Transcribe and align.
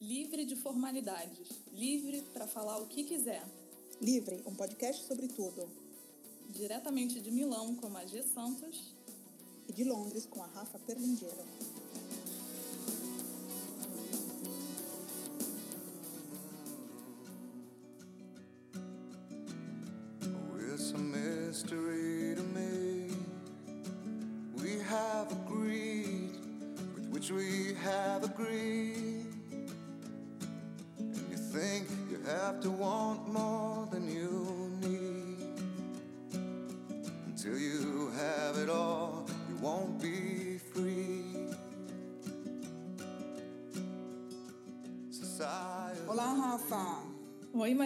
Livre 0.00 0.44
de 0.44 0.54
formalidades, 0.54 1.48
livre 1.72 2.22
para 2.32 2.46
falar 2.46 2.78
o 2.78 2.86
que 2.86 3.02
quiser. 3.02 3.44
Livre, 4.00 4.40
um 4.46 4.54
podcast 4.54 5.04
sobre 5.04 5.26
tudo. 5.26 5.68
Diretamente 6.50 7.20
de 7.20 7.32
Milão 7.32 7.74
com 7.74 7.96
a 7.96 8.06
G 8.06 8.22
Santos. 8.22 8.94
E 9.68 9.72
de 9.72 9.82
Londres 9.82 10.24
com 10.24 10.40
a 10.40 10.46
Rafa 10.46 10.78
Perlingeiro. 10.78 11.44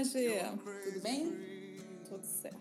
Magê. 0.03 0.41
Tudo 0.83 1.01
bem? 1.01 1.33
Tudo 2.09 2.25
certo. 2.25 2.59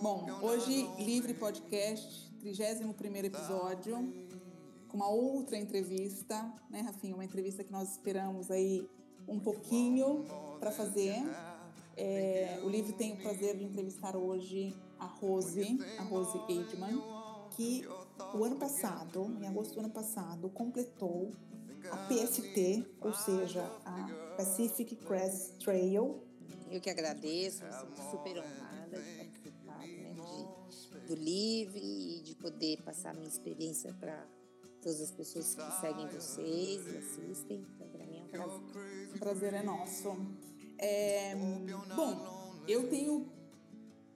Bom, 0.00 0.24
hoje 0.40 0.88
Livre 1.00 1.34
Podcast, 1.34 2.32
31 2.38 3.24
episódio, 3.24 3.96
com 4.86 4.96
uma 4.96 5.08
outra 5.08 5.56
entrevista, 5.56 6.36
né, 6.70 6.82
Rafinha? 6.82 7.16
Uma 7.16 7.24
entrevista 7.24 7.64
que 7.64 7.72
nós 7.72 7.90
esperamos 7.90 8.52
aí 8.52 8.88
um 9.26 9.40
pouquinho 9.40 10.24
para 10.60 10.70
fazer. 10.70 11.16
É, 11.96 12.60
o 12.62 12.68
Livre 12.68 12.92
tem 12.92 13.14
o 13.14 13.16
prazer 13.16 13.56
de 13.56 13.64
entrevistar 13.64 14.16
hoje 14.16 14.72
a 14.96 15.06
Rose, 15.06 15.76
a 15.98 16.02
Rose 16.04 16.40
Eidman, 16.48 17.02
que 17.50 17.84
o 18.32 18.44
ano 18.44 18.54
passado, 18.54 19.36
em 19.42 19.48
agosto 19.48 19.74
do 19.74 19.80
ano 19.80 19.90
passado, 19.90 20.48
completou 20.50 21.32
a 21.90 21.96
PST, 21.96 22.86
ou 23.00 23.12
seja, 23.12 23.64
a 23.84 24.36
Pacific 24.36 24.94
Crest 24.94 25.58
Trail, 25.58 26.29
Eu 26.70 26.80
que 26.80 26.88
agradeço, 26.88 27.64
super 28.10 28.38
honrada 28.38 29.02
de 29.02 29.16
participar 29.16 29.86
né, 29.86 30.14
de, 30.14 31.06
do 31.06 31.14
Livre 31.16 31.80
e 31.80 32.22
de 32.22 32.34
poder 32.36 32.80
passar 32.82 33.12
minha 33.12 33.28
experiência 33.28 33.92
para 33.94 34.24
todas 34.80 35.00
as 35.00 35.10
pessoas 35.10 35.54
que 35.54 35.80
seguem 35.80 36.06
vocês 36.06 36.86
e 36.86 36.96
assistem. 36.96 37.66
Então, 37.74 37.88
para 37.88 38.06
mim 38.06 38.20
é 38.20 38.22
um 38.22 38.28
prazer. 38.28 39.14
O 39.14 39.18
prazer 39.18 39.54
é 39.54 39.62
nosso. 39.64 40.16
É, 40.78 41.34
bom, 41.96 42.54
eu 42.68 42.88
tenho 42.88 43.30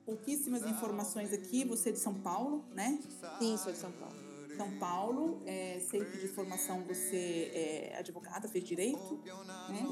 pouquíssimas 0.05 0.63
informações 0.63 1.33
aqui. 1.33 1.65
Você 1.65 1.89
é 1.89 1.91
de 1.91 1.99
São 1.99 2.13
Paulo, 2.13 2.63
né? 2.73 2.99
Sim, 3.37 3.57
sou 3.57 3.73
de 3.73 3.77
São 3.77 3.91
Paulo. 3.91 4.15
São 4.55 4.79
Paulo, 4.79 5.41
é, 5.45 5.81
sei 5.81 6.05
que 6.05 6.17
de 6.17 6.29
formação 6.29 6.85
você 6.85 7.51
é 7.53 7.97
advogada, 7.99 8.47
fez 8.47 8.63
direito, 8.63 9.21
né? 9.69 9.83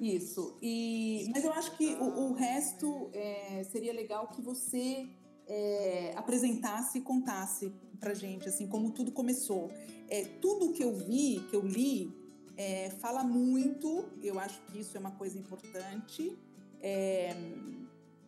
Isso. 0.00 0.56
E, 0.60 1.30
mas 1.32 1.44
eu 1.44 1.52
acho 1.52 1.76
que 1.76 1.94
o, 1.94 2.30
o 2.30 2.32
resto 2.34 3.10
é, 3.12 3.64
seria 3.64 3.92
legal 3.92 4.28
que 4.28 4.42
você 4.42 5.08
é, 5.46 6.12
apresentasse 6.16 6.98
e 6.98 7.00
contasse 7.00 7.72
pra 7.98 8.12
gente, 8.14 8.48
assim, 8.48 8.66
como 8.66 8.90
tudo 8.90 9.12
começou. 9.12 9.70
É, 10.08 10.24
tudo 10.40 10.72
que 10.72 10.82
eu 10.82 10.94
vi, 10.94 11.40
que 11.48 11.56
eu 11.56 11.62
li, 11.62 12.14
é, 12.56 12.90
fala 12.90 13.22
muito, 13.22 14.08
eu 14.22 14.38
acho 14.38 14.60
que 14.66 14.80
isso 14.80 14.96
é 14.96 15.00
uma 15.00 15.12
coisa 15.12 15.38
importante, 15.38 16.36
é, 16.80 17.34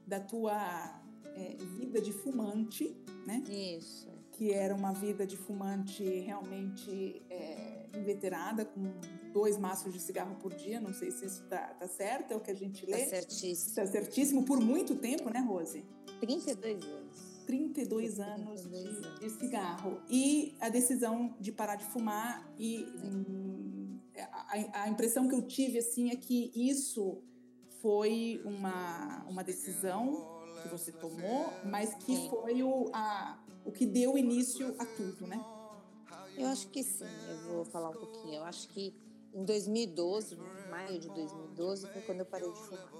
da 0.06 0.20
tua 0.20 1.02
é, 1.36 1.56
vida 1.76 2.00
de 2.00 2.12
fumante, 2.12 2.96
né? 3.26 3.42
Isso. 3.48 4.08
que 4.32 4.52
era 4.52 4.74
uma 4.74 4.92
vida 4.92 5.26
de 5.26 5.36
fumante 5.36 6.04
realmente 6.20 7.22
é, 7.28 7.86
inveterada, 7.94 8.64
com 8.64 8.92
dois 9.32 9.56
maços 9.58 9.92
de 9.92 10.00
cigarro 10.00 10.36
por 10.36 10.54
dia. 10.54 10.80
Não 10.80 10.92
sei 10.92 11.10
se 11.10 11.26
isso 11.26 11.44
tá, 11.44 11.74
tá 11.74 11.86
certo, 11.88 12.32
é 12.32 12.36
o 12.36 12.40
que 12.40 12.50
a 12.50 12.54
gente 12.54 12.86
Tá 12.86 12.96
lê. 12.96 13.06
certíssimo. 13.06 13.74
Tá 13.74 13.86
certíssimo 13.86 14.44
por 14.44 14.60
muito 14.60 14.94
tempo, 14.96 15.30
né, 15.30 15.40
Rose? 15.40 15.84
32 16.20 16.84
anos. 16.84 17.28
32 17.46 18.20
anos 18.20 18.62
32 18.62 19.00
de, 19.00 19.06
anos. 19.06 19.20
de 19.20 19.30
cigarro. 19.30 20.00
E 20.10 20.54
a 20.60 20.68
decisão 20.68 21.34
de 21.40 21.50
parar 21.50 21.76
de 21.76 21.84
fumar 21.84 22.52
e 22.58 22.84
hum, 23.02 23.98
a, 24.16 24.82
a 24.82 24.88
impressão 24.88 25.26
que 25.28 25.34
eu 25.34 25.42
tive 25.42 25.78
assim 25.78 26.10
é 26.10 26.16
que 26.16 26.50
isso 26.54 27.22
foi 27.80 28.42
uma, 28.44 29.24
uma 29.28 29.42
decisão 29.44 30.38
que 30.62 30.68
você 30.68 30.90
tomou, 30.92 31.52
mas 31.64 31.94
que 31.94 32.28
foi 32.28 32.62
o, 32.62 32.90
a, 32.92 33.38
o 33.64 33.70
que 33.70 33.86
deu 33.86 34.18
início 34.18 34.74
a 34.78 34.84
tudo, 34.84 35.26
né? 35.26 35.40
Eu 36.36 36.46
acho 36.46 36.68
que 36.68 36.82
sim, 36.82 37.04
eu 37.28 37.52
vou 37.52 37.64
falar 37.64 37.90
um 37.90 37.94
pouquinho. 37.94 38.34
Eu 38.34 38.44
acho 38.44 38.68
que 38.68 38.94
em 39.34 39.44
2012, 39.44 40.34
em 40.34 40.70
maio 40.70 40.98
de 40.98 41.08
2012, 41.08 41.86
foi 41.92 42.02
quando 42.02 42.20
eu 42.20 42.26
parei 42.26 42.50
de 42.52 42.60
fumar. 42.60 42.92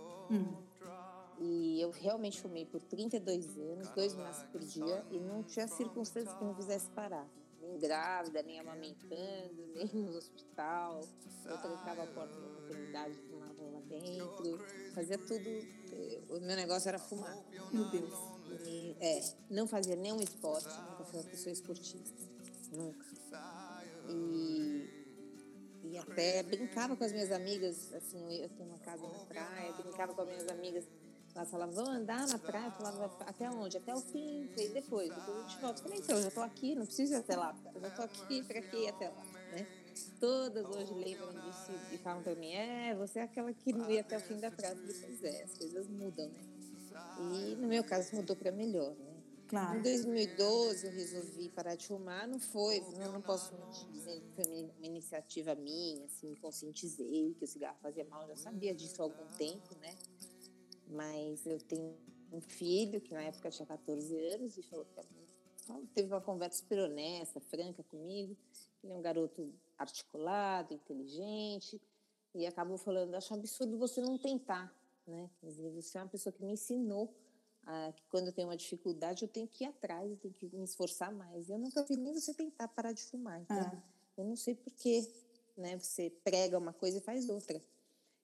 E 1.41 1.81
eu 1.81 1.91
realmente 1.91 2.41
fumei 2.41 2.65
por 2.67 2.81
32 2.83 3.57
anos, 3.59 3.89
dois 3.91 4.15
maços 4.15 4.43
por 4.51 4.61
dia, 4.61 5.05
e 5.11 5.21
não 5.21 5.43
tinha 5.45 5.69
circunstância 5.69 6.35
que 6.37 6.45
me 6.45 6.55
fizesse 6.55 6.89
parar. 6.91 7.27
Nem 7.61 7.79
grávida, 7.79 8.43
nem 8.43 8.59
amamentando, 8.59 9.67
nem 9.75 9.87
no 9.95 10.17
hospital. 10.17 11.01
Eu 11.45 11.59
trancava 11.59 12.03
a 12.03 12.07
porta 12.09 12.35
da 12.41 12.49
maternidade, 12.49 13.15
fumava 13.31 13.63
lá 13.63 13.81
dentro. 13.89 14.59
Fazia 14.95 15.17
tudo. 15.19 15.49
eh, 15.93 16.21
O 16.29 16.41
meu 16.41 16.57
negócio 16.57 16.89
era 16.89 16.99
fumar. 16.99 17.37
Meu 17.73 17.89
Deus. 17.91 18.13
E, 18.67 18.97
é, 19.01 19.21
não 19.51 19.67
fazia 19.67 19.95
nenhum 19.97 20.21
esporte, 20.21 20.67
nunca 20.67 21.05
fui 21.05 21.21
uma 21.21 21.29
pessoa 21.29 21.53
esportista. 21.53 22.21
Nunca. 22.73 23.07
E, 24.09 24.78
e 25.93 25.99
até 25.99 26.43
brincava 26.43 26.97
com 26.97 27.05
as 27.05 27.13
minhas 27.13 27.31
amigas, 27.33 27.93
assim, 27.95 28.41
eu- 28.43 28.49
tenho 28.51 28.69
uma 28.69 28.79
casa 28.79 29.03
na 29.07 29.19
praia, 29.27 29.73
brincava 29.73 30.15
com 30.15 30.23
as 30.23 30.29
minhas 30.29 30.49
amigas. 30.49 30.85
Elas 31.35 31.51
falavam, 31.51 31.75
vamos 31.75 31.91
andar 31.91 32.27
na 32.27 32.39
praia? 32.39 32.71
Falava, 32.73 33.05
até 33.25 33.49
onde? 33.51 33.77
Até 33.77 33.95
o 33.95 34.01
fim. 34.01 34.49
E 34.57 34.69
depois, 34.71 35.09
depois 35.15 35.37
a 35.37 35.41
gente 35.49 35.61
volta. 35.61 35.79
Eu 35.81 35.83
falei, 35.85 35.99
então, 35.99 36.17
eu 36.17 36.23
já 36.23 36.31
tô 36.31 36.41
aqui, 36.41 36.75
não 36.75 36.85
preciso 36.85 37.13
ir 37.13 37.17
até 37.17 37.37
lá. 37.37 37.55
Eu 37.75 37.81
já 37.81 37.91
tô 37.91 38.03
aqui, 38.03 38.43
pra 38.43 38.59
ir 38.59 38.89
até 38.89 39.09
lá, 39.09 39.25
né? 39.53 39.67
Todas 40.19 40.65
hoje 40.67 40.95
lembram 40.95 41.29
disso 41.41 41.73
e 41.93 41.99
falam 41.99 42.23
pra 42.23 42.35
mim, 42.35 42.53
é, 42.55 42.95
você 42.95 43.21
é 43.21 43.23
aquela 43.23 43.53
que 43.53 43.73
não 43.73 43.89
ia 43.91 44.01
até 44.01 44.17
o 44.17 44.21
fim 44.21 44.37
da 44.41 44.51
praia. 44.51 44.73
Eu 44.75 44.95
falei, 45.17 45.37
é, 45.37 45.43
as 45.45 45.59
coisas 45.59 45.87
mudam, 45.89 46.27
né? 46.29 46.41
E 47.21 47.55
no 47.57 47.69
meu 47.69 47.85
caso 47.85 48.17
mudou 48.17 48.35
para 48.35 48.51
melhor, 48.51 48.95
né? 48.97 49.08
Claro. 49.49 49.79
Em 49.79 49.83
2012 49.83 50.87
eu 50.87 50.93
resolvi 50.93 51.49
parar 51.49 51.75
de 51.75 51.87
fumar, 51.87 52.29
não 52.29 52.39
foi, 52.39 52.79
eu 52.79 53.13
não 53.13 53.23
posso 53.23 53.55
mentir 53.55 53.89
dizendo 53.91 54.21
que 54.21 54.31
foi 54.45 54.63
uma 54.63 54.87
iniciativa 54.87 55.55
minha, 55.55 56.05
assim, 56.05 56.29
me 56.29 56.37
conscientizei 56.37 57.35
que 57.39 57.45
o 57.45 57.49
cigarro 57.49 57.79
fazia 57.81 58.05
mal, 58.05 58.23
eu 58.23 58.29
já 58.29 58.37
sabia 58.37 58.75
disso 58.75 59.01
há 59.01 59.05
algum 59.07 59.27
tempo, 59.39 59.75
né? 59.81 59.97
Mas 60.87 61.47
eu 61.47 61.59
tenho 61.61 61.97
um 62.31 62.41
filho 62.41 63.01
que 63.01 63.13
na 63.15 63.23
época 63.23 63.51
tinha 63.51 63.65
14 63.67 64.15
anos 64.35 64.57
e 64.59 64.63
falou 64.63 64.85
que 64.85 64.95
falou- 64.95 65.87
teve 65.95 66.09
uma 66.13 66.21
conversa 66.21 66.59
super 66.59 66.79
honesta, 66.81 67.41
franca 67.41 67.83
comigo. 67.85 68.37
Ele 68.83 68.93
é 68.93 68.97
um 68.97 69.03
garoto 69.03 69.53
articulado, 69.77 70.73
inteligente 70.75 71.81
e 72.35 72.47
acabou 72.47 72.77
falando: 72.79 73.15
acho 73.15 73.33
um 73.35 73.39
absurdo 73.39 73.79
você 73.79 74.01
não 74.01 74.17
tentar, 74.19 74.75
né? 75.07 75.29
Quer 75.41 75.47
dizer, 75.47 75.71
você 75.71 75.99
é 75.99 76.03
uma 76.03 76.09
pessoa 76.09 76.33
que 76.33 76.45
me 76.45 76.53
ensinou 76.53 77.15
ah, 77.71 77.93
que 77.95 78.03
quando 78.11 78.29
eu 78.29 78.33
tenho 78.33 78.49
uma 78.49 78.57
dificuldade 78.57 79.23
eu 79.23 79.29
tenho 79.29 79.47
que 79.47 79.63
ir 79.63 79.67
atrás, 79.67 80.11
eu 80.11 80.17
tenho 80.17 80.33
que 80.33 80.47
me 80.57 80.65
esforçar 80.65 81.13
mais. 81.13 81.51
Eu 81.51 81.59
nunca 81.59 81.83
vi 81.85 81.97
nem 81.97 82.15
você 82.15 82.33
tentar 82.33 82.67
parar 82.69 82.93
de 82.93 83.03
fumar. 83.03 83.41
Então, 83.43 83.57
Ah. 83.59 83.83
eu 84.17 84.25
não 84.25 84.35
sei 84.37 84.55
por 84.55 84.73
que, 84.73 85.07
né? 85.57 85.77
Você 85.79 86.11
prega 86.25 86.57
uma 86.59 86.73
coisa 86.73 86.97
e 86.97 87.01
faz 87.03 87.29
outra. 87.29 87.61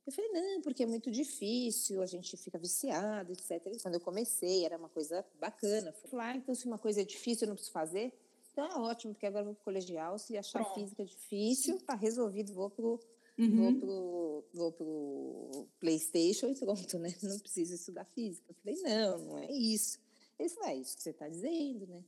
Eu 0.07 0.13
falei, 0.13 0.31
não, 0.33 0.61
porque 0.63 0.83
é 0.83 0.87
muito 0.87 1.11
difícil, 1.11 2.01
a 2.03 2.07
gente 2.07 2.37
fica 2.37 2.59
viciado, 2.59 3.33
etc. 3.33 3.67
E 3.67 3.81
quando 3.81 3.95
eu 3.95 4.01
comecei, 4.01 4.65
era 4.65 4.77
uma 4.79 4.89
coisa 4.89 5.25
bacana. 5.39 5.95
Eu 6.03 6.09
falei, 6.09 6.27
ah, 6.27 6.37
então 6.37 6.55
se 6.55 6.67
uma 6.67 6.79
coisa 6.79 7.03
é 7.03 7.05
difícil, 7.05 7.45
eu 7.45 7.49
não 7.49 7.55
preciso 7.55 7.73
fazer. 7.73 8.13
Então 8.53 8.65
é 8.67 8.75
ótimo, 8.79 9.13
porque 9.15 9.27
agora 9.27 9.43
eu 9.43 9.47
vou 9.47 9.55
pro 9.55 9.65
colegial, 9.65 10.19
se 10.19 10.37
achar 10.39 10.63
Pronto. 10.63 10.75
física 10.81 11.05
difícil, 11.05 11.79
tá 11.83 11.95
resolvido, 11.95 12.53
vou 12.55 12.71
pro, 12.71 13.01
Uhum. 13.37 13.57
vou 13.57 13.81
pro, 13.81 14.45
vou 14.55 14.73
pro 14.73 15.69
Playstation 15.81 16.49
e 16.49 16.55
pronto, 16.55 16.99
né? 16.99 17.15
Não 17.23 17.39
preciso 17.39 17.75
estudar 17.75 18.05
física. 18.05 18.51
Eu 18.51 18.55
falei, 18.55 18.81
não, 18.83 19.19
não 19.19 19.39
é 19.39 19.51
isso. 19.51 19.99
Ele 20.39 20.49
falou, 20.49 20.69
é 20.71 20.77
isso 20.77 20.97
que 20.97 21.03
você 21.03 21.11
está 21.11 21.29
dizendo, 21.29 21.87
né? 21.87 22.05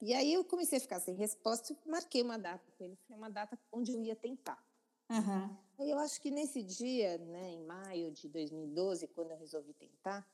E 0.00 0.14
aí 0.14 0.32
eu 0.32 0.44
comecei 0.44 0.78
a 0.78 0.80
ficar 0.80 1.00
sem 1.00 1.14
resposta 1.14 1.72
e 1.72 1.90
marquei 1.90 2.22
uma 2.22 2.38
data 2.38 2.70
com 2.76 2.84
ele. 2.84 2.96
Foi 3.06 3.16
uma 3.16 3.28
data 3.28 3.58
onde 3.72 3.92
eu 3.92 4.00
ia 4.00 4.14
tentar. 4.14 4.62
Aham. 5.10 5.56
Aí 5.78 5.90
Eu 5.90 5.98
acho 5.98 6.20
que 6.20 6.30
nesse 6.30 6.62
dia, 6.62 7.18
né, 7.18 7.50
em 7.50 7.64
maio 7.64 8.10
de 8.10 8.28
2012, 8.28 9.06
quando 9.08 9.30
eu 9.30 9.36
resolvi 9.36 9.72
tentar, 9.72 10.26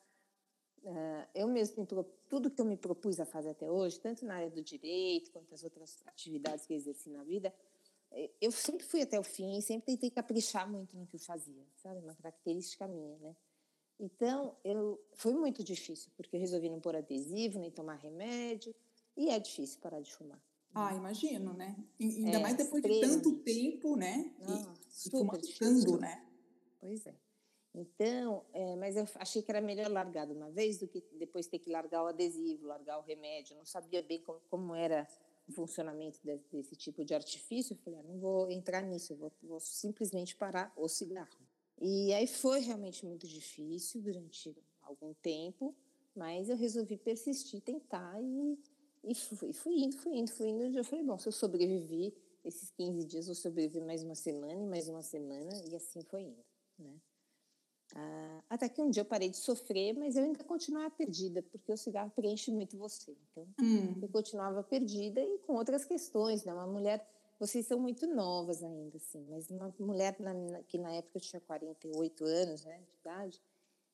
eh, 0.82 1.28
eu 1.34 1.48
mesmo, 1.48 1.86
tudo 2.28 2.50
que 2.50 2.60
eu 2.60 2.64
me 2.64 2.76
propus 2.76 3.20
a 3.20 3.24
fazer 3.24 3.50
até 3.50 3.70
hoje, 3.70 4.00
tanto 4.00 4.24
na 4.24 4.36
área 4.36 4.50
do 4.50 4.62
direito 4.62 5.30
quanto 5.30 5.54
as 5.54 5.64
outras 5.64 6.02
atividades 6.06 6.66
que 6.66 6.72
eu 6.72 6.76
exerci 6.76 7.10
na 7.10 7.24
vida, 7.24 7.54
eu 8.40 8.50
sempre 8.50 8.84
fui 8.84 9.02
até 9.02 9.18
o 9.18 9.24
fim, 9.24 9.60
sempre 9.60 9.86
tentei 9.86 10.10
caprichar 10.10 10.70
muito 10.70 10.96
no 10.96 11.06
que 11.06 11.16
eu 11.16 11.20
fazia, 11.20 11.66
sabe? 11.76 12.00
Uma 12.00 12.14
característica 12.14 12.86
minha, 12.86 13.18
né? 13.18 13.36
Então, 13.98 14.56
eu, 14.64 15.00
foi 15.14 15.34
muito 15.34 15.62
difícil, 15.62 16.10
porque 16.16 16.36
eu 16.36 16.40
resolvi 16.40 16.68
não 16.68 16.80
pôr 16.80 16.96
adesivo, 16.96 17.58
nem 17.58 17.70
tomar 17.70 17.94
remédio, 17.94 18.74
e 19.16 19.30
é 19.30 19.38
difícil 19.38 19.80
parar 19.80 20.00
de 20.00 20.12
fumar. 20.12 20.40
Ah, 20.74 20.92
imagino, 20.94 21.52
né? 21.52 21.76
E, 22.00 22.24
ainda 22.24 22.38
é, 22.38 22.42
mais 22.42 22.56
depois 22.56 22.82
de 22.82 23.00
tanto 23.00 23.36
tempo, 23.38 23.96
né? 23.96 24.34
Não, 24.40 24.56
e, 24.56 24.66
difícil. 25.38 25.60
né? 25.98 26.26
Pois 26.80 27.06
é. 27.06 27.14
Então, 27.72 28.44
é, 28.52 28.76
mas 28.76 28.96
eu 28.96 29.06
achei 29.16 29.42
que 29.42 29.50
era 29.50 29.60
melhor 29.60 29.90
largar 29.90 30.26
de 30.26 30.32
uma 30.32 30.50
vez 30.50 30.78
do 30.78 30.86
que 30.86 31.00
depois 31.12 31.46
ter 31.46 31.58
que 31.58 31.70
largar 31.70 32.04
o 32.04 32.06
adesivo, 32.06 32.66
largar 32.66 32.98
o 32.98 33.02
remédio. 33.02 33.54
Eu 33.54 33.58
não 33.58 33.64
sabia 33.64 34.02
bem 34.02 34.20
como, 34.20 34.40
como 34.48 34.74
era 34.74 35.08
o 35.48 35.52
funcionamento 35.52 36.18
desse, 36.24 36.44
desse, 36.50 36.76
tipo 36.76 37.04
de 37.04 37.14
artifício. 37.14 37.74
Eu 37.74 37.78
falei, 37.78 38.00
ah, 38.00 38.02
não 38.02 38.18
vou 38.18 38.50
entrar 38.50 38.82
nisso, 38.82 39.14
vou, 39.14 39.32
vou 39.42 39.60
simplesmente 39.60 40.34
parar 40.36 40.72
o 40.76 40.88
cigarro. 40.88 41.46
E 41.80 42.12
aí 42.12 42.26
foi 42.26 42.60
realmente 42.60 43.04
muito 43.04 43.26
difícil 43.26 44.00
durante 44.00 44.56
algum 44.82 45.12
tempo, 45.14 45.74
mas 46.14 46.48
eu 46.48 46.56
resolvi 46.56 46.96
persistir, 46.96 47.60
tentar 47.60 48.20
e, 48.22 48.58
e 49.02 49.14
fui, 49.14 49.52
fui 49.52 49.74
indo, 49.74 49.96
fui 49.96 50.16
indo, 50.16 50.30
fui 50.30 50.48
indo. 50.48 50.78
Eu 50.78 50.84
falei, 50.84 51.04
bom, 51.04 51.18
se 51.18 51.28
eu 51.28 51.32
sobrevivi 51.32 52.14
esses 52.44 52.70
15 52.70 53.04
dias, 53.04 53.28
eu 53.28 53.34
sobrevivi 53.34 53.80
mais 53.80 54.02
uma 54.02 54.14
semana 54.14 54.62
e 54.62 54.66
mais 54.66 54.88
uma 54.88 55.02
semana, 55.02 55.50
e 55.70 55.74
assim 55.74 56.02
foi 56.02 56.22
indo, 56.22 56.44
né? 56.78 56.94
Ah, 57.94 58.42
até 58.50 58.68
que 58.68 58.82
um 58.82 58.90
dia 58.90 59.02
eu 59.02 59.06
parei 59.06 59.28
de 59.28 59.36
sofrer, 59.36 59.94
mas 59.94 60.16
eu 60.16 60.24
ainda 60.24 60.42
continuava 60.42 60.90
perdida, 60.90 61.42
porque 61.42 61.72
o 61.72 61.76
cigarro 61.76 62.10
preenche 62.10 62.50
muito 62.50 62.76
você. 62.76 63.16
Então, 63.30 63.46
hum. 63.60 63.98
eu 64.02 64.08
continuava 64.08 64.62
perdida 64.62 65.20
e 65.20 65.38
com 65.46 65.54
outras 65.54 65.84
questões, 65.84 66.44
né? 66.44 66.52
Uma 66.52 66.66
mulher, 66.66 67.06
vocês 67.38 67.66
são 67.66 67.78
muito 67.78 68.06
novas 68.06 68.62
ainda, 68.62 68.96
assim, 68.96 69.24
mas 69.30 69.48
uma 69.48 69.72
mulher 69.78 70.16
na, 70.18 70.62
que 70.64 70.76
na 70.76 70.92
época 70.92 71.18
eu 71.18 71.20
tinha 71.20 71.40
48 71.40 72.24
anos, 72.24 72.64
né, 72.64 72.78
de 72.78 72.96
idade, 73.00 73.40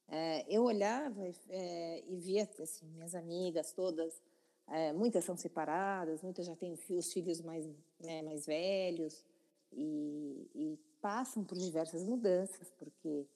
é, 0.09 0.45
eu 0.49 0.65
olhava 0.65 1.23
é, 1.49 2.05
e 2.09 2.17
via, 2.17 2.49
assim, 2.59 2.87
minhas 2.87 3.15
amigas 3.15 3.73
todas, 3.73 4.21
é, 4.67 4.93
muitas 4.93 5.25
são 5.25 5.37
separadas, 5.37 6.23
muitas 6.23 6.47
já 6.47 6.57
têm 6.57 6.73
os 6.91 7.13
filhos 7.13 7.41
mais, 7.41 7.69
né, 8.01 8.23
mais 8.23 8.47
velhos 8.47 9.25
e, 9.73 10.51
e 10.55 10.79
passam 11.01 11.45
por 11.45 11.57
diversas 11.59 12.05
mudanças, 12.05 12.71
porque 12.79 13.27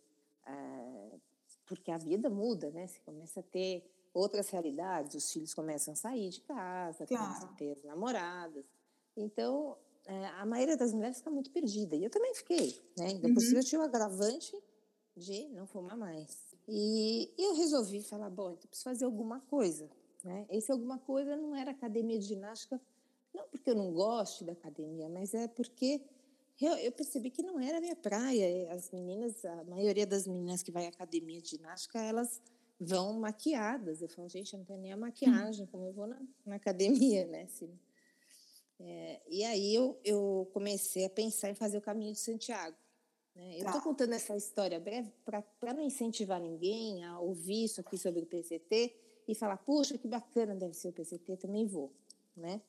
é, 0.47 1.19
porque 1.67 1.91
a 1.91 1.99
vida 1.99 2.29
muda, 2.29 2.71
né? 2.71 2.87
Você 2.87 3.01
começa 3.01 3.41
a 3.41 3.43
ter 3.43 3.85
outras 4.13 4.49
realidades, 4.51 5.15
os 5.15 5.33
filhos 5.33 5.55
começam 5.55 5.93
a 5.93 5.97
sair 5.97 6.31
de 6.31 6.41
casa, 6.43 7.07
claro. 7.07 7.25
começam 7.25 7.49
a 7.49 7.53
ter 7.53 7.73
as 7.73 7.83
namoradas. 7.83 8.65
Então, 9.17 9.77
é, 10.07 10.27
a 10.27 10.47
maioria 10.47 10.77
das 10.77 10.93
mulheres 10.93 11.19
fica 11.19 11.31
muito 11.31 11.51
perdida. 11.51 11.97
E 11.97 12.05
eu 12.05 12.11
também 12.11 12.35
fiquei, 12.35 12.81
né? 12.97 13.07
Ainda 13.07 13.29
uhum. 13.29 13.35
por 13.35 13.41
cima 13.41 13.61
eu 13.61 13.65
tinha 13.65 13.81
o 13.81 13.85
agravante 13.85 14.57
de 15.17 15.49
não 15.49 15.67
fumar 15.67 15.97
mais. 15.97 16.55
E, 16.69 17.31
e 17.37 17.43
eu 17.43 17.55
resolvi 17.55 18.03
falar, 18.03 18.31
bom, 18.31 18.53
então 18.53 18.69
preciso 18.69 18.85
fazer 18.85 19.05
alguma 19.05 19.41
coisa, 19.41 19.91
né? 20.23 20.47
Esse 20.49 20.73
alguma 20.73 20.99
coisa 20.99 21.37
não 21.37 21.55
era 21.55 21.71
academia 21.71 22.19
de 22.19 22.27
ginástica, 22.27 22.81
não 23.33 23.49
porque 23.49 23.71
eu 23.71 23.75
não 23.75 23.93
gosto 23.93 24.45
da 24.45 24.53
academia, 24.53 25.09
mas 25.09 25.35
é 25.35 25.49
porque 25.49 26.01
eu, 26.61 26.77
eu, 26.77 26.93
percebi 26.93 27.31
que 27.31 27.43
não 27.43 27.59
era 27.61 27.79
a 27.79 27.81
minha 27.81 27.97
praia. 27.97 28.73
As 28.73 28.91
meninas, 28.91 29.45
a 29.45 29.65
maioria 29.65 30.07
das 30.07 30.27
meninas 30.27 30.63
que 30.63 30.71
vai 30.71 30.87
à 30.87 30.89
academia 30.89 31.41
de 31.41 31.51
ginástica, 31.51 31.99
elas 31.99 32.41
vão 32.79 33.19
maquiadas. 33.19 34.03
Eu 34.03 34.09
falo, 34.09 34.29
gente, 34.29 34.53
eu 34.53 34.59
não 34.59 34.67
tenho 34.67 34.81
nem 34.81 34.93
a 34.93 34.97
maquiagem, 34.97 35.67
como 35.67 35.85
eu 35.87 35.93
vou 35.93 36.07
na, 36.07 36.21
na 36.47 36.57
academia, 36.57 37.27
né? 37.27 37.43
Assim, 37.43 37.77
é, 38.81 39.21
e 39.29 39.45
aí 39.45 39.75
eu, 39.75 39.99
eu 40.05 40.49
comecei 40.53 41.05
a 41.05 41.11
pensar 41.11 41.51
em 41.51 41.55
fazer 41.55 41.79
o 41.79 41.83
caminho 41.83 42.13
de 42.13 42.19
Santiago. 42.19 42.77
Né? 43.35 43.55
Eu 43.55 43.67
estou 43.67 43.73
tá. 43.75 43.81
contando 43.81 44.13
essa 44.13 44.37
história 44.37 44.79
breve 44.79 45.13
para 45.25 45.75
não 45.75 45.83
incentivar 45.83 46.41
ninguém 46.41 47.05
a 47.05 47.19
ouvir 47.19 47.65
isso 47.65 47.81
aqui 47.81 47.97
sobre 47.97 48.23
o 48.23 48.27
PCT 48.27 48.95
e 49.27 49.35
falar, 49.35 49.57
puxa, 49.57 49.97
que 49.97 50.07
bacana 50.07 50.55
deve 50.55 50.75
ser 50.75 50.89
o 50.89 50.93
PCT, 50.93 51.37
também 51.37 51.67
vou, 51.67 51.93
né? 52.37 52.61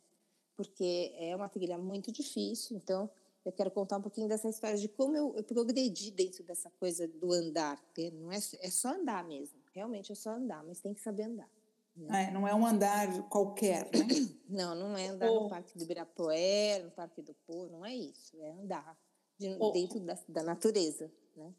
Porque 0.55 1.13
é 1.17 1.35
uma 1.35 1.49
trilha 1.49 1.77
muito 1.77 2.11
difícil, 2.11 2.77
então 2.77 3.09
eu 3.45 3.51
quero 3.51 3.69
contar 3.69 3.97
um 3.97 4.01
pouquinho 4.01 4.27
dessa 4.27 4.49
história 4.49 4.77
de 4.77 4.87
como 4.89 5.15
eu, 5.15 5.35
eu 5.37 5.43
progredi 5.43 6.09
dentro 6.09 6.43
dessa 6.43 6.69
coisa 6.71 7.07
do 7.07 7.31
andar. 7.31 7.79
Não 8.13 8.31
é, 8.31 8.37
é 8.37 8.69
só 8.69 8.89
andar 8.89 9.23
mesmo. 9.23 9.59
Realmente 9.73 10.11
é 10.11 10.15
só 10.15 10.31
andar, 10.31 10.63
mas 10.63 10.81
tem 10.81 10.93
que 10.93 10.99
saber 10.99 11.23
andar. 11.23 11.49
Né? 11.95 12.25
É, 12.25 12.31
não 12.31 12.47
é 12.47 12.53
um 12.53 12.65
andar 12.65 13.07
qualquer, 13.29 13.85
né? 13.85 14.07
Não, 14.47 14.75
não 14.75 14.95
é 14.95 15.07
andar 15.07 15.25
no 15.25 15.49
Parque 15.49 15.75
do 15.75 15.83
Ibirapuera, 15.83 16.83
no 16.83 16.91
Parque 16.91 17.19
do 17.19 17.33
Povo, 17.47 17.67
não 17.71 17.83
é 17.83 17.95
isso. 17.95 18.39
É 18.39 18.51
andar 18.51 18.95
de, 19.39 19.49
dentro 19.73 19.99
da, 19.99 20.15
da 20.29 20.43
natureza, 20.43 21.11
né? 21.35 21.51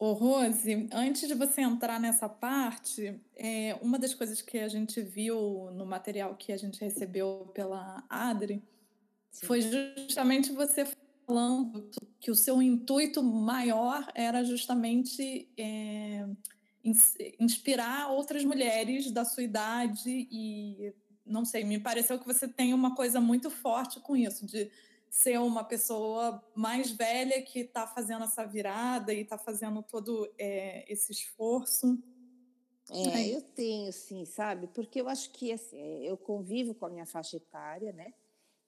Ô, 0.00 0.14
Rose, 0.14 0.88
antes 0.92 1.28
de 1.28 1.34
você 1.34 1.60
entrar 1.60 2.00
nessa 2.00 2.28
parte, 2.28 3.20
é, 3.36 3.78
uma 3.82 3.98
das 3.98 4.14
coisas 4.14 4.40
que 4.40 4.58
a 4.58 4.66
gente 4.66 5.00
viu 5.02 5.70
no 5.72 5.84
material 5.84 6.34
que 6.34 6.52
a 6.52 6.56
gente 6.56 6.80
recebeu 6.80 7.50
pela 7.54 8.02
Adri 8.08 8.62
Sim. 9.30 9.46
foi 9.46 9.60
justamente 9.60 10.52
você 10.52 10.86
falando 11.26 11.90
que 12.20 12.30
o 12.30 12.34
seu 12.34 12.60
intuito 12.62 13.22
maior 13.22 14.06
era 14.14 14.44
justamente 14.44 15.48
é, 15.56 16.26
inspirar 17.38 18.10
outras 18.10 18.44
mulheres 18.44 19.10
da 19.10 19.24
sua 19.24 19.42
idade 19.42 20.28
e 20.30 20.92
não 21.24 21.44
sei, 21.44 21.64
me 21.64 21.78
pareceu 21.78 22.18
que 22.18 22.26
você 22.26 22.48
tem 22.48 22.74
uma 22.74 22.94
coisa 22.94 23.20
muito 23.20 23.48
forte 23.50 24.00
com 24.00 24.16
isso, 24.16 24.44
de 24.44 24.70
ser 25.08 25.38
uma 25.38 25.62
pessoa 25.62 26.42
mais 26.54 26.90
velha 26.90 27.40
que 27.42 27.60
está 27.60 27.86
fazendo 27.86 28.24
essa 28.24 28.44
virada 28.44 29.12
e 29.12 29.20
está 29.20 29.38
fazendo 29.38 29.82
todo 29.82 30.32
é, 30.38 30.90
esse 30.90 31.12
esforço. 31.12 32.02
É, 32.90 33.28
eu 33.28 33.40
tenho, 33.40 33.92
sim, 33.92 34.24
sabe? 34.24 34.66
Porque 34.68 35.00
eu 35.00 35.08
acho 35.08 35.30
que 35.30 35.52
assim, 35.52 36.04
eu 36.04 36.16
convivo 36.16 36.74
com 36.74 36.86
a 36.86 36.90
minha 36.90 37.06
faixa 37.06 37.36
etária, 37.36 37.92
né? 37.92 38.12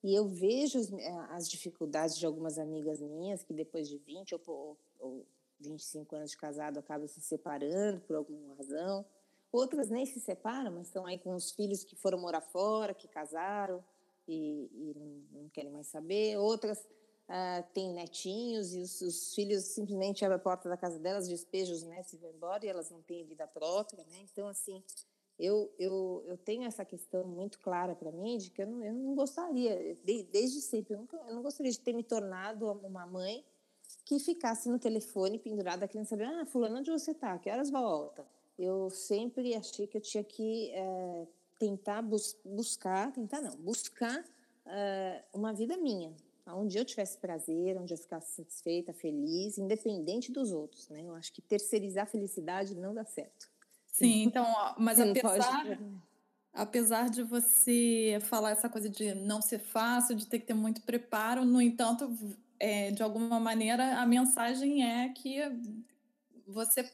E 0.05 0.15
eu 0.15 0.29
vejo 0.29 0.79
as, 0.79 0.93
eh, 0.93 1.27
as, 1.31 1.49
dificuldades 1.49 2.19
de 2.19 2.27
algumas 2.27 2.59
amigas 2.59 3.01
minhas 3.01 3.43
que 3.43 3.55
depois 3.55 3.89
de 3.89 3.97
20 3.97 4.35
ou, 4.35 4.79
ou 5.01 5.27
25 5.59 6.15
anos 6.15 6.31
de 6.33 6.37
casado 6.37 6.79
acabam 6.79 7.09
se 7.09 7.23
separando 7.23 8.03
por 8.03 8.15
alguma 8.15 8.55
razão. 8.55 9.06
Outras 9.51 9.89
nem 9.89 10.05
se 10.05 10.21
separam, 10.21 10.73
mas 10.73 10.89
estão 10.89 11.06
aí 11.06 11.19
com 11.19 11.35
os 11.35 11.53
filhos 11.53 11.85
que 11.85 11.97
foram 11.97 12.19
morar 12.19 12.43
fora, 12.43 12.93
que 12.93 13.09
casaram 13.09 13.83
e, 14.29 14.69
e 14.75 14.95
não, 14.95 15.41
não, 15.41 15.49
querem 15.49 15.71
mais 15.71 15.87
saber. 15.87 16.37
Outras 16.37 16.87
ah, 17.27 17.65
têm 17.73 17.95
netinhos 17.95 18.75
e 18.75 18.81
os, 18.81 19.01
os, 19.01 19.35
filhos 19.35 19.65
simplesmente 19.65 20.23
abrem 20.23 20.37
a 20.37 20.43
porta 20.43 20.69
da 20.69 20.77
casa 20.77 20.99
delas, 20.99 21.29
despejam 21.29 21.75
os 21.75 21.82
netos 21.82 22.13
e 22.13 22.19
vão 22.19 22.31
embora 22.31 22.67
e 22.67 22.69
elas 22.69 22.91
não 22.91 23.01
têm 23.01 23.25
vida 23.25 23.46
própria. 23.46 24.05
Né? 24.05 24.19
Então, 24.31 24.49
assim, 24.49 24.84
eu, 25.38 25.72
eu, 25.79 26.24
eu 26.26 26.36
tenho 26.38 26.64
essa 26.64 26.84
questão 26.84 27.24
muito 27.26 27.58
clara 27.58 27.94
para 27.94 28.12
mim 28.12 28.38
de 28.38 28.50
que 28.50 28.62
eu 28.62 28.67
não, 28.67 28.84
eu 28.84 28.94
não 28.94 29.14
gostaria, 29.14 29.96
de, 30.05 30.22
desde 30.24 30.60
sempre, 30.60 30.94
eu, 30.94 31.00
nunca, 31.00 31.17
eu 31.17 31.34
não 31.34 31.43
gostaria 31.43 31.72
de 31.72 31.81
ter 31.81 31.93
me 31.93 32.05
tornado 32.05 32.70
uma 32.70 33.06
mãe 33.06 33.44
que 34.05 34.19
ficasse 34.19 34.69
no 34.69 34.79
telefone 34.79 35.38
pendurada 35.38 35.88
querendo 35.88 36.06
saber, 36.06 36.24
ah, 36.24 36.46
fulano, 36.46 36.79
onde 36.79 36.91
você 36.91 37.10
está? 37.10 37.38
Que 37.38 37.50
horas 37.50 37.70
volta? 37.70 38.24
Eu 38.58 38.88
sempre 38.91 39.55
achei 39.55 39.86
que 39.86 39.96
eu 39.96 40.00
tinha 40.00 40.22
que 40.22 40.70
é, 40.70 41.26
tentar 41.58 42.03
bus 42.03 42.36
buscar, 42.44 43.12
tentar 43.12 43.41
não, 43.41 43.56
buscar 43.56 44.24
é, 44.67 45.24
uma 45.32 45.53
vida 45.53 45.76
minha, 45.76 46.14
onde 46.46 46.79
eu 46.79 46.84
tivesse 46.84 47.19
prazer, 47.19 47.76
onde 47.76 47.93
eu 47.93 47.98
ficasse 47.98 48.36
satisfeita, 48.36 48.93
feliz, 48.93 49.58
independente 49.58 50.31
dos 50.31 50.53
outros, 50.53 50.88
né? 50.88 51.03
Eu 51.05 51.14
acho 51.14 51.32
que 51.32 51.43
terceirizar 51.43 52.05
a 52.05 52.06
felicidade 52.06 52.76
não 52.76 52.94
dá 52.94 53.05
certo. 53.05 53.54
Sim, 53.94 54.24
então, 54.24 54.44
mas 54.77 54.98
apesar, 54.98 55.79
apesar 56.53 57.08
de 57.08 57.22
você 57.22 58.19
falar 58.22 58.51
essa 58.51 58.69
coisa 58.69 58.91
de 58.91 59.15
não 59.15 59.41
ser 59.41 59.60
fácil, 59.60 60.17
de 60.17 60.27
ter 60.27 60.41
que 60.41 60.46
ter 60.46 60.55
muito 60.55 60.82
preparo, 60.82 61.44
no 61.44 61.63
entanto, 61.63 62.13
é, 62.58 62.91
de 62.91 63.05
alguma 63.05 63.39
maneira, 63.39 64.01
a 64.01 64.05
mensagem 64.05 64.84
é 64.84 65.10
que 65.10 65.39
você 66.44 66.91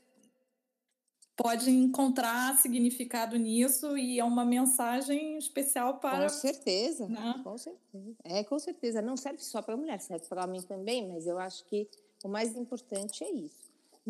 pode 1.35 1.71
encontrar 1.71 2.59
significado 2.59 3.38
nisso 3.38 3.97
e 3.97 4.21
é 4.21 4.25
uma 4.25 4.45
mensagem 4.45 5.38
especial 5.38 6.00
para. 6.00 6.25
Com 6.25 6.28
certeza, 6.28 7.09
né? 7.09 7.40
com 7.42 7.57
certeza. 7.57 8.16
É, 8.25 8.45
com 8.45 8.59
certeza. 8.59 9.00
Não 9.00 9.16
serve 9.16 9.42
só 9.42 9.62
para 9.62 9.75
mulher, 9.75 9.99
serve 10.00 10.26
para 10.28 10.45
homem 10.45 10.61
também, 10.61 11.09
mas 11.09 11.26
eu 11.26 11.38
acho 11.38 11.64
que 11.64 11.88
o 12.23 12.28
mais 12.28 12.54
importante 12.54 13.25
é 13.25 13.33
isso 13.33 13.60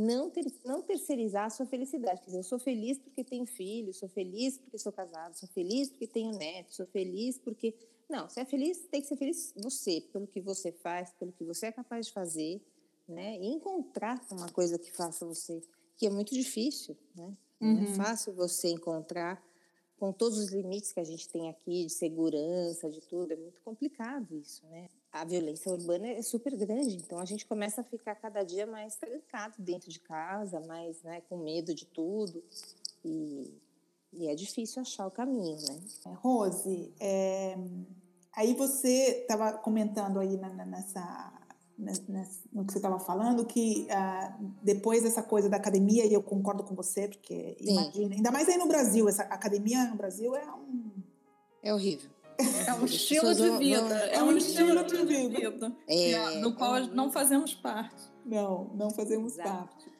não, 0.00 0.30
ter, 0.30 0.44
não 0.64 0.80
terceirizar 0.80 1.44
a 1.44 1.50
sua 1.50 1.66
felicidade. 1.66 2.20
Quer 2.20 2.26
dizer, 2.26 2.38
eu 2.38 2.42
sou 2.42 2.58
feliz 2.58 2.98
porque 2.98 3.22
tenho 3.22 3.44
filho, 3.44 3.92
sou 3.92 4.08
feliz 4.08 4.56
porque 4.56 4.78
sou 4.78 4.90
casado, 4.90 5.34
sou 5.34 5.48
feliz 5.50 5.90
porque 5.90 6.06
tenho 6.06 6.32
neto, 6.32 6.74
sou 6.74 6.86
feliz 6.86 7.38
porque. 7.38 7.74
Não, 8.08 8.28
você 8.28 8.40
é 8.40 8.44
feliz, 8.44 8.78
tem 8.90 9.00
que 9.00 9.06
ser 9.06 9.16
feliz 9.16 9.54
você, 9.56 10.00
pelo 10.12 10.26
que 10.26 10.40
você 10.40 10.72
faz, 10.72 11.12
pelo 11.12 11.30
que 11.30 11.44
você 11.44 11.66
é 11.66 11.72
capaz 11.72 12.06
de 12.06 12.12
fazer, 12.12 12.60
né? 13.06 13.38
E 13.38 13.46
encontrar 13.46 14.20
uma 14.32 14.48
coisa 14.48 14.78
que 14.78 14.90
faça 14.90 15.24
você, 15.24 15.62
que 15.96 16.06
é 16.06 16.10
muito 16.10 16.34
difícil, 16.34 16.96
né? 17.14 17.36
Uhum. 17.60 17.74
Não 17.74 17.82
é 17.82 17.88
uhum. 17.88 17.94
fácil 17.94 18.32
você 18.32 18.68
encontrar 18.68 19.40
com 20.00 20.12
todos 20.12 20.38
os 20.38 20.48
limites 20.50 20.92
que 20.92 20.98
a 20.98 21.04
gente 21.04 21.28
tem 21.28 21.50
aqui 21.50 21.84
de 21.84 21.92
segurança, 21.92 22.88
de 22.88 23.02
tudo, 23.02 23.34
é 23.34 23.36
muito 23.36 23.60
complicado 23.60 24.34
isso, 24.34 24.64
né? 24.70 24.88
A 25.12 25.26
violência 25.26 25.70
urbana 25.70 26.08
é 26.08 26.22
super 26.22 26.56
grande, 26.56 26.96
então 26.96 27.18
a 27.18 27.26
gente 27.26 27.44
começa 27.44 27.82
a 27.82 27.84
ficar 27.84 28.14
cada 28.14 28.42
dia 28.42 28.66
mais 28.66 28.96
trancado 28.96 29.56
dentro 29.58 29.90
de 29.90 30.00
casa, 30.00 30.58
mais 30.60 31.02
né, 31.02 31.20
com 31.28 31.36
medo 31.36 31.74
de 31.74 31.84
tudo. 31.84 32.42
E, 33.04 33.52
e 34.14 34.26
é 34.26 34.34
difícil 34.34 34.80
achar 34.80 35.06
o 35.06 35.10
caminho, 35.10 35.58
né? 35.60 36.16
Rose, 36.22 36.90
é, 36.98 37.58
aí 38.32 38.54
você 38.54 39.20
estava 39.20 39.52
comentando 39.52 40.18
aí 40.18 40.34
nessa 40.38 41.39
no 42.52 42.64
que 42.64 42.72
você 42.72 42.78
estava 42.78 42.98
falando, 42.98 43.44
que 43.44 43.86
uh, 43.90 44.52
depois 44.62 45.02
dessa 45.02 45.22
coisa 45.22 45.48
da 45.48 45.56
academia, 45.56 46.04
e 46.06 46.12
eu 46.12 46.22
concordo 46.22 46.62
com 46.62 46.74
você, 46.74 47.08
porque 47.08 47.56
Sim. 47.58 47.72
imagina, 47.72 48.14
ainda 48.14 48.30
mais 48.30 48.48
aí 48.48 48.58
no 48.58 48.66
Brasil, 48.66 49.08
essa 49.08 49.22
academia 49.22 49.84
no 49.84 49.96
Brasil 49.96 50.34
é 50.36 50.52
um. 50.52 50.90
É 51.62 51.74
horrível. 51.74 52.10
É 52.66 52.72
um 52.72 52.86
estilo 52.86 53.34
de 53.34 53.50
vida. 53.58 53.94
É 54.06 54.22
um 54.22 54.34
estilo 54.34 54.82
de 54.84 55.04
vida. 55.04 55.76
É, 55.86 56.40
do 56.40 56.54
qual 56.54 56.86
não 56.86 57.10
fazemos 57.10 57.54
parte. 57.54 58.02
Não, 58.24 58.70
não 58.74 58.90
fazemos 58.90 59.34
Exato. 59.34 59.50
parte. 59.50 59.92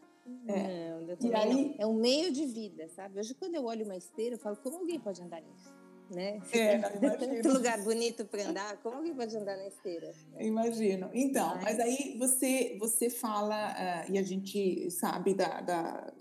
É. 0.46 0.98
Não, 1.00 1.30
e 1.30 1.34
aí... 1.34 1.74
É 1.78 1.86
um 1.86 1.94
meio 1.94 2.32
de 2.32 2.46
vida, 2.46 2.88
sabe? 2.88 3.18
Hoje, 3.18 3.34
quando 3.34 3.56
eu 3.56 3.64
olho 3.64 3.84
uma 3.84 3.96
esteira, 3.96 4.36
eu 4.36 4.38
falo, 4.38 4.56
como 4.56 4.78
alguém 4.78 4.98
pode 4.98 5.20
andar 5.20 5.42
nisso? 5.42 5.70
Né? 6.10 6.40
É, 6.52 6.78
lugar 7.48 7.82
bonito 7.82 8.24
para 8.24 8.48
andar, 8.48 8.76
como 8.82 8.96
alguém 8.96 9.14
pode 9.14 9.36
andar 9.36 9.56
na 9.56 9.68
esteira? 9.68 10.12
Imagino. 10.38 11.08
Então, 11.14 11.54
mas, 11.56 11.64
mas 11.64 11.80
aí 11.80 12.16
você 12.18 12.76
você 12.78 13.08
fala 13.08 13.72
uh, 13.72 14.12
e 14.12 14.18
a 14.18 14.22
gente 14.22 14.90
sabe 14.90 15.34
da, 15.34 15.60
da, 15.60 16.12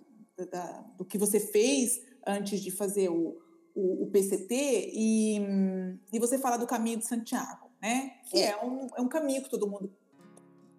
da, 0.52 0.82
do 0.98 1.04
que 1.04 1.18
você 1.18 1.40
fez 1.40 2.02
antes 2.26 2.62
de 2.62 2.72
fazer 2.72 3.10
o, 3.10 3.42
o, 3.76 4.04
o 4.04 4.12
PCT 4.12 4.92
e, 4.94 5.38
e 6.14 6.20
você 6.20 6.38
fala 6.38 6.58
do 6.58 6.68
caminho 6.68 7.00
de 7.00 7.06
Santiago, 7.06 7.70
né? 7.82 8.12
Que 8.30 8.40
é, 8.40 8.52
é 8.52 8.66
um, 8.66 8.88
é 8.98 9.02
um 9.02 9.10
caminho 9.10 9.42
que 9.42 9.50
todo 9.50 9.68
mundo 9.68 9.92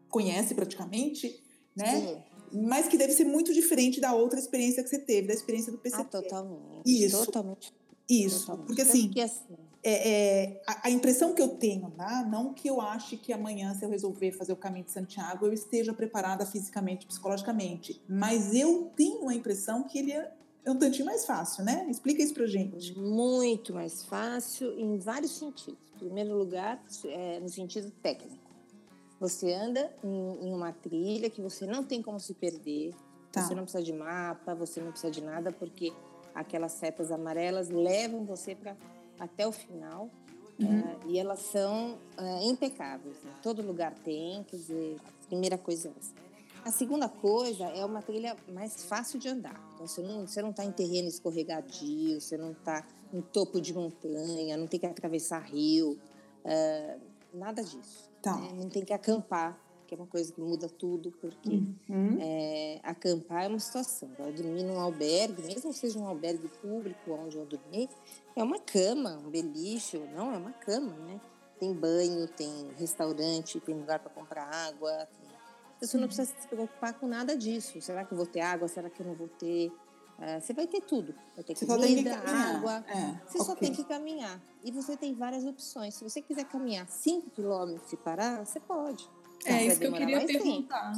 conhece 0.09 0.55
praticamente, 0.55 1.43
né? 1.77 2.01
Sim 2.01 2.31
mas 2.53 2.89
que 2.89 2.99
deve 2.99 3.13
ser 3.13 3.23
muito 3.23 3.55
diferente 3.55 4.01
da 4.01 4.13
outra 4.13 4.37
experiência 4.37 4.83
que 4.83 4.89
você 4.89 4.99
teve, 4.99 5.29
da 5.29 5.35
experiência 5.35 5.71
do 5.71 5.79
PCT. 5.79 6.01
Ah, 6.01 6.05
totalmente. 6.05 6.83
Isso. 6.85 7.25
Totalmente 7.25 7.73
isso, 8.11 8.57
porque 8.67 8.83
assim, 8.83 9.11
assim. 9.21 9.57
É, 9.83 10.11
é, 10.11 10.63
a, 10.67 10.89
a, 10.89 10.91
impressão 10.91 11.35
que 11.35 11.41
eu 11.41 11.49
tenho, 11.49 11.91
tá? 11.93 12.23
não 12.31 12.53
que 12.53 12.69
eu 12.69 12.83
ache 12.83 13.17
que 13.17 13.33
amanhã, 13.33 13.75
se 13.75 13.85
eu 13.85 13.89
resolver 13.89 14.33
fazer 14.33 14.53
o 14.53 14.57
caminho 14.57 14.85
de 14.85 14.91
Santiago, 14.91 15.47
eu 15.47 15.53
esteja 15.53 15.95
preparada 15.95 16.45
fisicamente, 16.45 17.07
psicologicamente, 17.07 18.03
mas 18.07 18.55
eu 18.55 18.93
tenho 18.95 19.29
a 19.29 19.35
impressão 19.35 19.85
que 19.85 19.99
ele 19.99 20.13
é, 20.13 20.31
é 20.65 20.71
um 20.71 20.77
tantinho 20.77 21.07
mais 21.07 21.25
fácil, 21.25 21.65
né? 21.65 21.87
Explica 21.89 22.23
isso 22.23 22.35
pra 22.35 22.47
gente. 22.47 22.99
Muito 22.99 23.73
mais 23.73 24.05
fácil 24.05 24.79
em 24.79 24.99
vários 24.99 25.39
sentidos. 25.39 25.81
Em 25.95 25.99
primeiro 25.99 26.37
lugar, 26.37 26.83
é, 27.07 27.41
no 27.41 27.49
sentido 27.49 27.91
técnico. 28.03 28.51
Você 29.19 29.53
anda 29.53 29.95
em, 30.03 30.49
em, 30.49 30.53
uma 30.53 30.73
trilha 30.73 31.29
que 31.29 31.43
você 31.43 31.67
não 31.67 31.85
tem 31.85 32.01
como 32.03 32.19
se 32.19 32.33
perder, 32.33 32.95
tá. 33.31 33.43
você 33.43 33.55
não 33.55 33.65
precisa 33.65 33.83
de 33.83 33.93
mapa, 33.93 34.55
você 34.55 34.81
não 34.81 34.91
precisa 34.91 35.11
de 35.11 35.23
nada, 35.23 35.53
porque 35.53 35.93
aquelas 36.41 36.73
setas 36.73 37.11
amarelas 37.11 37.69
levam 37.69 38.25
você 38.25 38.55
para 38.55 38.77
até 39.19 39.47
o 39.47 39.53
final 39.53 40.11
uhum. 40.59 40.81
uh, 40.81 41.01
e 41.09 41.19
elas 41.19 41.41
são 41.41 41.99
uh, 42.19 42.43
impecáveis. 42.43 43.17
Né? 43.23 43.33
Todo 43.43 43.63
lugar 43.63 43.95
tem, 44.05 44.43
quer 44.45 44.57
dizer, 44.57 44.97
a 45.23 45.27
primeira 45.27 45.59
coisa 45.59 45.89
é 45.89 45.93
essa. 45.99 46.15
A 46.65 46.71
segunda 46.71 47.09
coisa 47.09 47.65
é 47.65 47.85
uma 47.85 48.03
trilha 48.03 48.37
mais 48.53 48.85
fácil 48.85 49.19
de 49.19 49.29
andar. 49.29 49.59
Então, 49.75 49.87
você 49.87 50.03
não 50.03 50.27
você 50.27 50.43
não 50.43 50.51
está 50.51 50.65
em 50.65 50.73
terreno 50.73 51.09
escorregadio, 51.09 52.21
você 52.21 52.37
não 52.37 52.53
está 52.53 52.87
em 53.13 53.23
topo 53.23 53.61
de 53.61 53.73
montanha, 53.73 54.57
não 54.57 54.67
tem 54.67 54.79
que 54.79 54.87
atravessar 54.87 55.41
rio, 55.41 55.99
uh, 56.45 57.01
nada 57.33 57.63
disso. 57.63 58.11
Tá. 58.21 58.37
Né? 58.37 58.53
Não 58.55 58.69
tem 58.69 58.85
que 58.85 58.93
acampar 58.93 59.59
que 59.91 59.95
é 59.95 59.99
uma 59.99 60.07
coisa 60.07 60.33
que 60.33 60.41
muda 60.41 60.69
tudo, 60.69 61.11
porque 61.21 61.61
uhum. 61.89 62.17
é, 62.21 62.79
acampar 62.85 63.47
é 63.47 63.49
uma 63.49 63.59
situação. 63.59 64.09
Eu 64.21 64.33
dormir 64.33 64.63
num 64.63 64.79
albergue, 64.79 65.43
mesmo 65.43 65.73
que 65.73 65.79
seja 65.79 65.99
um 65.99 66.07
albergue 66.07 66.49
público 66.63 67.11
onde 67.11 67.37
eu 67.37 67.45
dormi, 67.45 67.91
é 68.37 68.43
uma 68.45 68.61
cama, 68.61 69.21
um 69.27 69.29
beliche, 69.29 69.99
não, 70.15 70.33
é 70.33 70.39
uma 70.39 70.53
cama, 70.53 70.93
né? 70.93 71.21
Tem 71.59 71.75
banho, 71.75 72.29
tem 72.29 72.69
restaurante, 72.79 73.59
tem 73.59 73.75
lugar 73.75 73.99
para 73.99 74.11
comprar 74.11 74.45
água. 74.45 75.09
Tem... 75.21 75.29
Você 75.81 75.99
não 75.99 76.07
precisa 76.07 76.33
se 76.39 76.47
preocupar 76.47 76.95
com 76.95 77.09
nada 77.09 77.37
disso. 77.37 77.81
Será 77.83 78.05
que 78.05 78.13
eu 78.13 78.17
vou 78.17 78.27
ter 78.27 78.43
água? 78.43 78.69
Será 78.69 78.89
que 78.89 79.03
eu 79.03 79.07
não 79.07 79.15
vou 79.15 79.29
ter? 79.29 79.73
Uh, 80.21 80.41
você 80.41 80.53
vai 80.53 80.69
ter 80.69 80.83
tudo. 80.83 81.13
Vai 81.35 81.43
ter 81.43 81.67
comida, 81.67 82.17
água. 82.17 82.85
É, 82.87 83.21
você 83.27 83.39
okay. 83.39 83.45
só 83.45 83.57
tem 83.57 83.73
que 83.73 83.83
caminhar. 83.83 84.41
E 84.63 84.71
você 84.71 84.97
tem 84.97 85.15
várias 85.15 85.45
opções. 85.45 85.95
Se 85.95 86.05
você 86.05 86.23
quiser 86.23 86.45
caminhar 86.45 86.87
5 86.87 87.31
quilômetros 87.31 87.93
e 87.93 87.97
parar, 87.97 88.47
você 88.47 88.61
pode. 88.61 89.11
É 89.45 89.67
isso 89.67 89.79
que 89.79 89.87
eu 89.87 89.93
queria 89.93 90.27
perguntar. 90.27 90.93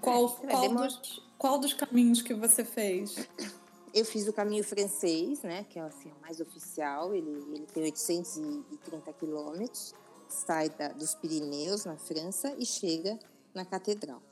Qual, 0.00 0.28
qual, 0.28 0.68
dos, 0.74 1.22
qual 1.38 1.58
dos 1.58 1.72
caminhos 1.72 2.20
que 2.20 2.34
você 2.34 2.64
fez? 2.64 3.16
Eu 3.94 4.04
fiz 4.04 4.28
o 4.28 4.32
caminho 4.32 4.62
francês, 4.62 5.42
né, 5.42 5.64
que 5.64 5.78
é 5.78 5.82
assim, 5.82 6.10
o 6.10 6.20
mais 6.20 6.40
oficial. 6.40 7.14
Ele, 7.14 7.30
ele 7.54 7.66
tem 7.72 7.82
830 7.84 9.12
quilômetros, 9.14 9.94
sai 10.28 10.68
da, 10.68 10.88
dos 10.88 11.14
Pirineus, 11.14 11.86
na 11.86 11.96
França, 11.96 12.54
e 12.58 12.66
chega 12.66 13.18
na 13.54 13.64
Catedral. 13.64 14.22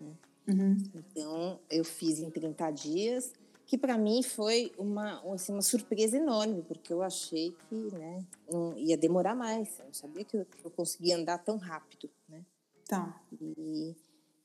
Né? 0.00 0.12
Uhum. 0.48 0.76
Então, 0.94 1.60
eu 1.68 1.84
fiz 1.84 2.20
em 2.20 2.30
30 2.30 2.70
dias, 2.70 3.32
que 3.66 3.76
para 3.76 3.98
mim 3.98 4.22
foi 4.22 4.72
uma, 4.78 5.20
assim, 5.32 5.52
uma 5.52 5.62
surpresa 5.62 6.16
enorme, 6.16 6.62
porque 6.62 6.92
eu 6.92 7.02
achei 7.02 7.56
que 7.68 7.74
né, 7.74 8.24
não 8.50 8.76
ia 8.76 8.96
demorar 8.96 9.34
mais. 9.34 9.78
Eu 9.78 9.86
não 9.86 9.94
sabia 9.94 10.24
que 10.24 10.36
eu, 10.36 10.44
que 10.44 10.64
eu 10.64 10.70
conseguia 10.70 11.16
andar 11.16 11.38
tão 11.38 11.56
rápido. 11.56 12.10
Né? 12.28 12.44
Tá. 12.88 13.22
E, 13.40 13.96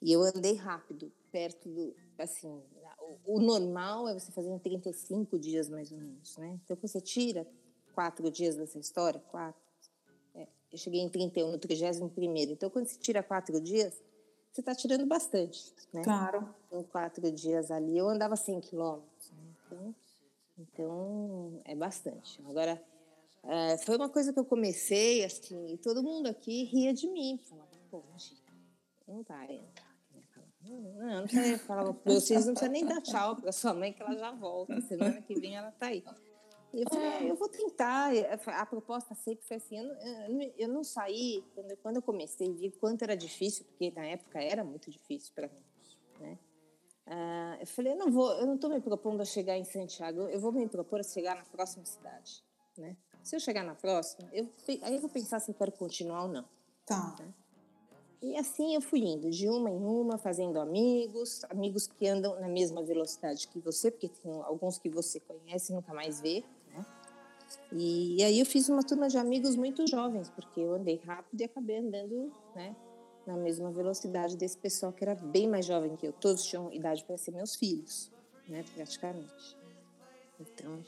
e 0.01 0.11
eu 0.11 0.21
andei 0.21 0.55
rápido, 0.55 1.11
perto 1.31 1.69
do. 1.69 1.95
Assim, 2.17 2.61
o, 3.25 3.35
o, 3.35 3.39
normal 3.39 4.07
é 4.07 4.13
você 4.13 4.31
fazer 4.31 4.49
em 4.49 4.59
35 4.59 5.37
dias 5.37 5.69
mais 5.69 5.91
ou 5.91 5.97
menos, 5.97 6.37
né? 6.37 6.59
Então 6.63 6.77
você 6.81 6.99
tira 6.99 7.47
quatro 7.93 8.29
dias 8.31 8.55
dessa 8.55 8.79
história, 8.79 9.19
quatro. 9.31 9.61
É, 10.35 10.47
eu 10.71 10.77
cheguei 10.77 11.01
em 11.01 11.09
31, 11.09 11.51
no 11.51 11.57
31. 11.57 12.07
Então 12.51 12.69
quando 12.69 12.87
você 12.87 12.97
tira 12.97 13.21
quatro 13.23 13.59
dias, 13.61 14.01
você 14.51 14.61
está 14.61 14.73
tirando 14.73 15.05
bastante, 15.05 15.73
né? 15.93 16.03
Claro. 16.03 16.47
Em 16.71 16.83
quatro 16.83 17.31
dias 17.31 17.69
ali 17.71 17.97
eu 17.97 18.07
andava 18.07 18.35
100 18.35 18.61
quilômetros. 18.61 19.31
Né? 19.31 19.53
Então, 19.65 19.95
então 20.57 21.61
é 21.65 21.75
bastante. 21.75 22.41
Agora. 22.47 22.81
É, 23.49 23.77
foi 23.77 23.95
uma 23.95 24.09
coisa 24.09 24.33
que 24.33 24.39
eu 24.39 24.43
comecei, 24.43 25.23
assim, 25.23 25.67
e 25.67 25.77
todo 25.77 26.03
mundo 26.03 26.27
aqui 26.27 26.65
ria 26.65 26.93
de 26.93 27.07
mim. 27.07 27.39
Falava, 27.47 27.76
não 29.07 29.23
vai 29.23 29.55
entrar. 29.55 29.97
Não, 30.61 31.21
não 31.21 31.23
precisa 31.23 31.59
falar 31.59 31.93
para 31.93 32.13
vocês, 32.13 32.45
não 32.45 32.53
precisa 32.53 32.71
nem 32.71 32.85
dar 32.85 33.01
tchau 33.01 33.35
para 33.37 33.51
sua 33.51 33.73
mãe, 33.73 33.93
que 33.93 34.01
ela 34.01 34.15
já 34.17 34.31
volta. 34.31 34.81
Semana 34.81 35.21
que 35.21 35.39
vem 35.39 35.55
ela 35.55 35.71
tá 35.71 35.87
aí. 35.87 36.03
E 36.73 36.81
eu 36.81 36.89
falei, 36.89 37.07
ah, 37.07 37.23
eu 37.23 37.35
vou 37.35 37.47
tentar. 37.47 38.11
A 38.47 38.65
proposta 38.65 39.15
sempre 39.15 39.45
foi 39.45 39.57
assim: 39.57 39.77
eu 39.77 39.85
não, 39.85 40.41
eu 40.57 40.67
não 40.67 40.83
saí. 40.83 41.43
Quando 41.55 41.71
eu, 41.71 41.77
quando 41.77 41.95
eu 41.95 42.01
comecei, 42.01 42.53
vi 42.53 42.71
quanto 42.71 43.03
era 43.03 43.15
difícil, 43.15 43.65
porque 43.65 43.91
na 43.91 44.05
época 44.05 44.41
era 44.41 44.63
muito 44.63 44.91
difícil 44.91 45.31
para 45.33 45.47
mim. 45.47 45.63
Né? 46.19 46.37
Ah, 47.05 47.57
eu 47.61 47.67
falei, 47.67 47.93
eu 47.93 47.97
não 47.97 48.11
vou, 48.11 48.31
eu 48.33 48.45
não 48.45 48.55
estou 48.55 48.69
me 48.69 48.81
propondo 48.81 49.21
a 49.21 49.25
chegar 49.25 49.57
em 49.57 49.63
Santiago, 49.63 50.23
eu 50.23 50.39
vou 50.41 50.51
me 50.51 50.67
propor 50.67 50.99
a 50.99 51.03
chegar 51.03 51.35
na 51.35 51.45
próxima 51.45 51.85
cidade. 51.85 52.43
Né? 52.77 52.97
Se 53.23 53.35
eu 53.35 53.39
chegar 53.39 53.63
na 53.63 53.75
próxima, 53.75 54.29
eu, 54.33 54.49
aí 54.81 54.95
eu 54.95 54.99
vou 54.99 55.09
pensar 55.09 55.39
se 55.39 55.49
eu 55.49 55.55
quero 55.55 55.71
continuar 55.71 56.23
ou 56.23 56.27
não. 56.29 56.45
Tá. 56.85 57.15
Né? 57.19 57.33
E 58.21 58.35
assim 58.35 58.73
eu 58.73 58.81
fui 58.81 58.99
indo, 58.99 59.29
de 59.29 59.47
uma 59.47 59.69
em 59.69 59.77
uma, 59.77 60.17
fazendo 60.17 60.59
amigos, 60.59 61.43
amigos 61.49 61.85
que 61.85 62.07
andam 62.07 62.39
na 62.39 62.47
mesma 62.47 62.81
velocidade 62.81 63.47
que 63.47 63.59
você, 63.59 63.91
porque 63.91 64.09
tem 64.09 64.31
alguns 64.41 64.79
que 64.79 64.89
você 64.89 65.19
conhece 65.19 65.71
e 65.71 65.75
nunca 65.75 65.93
mais 65.93 66.19
vê, 66.19 66.43
né? 66.73 66.85
E, 67.71 68.23
aí 68.23 68.39
eu 68.39 68.45
fiz 68.45 68.69
uma 68.69 68.83
turma 68.83 69.07
de 69.07 69.17
amigos 69.17 69.55
muito 69.55 69.85
jovens, 69.87 70.29
porque 70.29 70.59
eu 70.59 70.73
andei 70.73 70.99
rápido 71.05 71.39
e 71.39 71.43
acabei 71.43 71.77
andando, 71.77 72.31
né, 72.55 72.75
na 73.25 73.37
mesma 73.37 73.71
velocidade 73.71 74.35
desse 74.35 74.57
pessoal 74.57 74.91
que 74.91 75.03
era 75.03 75.13
bem 75.13 75.47
mais 75.47 75.65
jovem 75.65 75.95
que 75.95 76.07
eu. 76.07 76.13
Todos 76.13 76.43
tinham 76.43 76.73
idade 76.73 77.03
para 77.03 77.17
ser 77.17 77.31
meus 77.31 77.55
filhos, 77.55 78.11
né, 78.47 78.65
praticamente. 78.73 79.57
Então, 80.39 80.83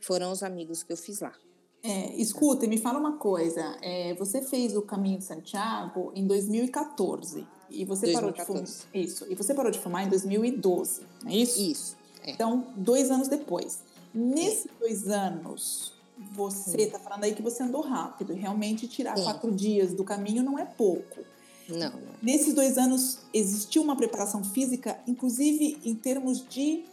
foram 0.00 0.32
os 0.32 0.42
amigos 0.42 0.82
que 0.82 0.92
eu 0.92 0.96
fiz 0.96 1.20
lá. 1.20 1.34
É, 1.82 2.14
escuta, 2.16 2.66
me 2.66 2.78
fala 2.78 2.98
uma 2.98 3.16
coisa. 3.16 3.76
É, 3.80 4.14
você 4.14 4.42
fez 4.42 4.76
o 4.76 4.82
Caminho 4.82 5.18
de 5.18 5.24
Santiago 5.24 6.10
em 6.14 6.26
2014 6.26 7.46
e 7.70 7.84
você 7.84 8.06
2014. 8.06 8.12
parou 8.12 8.32
de 8.32 8.44
fumar. 8.44 9.04
Isso. 9.04 9.26
E 9.28 9.34
você 9.34 9.54
parou 9.54 9.70
de 9.70 9.78
fumar 9.78 10.04
em 10.04 10.08
2012, 10.08 11.02
não 11.22 11.30
é 11.30 11.36
isso? 11.36 11.60
Isso. 11.62 11.96
É. 12.22 12.32
Então, 12.32 12.66
dois 12.76 13.10
anos 13.10 13.28
depois. 13.28 13.80
Nesses 14.12 14.66
é. 14.66 14.70
dois 14.80 15.08
anos, 15.08 15.92
você 16.32 16.82
está 16.82 16.98
falando 16.98 17.24
aí 17.24 17.34
que 17.34 17.42
você 17.42 17.62
andou 17.62 17.82
rápido. 17.82 18.32
E 18.32 18.36
realmente 18.36 18.88
tirar 18.88 19.16
Sim. 19.16 19.24
quatro 19.24 19.52
dias 19.52 19.92
do 19.92 20.02
caminho 20.02 20.42
não 20.42 20.58
é 20.58 20.64
pouco. 20.64 21.20
Não. 21.68 21.92
Nesses 22.22 22.54
dois 22.54 22.78
anos, 22.78 23.18
existiu 23.34 23.82
uma 23.82 23.96
preparação 23.96 24.42
física, 24.42 24.98
inclusive 25.06 25.78
em 25.84 25.94
termos 25.94 26.46
de 26.48 26.84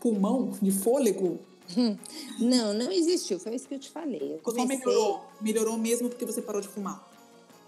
pulmão, 0.00 0.52
de 0.60 0.70
fôlego, 0.70 1.38
Não, 2.38 2.74
não 2.74 2.90
existiu. 2.90 3.38
Foi 3.38 3.54
isso 3.54 3.68
que 3.68 3.74
eu 3.74 3.78
te 3.78 3.90
falei. 3.90 4.34
Eu 4.34 4.38
comecei... 4.38 4.78
Só 4.78 4.84
melhorou. 4.84 5.24
Melhorou 5.40 5.78
mesmo 5.78 6.08
porque 6.08 6.24
você 6.24 6.42
parou 6.42 6.60
de 6.60 6.68
fumar. 6.68 7.08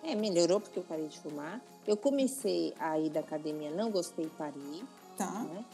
É, 0.03 0.15
melhorou 0.15 0.61
porque 0.61 0.79
eu 0.79 0.83
parei 0.83 1.07
de 1.07 1.19
fumar. 1.21 1.63
Eu 1.87 1.97
comecei 1.97 2.75
a 2.79 2.99
ir 2.99 3.11
da 3.11 3.21
academia, 3.21 3.71
não 3.71 3.91
gostei, 3.91 4.31
parei. 4.37 4.83
Tá. 5.17 5.31
Né? 5.45 5.65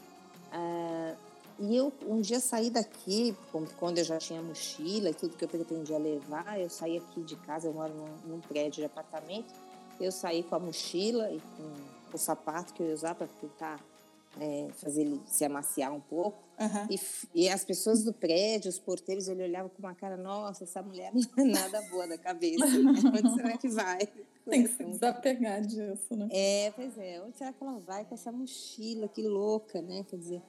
Ah, 0.53 1.15
e 1.59 1.77
eu 1.77 1.93
um 2.07 2.21
dia 2.21 2.41
saí 2.41 2.71
daqui, 2.71 3.37
quando 3.79 3.99
eu 3.99 4.05
já 4.05 4.17
tinha 4.19 4.41
mochila 4.41 5.11
e 5.11 5.15
tudo 5.15 5.37
que 5.37 5.45
eu 5.45 5.49
pretendia 5.49 5.99
levar, 5.99 6.59
eu 6.59 6.71
saí 6.71 6.97
aqui 6.97 7.23
de 7.23 7.37
casa, 7.37 7.69
eu 7.69 7.73
moro 7.75 7.93
num, 7.93 8.33
num 8.33 8.41
prédio 8.41 8.81
de 8.81 8.85
apartamento, 8.85 9.53
eu 10.01 10.11
saí 10.11 10.43
com 10.43 10.55
a 10.55 10.59
mochila 10.59 11.31
e 11.31 11.41
com 11.57 12.17
o 12.17 12.19
sapato 12.19 12.73
que 12.73 12.83
eu 12.83 12.89
ia 12.89 12.95
usar 12.95 13.15
para 13.15 13.27
tentar 13.27 13.79
é, 14.39 14.69
fazer 14.75 15.03
ele 15.03 15.21
se 15.27 15.45
amaciar 15.45 15.93
um 15.93 16.01
pouco. 16.01 16.43
Uhum. 16.59 16.87
E, 16.91 17.01
e, 17.43 17.49
as 17.49 17.65
pessoas 17.65 18.05
do 18.05 18.13
prédio, 18.13 18.69
os 18.69 18.79
porteiros, 18.79 19.29
ele 19.29 19.43
olhavam 19.43 19.71
com 19.71 19.79
uma 19.79 19.95
cara, 19.95 20.17
nossa, 20.17 20.65
essa 20.65 20.83
mulher 20.83 21.11
não 21.15 21.23
é 21.37 21.45
nada 21.49 21.81
boa 21.91 22.07
da 22.07 22.19
cabeça. 22.19 22.65
Onde 22.67 23.35
será 23.35 23.57
que 23.57 23.69
vai? 23.69 23.99
Tem 24.49 24.65
que 24.65 24.69
se 24.69 24.85
desapegar 24.85 25.63
disso, 25.63 26.15
né? 26.17 26.29
É, 26.31 26.71
pois 26.73 26.97
é. 26.99 27.23
Onde 27.23 27.39
será 27.39 27.53
que 27.53 27.63
ela 27.63 27.79
vai 27.81 28.05
com 28.05 28.15
essa 28.15 28.31
mochila? 28.31 29.09
Que 29.09 29.23
louca, 29.23 29.81
né? 29.81 30.05
Quer 30.05 30.17
dizer... 30.17 30.43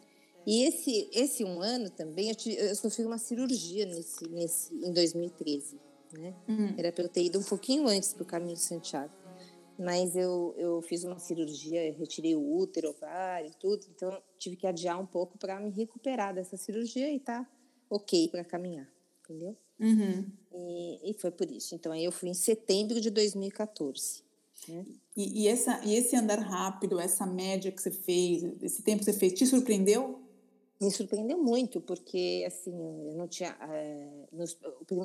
E 0.45 0.63
esse, 0.63 1.07
esse 1.13 1.43
um 1.43 1.61
ano 1.61 1.89
também, 1.91 2.29
eu, 2.29 2.35
tive, 2.35 2.55
eu 2.59 2.75
sofri 2.75 3.05
uma 3.05 3.19
cirurgia 3.19 3.85
nesse, 3.85 4.27
nesse, 4.27 4.73
em 4.73 4.91
2013. 4.91 5.79
Né? 6.13 6.33
Uhum. 6.47 6.73
Era 6.77 6.91
para 6.91 7.03
eu 7.03 7.09
ter 7.09 7.23
ido 7.23 7.39
um 7.39 7.43
pouquinho 7.43 7.87
antes 7.87 8.11
para 8.13 8.23
o 8.23 8.25
Caminho 8.25 8.55
de 8.55 8.61
Santiago. 8.61 9.11
Mas 9.81 10.15
eu, 10.15 10.53
eu 10.57 10.79
fiz 10.83 11.03
uma 11.03 11.17
cirurgia, 11.17 11.91
retirei 11.93 12.35
o 12.35 12.55
útero, 12.55 12.91
ovário 12.91 13.51
tudo, 13.59 13.87
então 13.89 14.21
tive 14.37 14.55
que 14.55 14.67
adiar 14.67 14.99
um 14.99 15.07
pouco 15.07 15.39
para 15.39 15.59
me 15.59 15.71
recuperar 15.71 16.35
dessa 16.35 16.55
cirurgia 16.55 17.11
e 17.11 17.19
tá 17.19 17.49
ok 17.89 18.27
para 18.27 18.43
caminhar, 18.43 18.87
entendeu? 19.23 19.57
Uhum. 19.79 20.31
E, 20.53 21.09
e, 21.09 21.13
foi 21.15 21.31
por 21.31 21.49
isso. 21.49 21.73
Então 21.73 21.91
aí 21.91 22.05
eu 22.05 22.11
fui 22.11 22.29
em 22.29 22.33
setembro 22.35 23.01
de 23.01 23.09
2014. 23.09 24.23
Né? 24.67 24.85
E, 25.17 25.43
e, 25.43 25.47
essa, 25.47 25.83
e 25.83 25.95
esse 25.95 26.15
andar 26.15 26.37
rápido, 26.37 26.99
essa 26.99 27.25
média 27.25 27.71
que 27.71 27.81
você 27.81 27.89
fez, 27.89 28.43
esse 28.61 28.83
tempo 28.83 28.99
que 28.99 29.05
você 29.05 29.17
fez, 29.17 29.33
te 29.33 29.47
surpreendeu? 29.47 30.21
me 30.81 30.89
surpreendeu 30.89 31.37
muito, 31.37 31.79
porque 31.79 32.43
assim, 32.47 32.73
eu 33.07 33.13
não 33.13 33.27
tinha. 33.27 33.55
É, 33.69 34.25
nos, 34.31 34.57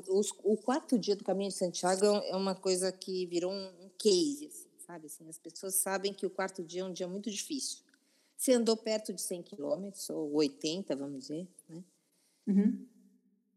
os, 0.08 0.32
o 0.42 0.56
quarto 0.56 0.98
dia 0.98 1.14
do 1.14 1.22
Caminho 1.22 1.50
de 1.50 1.56
Santiago 1.56 2.04
é 2.06 2.34
uma 2.34 2.54
coisa 2.54 2.90
que 2.90 3.26
virou 3.26 3.52
um, 3.52 3.66
um 3.84 3.90
case, 3.98 4.46
assim, 4.46 4.65
sabe? 4.86 5.06
Assim, 5.06 5.28
as 5.28 5.38
pessoas 5.38 5.74
sabem 5.74 6.12
que 6.12 6.24
o 6.24 6.30
quarto 6.30 6.62
dia 6.62 6.82
é 6.82 6.84
um 6.84 6.92
dia 6.92 7.08
muito 7.08 7.30
difícil. 7.30 7.80
Você 8.36 8.52
andou 8.52 8.76
perto 8.76 9.12
de 9.12 9.20
100 9.20 9.42
quilômetros, 9.42 10.08
ou 10.10 10.34
80, 10.34 10.94
vamos 10.94 11.20
dizer, 11.20 11.48
né? 11.68 11.82
Uhum. 12.46 12.86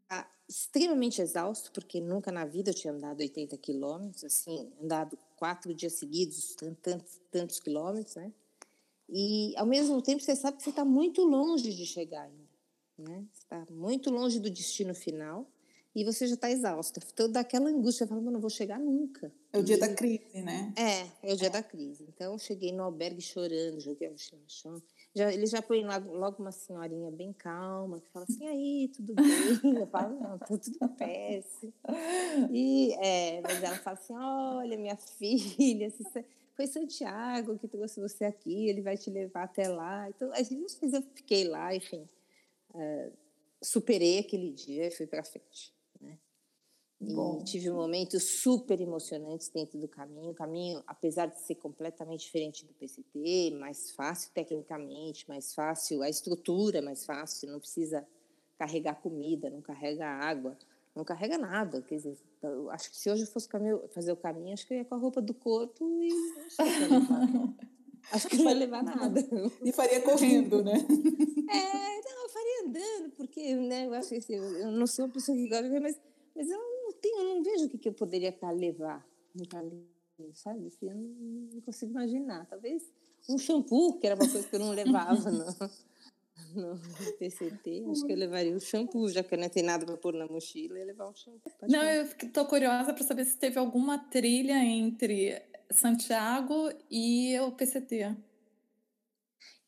Tá 0.08 0.28
extremamente 0.48 1.20
exausto, 1.20 1.70
porque 1.70 2.00
nunca 2.00 2.32
na 2.32 2.44
vida 2.44 2.70
eu 2.70 2.74
tinha 2.74 2.92
andado 2.92 3.20
80 3.20 3.56
quilômetros, 3.58 4.24
assim, 4.24 4.72
andado 4.82 5.16
quatro 5.36 5.72
dias 5.74 5.92
seguidos, 5.94 6.54
tantos, 6.54 7.20
tantos 7.30 7.60
quilômetros, 7.60 8.16
né? 8.16 8.32
E, 9.08 9.54
ao 9.56 9.66
mesmo 9.66 10.00
tempo, 10.00 10.22
você 10.22 10.34
sabe 10.36 10.56
que 10.56 10.62
você 10.62 10.70
está 10.70 10.84
muito 10.84 11.22
longe 11.22 11.74
de 11.74 11.84
chegar 11.84 12.22
ainda. 12.22 12.50
Né? 12.96 13.26
Você 13.32 13.42
está 13.42 13.66
muito 13.70 14.10
longe 14.10 14.38
do 14.38 14.50
destino 14.50 14.94
final 14.94 15.50
e 15.94 16.04
você 16.04 16.26
já 16.26 16.34
está 16.34 16.50
exausta. 16.50 17.00
Então, 17.12 17.30
dá 17.30 17.40
aquela 17.40 17.68
angústia, 17.68 18.06
falando, 18.06 18.26
eu 18.26 18.32
não 18.32 18.40
vou 18.40 18.50
chegar 18.50 18.78
nunca. 18.78 19.32
É 19.52 19.58
o 19.58 19.62
dia 19.62 19.76
e, 19.76 19.80
da 19.80 19.92
crise, 19.92 20.42
né? 20.42 20.72
É, 20.76 21.30
é 21.30 21.32
o 21.32 21.36
dia 21.36 21.48
é. 21.48 21.50
da 21.50 21.62
crise. 21.62 22.04
Então, 22.08 22.32
eu 22.32 22.38
cheguei 22.38 22.72
no 22.72 22.84
albergue 22.84 23.20
chorando, 23.20 23.80
joguei 23.80 24.06
a 24.06 24.10
mochila 24.10 24.40
no 24.40 24.48
chão. 24.48 24.82
Já, 25.14 25.32
eles 25.32 25.50
já 25.50 25.60
põem 25.60 25.84
logo, 25.84 26.12
logo 26.12 26.40
uma 26.40 26.52
senhorinha 26.52 27.10
bem 27.10 27.32
calma, 27.32 28.00
que 28.00 28.08
fala 28.10 28.24
assim, 28.28 28.46
aí, 28.46 28.88
tudo 28.94 29.14
bem? 29.14 29.78
Eu 29.80 29.86
falo, 29.88 30.20
não, 30.20 30.38
tá 30.38 30.46
tudo 30.46 30.88
péssimo. 30.90 31.72
E, 32.52 32.92
é, 32.94 33.40
mas 33.40 33.60
ela 33.60 33.76
fala 33.78 33.98
assim, 33.98 34.14
olha, 34.14 34.78
minha 34.78 34.96
filha, 34.96 35.92
foi 36.54 36.66
Santiago 36.68 37.58
que 37.58 37.66
trouxe 37.66 38.00
você 38.00 38.24
aqui, 38.24 38.68
ele 38.68 38.82
vai 38.82 38.96
te 38.96 39.10
levar 39.10 39.44
até 39.44 39.66
lá. 39.66 40.08
Então, 40.08 40.30
às 40.32 40.48
vezes 40.48 40.92
eu 40.92 41.02
fiquei 41.14 41.44
lá, 41.44 41.74
enfim, 41.74 42.08
uh, 42.74 43.12
superei 43.60 44.18
aquele 44.18 44.52
dia 44.52 44.86
e 44.86 44.90
fui 44.90 45.06
para 45.06 45.24
frente. 45.24 45.72
Né? 47.00 47.12
E 47.12 47.14
Bom. 47.14 47.42
tive 47.44 47.70
momentos 47.70 48.22
super 48.22 48.80
emocionantes 48.80 49.48
dentro 49.48 49.78
do 49.78 49.88
caminho. 49.88 50.30
O 50.30 50.34
caminho, 50.34 50.82
apesar 50.86 51.26
de 51.26 51.40
ser 51.40 51.54
completamente 51.56 52.20
diferente 52.20 52.64
do 52.64 52.74
PCT, 52.74 53.56
mais 53.58 53.90
fácil 53.92 54.30
tecnicamente, 54.34 55.28
mais 55.28 55.54
fácil, 55.54 56.02
a 56.02 56.08
estrutura 56.08 56.78
é 56.78 56.82
mais 56.82 57.04
fácil, 57.04 57.50
não 57.50 57.58
precisa 57.58 58.06
carregar 58.58 59.00
comida, 59.00 59.48
não 59.48 59.62
carrega 59.62 60.06
água 60.06 60.56
não 60.94 61.04
carrega 61.04 61.38
nada. 61.38 61.82
Quer 61.82 61.96
dizer, 61.96 62.18
eu 62.42 62.70
acho 62.70 62.90
que 62.90 62.96
se 62.96 63.10
hoje 63.10 63.22
eu 63.22 63.26
fosse 63.26 63.48
fazer 63.92 64.12
o 64.12 64.16
caminho, 64.16 64.52
acho 64.52 64.66
que 64.66 64.74
eu 64.74 64.78
ia 64.78 64.84
com 64.84 64.94
a 64.94 64.98
roupa 64.98 65.20
do 65.20 65.34
corpo 65.34 66.02
e 66.02 66.10
acho 68.12 68.28
que 68.28 68.36
não 68.36 68.50
ia 68.50 68.56
levar 68.56 68.82
nada. 68.82 69.20
E 69.64 69.72
faria 69.72 70.00
correndo, 70.02 70.62
né? 70.62 70.74
É, 71.50 72.00
não, 72.04 72.22
eu 72.22 72.28
faria 72.28 72.64
andando, 72.64 73.10
porque 73.16 73.56
né, 73.56 73.86
eu 73.86 73.92
acho 73.94 74.10
que 74.10 74.14
assim, 74.18 74.36
eu 74.36 74.70
não 74.70 74.86
sou 74.86 75.06
uma 75.06 75.12
pessoa 75.12 75.36
que 75.36 75.48
gosta 75.48 75.64
de 75.64 75.68
ver, 75.68 75.80
mas, 75.80 76.00
mas 76.32 76.48
eu 76.48 76.56
tenho, 77.00 77.24
não 77.24 77.42
vejo 77.42 77.66
o 77.66 77.68
que, 77.68 77.78
que 77.78 77.88
eu 77.88 77.92
poderia 77.92 78.36
levar 78.54 79.06
no 79.34 79.46
caminho, 79.46 79.86
sabe? 80.34 80.66
Assim, 80.66 80.88
eu 80.88 80.94
não, 80.94 81.60
consigo 81.62 81.92
imaginar. 81.92 82.46
Talvez 82.46 82.92
um 83.28 83.38
shampoo, 83.38 83.98
que 83.98 84.06
era 84.06 84.16
uma 84.16 84.28
coisa 84.28 84.46
que 84.46 84.56
eu 84.56 84.60
não 84.60 84.70
levava, 84.70 85.30
não 85.30 85.46
no 86.54 86.78
PCT, 87.18 87.86
acho 87.90 88.06
que 88.06 88.12
eu 88.12 88.16
levaria 88.16 88.54
o 88.54 88.60
shampoo, 88.60 89.08
já 89.08 89.22
que 89.22 89.34
eu 89.34 89.38
não 89.38 89.48
tenho 89.48 89.66
nada 89.66 89.84
para 89.84 89.96
pôr 89.96 90.14
na 90.14 90.26
mochila, 90.26 90.78
eu 90.78 90.86
levar 90.86 91.08
o 91.08 91.14
shampoo. 91.14 91.52
Não, 91.68 91.82
eu 91.82 92.08
tô 92.32 92.44
curiosa 92.46 92.92
para 92.92 93.04
saber 93.04 93.24
se 93.24 93.36
teve 93.36 93.58
alguma 93.58 93.98
trilha 93.98 94.64
entre 94.64 95.40
Santiago 95.70 96.70
e 96.90 97.38
o 97.40 97.52
PCT. 97.52 98.16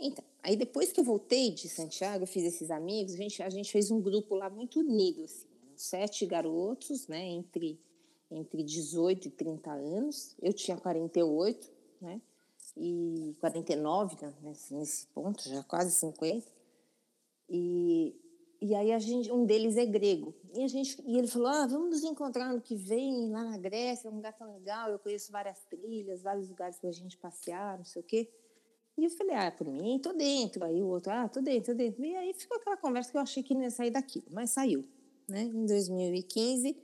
Então, 0.00 0.24
aí 0.42 0.56
depois 0.56 0.92
que 0.92 0.98
eu 0.98 1.04
voltei 1.04 1.50
de 1.52 1.68
Santiago, 1.68 2.24
eu 2.24 2.26
fiz 2.28 2.44
esses 2.44 2.70
amigos, 2.70 3.14
a 3.14 3.16
gente, 3.16 3.42
a 3.42 3.50
gente 3.50 3.70
fez 3.70 3.90
um 3.90 4.00
grupo 4.00 4.34
lá 4.34 4.50
muito 4.50 4.80
unido, 4.80 5.22
assim, 5.24 5.46
sete 5.82 6.26
garotos, 6.26 7.06
né, 7.08 7.24
entre, 7.24 7.80
entre 8.30 8.62
18 8.62 9.28
e 9.28 9.30
30 9.30 9.70
anos, 9.70 10.36
eu 10.40 10.52
tinha 10.52 10.76
48, 10.76 11.70
né, 12.00 12.20
e 12.76 13.36
49 13.40 14.16
né, 14.22 14.34
nesse, 14.42 14.74
nesse 14.74 15.06
ponto, 15.08 15.48
já 15.48 15.62
quase 15.64 15.92
50. 15.92 16.46
E, 17.48 18.14
e 18.60 18.74
aí 18.74 18.92
a 18.92 18.98
gente, 18.98 19.30
um 19.30 19.44
deles 19.44 19.76
é 19.76 19.84
grego. 19.84 20.34
E, 20.54 20.62
a 20.62 20.68
gente, 20.68 21.02
e 21.04 21.18
ele 21.18 21.26
falou, 21.26 21.48
ah, 21.48 21.66
vamos 21.66 21.90
nos 21.90 22.04
encontrar 22.04 22.52
no 22.52 22.60
que 22.60 22.76
vem, 22.76 23.30
lá 23.30 23.44
na 23.44 23.58
Grécia, 23.58 24.08
é 24.08 24.10
um 24.10 24.16
lugar 24.16 24.32
tão 24.32 24.52
legal, 24.52 24.90
eu 24.90 24.98
conheço 24.98 25.32
várias 25.32 25.64
trilhas, 25.64 26.22
vários 26.22 26.48
lugares 26.48 26.78
para 26.78 26.88
a 26.88 26.92
gente 26.92 27.18
passear, 27.18 27.76
não 27.76 27.84
sei 27.84 28.00
o 28.00 28.04
quê. 28.04 28.30
E 28.96 29.04
eu 29.04 29.10
falei, 29.10 29.34
ah, 29.34 29.50
por 29.50 29.66
mim, 29.66 29.98
tô 29.98 30.12
dentro. 30.12 30.64
Aí 30.64 30.82
o 30.82 30.86
outro, 30.86 31.12
ah, 31.12 31.28
tô 31.28 31.40
dentro, 31.40 31.72
tô 31.72 31.78
dentro. 31.78 32.04
E 32.04 32.14
aí 32.14 32.32
ficou 32.34 32.58
aquela 32.58 32.76
conversa 32.76 33.10
que 33.10 33.16
eu 33.16 33.22
achei 33.22 33.42
que 33.42 33.54
não 33.54 33.62
ia 33.62 33.70
sair 33.70 33.90
daquilo, 33.90 34.26
mas 34.30 34.50
saiu. 34.50 34.86
Né? 35.32 35.44
Em 35.44 35.64
2015, 35.64 36.76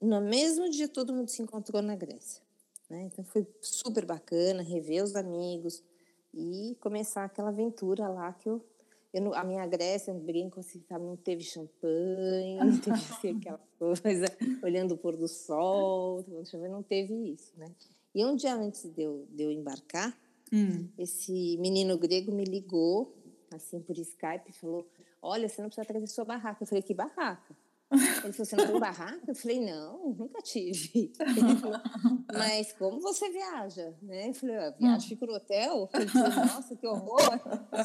no 0.00 0.22
mesmo 0.22 0.70
dia, 0.70 0.88
todo 0.88 1.12
mundo 1.12 1.28
se 1.28 1.42
encontrou 1.42 1.82
na 1.82 1.94
Grécia. 1.94 2.42
Né? 2.88 3.02
Então 3.02 3.22
foi 3.22 3.46
super 3.60 4.06
bacana 4.06 4.62
rever 4.62 5.04
os 5.04 5.14
amigos 5.14 5.84
e 6.32 6.74
começar 6.80 7.24
aquela 7.24 7.50
aventura 7.50 8.08
lá 8.08 8.32
que 8.32 8.48
eu 8.48 8.64
eu, 9.12 9.34
a 9.34 9.44
minha 9.44 9.66
Grécia, 9.66 10.10
eu 10.10 10.18
brinco 10.18 10.58
assim, 10.58 10.82
sabe, 10.88 11.04
não 11.04 11.16
teve 11.16 11.42
champanhe, 11.42 12.56
não 12.56 12.78
teve 12.80 12.96
assim, 12.96 13.36
aquela 13.36 13.60
coisa, 13.78 14.24
olhando 14.64 14.94
o 14.94 14.96
pôr 14.96 15.18
do 15.18 15.28
sol, 15.28 16.24
não 16.70 16.82
teve 16.82 17.12
isso, 17.30 17.52
né? 17.58 17.70
E 18.14 18.24
um 18.24 18.34
dia 18.34 18.54
antes 18.54 18.84
de 18.84 19.02
eu, 19.02 19.26
de 19.30 19.42
eu 19.42 19.50
embarcar, 19.50 20.18
hum. 20.50 20.88
esse 20.98 21.58
menino 21.58 21.98
grego 21.98 22.32
me 22.32 22.44
ligou, 22.44 23.14
assim, 23.52 23.80
por 23.80 23.98
Skype, 23.98 24.48
e 24.48 24.52
falou, 24.54 24.88
olha, 25.20 25.46
você 25.46 25.60
não 25.60 25.68
precisa 25.68 25.86
trazer 25.86 26.06
sua 26.06 26.24
barraca. 26.24 26.62
Eu 26.62 26.66
falei, 26.66 26.82
que 26.82 26.94
barraca? 26.94 27.54
Ele 27.92 28.32
falou, 28.32 28.46
você 28.46 28.56
não 28.56 28.66
tem 28.66 28.80
barraca? 28.80 29.22
Eu 29.28 29.34
falei, 29.34 29.60
não, 29.60 30.14
nunca 30.14 30.40
tive. 30.40 31.12
Falou, 31.60 31.78
mas 32.32 32.72
como 32.72 33.00
você 33.00 33.28
viaja? 33.30 33.94
Né? 34.02 34.30
Eu 34.30 34.34
falei, 34.34 34.56
eu 34.56 34.72
viajo, 34.78 35.08
fico 35.08 35.26
no 35.26 35.34
hotel. 35.34 35.88
Ele 35.94 36.08
falou, 36.08 36.30
nossa, 36.30 36.76
que 36.76 36.86
horror, 36.86 37.40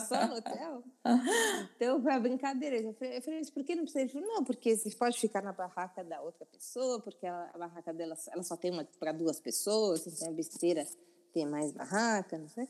só 0.08 0.28
no 0.28 0.36
hotel. 0.36 0.84
Então, 1.76 2.02
foi 2.02 2.12
a 2.14 2.20
brincadeira. 2.20 2.78
Eu 2.78 2.94
falei, 2.94 3.18
eu 3.18 3.22
falei, 3.22 3.40
mas 3.40 3.50
por 3.50 3.64
que 3.64 3.76
não 3.76 3.84
precisa? 3.84 4.02
Ele 4.02 4.12
falou, 4.12 4.28
não, 4.28 4.44
porque 4.44 4.76
você 4.76 4.90
pode 4.92 5.20
ficar 5.20 5.42
na 5.42 5.52
barraca 5.52 6.04
da 6.04 6.22
outra 6.22 6.46
pessoa, 6.46 7.02
porque 7.02 7.26
ela, 7.26 7.50
a 7.54 7.58
barraca 7.58 7.94
dela 7.94 8.16
ela 8.32 8.44
só 8.44 8.56
tem 8.56 8.72
uma 8.72 8.86
para 9.00 9.12
duas 9.12 9.40
pessoas, 9.40 10.08
então 10.08 10.28
é 10.28 10.32
besteira 10.32 10.86
ter 11.34 11.46
mais 11.46 11.72
barraca, 11.72 12.38
não 12.38 12.48
sei. 12.48 12.68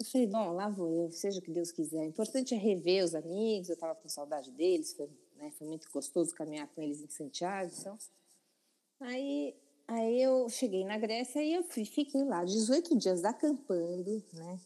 Eu 0.00 0.06
falei, 0.06 0.26
bom, 0.26 0.52
lá 0.52 0.68
vou 0.68 0.90
eu, 0.90 1.12
seja 1.12 1.40
o 1.40 1.42
que 1.42 1.50
Deus 1.50 1.70
quiser. 1.70 2.00
O 2.00 2.08
importante 2.08 2.54
é 2.54 2.56
rever 2.56 3.04
os 3.04 3.14
amigos, 3.14 3.68
eu 3.68 3.74
estava 3.74 3.94
com 3.94 4.08
saudade 4.08 4.50
deles, 4.50 4.94
foi 4.94 5.08
né? 5.40 5.50
Foi 5.52 5.66
muito 5.66 5.88
gostoso 5.90 6.34
caminhar 6.34 6.68
com 6.68 6.82
eles 6.82 7.00
em 7.00 7.08
Santiago, 7.08 7.72
então. 7.78 7.98
Aí, 9.00 9.56
aí 9.88 10.22
eu 10.22 10.48
cheguei 10.48 10.84
na 10.84 10.98
Grécia 10.98 11.42
e 11.42 11.54
eu 11.54 11.62
fui, 11.64 11.84
fiquei 11.84 12.22
lá 12.24 12.44
18 12.44 12.96
dias 12.96 13.24
acampando, 13.24 14.22
né? 14.34 14.60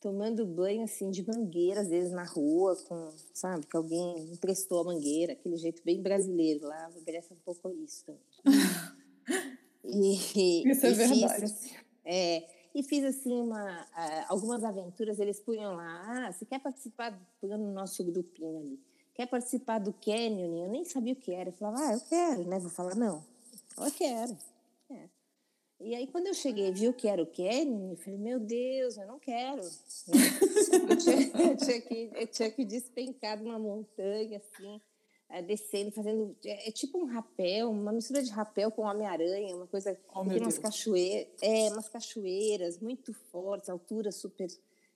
tomando 0.00 0.46
banho 0.46 0.82
assim 0.82 1.10
de 1.10 1.26
mangueira, 1.26 1.82
às 1.82 1.88
vezes 1.88 2.10
na 2.10 2.24
rua, 2.24 2.74
com, 2.88 3.12
sabe, 3.34 3.66
que 3.66 3.76
alguém 3.76 4.32
emprestou 4.32 4.80
a 4.80 4.84
mangueira, 4.84 5.34
aquele 5.34 5.56
jeito 5.56 5.82
bem 5.84 6.00
brasileiro 6.00 6.66
lá, 6.66 6.86
a 6.86 7.00
Grécia 7.04 7.34
é 7.34 7.36
um 7.36 7.40
pouco 7.44 7.70
isso 7.84 8.04
também. 8.06 8.22
e, 9.84 10.70
isso 10.70 10.86
é 10.86 10.92
verdade. 10.92 11.40
Fiz, 11.40 11.76
é, 12.04 12.48
e 12.74 12.82
fiz 12.82 13.04
assim 13.04 13.40
uma, 13.40 13.82
uh, 13.82 14.24
algumas 14.28 14.64
aventuras, 14.64 15.18
eles 15.18 15.38
punham 15.38 15.76
lá, 15.76 16.28
ah, 16.28 16.32
você 16.32 16.46
quer 16.46 16.60
participar, 16.60 17.20
no 17.42 17.72
nosso 17.72 18.02
grupinho 18.02 18.58
ali, 18.58 18.80
quer 19.20 19.26
participar 19.26 19.78
do 19.78 19.92
Canyon? 19.92 20.64
Eu 20.64 20.68
nem 20.70 20.84
sabia 20.84 21.12
o 21.12 21.16
que 21.16 21.32
era, 21.32 21.50
eu 21.50 21.52
falava, 21.52 21.84
ah, 21.84 21.92
eu 21.92 22.00
quero, 22.00 22.44
né, 22.44 22.58
vou 22.58 22.70
falar, 22.70 22.94
não, 22.94 23.22
eu 23.76 23.90
quero, 23.92 24.36
é. 24.90 25.08
E 25.82 25.94
aí, 25.94 26.06
quando 26.06 26.26
eu 26.26 26.34
cheguei 26.34 26.70
viu 26.72 26.92
que 26.92 27.08
era 27.08 27.22
o 27.22 27.26
Kenny, 27.26 27.92
eu 27.92 27.96
falei, 27.96 28.18
meu 28.18 28.38
Deus, 28.38 28.98
eu 28.98 29.06
não 29.06 29.18
quero. 29.18 29.62
eu, 29.62 30.96
tinha, 30.98 31.30
eu, 31.42 31.56
tinha 31.56 31.80
que, 31.80 32.10
eu 32.14 32.26
tinha 32.26 32.50
que 32.50 32.64
despencar 32.66 33.38
de 33.38 33.44
uma 33.44 33.58
montanha, 33.58 34.36
assim, 34.36 34.78
é, 35.30 35.40
descendo, 35.40 35.90
fazendo. 35.90 36.36
É, 36.44 36.68
é, 36.68 36.70
tipo 36.70 36.98
um 36.98 37.06
rapel, 37.06 37.70
uma 37.70 37.92
mistura 37.92 38.22
de 38.22 38.30
rapel 38.30 38.70
com 38.70 38.82
Homem-Aranha, 38.82 39.56
uma 39.56 39.66
coisa. 39.66 39.98
Oh, 40.14 40.22
tem 40.22 40.42
umas 40.42 40.58
cachoeiras, 40.58 41.28
é, 41.40 41.70
umas 41.70 41.88
cachoeiras 41.88 42.78
muito 42.78 43.14
fortes, 43.32 43.70
altura 43.70 44.12
super 44.12 44.48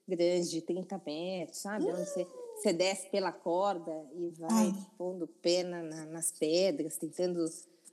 grande, 0.06 0.50
de 0.50 0.60
30 0.60 1.00
metros, 1.06 1.58
sabe? 1.58 1.86
Onde 1.86 2.04
você, 2.04 2.26
você 2.54 2.72
desce 2.72 3.08
pela 3.10 3.32
corda 3.32 3.92
e 4.14 4.30
vai 4.30 4.66
Ai. 4.68 4.86
pondo 4.96 5.26
pena 5.26 5.82
na, 5.82 6.06
nas 6.06 6.32
pedras, 6.32 6.96
tentando 6.96 7.44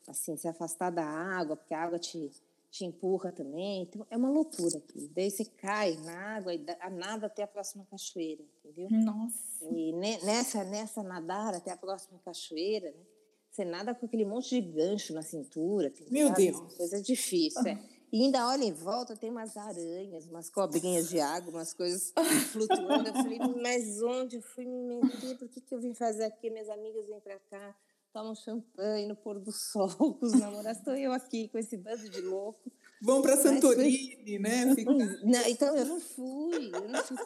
assim, 0.08 0.38
se 0.38 0.48
afastar 0.48 0.90
da 0.90 1.06
água, 1.06 1.56
porque 1.56 1.74
a 1.74 1.84
água 1.84 2.00
te 2.00 2.32
te 2.72 2.86
empurra 2.86 3.32
também. 3.34 3.84
Então, 3.84 4.08
é 4.10 4.16
uma 4.16 4.30
loucura 4.30 4.78
aqui. 4.78 5.12
Daí 5.14 5.30
você 5.30 5.44
cai 5.44 5.98
na 5.98 6.38
água 6.38 6.56
e 6.56 6.66
nada 6.92 7.28
até 7.28 7.44
a 7.44 7.48
próxima 7.48 7.86
cachoeira, 7.92 8.42
entendeu? 8.64 8.90
Nossa! 8.90 9.66
E 9.70 9.92
nessa, 9.92 10.64
nessa 10.64 11.04
nadar 11.04 11.54
até 11.54 11.72
a 11.72 11.78
próxima 11.78 12.18
cachoeira, 12.24 12.92
né? 12.92 13.06
Você 13.52 13.66
nada 13.66 13.94
com 13.94 14.06
aquele 14.06 14.24
monte 14.24 14.50
de 14.50 14.62
gancho 14.62 15.14
na 15.14 15.22
cintura. 15.22 15.92
Meu 16.10 16.30
sabe? 16.30 16.52
Deus! 16.52 16.74
Coisa 16.76 17.02
difícil, 17.02 17.68
é. 17.68 17.78
E 18.12 18.24
ainda 18.24 18.48
olha 18.48 18.64
em 18.64 18.74
volta, 18.74 19.16
tem 19.16 19.30
umas 19.30 19.56
aranhas, 19.56 20.26
umas 20.26 20.50
cobrinhas 20.50 21.10
de 21.10 21.20
água, 21.20 21.52
umas 21.52 21.74
coisas 21.74 22.14
flutuando. 22.52 23.08
Eu 23.08 23.14
falei, 23.14 23.40
mas 23.62 24.02
onde 24.02 24.36
eu 24.36 24.42
fui 24.42 24.66
me 24.66 25.02
meter? 25.02 25.38
Por 25.38 25.48
que, 25.48 25.62
que 25.62 25.74
eu 25.74 25.80
vim 25.80 25.94
fazer 25.94 26.26
aqui? 26.26 26.50
Minhas 26.50 26.70
amigas 26.70 27.08
vêm 27.08 27.20
para 27.22 27.40
cá 27.40 27.76
tomam 28.14 28.36
champanhe 28.36 29.08
no 29.08 29.16
pôr 29.16 29.40
do 29.40 29.52
sol 29.52 29.90
com 30.16 30.26
os 30.26 30.34
namorados. 30.34 30.80
Estou 30.80 30.96
eu 30.96 31.12
aqui 31.12 31.48
com 31.48 31.58
esse 31.58 31.78
bando 31.78 32.10
de 32.10 32.22
louco. 32.22 32.72
Vão 33.02 33.22
para 33.22 33.38
Santorini, 33.38 34.38
né? 34.38 34.74
Fica... 34.76 34.92
Não, 34.92 35.48
então 35.48 35.76
eu 35.76 35.86
não 35.86 36.00
fui. 36.00 36.72
Eu 36.74 36.90
não 36.90 37.04
fui. 37.04 37.18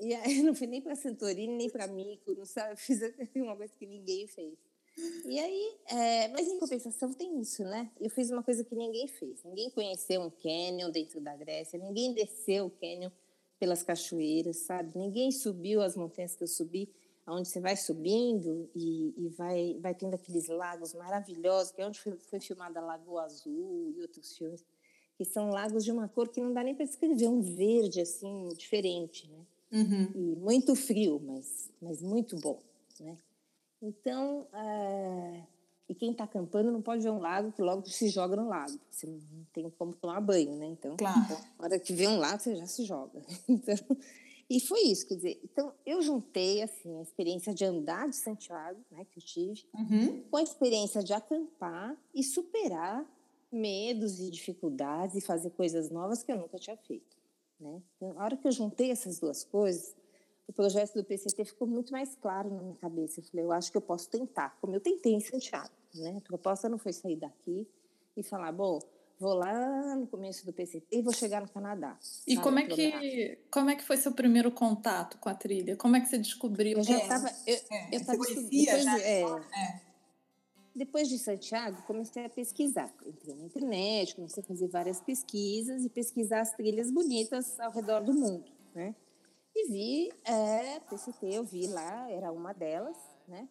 E 0.00 0.14
aí, 0.14 0.38
eu 0.38 0.44
não 0.44 0.54
fui 0.54 0.66
nem 0.66 0.82
para 0.82 0.96
Santorini, 0.96 1.56
nem 1.56 1.70
para 1.70 1.86
Mico, 1.86 2.34
não 2.34 2.44
sabe? 2.44 2.72
Eu 2.72 2.76
fiz 2.76 3.00
uma 3.36 3.56
coisa 3.56 3.72
que 3.78 3.86
ninguém 3.86 4.26
fez. 4.26 4.54
E 4.96 5.38
aí, 5.38 5.76
é, 5.86 6.28
mas 6.28 6.46
em 6.46 6.58
compensação 6.58 7.12
tem 7.12 7.40
isso, 7.40 7.64
né? 7.64 7.90
Eu 8.00 8.08
fiz 8.10 8.30
uma 8.30 8.42
coisa 8.42 8.62
que 8.62 8.74
ninguém 8.74 9.08
fez. 9.08 9.42
Ninguém 9.42 9.70
conheceu 9.70 10.20
um 10.20 10.30
canyon 10.30 10.90
dentro 10.90 11.20
da 11.20 11.34
Grécia, 11.36 11.78
ninguém 11.78 12.12
desceu 12.12 12.66
o 12.66 12.70
canyon 12.70 13.10
pelas 13.58 13.82
cachoeiras, 13.82 14.58
sabe? 14.58 14.96
Ninguém 14.96 15.32
subiu 15.32 15.82
as 15.82 15.96
montanhas 15.96 16.36
que 16.36 16.44
eu 16.44 16.48
subi 16.48 16.88
onde 17.26 17.48
você 17.48 17.60
vai 17.60 17.76
subindo 17.76 18.68
e, 18.74 19.14
e, 19.16 19.28
vai, 19.30 19.78
vai 19.80 19.94
tendo 19.94 20.14
aqueles 20.14 20.48
lagos 20.48 20.92
maravilhosos, 20.92 21.72
que 21.72 21.80
é 21.80 21.86
onde 21.86 21.98
foi, 21.98 22.18
foi 22.18 22.40
filmada 22.40 22.80
Lagoa 22.80 23.24
Azul 23.24 23.94
e 23.96 24.02
outros 24.02 24.36
filmes, 24.36 24.64
que 25.16 25.24
são 25.24 25.48
lagos 25.48 25.84
de 25.84 25.92
uma 25.92 26.08
cor 26.08 26.28
que 26.28 26.40
não 26.40 26.52
dá 26.52 26.62
nem 26.62 26.74
para 26.74 26.84
descrever, 26.84 27.28
um 27.28 27.40
verde 27.40 28.00
assim 28.00 28.48
diferente, 28.56 29.30
né? 29.30 29.46
Uhum. 29.72 30.10
E 30.14 30.36
muito 30.36 30.74
frio, 30.76 31.20
mas, 31.24 31.70
mas 31.80 32.02
muito 32.02 32.36
bom, 32.36 32.60
né? 33.00 33.16
Então, 33.84 34.46
uh, 34.52 35.46
e 35.88 35.94
quem 35.94 36.12
está 36.12 36.24
acampando 36.24 36.72
não 36.72 36.80
pode 36.80 37.02
ver 37.02 37.10
um 37.10 37.18
lago 37.18 37.52
que 37.52 37.60
logo 37.60 37.86
se 37.86 38.08
joga 38.08 38.34
no 38.34 38.48
lago, 38.48 38.78
você 38.90 39.06
não 39.06 39.20
tem 39.52 39.68
como 39.70 39.94
tomar 39.94 40.20
banho, 40.20 40.56
né? 40.56 40.66
Então, 40.66 40.96
claro. 40.96 41.36
na 41.58 41.64
hora 41.64 41.78
que 41.78 41.92
vê 41.92 42.08
um 42.08 42.16
lago, 42.18 42.42
você 42.42 42.56
já 42.56 42.66
se 42.66 42.84
joga. 42.84 43.20
Então, 43.46 43.76
e 44.48 44.60
foi 44.60 44.82
isso, 44.82 45.06
quer 45.06 45.14
dizer, 45.16 45.40
então 45.42 45.72
eu 45.86 46.02
juntei 46.02 46.62
assim 46.62 46.98
a 46.98 47.02
experiência 47.02 47.54
de 47.54 47.64
andar 47.64 48.08
de 48.08 48.16
Santiago, 48.16 48.78
né, 48.90 49.06
que 49.10 49.18
eu 49.18 49.22
tive, 49.22 49.64
uhum. 49.74 50.22
com 50.30 50.36
a 50.36 50.42
experiência 50.42 51.02
de 51.02 51.14
acampar 51.14 51.96
e 52.14 52.22
superar 52.22 53.06
medos 53.50 54.20
e 54.20 54.30
dificuldades 54.30 55.16
e 55.16 55.20
fazer 55.22 55.50
coisas 55.50 55.88
novas 55.90 56.22
que 56.22 56.30
eu 56.30 56.36
nunca 56.36 56.58
tinha 56.58 56.76
feito, 56.76 57.16
né? 57.58 57.80
Então, 57.96 58.14
a 58.18 58.24
hora 58.24 58.36
que 58.36 58.46
eu 58.46 58.52
juntei 58.52 58.90
essas 58.90 59.18
duas 59.18 59.44
coisas, 59.44 59.94
o 60.46 60.52
projeto 60.52 60.94
do 60.94 61.04
PCT 61.04 61.44
ficou 61.44 61.66
muito 61.66 61.92
mais 61.92 62.14
claro 62.16 62.50
na 62.52 62.62
minha 62.62 62.76
cabeça. 62.76 63.20
Eu 63.20 63.24
falei, 63.24 63.44
eu 63.44 63.52
acho 63.52 63.70
que 63.70 63.76
eu 63.76 63.82
posso 63.82 64.08
tentar, 64.10 64.56
como 64.60 64.74
eu 64.74 64.80
tentei 64.80 65.14
em 65.14 65.20
Santiago, 65.20 65.70
né? 65.94 66.16
A 66.18 66.20
proposta 66.20 66.68
não 66.68 66.78
foi 66.78 66.92
sair 66.92 67.16
daqui 67.16 67.66
e 68.16 68.22
falar, 68.22 68.52
bom, 68.52 68.78
vou 69.18 69.34
lá 69.34 69.96
no 69.96 70.06
começo 70.06 70.44
do 70.44 70.52
PCT 70.52 70.86
e 70.90 71.02
vou 71.02 71.12
chegar 71.12 71.40
no 71.40 71.48
Canadá. 71.48 71.98
E 72.26 72.36
como 72.36 72.58
é 72.58 72.66
que 72.66 73.38
como 73.50 73.70
é 73.70 73.76
que 73.76 73.84
foi 73.84 73.96
seu 73.96 74.12
primeiro 74.12 74.50
contato 74.50 75.18
com 75.18 75.28
a 75.28 75.34
trilha? 75.34 75.76
Como 75.76 75.96
é 75.96 76.00
que 76.00 76.08
você 76.08 76.18
descobriu? 76.18 76.78
Eu 76.78 76.84
já 76.84 76.98
estava 76.98 77.28
eu, 77.46 77.56
é, 77.70 77.96
eu 77.96 78.04
tava 78.04 78.18
conhecia 78.18 78.78
já? 78.80 78.96
De, 78.96 79.02
é, 79.02 79.22
é. 79.22 79.80
Depois 80.74 81.08
de 81.08 81.18
Santiago, 81.18 81.80
comecei 81.86 82.24
a 82.24 82.28
pesquisar. 82.28 82.92
Entrei 83.06 83.34
na 83.36 83.44
internet, 83.44 84.16
comecei 84.16 84.42
a 84.42 84.46
fazer 84.46 84.66
várias 84.68 85.00
pesquisas 85.00 85.84
e 85.84 85.88
pesquisar 85.88 86.40
as 86.40 86.50
trilhas 86.52 86.90
bonitas 86.90 87.58
ao 87.60 87.70
redor 87.70 88.00
do 88.00 88.12
mundo, 88.12 88.50
né? 88.74 88.94
E 89.54 89.68
vi, 89.68 90.12
é, 90.24 90.80
PCT, 90.80 91.26
eu 91.26 91.44
vi 91.44 91.66
lá, 91.66 92.10
era 92.10 92.32
uma 92.32 92.52
delas, 92.52 92.96
né? 93.28 93.48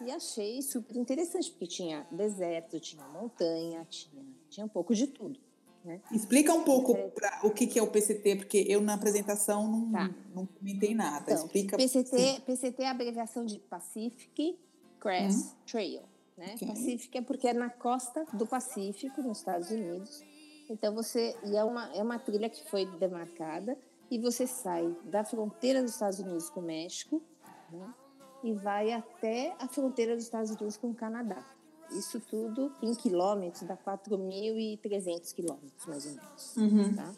E 0.00 0.10
achei 0.10 0.60
super 0.60 0.96
interessante, 0.96 1.50
porque 1.50 1.66
tinha 1.66 2.06
deserto, 2.10 2.80
tinha 2.80 3.06
montanha, 3.08 3.86
tinha 3.88 4.24
tinha 4.54 4.64
um 4.64 4.68
pouco 4.68 4.94
de 4.94 5.08
tudo. 5.08 5.38
Né? 5.84 6.00
Explica 6.10 6.54
um 6.54 6.62
pouco 6.62 6.96
é. 6.96 7.08
pra, 7.08 7.40
o 7.42 7.50
que, 7.50 7.66
que 7.66 7.78
é 7.78 7.82
o 7.82 7.90
PCT, 7.90 8.36
porque 8.36 8.64
eu 8.68 8.80
na 8.80 8.94
apresentação 8.94 9.68
não, 9.68 9.92
tá. 9.92 10.10
não 10.34 10.46
comentei 10.46 10.94
nada. 10.94 11.32
Então, 11.32 11.44
Explica. 11.44 11.76
PCT, 11.76 12.42
PCT 12.46 12.82
é 12.82 12.86
a 12.86 12.90
abreviação 12.92 13.44
de 13.44 13.58
Pacific 13.58 14.58
Crest 14.98 15.38
hum. 15.38 15.50
Trail. 15.66 16.02
Né? 16.38 16.54
Okay. 16.54 16.68
Pacific 16.68 17.18
é 17.18 17.20
porque 17.20 17.48
é 17.48 17.52
na 17.52 17.68
costa 17.68 18.24
do 18.32 18.46
Pacífico, 18.46 19.20
nos 19.22 19.38
Estados 19.38 19.70
Unidos. 19.70 20.22
Então 20.70 20.94
você. 20.94 21.36
E 21.44 21.56
é 21.56 21.62
uma, 21.62 21.94
é 21.94 22.02
uma 22.02 22.18
trilha 22.18 22.48
que 22.48 22.64
foi 22.70 22.86
demarcada 22.86 23.76
e 24.14 24.18
você 24.18 24.46
sai 24.46 24.96
da 25.02 25.24
fronteira 25.24 25.82
dos 25.82 25.90
Estados 25.90 26.20
Unidos 26.20 26.48
com 26.48 26.60
o 26.60 26.62
México 26.62 27.20
né? 27.72 27.92
e 28.44 28.52
vai 28.52 28.92
até 28.92 29.56
a 29.58 29.66
fronteira 29.66 30.14
dos 30.14 30.22
Estados 30.22 30.50
Unidos 30.52 30.76
com 30.76 30.90
o 30.90 30.94
Canadá. 30.94 31.44
Isso 31.90 32.20
tudo 32.20 32.72
em 32.80 32.94
quilômetros 32.94 33.64
dá 33.64 33.76
4.300 33.76 35.34
quilômetros, 35.34 35.86
mais 35.86 36.06
ou 36.06 36.12
menos. 36.12 36.56
Uhum. 36.56 36.94
Tá? 36.94 37.12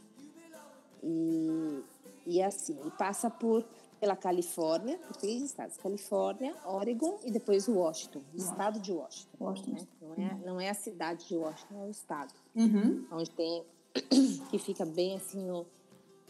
E, 1.03 1.85
e 2.27 2.43
assim, 2.43 2.79
e 2.87 2.91
passa 2.93 3.29
por 3.29 3.63
pela 4.01 4.17
Califórnia, 4.17 4.97
por 4.99 5.17
três 5.17 5.43
estados: 5.43 5.77
Califórnia, 5.77 6.57
Oregon 6.65 7.21
e 7.25 7.31
depois 7.31 7.69
Washington, 7.69 8.23
o 8.33 8.39
estado 8.39 8.81
de 8.81 8.91
Washington. 8.91 9.37
Washington. 9.39 9.73
Né? 9.73 9.87
Não, 10.01 10.25
é, 10.25 10.47
não 10.47 10.61
é 10.61 10.71
a 10.71 10.75
cidade 10.75 11.29
de 11.29 11.37
Washington, 11.37 11.83
é 11.83 11.87
o 11.87 11.91
estado. 11.91 12.33
Uhum. 12.55 13.07
Onde 13.11 13.31
tem. 13.33 13.65
que 14.51 14.59
fica 14.59 14.85
bem 14.85 15.17
assim 15.17 15.43
no, 15.43 15.67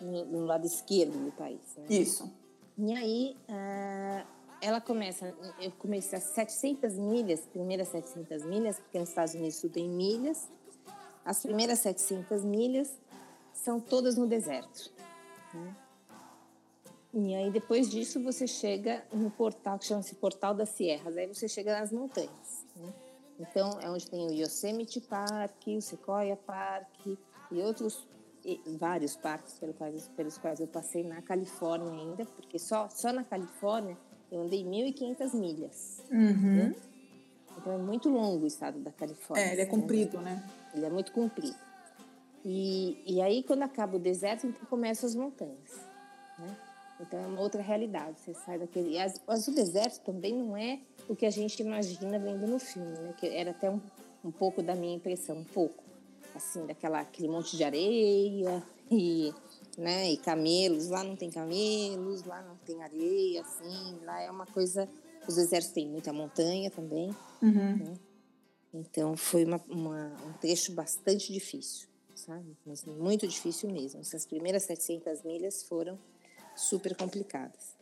no, 0.01 0.25
no 0.27 0.45
lado 0.45 0.67
esquerdo 0.67 1.13
do 1.25 1.33
país. 1.33 1.61
Né? 1.77 1.87
Isso. 1.89 2.31
E 2.79 2.95
aí, 2.95 3.37
uh, 3.49 4.27
ela 4.61 4.81
começa, 4.81 5.35
eu 5.61 5.71
comecei 5.73 6.19
a 6.19 6.21
700 6.21 6.95
milhas, 6.95 7.41
primeiras 7.47 7.89
700 7.89 8.45
milhas, 8.45 8.79
porque 8.79 8.99
nos 8.99 9.09
Estados 9.09 9.35
Unidos 9.35 9.61
tudo 9.61 9.79
em 9.79 9.89
milhas. 9.89 10.49
As 11.25 11.43
primeiras 11.43 11.81
700 11.81 12.45
milhas 12.45 12.99
são 13.53 13.81
todas 13.81 14.17
no 14.17 14.27
deserto. 14.27 14.93
Né? 15.53 15.77
E 17.15 17.35
aí, 17.35 17.51
depois 17.51 17.89
disso, 17.89 18.23
você 18.23 18.47
chega 18.47 19.03
no 19.13 19.31
portal 19.31 19.79
que 19.79 19.87
chama-se 19.87 20.15
Portal 20.17 20.55
das 20.55 20.69
Sierras. 20.69 21.17
Aí 21.17 21.27
você 21.27 21.49
chega 21.49 21.79
nas 21.79 21.91
montanhas. 21.91 22.67
Né? 22.77 22.93
Então, 23.41 23.79
é 23.81 23.91
onde 23.91 24.09
tem 24.09 24.27
o 24.27 24.33
Yosemite 24.33 25.01
Park, 25.01 25.67
o 25.67 25.81
Sequoia 25.81 26.37
Park 26.37 27.07
e 27.07 27.61
outros 27.61 28.07
vários 28.79 29.17
parques 29.17 29.59
pelos 29.59 29.77
quais, 29.77 30.09
pelos 30.17 30.39
quais 30.39 30.61
eu 30.61 30.67
passei 30.67 31.03
na 31.03 31.21
Califórnia 31.23 31.91
ainda, 31.91 32.25
porque 32.25 32.59
só, 32.59 32.89
só 32.89 33.13
na 33.13 33.25
Califórnia 33.25 33.97
eu 34.31 34.43
andei 34.43 34.65
1.500 34.65 35.35
milhas. 35.35 36.03
Uhum. 36.11 36.75
Então 37.59 37.73
é 37.73 37.79
muito 37.79 38.09
longo 38.09 38.45
o 38.45 38.47
estado 38.47 38.79
da 38.81 38.93
Califórnia. 38.93 39.45
É, 39.45 39.53
ele 39.53 39.63
é 39.63 39.67
comprido, 39.67 40.21
né? 40.21 40.43
Ele 40.75 40.85
é 40.85 40.91
muito 40.91 41.13
comprido. 41.13 41.57
E, 42.45 43.03
e 43.05 43.21
aí, 43.21 43.43
quando 43.43 43.63
acaba 43.63 43.97
o 43.97 43.99
deserto, 43.99 44.47
então 44.47 44.65
começam 44.67 45.09
as 45.09 45.17
montanhas. 45.17 45.81
Né? 46.39 46.57
Então 47.01 47.19
é 47.19 47.27
uma 47.27 47.41
outra 47.41 47.61
realidade. 47.61 48.21
Você 48.21 48.35
sai 48.35 48.59
daquele. 48.59 48.99
As, 48.99 49.21
mas 49.27 49.49
o 49.49 49.55
deserto 49.55 50.05
também 50.05 50.33
não 50.33 50.57
é 50.57 50.79
o 51.09 51.17
que 51.17 51.27
a 51.27 51.31
gente 51.31 51.61
imagina 51.61 52.19
vendo 52.19 52.47
no 52.47 52.59
filme, 52.59 52.97
né? 52.99 53.15
Que 53.17 53.27
era 53.27 53.51
até 53.51 53.71
um, 53.71 53.81
um 54.25 54.31
pouco 54.31 54.63
da 54.63 54.75
minha 54.75 54.95
impressão, 54.95 55.39
um 55.39 55.45
pouco. 55.45 55.83
Assim, 56.37 56.67
daquela, 56.67 57.01
aquele 57.01 57.29
monte 57.29 57.57
de 57.57 57.65
areia 57.65 58.63
e 58.91 59.33
né? 59.79 60.11
E 60.13 60.17
camelos, 60.19 60.89
lá 60.89 61.03
não 61.05 61.17
tem 61.17 61.31
camelos, 61.31 62.23
lá 62.25 62.41
não 62.43 62.57
tem 62.57 62.83
areia, 62.83 63.41
assim, 63.43 63.99
lá 64.05 64.21
é 64.23 64.31
uma 64.31 64.47
coisa. 64.47 64.89
Os 65.29 65.35
desertos 65.35 65.71
têm 65.73 65.87
muita 65.87 66.13
montanha 66.13 66.71
também, 66.71 67.15
Uhum. 67.43 67.77
né? 67.77 67.95
Então 68.73 69.17
foi 69.17 69.45
uma, 69.45 69.63
uma- 69.69 70.17
um 70.27 70.33
trecho 70.35 70.73
bastante 70.73 71.33
difícil, 71.33 71.89
sabe? 72.15 72.57
Mas 72.65 72.85
muito 72.85 73.27
difícil 73.27 73.71
mesmo. 73.71 74.01
Essas 74.01 74.25
primeiras 74.27 74.63
700 74.65 75.23
milhas 75.23 75.63
foram 75.63 75.99
super 76.55 76.95
complicadas. 76.97 77.75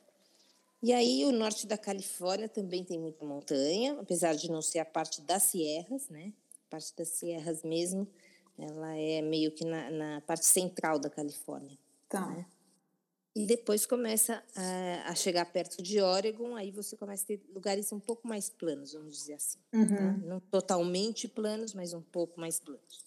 E 0.82 0.92
aí 0.92 1.24
o 1.24 1.32
norte 1.32 1.66
da 1.66 1.78
Califórnia 1.78 2.48
também 2.48 2.84
tem 2.84 2.98
muita 2.98 3.24
montanha, 3.24 3.98
apesar 4.00 4.34
de 4.34 4.50
não 4.50 4.60
ser 4.62 4.78
a 4.80 4.84
parte 4.84 5.20
das 5.22 5.42
sierras, 5.44 6.08
né? 6.08 6.32
A 6.66 6.70
parte 6.70 6.92
das 6.96 7.08
sierras 7.08 7.62
mesmo, 7.62 8.06
ela 8.58 8.96
é 8.96 9.20
meio 9.20 9.50
que 9.50 9.64
na, 9.64 9.90
na 9.90 10.20
parte 10.22 10.46
central 10.46 10.98
da 10.98 11.10
Califórnia. 11.10 11.78
Tá. 12.08 12.46
E 13.36 13.46
depois 13.46 13.84
começa 13.84 14.42
a, 14.54 15.10
a 15.10 15.14
chegar 15.16 15.44
perto 15.46 15.82
de 15.82 16.00
Oregon, 16.00 16.54
aí 16.54 16.70
você 16.70 16.96
começa 16.96 17.24
a 17.24 17.26
ter 17.26 17.42
lugares 17.52 17.90
um 17.92 17.98
pouco 17.98 18.28
mais 18.28 18.48
planos, 18.48 18.92
vamos 18.92 19.16
dizer 19.16 19.34
assim. 19.34 19.58
tá? 19.72 19.76
Uhum. 19.76 20.18
Não 20.18 20.40
totalmente 20.40 21.26
planos, 21.26 21.74
mas 21.74 21.92
um 21.92 22.00
pouco 22.00 22.38
mais 22.40 22.60
planos. 22.60 23.04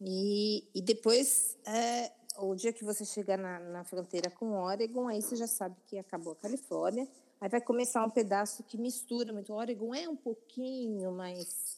E, 0.00 0.68
e 0.74 0.82
depois, 0.82 1.56
é, 1.64 2.10
o 2.38 2.54
dia 2.56 2.72
que 2.72 2.84
você 2.84 3.04
chegar 3.04 3.38
na, 3.38 3.60
na 3.60 3.84
fronteira 3.84 4.28
com 4.28 4.52
Oregon, 4.52 5.06
aí 5.06 5.22
você 5.22 5.36
já 5.36 5.46
sabe 5.46 5.76
que 5.86 5.96
acabou 5.98 6.32
a 6.32 6.36
Califórnia. 6.36 7.08
Aí 7.40 7.48
vai 7.48 7.60
começar 7.60 8.04
um 8.04 8.10
pedaço 8.10 8.64
que 8.64 8.76
mistura 8.76 9.32
muito. 9.32 9.52
Oregon 9.52 9.94
é 9.94 10.08
um 10.08 10.16
pouquinho 10.16 11.12
mais 11.12 11.75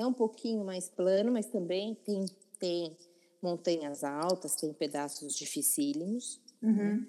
é 0.00 0.06
um 0.06 0.12
pouquinho 0.12 0.64
mais 0.64 0.88
plano, 0.88 1.32
mas 1.32 1.46
também 1.46 1.94
tem 1.94 2.26
tem 2.58 2.96
montanhas 3.40 4.02
altas, 4.02 4.56
tem 4.56 4.72
pedaços 4.72 5.36
dificílimos. 5.36 6.40
Uhum. 6.62 7.06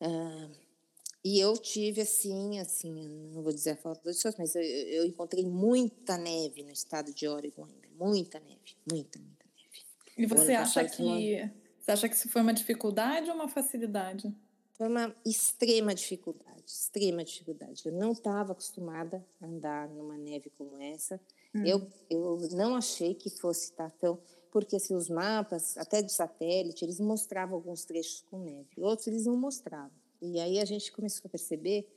Ah, 0.00 0.50
e 1.24 1.38
eu 1.38 1.56
tive 1.56 2.02
assim, 2.02 2.58
assim, 2.58 2.92
não 3.32 3.42
vou 3.42 3.52
dizer 3.52 3.70
a 3.70 3.76
falta 3.76 4.10
de 4.10 4.16
sorte, 4.16 4.38
mas 4.38 4.54
eu, 4.54 4.62
eu 4.62 5.06
encontrei 5.06 5.46
muita 5.46 6.18
neve 6.18 6.62
no 6.62 6.70
estado 6.70 7.14
de 7.14 7.26
Oregon 7.26 7.64
ainda, 7.64 7.88
muita 7.96 8.38
neve, 8.40 8.76
muita, 8.90 9.18
muita 9.18 9.46
neve. 9.56 9.84
E 10.18 10.26
você 10.26 10.52
ano 10.54 10.62
acha 10.62 10.84
que 10.84 11.52
você 11.78 11.92
acha 11.92 12.08
que 12.08 12.14
isso 12.14 12.28
foi 12.30 12.40
uma 12.40 12.54
dificuldade 12.54 13.28
ou 13.28 13.36
uma 13.36 13.48
facilidade? 13.48 14.34
Foi 14.72 14.88
uma 14.88 15.14
extrema 15.24 15.94
dificuldade, 15.94 16.64
extrema 16.66 17.22
dificuldade. 17.22 17.82
Eu 17.84 17.92
não 17.92 18.12
estava 18.12 18.52
acostumada 18.52 19.24
a 19.40 19.46
andar 19.46 19.88
numa 19.88 20.16
neve 20.16 20.50
como 20.56 20.80
essa. 20.80 21.20
Eu, 21.66 21.86
eu 22.10 22.38
não 22.52 22.74
achei 22.74 23.14
que 23.14 23.30
fosse 23.30 23.70
estar 23.70 23.90
tão. 23.92 24.18
Porque 24.50 24.76
assim, 24.76 24.94
os 24.94 25.08
mapas, 25.08 25.76
até 25.76 26.00
de 26.00 26.12
satélite, 26.12 26.84
eles 26.84 27.00
mostravam 27.00 27.56
alguns 27.56 27.84
trechos 27.84 28.24
com 28.30 28.38
neve, 28.38 28.68
outros 28.78 29.08
eles 29.08 29.26
não 29.26 29.36
mostravam. 29.36 29.90
E 30.22 30.38
aí 30.40 30.58
a 30.60 30.64
gente 30.64 30.92
começou 30.92 31.26
a 31.26 31.28
perceber 31.28 31.88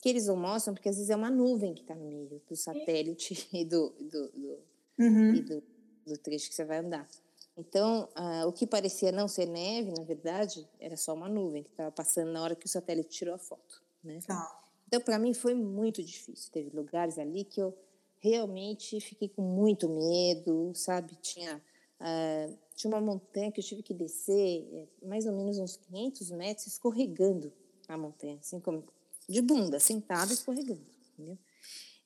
que 0.00 0.08
eles 0.08 0.26
não 0.26 0.36
mostram 0.36 0.74
porque 0.74 0.88
às 0.88 0.96
vezes 0.96 1.10
é 1.10 1.16
uma 1.16 1.30
nuvem 1.30 1.74
que 1.74 1.82
está 1.82 1.94
no 1.94 2.06
meio 2.06 2.40
do 2.48 2.56
satélite 2.56 3.48
e 3.52 3.64
do, 3.64 3.90
do, 4.00 4.28
do, 4.30 4.58
Uhum. 4.98 5.34
e 5.34 5.42
do, 5.42 5.62
do 6.06 6.18
trecho 6.18 6.48
que 6.48 6.54
você 6.54 6.64
vai 6.64 6.78
andar. 6.78 7.06
Então, 7.56 8.08
ah, 8.14 8.46
o 8.46 8.52
que 8.52 8.66
parecia 8.66 9.10
não 9.12 9.28
ser 9.28 9.46
neve, 9.46 9.92
na 9.92 10.04
verdade, 10.04 10.68
era 10.78 10.96
só 10.96 11.14
uma 11.14 11.28
nuvem 11.28 11.62
que 11.62 11.70
estava 11.70 11.90
passando 11.90 12.32
na 12.32 12.42
hora 12.42 12.54
que 12.54 12.66
o 12.66 12.68
satélite 12.68 13.10
tirou 13.10 13.34
a 13.34 13.38
foto. 13.38 13.82
Né? 14.02 14.20
Tá. 14.26 14.62
Então, 14.86 15.00
para 15.00 15.18
mim, 15.18 15.32
foi 15.34 15.54
muito 15.54 16.02
difícil. 16.02 16.50
Teve 16.52 16.74
lugares 16.74 17.18
ali 17.18 17.44
que 17.44 17.60
eu 17.60 17.76
realmente 18.18 19.00
fiquei 19.00 19.28
com 19.28 19.42
muito 19.42 19.88
medo, 19.88 20.72
sabe? 20.74 21.16
Tinha, 21.16 21.62
ah, 22.00 22.48
tinha 22.74 22.92
uma 22.92 23.00
montanha 23.00 23.50
que 23.50 23.60
eu 23.60 23.64
tive 23.64 23.82
que 23.82 23.94
descer 23.94 24.66
eh, 24.72 24.86
mais 25.06 25.26
ou 25.26 25.32
menos 25.32 25.58
uns 25.58 25.76
500 25.76 26.30
metros 26.32 26.66
escorregando 26.66 27.52
a 27.88 27.96
montanha, 27.96 28.38
assim 28.40 28.60
como 28.60 28.84
de 29.28 29.40
bunda, 29.40 29.80
sentada 29.80 30.32
escorregando, 30.32 30.86
entendeu? 31.12 31.38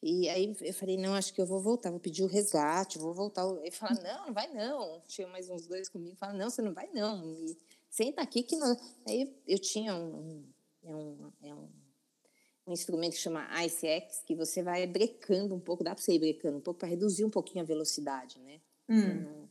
E 0.03 0.29
aí 0.31 0.57
eu 0.62 0.73
falei, 0.73 0.96
não, 0.96 1.14
acho 1.14 1.35
que 1.35 1.40
eu 1.40 1.46
vou 1.46 1.61
voltar, 1.61 1.90
vou 1.90 2.01
pedir 2.01 2.23
o 2.23 2.27
resgate, 2.27 2.99
vou 2.99 3.12
voltar. 3.12 3.44
Ele 3.61 3.70
fala, 3.70 4.01
não, 4.01 4.27
não 4.27 4.33
vai 4.33 4.49
não. 4.49 5.03
Tinha 5.07 5.29
mais 5.29 5.51
uns 5.51 5.66
dois 5.66 5.90
comigo, 5.90 6.16
fala, 6.16 6.33
não, 6.33 6.49
você 6.49 6.62
não 6.62 6.73
vai 6.73 6.88
não. 6.94 7.23
E 7.35 7.59
senta 7.90 8.23
aqui 8.23 8.42
que 8.42 8.57
não. 8.57 8.75
Aí 9.07 9.31
eu 9.46 9.59
tinha 9.59 9.94
um, 9.94 10.16
um, 10.16 10.44
é 10.83 10.94
um, 10.94 11.33
é 11.42 11.55
um, 11.55 11.68
um 12.71 12.75
instrumento 12.75 13.13
que 13.13 13.19
chama 13.19 13.47
IceX, 13.65 14.23
que 14.27 14.35
você 14.35 14.63
vai 14.63 14.87
brecando 14.87 15.55
um 15.55 15.61
pouco, 15.61 15.83
dá 15.85 15.95
para 15.95 16.03
você 16.03 16.15
ir 16.15 16.19
brecando 16.19 16.59
um 16.59 16.61
pouco 16.61 16.81
para 16.81 16.89
reduzir 16.89 17.25
um 17.25 17.31
pouquinho 17.31 17.63
a 17.63 17.67
velocidade, 17.67 18.39
né? 18.41 18.61
Hum. 18.89 19.47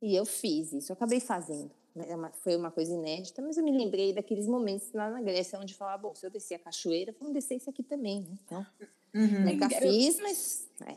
E 0.00 0.14
eu 0.14 0.24
fiz 0.24 0.72
isso, 0.72 0.92
eu 0.92 0.94
acabei 0.94 1.20
fazendo. 1.20 1.70
É 1.96 2.14
uma- 2.16 2.30
Foi 2.32 2.56
uma 2.56 2.70
coisa 2.70 2.92
inédita, 2.92 3.40
mas 3.40 3.56
eu 3.56 3.64
me 3.64 3.70
lembrei 3.76 4.12
daqueles 4.12 4.46
momentos 4.48 4.92
lá 4.92 5.08
na 5.10 5.22
Grécia 5.22 5.58
onde 5.58 5.74
falava, 5.74 6.02
bom, 6.02 6.14
se 6.14 6.26
eu 6.26 6.30
descer 6.30 6.54
a 6.54 6.58
cachoeira, 6.58 7.14
vamos 7.18 7.32
descer 7.34 7.56
isso 7.56 7.70
aqui 7.70 7.82
também, 7.82 8.20
né? 8.22 8.36
Então, 8.44 8.66
Uhum. 9.14 9.52
nunca 9.52 9.68
Eu- 9.72 9.80
fiz, 9.92 10.18
mas 10.20 10.68
é, 10.86 10.96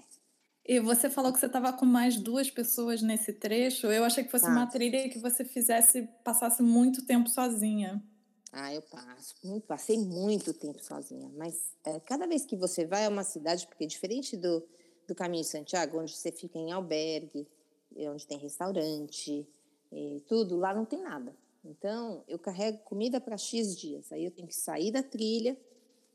E 0.69 0.81
você 0.81 1.09
falou 1.09 1.31
que 1.31 1.39
você 1.39 1.45
estava 1.45 1.71
com 1.71 1.85
mais 1.85 2.17
duas 2.19 2.51
pessoas 2.51 3.01
nesse 3.01 3.31
trecho. 3.31 3.87
Eu 3.87 4.03
achei 4.03 4.21
que 4.25 4.29
fosse 4.29 4.43
Tá. 4.45 4.51
uma 4.51 4.67
trilha 4.67 5.07
que 5.07 5.17
você 5.17 5.45
fizesse, 5.45 6.09
passasse 6.25 6.61
muito 6.61 7.05
tempo 7.05 7.29
sozinha. 7.29 8.03
Ah, 8.51 8.73
eu 8.73 8.81
passo. 8.81 9.35
Muito, 9.43 9.65
passei 9.67 9.97
muito 9.97 10.53
tempo 10.53 10.83
sozinha. 10.83 11.29
Mas 11.35 11.75
é, 11.83 11.99
cada 11.99 12.25
vez 12.25 12.45
que 12.45 12.55
você 12.55 12.85
vai 12.85 13.05
a 13.05 13.09
uma 13.09 13.23
cidade, 13.23 13.67
porque 13.67 13.85
diferente 13.85 14.37
do, 14.37 14.63
do 15.07 15.13
caminho 15.13 15.43
de 15.43 15.49
Santiago, 15.49 15.99
onde 15.99 16.15
você 16.15 16.31
fica 16.31 16.57
em 16.57 16.71
albergue, 16.71 17.47
onde 17.95 18.25
tem 18.27 18.37
restaurante, 18.37 19.47
e 19.91 20.21
tudo, 20.27 20.57
lá 20.57 20.73
não 20.73 20.85
tem 20.85 21.01
nada. 21.01 21.35
Então, 21.63 22.23
eu 22.27 22.39
carrego 22.39 22.77
comida 22.79 23.19
para 23.19 23.37
X 23.37 23.75
dias. 23.77 24.11
Aí 24.11 24.23
eu 24.23 24.31
tenho 24.31 24.47
que 24.47 24.55
sair 24.55 24.91
da 24.91 25.03
trilha, 25.03 25.57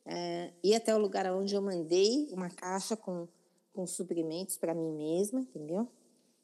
é, 0.05 0.53
ir 0.62 0.75
até 0.75 0.95
o 0.95 0.99
lugar 0.99 1.31
onde 1.33 1.55
eu 1.55 1.62
mandei 1.62 2.29
uma 2.33 2.49
caixa 2.51 2.97
com, 2.97 3.29
com 3.73 3.87
suprimentos 3.87 4.57
para 4.57 4.75
mim 4.75 4.92
mesma, 4.92 5.40
entendeu? 5.40 5.88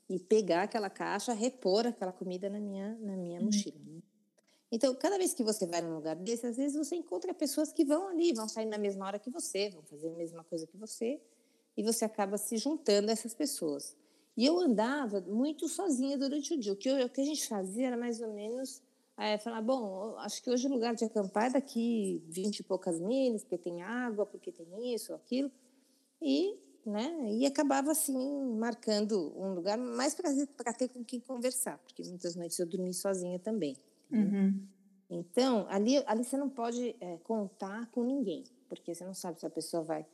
E 0.09 0.19
pegar 0.19 0.65
aquela 0.65 0.89
caixa, 0.91 1.33
repor 1.33 1.87
aquela 1.87 2.13
comida 2.13 2.49
na 2.49 2.61
minha, 2.61 2.97
na 3.01 3.17
minha 3.17 3.41
mochila. 3.41 3.79
né? 3.85 4.01
Então, 4.71 4.95
cada 4.95 5.17
vez 5.17 5.33
que 5.33 5.43
você 5.43 5.67
vai 5.67 5.81
num 5.81 5.95
lugar 5.95 6.15
desse, 6.17 6.47
às 6.47 6.57
vezes 6.57 6.77
você 6.77 6.95
encontra 6.97 7.33
pessoas 7.33 7.73
que 7.73 7.85
vão 7.85 8.09
ali, 8.09 8.33
vão 8.35 8.49
sair 8.49 8.67
na 8.67 8.77
mesma 8.79 9.07
hora 9.07 9.19
que 9.19 9.31
você, 9.31 9.71
vão 9.71 9.83
fazer 9.83 10.09
a 10.09 10.13
mesma 10.17 10.45
coisa 10.45 10.67
que 10.67 10.77
você, 10.77 11.21
e 11.77 11.83
você 11.83 12.05
acaba 12.05 12.37
se 12.37 12.57
juntando 12.59 13.09
a 13.09 13.13
essas 13.13 13.33
pessoas. 13.35 13.97
E 14.37 14.45
eu 14.45 14.59
andava 14.59 15.21
muito 15.23 15.69
sozinha 15.69 16.19
durante 16.19 16.55
o 16.55 16.59
dia. 16.59 16.73
O 16.73 16.77
que, 16.77 16.89
eu- 16.89 17.07
o 17.07 17.09
que 17.09 17.21
a 17.21 17.25
gente 17.25 17.47
fazia 17.49 17.87
era 17.89 17.97
mais 17.97 18.21
ou 18.21 18.33
menos 18.33 18.83
é, 19.17 19.37
falar: 19.39 19.61
bom, 19.63 20.15
acho 20.19 20.43
que 20.43 20.51
hoje 20.51 20.67
o 20.67 20.71
lugar 20.71 20.95
de 20.95 21.05
acampar 21.05 21.47
é 21.47 21.51
daqui 21.51 22.23
20 22.29 22.61
e 22.61 22.63
poucas 22.63 23.01
milhas, 23.01 23.43
porque 23.43 23.59
tem 23.59 23.83
água, 23.83 24.25
porque 24.27 24.53
tem 24.53 24.95
isso, 24.95 25.13
aquilo. 25.15 25.51
E, 26.23 26.57
né, 26.87 27.33
e 27.33 27.47
acabava 27.47 27.91
assim, 27.93 28.17
marcando 28.57 29.33
um 29.37 29.55
lugar 29.55 29.79
mais 29.79 30.15
para 30.15 30.73
ter 30.73 30.89
com 30.89 31.05
quem 31.05 31.21
conversar, 31.21 31.79
porque 31.79 32.03
muitas 32.05 32.35
noites 32.37 32.59
eu 32.59 32.67
dormi 32.67 32.93
sozinha 32.95 33.39
também. 33.39 33.77
Uhum. 34.11 34.67
Então, 35.11 35.67
ali, 35.69 36.03
ali 36.07 36.25
você 36.25 36.37
não 36.37 36.51
pode 36.51 36.95
é, 37.01 37.17
contar 37.19 37.91
com 37.91 38.03
ninguém, 38.03 38.45
porque 38.69 38.95
você 38.95 39.05
não 39.05 39.15
sabe 39.15 39.41
se 39.41 39.47
a 39.47 39.51
pessoa 39.51 39.83
vai. 39.83 40.07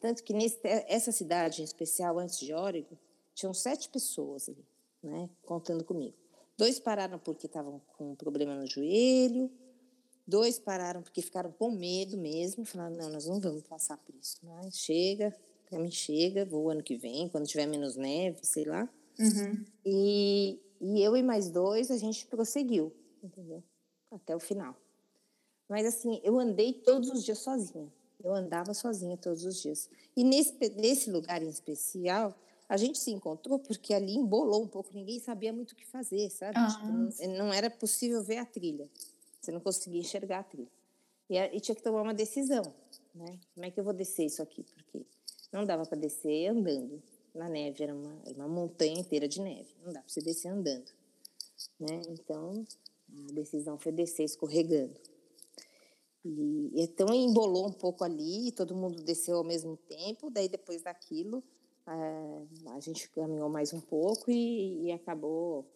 Tanto 0.00 0.22
que 0.22 0.32
nesse, 0.32 0.60
essa 0.62 1.10
cidade 1.10 1.62
em 1.62 1.64
especial, 1.64 2.18
antes 2.18 2.38
de 2.38 2.52
Oregon, 2.52 2.96
tinham 3.34 3.52
sete 3.52 3.88
pessoas 3.88 4.48
ali, 4.48 4.64
né, 5.02 5.28
contando 5.44 5.84
comigo. 5.84 6.14
Dois 6.56 6.78
pararam 6.78 7.18
porque 7.18 7.46
estavam 7.46 7.80
com 7.96 8.12
um 8.12 8.14
problema 8.14 8.54
no 8.54 8.66
joelho, 8.66 9.50
dois 10.26 10.58
pararam 10.58 11.02
porque 11.02 11.22
ficaram 11.22 11.50
com 11.50 11.70
medo 11.70 12.16
mesmo, 12.16 12.64
falaram, 12.64 12.94
não, 12.94 13.10
nós 13.10 13.26
não 13.26 13.40
vamos 13.40 13.62
passar 13.62 13.96
por 13.96 14.14
isso, 14.14 14.36
mas 14.42 14.78
chega, 14.78 15.34
para 15.68 15.78
mim 15.78 15.90
chega, 15.90 16.44
vou 16.44 16.70
ano 16.70 16.82
que 16.82 16.96
vem, 16.96 17.28
quando 17.28 17.46
tiver 17.46 17.66
menos 17.66 17.96
neve, 17.96 18.38
sei 18.42 18.64
lá. 18.64 18.88
Uhum. 19.18 19.64
E, 19.84 20.60
e 20.80 21.02
eu 21.02 21.16
e 21.16 21.22
mais 21.22 21.50
dois, 21.50 21.90
a 21.90 21.96
gente 21.96 22.26
prosseguiu, 22.26 22.92
entendeu? 23.22 23.62
Até 24.10 24.34
o 24.34 24.40
final. 24.40 24.76
Mas 25.68 25.86
assim, 25.86 26.20
eu 26.22 26.38
andei 26.38 26.72
todos 26.72 27.08
os 27.10 27.24
dias 27.24 27.38
sozinha. 27.38 27.90
Eu 28.22 28.34
andava 28.34 28.72
sozinha 28.74 29.16
todos 29.16 29.44
os 29.44 29.60
dias. 29.60 29.88
E 30.16 30.22
nesse, 30.22 30.52
nesse 30.76 31.10
lugar 31.10 31.42
em 31.42 31.48
especial, 31.48 32.36
a 32.68 32.76
gente 32.76 32.98
se 32.98 33.10
encontrou 33.10 33.58
porque 33.58 33.92
ali 33.92 34.14
embolou 34.14 34.62
um 34.62 34.68
pouco, 34.68 34.90
ninguém 34.94 35.18
sabia 35.18 35.52
muito 35.52 35.72
o 35.72 35.76
que 35.76 35.84
fazer, 35.86 36.30
sabe? 36.30 36.56
Ah, 36.56 36.68
Tipo, 36.68 36.86
não, 36.86 37.46
não 37.46 37.52
era 37.52 37.70
possível 37.70 38.22
ver 38.22 38.38
a 38.38 38.46
trilha. 38.46 38.88
Você 39.40 39.50
não 39.50 39.60
conseguia 39.60 40.00
enxergar 40.00 40.40
a 40.40 40.42
trilha. 40.44 40.70
E, 41.28 41.36
e 41.36 41.60
tinha 41.60 41.74
que 41.74 41.82
tomar 41.82 42.02
uma 42.02 42.14
decisão, 42.14 42.62
né? 43.14 43.38
Como 43.54 43.66
é 43.66 43.70
que 43.70 43.80
eu 43.80 43.84
vou 43.84 43.92
descer 43.92 44.26
isso 44.26 44.42
aqui? 44.42 44.62
Porque 44.62 45.04
não 45.52 45.64
dava 45.66 45.84
para 45.84 45.98
descer 45.98 46.48
andando. 46.48 47.02
Na 47.34 47.48
neve, 47.48 47.82
era 47.82 47.94
uma, 47.94 48.14
era 48.26 48.34
uma 48.36 48.48
montanha 48.48 48.98
inteira 48.98 49.26
de 49.26 49.40
neve. 49.40 49.74
Não 49.84 49.92
dá 49.92 50.00
para 50.00 50.08
você 50.08 50.20
descer 50.20 50.48
andando. 50.48 50.92
Né? 51.80 52.02
Então, 52.10 52.64
a 53.28 53.32
decisão 53.32 53.78
foi 53.78 53.92
descer 53.92 54.24
escorregando. 54.24 54.94
E, 56.24 56.70
então, 56.74 57.12
embolou 57.12 57.68
um 57.68 57.72
pouco 57.72 58.04
ali, 58.04 58.48
e 58.48 58.52
todo 58.52 58.74
mundo 58.74 59.02
desceu 59.02 59.38
ao 59.38 59.44
mesmo 59.44 59.76
tempo. 59.76 60.30
Daí, 60.30 60.48
depois 60.48 60.82
daquilo, 60.82 61.42
eh, 61.86 62.42
a 62.70 62.80
gente 62.80 63.08
caminhou 63.10 63.48
mais 63.48 63.72
um 63.72 63.80
pouco 63.80 64.30
e, 64.30 64.84
e 64.84 64.92
acabou 64.92 65.66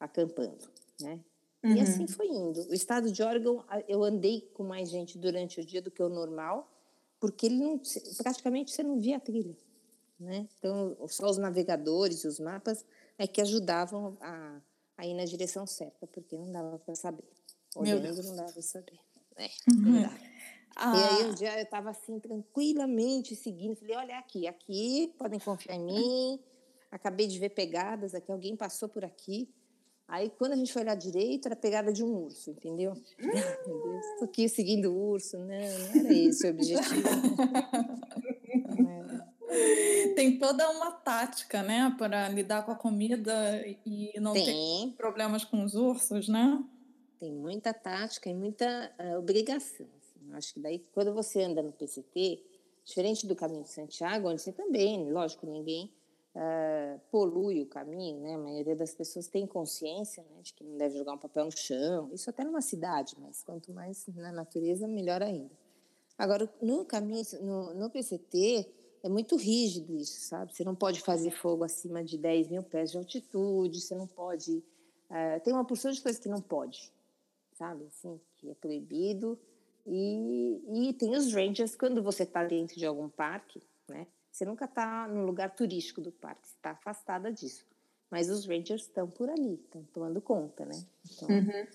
acampando, 0.00 0.68
né? 1.00 1.20
Uhum. 1.62 1.76
E 1.76 1.80
assim 1.80 2.06
foi 2.08 2.26
indo. 2.26 2.60
O 2.68 2.74
estado 2.74 3.10
de 3.12 3.22
Oregon, 3.22 3.62
eu 3.86 4.02
andei 4.02 4.40
com 4.52 4.64
mais 4.64 4.90
gente 4.90 5.16
durante 5.16 5.60
o 5.60 5.64
dia 5.64 5.80
do 5.80 5.92
que 5.92 6.02
o 6.02 6.08
normal, 6.08 6.68
porque 7.20 7.46
ele 7.46 7.56
não, 7.56 7.80
praticamente 8.18 8.72
você 8.72 8.82
não 8.82 8.98
via 8.98 9.16
a 9.16 9.20
trilha. 9.20 9.56
Né? 10.18 10.48
Então, 10.58 10.96
só 11.08 11.28
os 11.30 11.38
navegadores 11.38 12.24
e 12.24 12.26
os 12.26 12.40
mapas 12.40 12.84
é 13.16 13.26
que 13.28 13.40
ajudavam 13.40 14.16
a, 14.20 14.60
a 14.96 15.06
ir 15.06 15.14
na 15.14 15.24
direção 15.24 15.66
certa, 15.66 16.06
porque 16.06 16.36
não 16.36 16.50
dava 16.50 16.78
para 16.78 16.94
saber. 16.94 17.24
Olhando, 17.76 18.22
não 18.22 18.36
dava 18.36 18.52
para 18.52 18.62
saber. 18.62 18.98
É, 19.36 19.48
uhum. 19.70 20.04
ah. 20.76 20.96
E 20.96 21.02
aí 21.02 21.30
um 21.30 21.34
dia 21.34 21.56
eu 21.56 21.62
estava 21.62 21.90
assim, 21.90 22.18
tranquilamente 22.18 23.34
seguindo, 23.34 23.76
falei, 23.76 23.96
olha 23.96 24.18
aqui, 24.18 24.46
aqui, 24.46 25.12
podem 25.18 25.40
confiar 25.40 25.76
em 25.76 25.84
mim, 25.84 26.40
acabei 26.90 27.26
de 27.26 27.38
ver 27.38 27.50
pegadas, 27.50 28.14
aqui 28.14 28.30
alguém 28.30 28.56
passou 28.56 28.88
por 28.88 29.04
aqui. 29.04 29.48
Aí, 30.06 30.28
quando 30.28 30.52
a 30.52 30.56
gente 30.56 30.70
foi 30.70 30.82
olhar 30.82 30.94
direito, 30.94 31.46
era 31.46 31.56
pegada 31.56 31.90
de 31.90 32.04
um 32.04 32.24
urso, 32.24 32.50
entendeu? 32.50 32.92
Meu 33.18 33.32
Deus, 33.32 34.04
tô 34.18 34.26
aqui 34.26 34.46
seguindo 34.46 34.92
o 34.92 35.10
urso. 35.10 35.38
Não, 35.38 35.46
não 35.46 36.00
era 36.00 36.12
esse 36.12 36.46
o 36.46 36.50
objetivo. 36.50 36.92
Tem 40.22 40.38
toda 40.38 40.70
uma 40.70 40.92
tática, 40.92 41.64
né, 41.64 41.92
para 41.98 42.28
lidar 42.28 42.64
com 42.64 42.70
a 42.70 42.76
comida 42.76 43.66
e 43.84 44.12
não 44.20 44.32
Tem. 44.32 44.90
ter 44.90 44.96
problemas 44.96 45.44
com 45.44 45.64
os 45.64 45.74
ursos, 45.74 46.28
né? 46.28 46.64
Tem 47.18 47.32
muita 47.32 47.74
tática 47.74 48.30
e 48.30 48.34
muita 48.34 48.94
uh, 49.00 49.18
obrigação. 49.18 49.88
Assim. 49.98 50.32
Acho 50.32 50.54
que 50.54 50.60
daí, 50.60 50.78
quando 50.92 51.12
você 51.12 51.42
anda 51.42 51.60
no 51.60 51.72
PCT, 51.72 52.40
diferente 52.84 53.26
do 53.26 53.34
caminho 53.34 53.64
de 53.64 53.70
Santiago, 53.70 54.28
onde 54.28 54.40
você 54.40 54.52
também, 54.52 55.10
lógico, 55.10 55.44
ninguém 55.44 55.92
uh, 56.36 57.00
polui 57.10 57.60
o 57.60 57.66
caminho, 57.66 58.20
né? 58.20 58.34
A 58.34 58.38
maioria 58.38 58.76
das 58.76 58.94
pessoas 58.94 59.26
tem 59.26 59.44
consciência 59.44 60.22
né, 60.22 60.40
de 60.40 60.54
que 60.54 60.62
não 60.62 60.78
deve 60.78 60.98
jogar 60.98 61.14
um 61.14 61.18
papel 61.18 61.46
no 61.46 61.50
chão. 61.50 62.10
Isso 62.12 62.30
até 62.30 62.44
numa 62.44 62.60
cidade, 62.60 63.16
mas 63.18 63.42
quanto 63.42 63.72
mais 63.72 64.06
na 64.14 64.30
natureza, 64.30 64.86
melhor 64.86 65.20
ainda. 65.20 65.50
Agora, 66.16 66.48
no 66.62 66.84
caminho, 66.84 67.24
no, 67.40 67.74
no 67.74 67.90
PCT, 67.90 68.81
é 69.02 69.08
muito 69.08 69.36
rígido 69.36 69.96
isso, 69.96 70.20
sabe? 70.20 70.54
Você 70.54 70.64
não 70.64 70.74
pode 70.74 71.00
fazer 71.00 71.30
fogo 71.30 71.64
acima 71.64 72.04
de 72.04 72.16
10 72.16 72.48
mil 72.48 72.62
pés 72.62 72.92
de 72.92 72.98
altitude, 72.98 73.80
você 73.80 73.94
não 73.94 74.06
pode. 74.06 74.62
Uh, 75.10 75.40
tem 75.44 75.52
uma 75.52 75.64
porção 75.64 75.90
de 75.90 76.00
coisas 76.00 76.20
que 76.20 76.28
não 76.28 76.40
pode, 76.40 76.92
sabe? 77.54 77.84
Assim, 77.86 78.20
que 78.38 78.50
é 78.50 78.54
proibido. 78.54 79.38
E, 79.86 80.88
e 80.88 80.92
tem 80.92 81.16
os 81.16 81.32
rangers, 81.32 81.74
quando 81.74 82.02
você 82.02 82.22
está 82.22 82.44
dentro 82.44 82.76
de 82.76 82.86
algum 82.86 83.08
parque, 83.08 83.60
né? 83.88 84.06
Você 84.30 84.44
nunca 84.46 84.64
está 84.64 85.06
no 85.08 85.26
lugar 85.26 85.54
turístico 85.54 86.00
do 86.00 86.10
parque, 86.10 86.48
você 86.48 86.54
está 86.54 86.70
afastada 86.70 87.30
disso. 87.30 87.66
Mas 88.10 88.30
os 88.30 88.46
rangers 88.46 88.82
estão 88.82 89.10
por 89.10 89.28
ali, 89.28 89.54
estão 89.54 89.82
tomando 89.92 90.20
conta, 90.20 90.64
né? 90.64 90.86
Então, 91.10 91.28
uhum. 91.28 91.66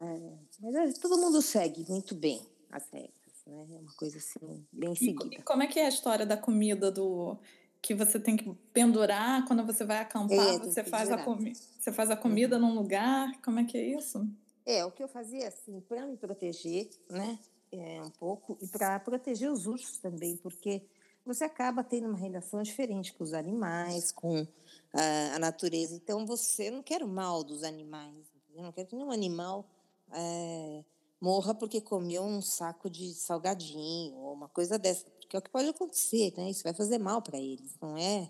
é, 0.00 0.38
mas 0.60 0.74
é, 0.74 1.00
todo 1.00 1.18
mundo 1.18 1.40
segue 1.40 1.88
muito 1.88 2.14
bem 2.14 2.44
as 2.70 2.88
regras, 2.90 3.21
né? 3.46 3.66
É 3.70 3.78
uma 3.78 3.92
coisa 3.96 4.18
assim, 4.18 4.66
bem 4.72 4.94
seguida. 4.94 5.34
E 5.34 5.42
como 5.42 5.62
é 5.62 5.66
que 5.66 5.78
é 5.78 5.86
a 5.86 5.88
história 5.88 6.26
da 6.26 6.36
comida 6.36 6.90
do 6.90 7.38
que 7.80 7.94
você 7.94 8.18
tem 8.20 8.36
que 8.36 8.52
pendurar 8.72 9.44
quando 9.46 9.64
você 9.64 9.84
vai 9.84 9.98
acampar? 9.98 10.38
É, 10.38 10.58
você, 10.58 10.84
faz 10.84 11.10
a 11.10 11.18
comi 11.18 11.52
você 11.78 11.92
faz 11.92 12.10
a 12.10 12.16
comida 12.16 12.56
uhum. 12.56 12.68
num 12.68 12.74
lugar? 12.74 13.40
Como 13.42 13.58
é 13.58 13.64
que 13.64 13.76
é 13.76 13.96
isso? 13.96 14.26
É, 14.64 14.84
o 14.84 14.90
que 14.92 15.02
eu 15.02 15.08
fazia 15.08 15.48
assim, 15.48 15.80
para 15.80 16.06
me 16.06 16.16
proteger, 16.16 16.88
né? 17.10 17.38
É, 17.72 18.00
um 18.02 18.10
pouco, 18.10 18.56
e 18.60 18.68
para 18.68 19.00
proteger 19.00 19.50
os 19.50 19.66
ursos 19.66 19.98
também, 19.98 20.36
porque 20.36 20.82
você 21.24 21.44
acaba 21.44 21.82
tendo 21.82 22.08
uma 22.08 22.18
relação 22.18 22.62
diferente 22.62 23.12
com 23.12 23.24
os 23.24 23.32
animais, 23.32 24.12
com 24.12 24.46
a, 24.92 25.36
a 25.36 25.38
natureza. 25.38 25.94
Então, 25.94 26.26
você 26.26 26.70
não 26.70 26.82
quer 26.82 27.02
o 27.02 27.08
mal 27.08 27.42
dos 27.42 27.62
animais. 27.62 28.26
Eu 28.54 28.62
não 28.62 28.72
quero 28.72 28.88
que 28.88 28.96
nenhum 28.96 29.10
animal 29.10 29.66
é, 30.12 30.84
morra 31.22 31.54
porque 31.54 31.80
comeu 31.80 32.24
um 32.24 32.42
saco 32.42 32.90
de 32.90 33.14
salgadinho 33.14 34.16
ou 34.16 34.32
uma 34.32 34.48
coisa 34.48 34.76
dessa. 34.76 35.08
Porque 35.20 35.36
é 35.36 35.38
o 35.38 35.42
que 35.42 35.48
pode 35.48 35.68
acontecer, 35.68 36.34
né? 36.36 36.50
Isso 36.50 36.64
vai 36.64 36.74
fazer 36.74 36.98
mal 36.98 37.22
para 37.22 37.38
eles. 37.38 37.76
Não 37.80 37.96
é, 37.96 38.28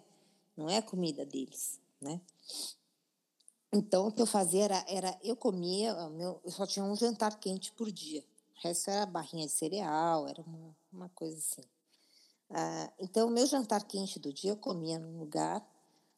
não 0.55 0.69
é 0.69 0.77
a 0.77 0.83
comida 0.83 1.25
deles, 1.25 1.81
né? 1.99 2.21
Então, 3.73 4.09
o 4.09 4.13
que 4.13 4.21
eu 4.21 4.27
fazia 4.27 4.65
era, 4.65 4.85
era 4.87 5.19
eu 5.25 5.35
comia, 5.35 5.97
eu 6.45 6.51
só 6.51 6.67
tinha 6.67 6.85
um 6.85 6.95
jantar 6.95 7.41
quente 7.41 7.73
por 7.73 7.91
dia. 7.91 8.23
O 8.57 8.69
resto 8.69 8.91
era 8.91 9.07
barrinha 9.07 9.47
de 9.47 9.53
cereal, 9.53 10.29
era 10.29 10.43
uma, 10.43 10.77
uma 10.93 11.09
coisa 11.09 11.39
assim. 11.39 11.63
Ah, 12.51 12.93
então, 13.01 13.29
o 13.29 13.31
meu 13.31 13.47
jantar 13.47 13.83
quente 13.85 14.19
do 14.19 14.31
dia 14.31 14.51
eu 14.51 14.57
comia 14.59 14.99
num 14.99 15.19
lugar, 15.19 15.67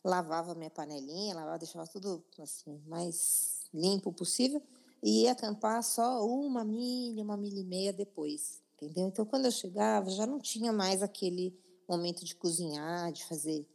lavava 0.02 0.56
minha 0.56 0.70
panelinha, 0.70 1.36
lavava, 1.36 1.58
deixava 1.58 1.86
tudo 1.86 2.24
assim 2.40 2.82
mais 2.88 3.62
limpo 3.72 4.12
possível 4.12 4.60
e 5.04 5.24
ia 5.24 5.32
acampar 5.32 5.82
só 5.82 6.26
uma 6.26 6.64
milha, 6.64 7.22
uma 7.22 7.36
milha 7.36 7.60
e 7.60 7.64
meia 7.64 7.92
depois, 7.92 8.62
entendeu? 8.74 9.06
Então, 9.06 9.26
quando 9.26 9.44
eu 9.44 9.50
chegava, 9.50 10.08
já 10.08 10.26
não 10.26 10.40
tinha 10.40 10.72
mais 10.72 11.02
aquele 11.02 11.54
momento 11.86 12.24
de 12.24 12.34
cozinhar, 12.34 13.12
de 13.12 13.22
fazer 13.26 13.68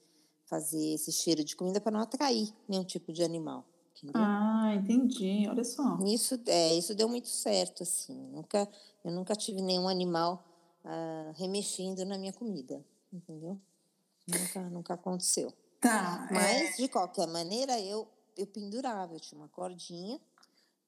fazer 0.46 0.96
esse 0.96 1.12
cheiro 1.12 1.44
de 1.44 1.56
comida 1.56 1.80
para 1.80 1.92
não 1.92 2.00
atrair 2.00 2.52
nenhum 2.68 2.84
tipo 2.84 3.14
de 3.14 3.24
animal. 3.24 3.64
Entendeu? 3.96 4.20
Ah, 4.20 4.74
entendi. 4.74 5.48
Olha 5.48 5.64
só. 5.64 6.00
Isso, 6.04 6.42
é, 6.48 6.74
isso 6.74 6.96
deu 6.96 7.08
muito 7.08 7.28
certo, 7.28 7.84
assim. 7.84 8.16
Nunca, 8.32 8.68
eu 9.04 9.12
nunca 9.12 9.36
tive 9.36 9.62
nenhum 9.62 9.88
animal 9.88 10.44
uh, 10.84 11.32
remexendo 11.38 12.04
na 12.04 12.18
minha 12.18 12.34
comida, 12.34 12.84
entendeu? 13.14 13.60
Nunca, 14.28 14.70
nunca 14.70 14.94
aconteceu. 14.96 15.54
Tá. 15.80 16.28
Mas, 16.32 16.74
é... 16.74 16.82
de 16.82 16.88
qualquer 16.88 17.28
maneira, 17.28 17.80
eu, 17.80 18.08
eu 18.36 18.48
pendurava, 18.48 19.14
eu 19.14 19.20
tinha 19.20 19.40
uma 19.40 19.50
cordinha 19.50 20.20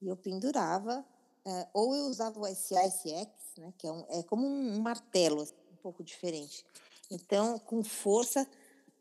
e 0.02 0.08
eu 0.08 0.16
pendurava, 0.16 1.04
uh, 1.46 1.68
ou 1.72 1.94
eu 1.94 2.06
usava 2.06 2.38
o 2.38 2.46
SASX, 2.46 3.56
né, 3.56 3.72
que 3.78 3.86
é, 3.86 3.92
um, 3.92 4.04
é 4.08 4.22
como 4.24 4.46
um 4.46 4.80
martelo, 4.80 5.40
assim, 5.42 5.54
um 5.72 5.76
pouco 5.76 6.02
diferente. 6.02 6.66
Então, 7.10 7.58
com 7.60 7.84
força, 7.84 8.46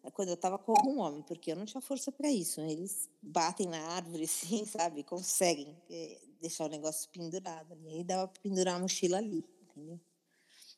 é 0.03 0.11
quando 0.11 0.29
eu 0.29 0.35
estava 0.35 0.57
com 0.57 0.71
algum 0.71 0.99
homem, 0.99 1.21
porque 1.23 1.51
eu 1.51 1.55
não 1.55 1.65
tinha 1.65 1.81
força 1.81 2.11
para 2.11 2.29
isso. 2.29 2.61
Eles 2.61 3.09
batem 3.21 3.67
na 3.67 3.79
árvore, 3.79 4.23
assim, 4.25 4.65
sabe? 4.65 5.03
Conseguem 5.03 5.75
é, 5.89 6.19
deixar 6.39 6.65
o 6.65 6.69
negócio 6.69 7.09
pendurado. 7.09 7.77
E 7.83 7.87
aí 7.87 8.03
dava 8.03 8.27
para 8.27 8.41
pendurar 8.41 8.75
a 8.75 8.79
mochila 8.79 9.17
ali, 9.17 9.43
entendeu? 9.61 9.99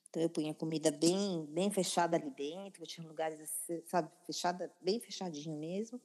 Então 0.09 0.21
eu 0.21 0.29
punha 0.29 0.53
comida 0.53 0.91
bem, 0.91 1.43
bem 1.47 1.71
fechada 1.71 2.15
ali 2.15 2.29
dentro, 2.29 2.83
eu 2.83 2.87
tinha 2.87 3.07
lugares, 3.07 3.41
assim, 3.41 3.81
sabe, 3.87 4.11
fechada, 4.27 4.71
bem 4.79 4.99
fechadinho 4.99 5.57
mesmo, 5.57 5.99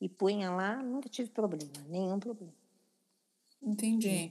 e 0.00 0.08
punha 0.08 0.50
lá, 0.50 0.82
nunca 0.82 1.08
tive 1.08 1.30
problema, 1.30 1.70
nenhum 1.86 2.18
problema. 2.18 2.52
Entendi. 3.64 4.30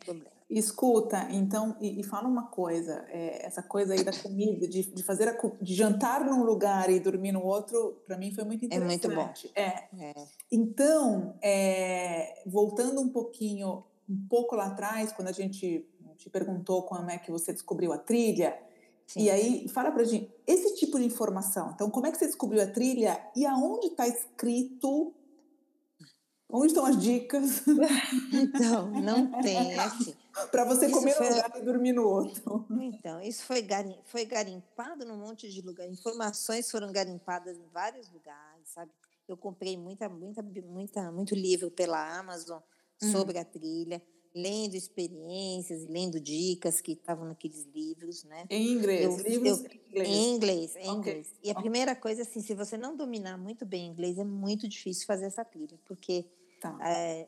Escuta, 0.49 1.27
então, 1.31 1.75
e, 1.81 1.99
e, 1.99 2.03
fala 2.03 2.27
uma 2.27 2.47
coisa, 2.47 3.03
é, 3.09 3.43
essa 3.45 3.63
coisa 3.63 3.93
aí 3.93 4.03
da 4.03 4.11
comida, 4.11 4.67
de, 4.67 4.83
de 4.83 5.01
fazer 5.01 5.27
a, 5.27 5.35
de 5.59 5.73
jantar 5.73 6.23
num 6.25 6.43
lugar 6.43 6.91
e 6.91 6.99
dormir 6.99 7.31
no 7.31 7.43
outro, 7.43 8.03
para 8.05 8.17
mim 8.17 8.31
foi 8.31 8.43
muito 8.43 8.63
interessante. 8.63 9.05
É 9.05 9.09
muito 9.09 9.19
bom. 9.19 9.33
É. 9.55 9.87
é. 9.99 10.27
Então, 10.51 11.35
é, 11.41 12.43
voltando 12.45 13.01
um 13.01 13.09
pouquinho, 13.09 13.83
um 14.07 14.27
pouco 14.29 14.55
lá 14.55 14.67
atrás, 14.67 15.11
quando 15.11 15.29
a 15.29 15.31
gente 15.31 15.87
te 16.17 16.29
perguntou 16.29 16.83
como 16.83 17.09
é 17.09 17.17
que 17.17 17.31
você 17.31 17.51
descobriu 17.51 17.91
a 17.91 17.97
trilha, 17.97 18.55
Sim. 19.07 19.23
E 19.23 19.29
aí, 19.29 19.67
fala 19.67 19.91
pra 19.91 20.03
gente, 20.03 20.31
esse 20.47 20.75
tipo 20.75 20.97
de 20.97 21.05
informação, 21.05 21.71
então 21.75 21.89
como 21.89 22.07
é 22.07 22.11
que 22.11 22.17
você 22.17 22.25
descobriu 22.25 22.61
a 22.61 22.67
trilha 22.67 23.21
e 23.35 23.45
aonde 23.45 23.87
está 23.87 24.07
escrito, 24.07 25.13
onde 26.53 26.67
estão 26.67 26.85
as 26.85 27.01
dicas? 27.01 27.63
Então, 28.31 28.89
não 28.89 29.41
tem, 29.41 29.73
é 29.73 29.79
assim. 29.79 30.13
Para 30.51 30.65
você 30.65 30.89
comer 30.89 31.13
foi... 31.13 31.29
num 31.29 31.35
lugar 31.35 31.57
e 31.57 31.61
dormir 31.61 31.93
no 31.93 32.07
outro. 32.07 32.65
Então, 32.81 33.21
isso 33.21 33.43
foi, 33.45 33.61
garim... 33.61 33.95
foi 34.05 34.25
garimpado 34.25 35.05
num 35.05 35.17
monte 35.17 35.49
de 35.49 35.61
lugar. 35.61 35.87
Informações 35.87 36.69
foram 36.69 36.91
garimpadas 36.91 37.57
em 37.57 37.67
vários 37.73 38.11
lugares, 38.11 38.67
sabe? 38.67 38.91
Eu 39.27 39.37
comprei 39.37 39.77
muita, 39.77 40.09
muita, 40.09 40.41
muita, 40.41 41.11
muito 41.11 41.35
livro 41.35 41.71
pela 41.71 42.19
Amazon 42.19 42.59
sobre 42.99 43.37
a 43.37 43.45
trilha 43.45 44.01
lendo 44.35 44.75
experiências, 44.75 45.87
lendo 45.87 46.19
dicas 46.19 46.81
que 46.81 46.93
estavam 46.93 47.27
naqueles 47.27 47.65
livros, 47.65 48.23
né? 48.23 48.45
Em 48.49 48.71
inglês, 48.71 49.19
eu, 49.19 49.29
livros 49.29 49.63
eu, 49.91 50.03
em 50.03 50.03
inglês. 50.03 50.07
Em 50.09 50.35
inglês, 50.35 50.75
em 50.75 50.79
okay. 50.79 50.93
inglês. 50.93 51.35
E 51.43 51.51
a 51.51 51.55
primeira 51.55 51.95
coisa, 51.95 52.23
assim, 52.23 52.41
se 52.41 52.55
você 52.55 52.75
não 52.75 52.95
dominar 52.95 53.37
muito 53.37 53.65
bem 53.65 53.87
inglês, 53.87 54.17
é 54.17 54.23
muito 54.23 54.67
difícil 54.67 55.05
fazer 55.05 55.25
essa 55.25 55.45
trilha, 55.45 55.79
porque 55.85 56.25
tá. 56.71 56.89
é, 56.89 57.27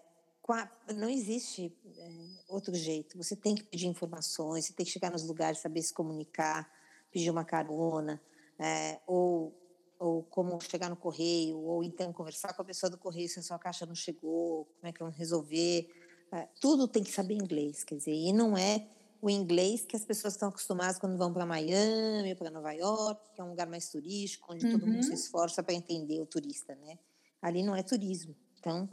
a, 0.54 0.94
não 0.94 1.10
existe 1.10 1.76
é, 1.98 2.10
outro 2.48 2.74
jeito. 2.76 3.18
Você 3.18 3.36
tem 3.36 3.56
que 3.56 3.64
pedir 3.64 3.88
informações, 3.88 4.66
você 4.66 4.74
tem 4.74 4.86
que 4.86 4.92
chegar 4.92 5.12
nos 5.12 5.24
lugares, 5.24 5.60
saber 5.60 5.82
se 5.82 5.94
comunicar, 5.94 6.70
pedir 7.12 7.30
uma 7.30 7.46
carona, 7.46 8.22
é, 8.60 9.00
ou 9.08 9.62
ou 9.98 10.24
como 10.24 10.60
chegar 10.62 10.90
no 10.90 10.98
correio, 10.98 11.58
ou 11.58 11.82
então 11.82 12.12
conversar 12.12 12.54
com 12.54 12.62
a 12.62 12.66
pessoa 12.66 12.90
do 12.90 12.98
correio 12.98 13.30
se 13.30 13.40
a 13.40 13.42
sua 13.42 13.58
caixa 13.58 13.86
não 13.86 13.96
chegou, 13.96 14.66
como 14.66 14.88
é 14.88 14.92
que 14.92 15.00
vamos 15.00 15.16
resolver. 15.16 15.90
É, 16.34 16.50
tudo 16.60 16.86
tem 16.88 17.02
que 17.02 17.12
saber 17.12 17.36
inglês, 17.36 17.84
quer 17.84 17.96
dizer, 17.96 18.14
e 18.14 18.34
não 18.34 18.58
é 18.58 18.88
o 19.22 19.30
inglês 19.30 19.86
que 19.86 19.96
as 19.96 20.04
pessoas 20.04 20.34
estão 20.34 20.50
acostumadas 20.50 21.00
quando 21.00 21.18
vão 21.18 21.32
para 21.32 21.46
Miami, 21.46 22.36
para 22.36 22.52
Nova 22.52 22.74
York, 22.74 23.22
que 23.34 23.42
é 23.42 23.44
um 23.44 23.50
lugar 23.50 23.68
mais 23.68 23.90
turístico, 23.90 24.54
onde 24.54 24.66
uhum. 24.66 24.74
todo 24.74 24.86
mundo 24.86 25.02
se 25.02 25.10
uhum. 25.10 25.16
esforça 25.16 25.64
para 25.64 25.74
entender 25.74 26.22
o 26.22 26.26
turista, 26.26 26.76
né? 26.76 27.00
Ali 27.42 27.64
não 27.64 27.76
é 27.76 27.82
turismo, 27.82 28.36
então 28.60 28.90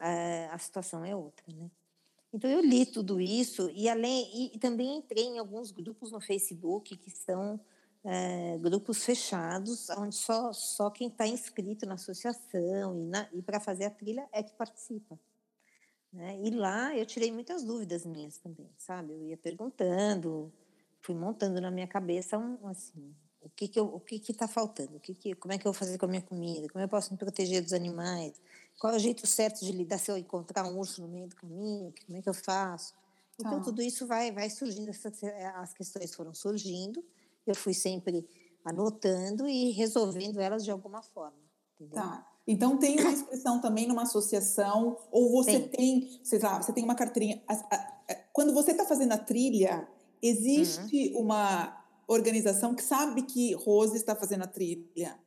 a, 0.00 0.58
situação 0.58 1.04
é 1.04 1.14
outra, 1.14 1.44
né? 1.54 1.70
Então 2.32 2.48
eu 2.48 2.60
li 2.60 2.86
tudo 2.86 3.20
isso 3.20 3.70
e 3.74 3.88
além 3.88 4.52
e 4.54 4.58
também 4.58 4.98
entrei 4.98 5.24
em 5.24 5.38
alguns 5.38 5.72
grupos 5.72 6.12
no 6.12 6.20
Facebook 6.20 6.96
que 6.96 7.10
são 7.10 7.60
é, 8.04 8.56
grupos 8.58 9.04
fechados, 9.04 9.90
onde 9.90 10.14
só 10.14 10.52
só 10.52 10.90
quem 10.90 11.08
está 11.08 11.26
inscrito 11.26 11.86
na 11.86 11.94
associação 11.94 12.96
e, 12.96 13.38
e 13.38 13.42
para 13.42 13.58
fazer 13.58 13.86
a 13.86 13.90
trilha 13.90 14.28
é 14.32 14.42
que 14.42 14.52
participa. 14.54 15.18
Né? 16.12 16.40
E 16.42 16.50
lá 16.50 16.96
eu 16.96 17.04
tirei 17.04 17.32
muitas 17.32 17.64
dúvidas 17.64 18.06
minhas 18.06 18.38
também, 18.38 18.70
sabe? 18.78 19.12
Eu 19.12 19.26
ia 19.26 19.36
perguntando, 19.36 20.52
fui 21.00 21.14
montando 21.14 21.60
na 21.60 21.70
minha 21.70 21.86
cabeça 21.86 22.38
um 22.38 22.66
assim 22.68 23.14
o 23.40 23.48
que 23.48 23.68
que 23.68 23.80
eu, 23.80 23.86
o 23.86 24.00
que 24.00 24.18
que 24.18 24.32
está 24.32 24.46
faltando, 24.46 24.96
o 24.96 25.00
que 25.00 25.14
que, 25.14 25.34
como 25.34 25.52
é 25.52 25.58
que 25.58 25.66
eu 25.66 25.72
vou 25.72 25.78
fazer 25.78 25.96
com 25.98 26.06
a 26.06 26.08
minha 26.08 26.22
comida, 26.22 26.68
como 26.68 26.84
eu 26.84 26.88
posso 26.88 27.12
me 27.12 27.18
proteger 27.18 27.62
dos 27.62 27.72
animais, 27.72 28.40
qual 28.80 28.94
é 28.94 28.96
o 28.96 28.98
jeito 28.98 29.26
certo 29.26 29.62
de 29.62 29.70
lidar 29.72 29.98
se 29.98 30.10
eu 30.10 30.16
encontrar 30.16 30.64
um 30.66 30.78
urso 30.78 31.02
no 31.02 31.08
meio 31.08 31.28
do 31.28 31.36
caminho, 31.36 31.92
como 32.06 32.18
é 32.18 32.22
que 32.22 32.28
eu 32.28 32.34
faço? 32.34 32.94
Então 33.38 33.58
tá. 33.58 33.64
tudo 33.64 33.82
isso 33.82 34.06
vai 34.06 34.32
vai 34.32 34.48
surgindo, 34.48 34.90
as 35.56 35.74
questões 35.74 36.14
foram 36.14 36.32
surgindo, 36.32 37.04
eu 37.46 37.54
fui 37.54 37.74
sempre 37.74 38.26
anotando 38.64 39.46
e 39.46 39.70
resolvendo 39.72 40.40
elas 40.40 40.64
de 40.64 40.70
alguma 40.70 41.02
forma. 41.02 41.36
Entendeu? 41.74 41.94
Tá. 41.94 42.26
Então 42.46 42.78
tem 42.78 42.98
uma 42.98 43.12
inscrição 43.12 43.60
também 43.60 43.86
numa 43.86 44.02
associação 44.02 44.96
ou 45.12 45.30
você 45.30 45.60
tem, 45.60 46.00
tem 46.00 46.20
sei 46.24 46.38
lá, 46.38 46.60
você 46.60 46.72
tem 46.72 46.82
uma 46.82 46.94
carteirinha. 46.94 47.42
Quando 48.32 48.54
você 48.54 48.70
está 48.70 48.86
fazendo 48.86 49.12
a 49.12 49.18
trilha, 49.18 49.86
existe 50.22 51.12
uhum. 51.12 51.24
uma 51.24 51.84
organização 52.08 52.74
que 52.74 52.82
sabe 52.82 53.22
que 53.22 53.52
Rose 53.52 53.94
está 53.94 54.16
fazendo 54.16 54.44
a 54.44 54.46
trilha? 54.46 55.18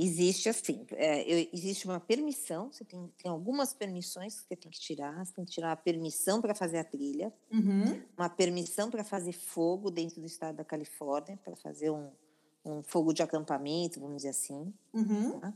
Existe 0.00 0.48
assim, 0.48 0.86
é, 0.92 1.48
existe 1.52 1.84
uma 1.84 1.98
permissão, 1.98 2.70
você 2.70 2.84
tem, 2.84 3.12
tem 3.20 3.28
algumas 3.28 3.74
permissões 3.74 4.36
que 4.38 4.46
você 4.46 4.54
tem 4.54 4.70
que 4.70 4.78
tirar, 4.78 5.26
você 5.26 5.32
tem 5.32 5.44
que 5.44 5.50
tirar 5.50 5.72
a 5.72 5.76
permissão 5.76 6.40
para 6.40 6.54
fazer 6.54 6.78
a 6.78 6.84
trilha, 6.84 7.34
uhum. 7.52 8.00
uma 8.16 8.28
permissão 8.28 8.92
para 8.92 9.02
fazer 9.02 9.32
fogo 9.32 9.90
dentro 9.90 10.20
do 10.20 10.26
estado 10.28 10.54
da 10.54 10.64
Califórnia, 10.64 11.36
para 11.42 11.56
fazer 11.56 11.90
um, 11.90 12.12
um 12.64 12.80
fogo 12.84 13.12
de 13.12 13.24
acampamento, 13.24 13.98
vamos 13.98 14.18
dizer 14.18 14.28
assim. 14.28 14.72
Uhum. 14.94 15.40
Tá? 15.40 15.52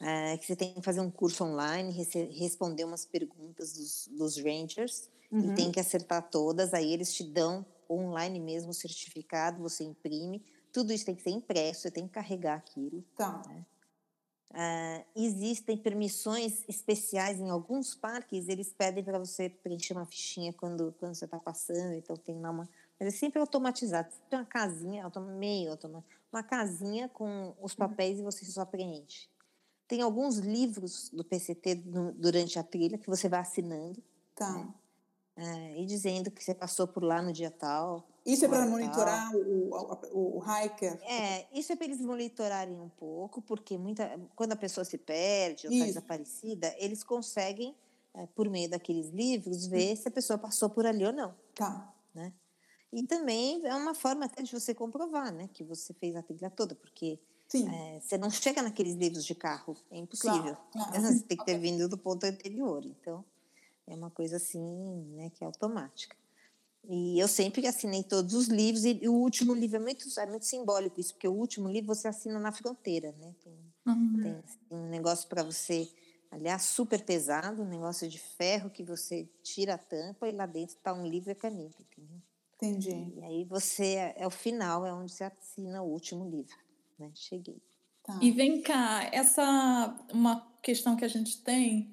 É, 0.00 0.36
que 0.36 0.46
você 0.46 0.56
tem 0.56 0.74
que 0.74 0.82
fazer 0.82 1.00
um 1.00 1.10
curso 1.10 1.44
online, 1.44 1.92
responder 2.32 2.82
umas 2.82 3.04
perguntas 3.04 3.72
dos, 3.72 4.08
dos 4.08 4.36
rangers, 4.36 5.08
uhum. 5.30 5.52
e 5.52 5.54
tem 5.54 5.70
que 5.70 5.78
acertar 5.78 6.28
todas, 6.28 6.74
aí 6.74 6.92
eles 6.92 7.14
te 7.14 7.22
dão 7.22 7.64
online 7.88 8.40
mesmo, 8.40 8.74
certificado, 8.74 9.62
você 9.62 9.84
imprime. 9.84 10.44
Tudo 10.72 10.92
isso 10.92 11.06
tem 11.06 11.14
que 11.14 11.22
ser 11.22 11.30
impresso, 11.30 11.82
você 11.82 11.90
tem 11.92 12.08
que 12.08 12.14
carregar 12.14 12.56
aquilo. 12.56 13.04
Tá. 13.16 13.40
Né? 13.46 13.64
Uh, 14.52 15.04
existem 15.14 15.76
permissões 15.76 16.64
especiais 16.68 17.38
em 17.40 17.50
alguns 17.50 17.94
parques, 17.94 18.48
eles 18.48 18.72
pedem 18.72 19.04
para 19.04 19.18
você 19.18 19.50
preencher 19.50 19.92
uma 19.92 20.06
fichinha 20.06 20.52
quando, 20.52 20.94
quando 20.98 21.14
você 21.14 21.24
está 21.26 21.38
passando, 21.38 21.92
então 21.94 22.16
tem 22.16 22.40
lá 22.40 22.50
uma. 22.50 22.68
Mas 22.98 23.08
é 23.08 23.10
sempre 23.10 23.38
automatizado. 23.40 24.08
Tem 24.30 24.38
uma 24.38 24.46
casinha, 24.46 25.10
meio 25.38 25.72
automático, 25.72 26.14
uma 26.32 26.42
casinha 26.42 27.08
com 27.08 27.54
os 27.60 27.72
uhum. 27.72 27.78
papéis 27.78 28.18
e 28.18 28.22
você 28.22 28.44
só 28.46 28.64
preenche. 28.64 29.28
Tem 29.86 30.00
alguns 30.00 30.38
livros 30.38 31.10
do 31.10 31.22
PCT 31.22 31.74
durante 32.16 32.58
a 32.58 32.62
trilha 32.62 32.98
que 32.98 33.08
você 33.08 33.28
vai 33.28 33.40
assinando. 33.40 34.02
Tá. 34.34 34.52
Né? 34.52 34.74
É, 35.36 35.80
e 35.80 35.84
dizendo 35.84 36.30
que 36.30 36.42
você 36.42 36.54
passou 36.54 36.88
por 36.88 37.02
lá 37.02 37.20
no 37.20 37.30
dia 37.30 37.50
tal. 37.50 38.08
Isso 38.24 38.46
é 38.46 38.48
para 38.48 38.66
monitorar 38.66 39.30
o, 39.36 39.68
o, 40.12 40.38
o, 40.38 40.42
hiker? 40.42 40.98
É, 41.02 41.46
isso 41.52 41.72
é 41.72 41.76
para 41.76 41.84
eles 41.84 42.00
monitorarem 42.00 42.80
um 42.80 42.88
pouco, 42.88 43.42
porque 43.42 43.76
muita, 43.76 44.18
quando 44.34 44.52
a 44.52 44.56
pessoa 44.56 44.84
se 44.84 44.96
perde 44.96 45.66
ou 45.66 45.72
está 45.72 45.84
desaparecida, 45.84 46.74
eles 46.78 47.04
conseguem, 47.04 47.76
é, 48.14 48.26
por 48.34 48.48
meio 48.48 48.70
daqueles 48.70 49.10
livros, 49.10 49.66
ver 49.66 49.92
hum. 49.92 49.96
se 49.96 50.08
a 50.08 50.10
pessoa 50.10 50.38
passou 50.38 50.70
por 50.70 50.86
ali 50.86 51.04
ou 51.04 51.12
não. 51.12 51.34
Tá. 51.54 51.92
Né? 52.14 52.32
E 52.90 53.02
também 53.02 53.60
é 53.66 53.74
uma 53.74 53.94
forma 53.94 54.24
até 54.24 54.42
de 54.42 54.50
você 54.50 54.74
comprovar 54.74 55.30
né, 55.32 55.50
que 55.52 55.62
você 55.62 55.92
fez 55.92 56.16
a 56.16 56.22
trilha 56.22 56.48
toda, 56.48 56.74
porque 56.74 57.20
é, 57.54 58.00
você 58.00 58.18
não 58.18 58.30
chega 58.30 58.62
naqueles 58.62 58.94
livros 58.94 59.24
de 59.24 59.34
carro, 59.34 59.76
é 59.90 59.98
impossível. 59.98 60.56
Claro, 60.72 60.90
claro. 60.90 61.02
Você 61.02 61.22
tem 61.24 61.36
que 61.36 61.44
ter 61.44 61.58
vindo 61.60 61.88
do 61.88 61.98
ponto 61.98 62.24
anterior. 62.24 62.84
Então, 62.84 63.24
é 63.86 63.94
uma 63.94 64.10
coisa 64.10 64.36
assim, 64.36 65.04
né, 65.14 65.30
que 65.30 65.44
é 65.44 65.46
automática. 65.46 66.16
E 66.88 67.18
eu 67.18 67.26
sempre 67.26 67.66
assinei 67.66 68.04
todos 68.04 68.32
os 68.34 68.46
livros, 68.46 68.84
e 68.84 69.08
o 69.08 69.14
último 69.14 69.52
livro 69.54 69.76
é 69.76 69.80
muito, 69.80 70.06
é 70.20 70.26
muito 70.26 70.44
simbólico 70.44 71.00
isso, 71.00 71.14
porque 71.14 71.26
o 71.26 71.32
último 71.32 71.68
livro 71.68 71.94
você 71.94 72.06
assina 72.06 72.38
na 72.38 72.52
fronteira, 72.52 73.12
né? 73.18 73.34
Tem, 73.42 73.58
uhum. 73.86 74.22
tem 74.22 74.32
assim, 74.32 74.58
um 74.70 74.88
negócio 74.88 75.28
para 75.28 75.42
você, 75.42 75.90
aliás, 76.30 76.62
super 76.62 77.04
pesado, 77.04 77.62
um 77.62 77.68
negócio 77.68 78.08
de 78.08 78.18
ferro 78.18 78.70
que 78.70 78.84
você 78.84 79.28
tira 79.42 79.74
a 79.74 79.78
tampa 79.78 80.28
e 80.28 80.32
lá 80.32 80.46
dentro 80.46 80.76
está 80.76 80.94
um 80.94 81.04
livro 81.04 81.30
e 81.30 81.34
caneta, 81.34 81.82
entendeu? 81.82 82.22
Entendi. 82.54 83.12
E 83.16 83.24
aí 83.24 83.44
você, 83.44 83.96
é, 83.96 84.14
é 84.18 84.26
o 84.26 84.30
final, 84.30 84.86
é 84.86 84.92
onde 84.92 85.12
você 85.12 85.24
assina 85.24 85.82
o 85.82 85.90
último 85.90 86.28
livro, 86.28 86.56
né? 86.98 87.10
Cheguei. 87.14 87.60
Tá. 88.04 88.16
E 88.22 88.30
vem 88.30 88.62
cá, 88.62 89.10
essa 89.12 90.06
uma 90.12 90.40
questão 90.62 90.94
que 90.94 91.04
a 91.04 91.08
gente 91.08 91.42
tem 91.42 91.92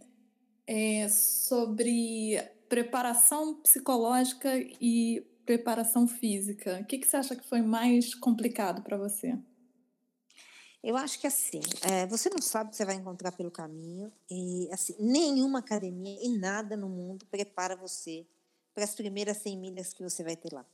é, 0.68 1.08
sobre 1.10 2.38
preparação 2.70 3.56
psicológica 3.62 4.50
e 4.82 5.26
preparação 5.46 6.08
física. 6.08 6.80
O 6.82 6.86
que, 6.86 6.98
que 6.98 7.08
você 7.08 7.18
acha 7.18 7.36
que 7.36 7.48
foi 7.48 7.62
mais 7.62 8.16
complicado 8.16 8.82
para 8.82 8.98
você? 8.98 9.38
Eu 10.84 10.98
acho 10.98 11.20
que 11.20 11.28
assim, 11.28 11.62
é, 11.82 12.06
você 12.08 12.30
não 12.30 12.42
sabe 12.42 12.68
o 12.68 12.72
que 12.72 12.76
você 12.76 12.84
vai 12.84 12.96
encontrar 12.96 13.32
pelo 13.32 13.50
caminho 13.50 14.12
e 14.30 14.68
assim, 14.70 14.94
nenhuma 15.00 15.60
academia 15.60 16.20
e 16.22 16.38
nada 16.38 16.76
no 16.76 16.90
mundo 16.90 17.26
prepara 17.28 17.76
você 17.76 18.28
para 18.74 18.84
as 18.84 18.94
primeiras 18.94 19.38
100 19.38 19.58
milhas 19.58 19.94
que 19.94 20.04
você 20.04 20.24
vai 20.24 20.36
ter 20.36 20.52
lá. 20.52 20.66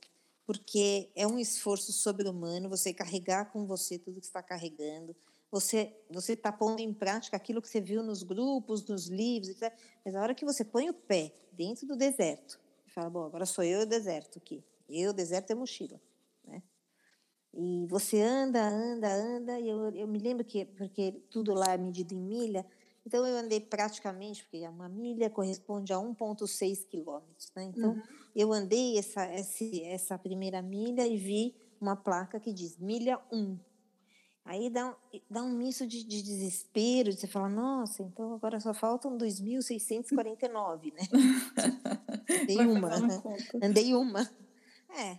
Porque 0.44 1.12
é 1.14 1.26
um 1.28 1.38
esforço 1.38 1.92
sobre-humano 1.92 2.68
você 2.68 2.92
carregar 2.92 3.52
com 3.52 3.66
você 3.66 3.98
tudo 3.98 4.20
que 4.20 4.26
está 4.26 4.42
carregando, 4.42 5.14
você 5.50 5.96
você 6.10 6.34
está 6.34 6.52
pondo 6.52 6.80
em 6.80 6.92
prática 6.92 7.36
aquilo 7.36 7.60
que 7.60 7.68
você 7.68 7.80
viu 7.80 8.02
nos 8.02 8.22
grupos, 8.22 8.86
nos 8.86 9.06
livros, 9.06 9.50
etc. 9.50 9.72
Mas 10.04 10.14
a 10.14 10.22
hora 10.22 10.34
que 10.34 10.44
você 10.44 10.64
põe 10.64 10.88
o 10.88 10.94
pé 10.94 11.32
dentro 11.52 11.86
do 11.86 11.96
deserto, 11.96 12.60
fala, 12.86 13.10
bom, 13.10 13.24
agora 13.24 13.46
sou 13.46 13.64
eu 13.64 13.82
o 13.82 13.86
deserto 13.86 14.38
aqui. 14.38 14.64
Eu, 14.88 15.10
o 15.10 15.14
deserto 15.14 15.50
é 15.50 15.54
mochila, 15.54 16.00
né? 16.44 16.62
E 17.52 17.86
você 17.88 18.20
anda, 18.20 18.62
anda, 18.68 19.12
anda, 19.12 19.60
e 19.60 19.68
eu, 19.68 19.90
eu 19.90 20.06
me 20.06 20.18
lembro 20.18 20.44
que, 20.44 20.64
porque 20.64 21.12
tudo 21.30 21.52
lá 21.52 21.74
é 21.74 21.76
medido 21.78 22.14
em 22.14 22.20
milha, 22.20 22.64
então 23.04 23.26
eu 23.26 23.36
andei 23.36 23.60
praticamente, 23.60 24.44
porque 24.44 24.66
uma 24.68 24.88
milha 24.88 25.30
corresponde 25.30 25.92
a 25.92 25.96
1,6 25.96 26.86
quilômetros, 26.86 27.50
né? 27.56 27.64
Então 27.64 27.92
uhum. 27.92 28.02
eu 28.36 28.52
andei 28.52 28.98
essa, 28.98 29.24
essa, 29.24 29.64
essa 29.84 30.18
primeira 30.18 30.62
milha 30.62 31.06
e 31.06 31.16
vi 31.16 31.54
uma 31.80 31.96
placa 31.96 32.38
que 32.38 32.52
diz 32.52 32.76
milha 32.78 33.18
1. 33.32 33.58
Aí 34.44 34.70
dá, 34.70 34.96
dá 35.28 35.42
um 35.42 35.52
misto 35.52 35.86
de, 35.86 36.02
de 36.02 36.22
desespero, 36.22 37.10
de 37.10 37.20
você 37.20 37.26
falar, 37.26 37.48
nossa, 37.48 38.02
então 38.02 38.34
agora 38.34 38.58
só 38.58 38.72
faltam 38.72 39.16
2.649, 39.16 40.92
né? 40.92 41.02
andei 42.42 42.58
uma. 42.58 42.90
Andei 43.62 43.94
uma. 43.94 44.30
É, 44.88 45.18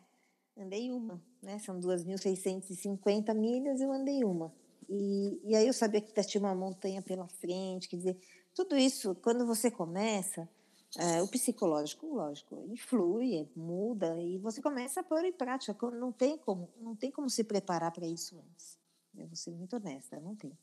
andei 0.57 0.91
uma, 0.91 1.21
né? 1.41 1.59
São 1.59 1.79
2.650 1.79 3.33
milhas, 3.33 3.79
eu 3.79 3.91
andei 3.91 4.23
uma. 4.23 4.53
E, 4.89 5.39
e 5.45 5.55
aí 5.55 5.67
eu 5.67 5.73
sabia 5.73 6.01
que 6.01 6.11
tinha 6.23 6.41
uma 6.41 6.55
montanha 6.55 7.01
pela 7.01 7.27
frente, 7.27 7.87
quer 7.87 7.97
dizer, 7.97 8.17
tudo 8.53 8.75
isso, 8.75 9.15
quando 9.15 9.45
você 9.45 9.71
começa, 9.71 10.49
é, 10.97 11.21
o 11.21 11.27
psicológico, 11.27 12.05
lógico, 12.05 12.65
influi, 12.67 13.49
muda, 13.55 14.21
e 14.21 14.37
você 14.39 14.61
começa 14.61 14.99
a 14.99 15.03
pôr 15.03 15.23
em 15.23 15.31
prática. 15.31 15.89
Não 15.91 16.11
tem 16.11 16.37
como, 16.37 16.69
não 16.81 16.95
tem 16.95 17.09
como 17.09 17.29
se 17.29 17.45
preparar 17.45 17.91
para 17.93 18.05
isso 18.05 18.37
antes. 18.37 18.80
Eu 19.17 19.27
vou 19.27 19.35
ser 19.35 19.51
muito 19.51 19.75
honesta, 19.75 20.19
não 20.19 20.35
tem. 20.35 20.57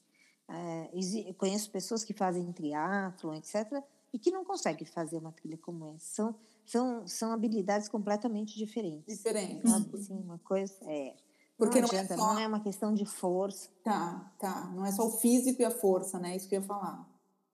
É, 0.49 1.33
conheço 1.35 1.71
pessoas 1.71 2.03
que 2.03 2.15
fazem 2.15 2.51
triatlon, 2.53 3.35
etc., 3.35 3.83
e 4.13 4.19
que 4.19 4.31
não 4.31 4.45
conseguem 4.45 4.87
fazer 4.87 5.19
uma 5.19 5.33
trilha 5.33 5.59
como 5.59 5.87
essa. 5.87 6.07
São, 6.07 6.35
são, 6.65 7.07
são 7.07 7.33
habilidades 7.33 7.89
completamente 7.89 8.57
diferentes. 8.57 9.19
Diferentes. 9.19 9.71
Sabe? 9.71 9.97
Assim, 9.97 10.15
uma 10.15 10.39
coisa. 10.39 10.75
É, 10.83 11.15
Porque 11.57 11.81
não, 11.81 11.89
não, 11.89 11.95
é 11.95 12.01
adianta, 12.01 12.17
só... 12.17 12.35
não 12.35 12.41
é 12.41 12.47
uma 12.47 12.61
questão 12.61 12.95
de 12.95 13.05
força. 13.05 13.69
Tá, 13.85 14.33
tá. 14.39 14.71
Não 14.75 14.85
é 14.85 14.93
só 14.93 15.07
o 15.07 15.11
físico 15.19 15.61
e 15.61 15.65
a 15.65 15.71
força, 15.71 16.19
né? 16.19 16.37
Isso 16.37 16.49
que 16.49 16.57
eu 16.57 16.61
ia 16.61 16.67
falar. 16.67 17.07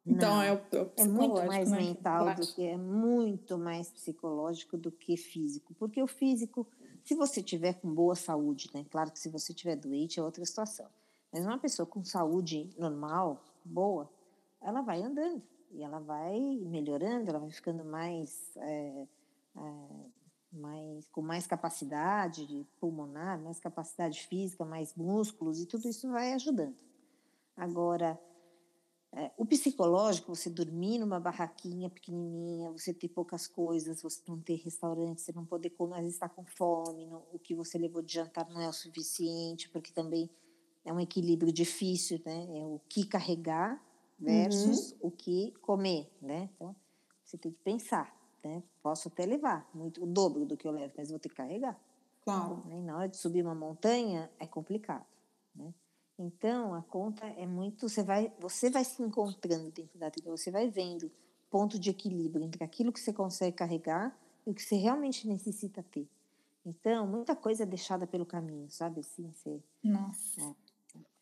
Então, 0.07 0.41
é, 0.43 0.53
o, 0.53 0.57
é, 0.57 0.91
é 0.99 1.09
muito 1.09 1.47
mais 1.47 1.71
né? 1.71 1.79
mental 1.79 2.35
do 2.35 2.47
que 2.47 2.63
é 2.63 2.77
muito 2.77 3.57
mais 3.59 3.91
psicológico 3.91 4.77
do 4.77 4.93
que 4.93 5.17
físico. 5.17 5.75
Porque 5.75 6.03
o 6.03 6.07
físico 6.07 6.67
se 7.05 7.15
você 7.15 7.43
tiver 7.43 7.75
com 7.75 7.93
boa 7.93 8.15
saúde, 8.15 8.71
né? 8.75 8.85
Claro 8.91 9.11
que 9.11 9.19
se 9.19 9.29
você 9.29 9.53
tiver 9.53 9.77
doente 9.77 10.19
é 10.19 10.23
outra 10.23 10.45
situação. 10.45 10.87
Mas 11.31 11.45
uma 11.45 11.59
pessoa 11.59 11.85
com 11.85 12.03
saúde 12.03 12.71
normal, 12.79 13.45
boa, 13.65 14.11
ela 14.61 14.81
vai 14.81 15.03
andando 15.03 15.43
e 15.71 15.83
ela 15.83 16.01
vai 16.01 16.41
melhorando, 16.63 17.29
ela 17.29 17.39
vai 17.39 17.51
ficando 17.51 17.85
mais, 17.85 18.57
é, 18.57 19.07
é, 19.57 20.07
mais 20.53 21.07
com 21.09 21.21
mais 21.21 21.47
capacidade 21.47 22.67
pulmonar, 22.81 23.39
mais 23.39 23.61
capacidade 23.61 24.27
física, 24.27 24.65
mais 24.65 24.95
músculos 24.95 25.61
e 25.61 25.67
tudo 25.67 25.89
isso 25.89 26.09
vai 26.11 26.33
ajudando. 26.33 26.75
Agora, 27.57 28.19
É, 29.17 29.31
o 29.37 29.47
psicológico, 29.47 30.35
você 30.35 30.51
dormir 30.51 30.99
numa 30.99 31.21
barraquinha 31.21 31.89
pequenininha, 31.89 32.73
você 32.73 32.93
ter 32.93 33.09
poucas 33.09 33.47
coisas, 33.47 34.03
você 34.03 34.21
não 34.27 34.41
ter 34.41 34.57
restaurante, 34.57 35.21
você 35.21 35.33
não 35.33 35.47
poder 35.47 35.71
comer, 35.71 35.95
às 35.95 36.01
vezes 36.01 36.15
está 36.15 36.29
com 36.29 36.45
fome, 36.45 37.07
não, 37.07 37.23
o 37.33 37.39
que 37.39 37.55
você 37.55 37.79
levou 37.79 38.03
de 38.03 38.13
jantar 38.13 38.49
não 38.51 38.61
é 38.61 38.69
o 38.69 38.73
suficiente, 38.73 39.69
porque 39.69 39.93
também 39.93 40.29
é 40.85 40.93
um 40.93 40.99
equilíbrio 40.99 41.53
difícil, 41.53 42.21
né? 42.27 42.59
É 42.59 42.67
o 42.67 42.81
que 42.89 43.07
carregar 43.07 43.81
versus 44.19 44.93
uhum. 44.93 44.99
o 45.03 45.11
que 45.13 45.53
comer, 45.63 46.11
né? 46.21 46.51
Então, 46.57 46.75
você 47.25 47.39
tem 47.39 47.53
que 47.53 47.59
pensar, 47.63 48.13
né? 48.45 48.65
Posso 48.83 49.07
até 49.07 49.25
levar 49.25 49.69
muito, 49.73 50.03
o 50.03 50.07
dobro 50.07 50.45
do 50.45 50.57
que 50.57 50.67
eu 50.67 50.73
levo, 50.73 50.93
mas 50.97 51.11
vou 51.11 51.21
ter 51.21 51.29
que 51.29 51.37
carregar. 51.37 51.79
Claro. 52.23 52.63
Né? 52.67 52.79
E 52.79 52.83
na 52.83 52.97
hora 52.97 53.09
de 53.09 53.17
subir 53.17 53.43
uma 53.43 53.55
montanha, 53.55 54.31
é 54.41 54.47
complicado, 54.47 55.07
né? 55.55 55.73
Então, 56.19 56.75
a 56.75 56.83
conta 56.83 57.27
é 57.27 57.47
muito. 57.47 57.89
Você 57.89 58.03
vai, 58.03 58.33
você 58.39 58.71
vai 58.71 58.85
se 58.85 59.03
encontrando 59.03 59.71
dentro 59.71 59.99
da 59.99 60.11
trilha, 60.11 60.31
você 60.31 60.51
vai 60.51 60.69
vendo 60.69 61.11
ponto 61.51 61.79
de 61.79 61.91
equilíbrio 61.91 62.45
entre 62.45 62.63
aquilo 62.65 62.93
que 62.93 63.01
você 63.01 63.13
consegue 63.13 63.57
carregar 63.57 64.17
e 64.47 64.51
o 64.51 64.55
que 64.55 64.63
você 64.63 64.77
realmente 64.77 65.27
necessita 65.27 65.83
ter. 65.83 66.09
Então, 66.65 67.07
muita 67.07 67.37
coisa 67.37 67.65
é 67.65 67.67
deixada 67.67 68.07
pelo 68.07 68.25
caminho, 68.25 68.71
sabe? 68.71 69.01
Assim, 69.01 69.31
você, 69.35 69.61
Nossa. 69.83 70.57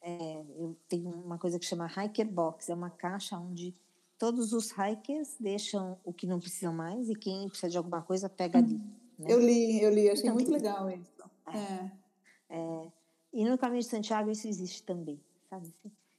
É, 0.01 0.12
é, 0.12 0.45
eu 0.57 0.76
tenho 0.88 1.11
uma 1.11 1.38
coisa 1.38 1.59
que 1.59 1.64
chama 1.64 1.86
Hiker 1.86 2.30
Box, 2.30 2.70
é 2.70 2.74
uma 2.74 2.90
caixa 2.90 3.36
onde 3.36 3.74
todos 4.18 4.53
os 4.53 4.70
hikers 4.70 5.36
deixam 5.40 5.99
o 6.05 6.12
que 6.12 6.26
não 6.26 6.38
precisam 6.38 6.72
mais 6.72 7.09
e 7.09 7.14
quem 7.14 7.49
precisa 7.49 7.68
de 7.68 7.76
alguma 7.76 8.03
coisa 8.03 8.28
pega 8.28 8.59
ali. 8.59 8.80
Né? 9.18 9.26
Eu 9.28 9.40
li, 9.40 9.82
eu 9.82 9.93
li, 9.93 10.09
achei 10.09 10.24
então, 10.24 10.34
muito 10.34 10.51
legal 10.51 10.88
isso. 10.90 11.24
É. 11.47 12.57
é. 12.57 12.93
É 13.34 13.38
e 13.38 13.44
no 13.44 13.58
caminho 13.58 13.82
de 13.82 13.88
Santiago 13.88 14.30
isso 14.30 14.46
existe 14.46 14.82
também, 14.82 15.20
sabe? 15.48 15.72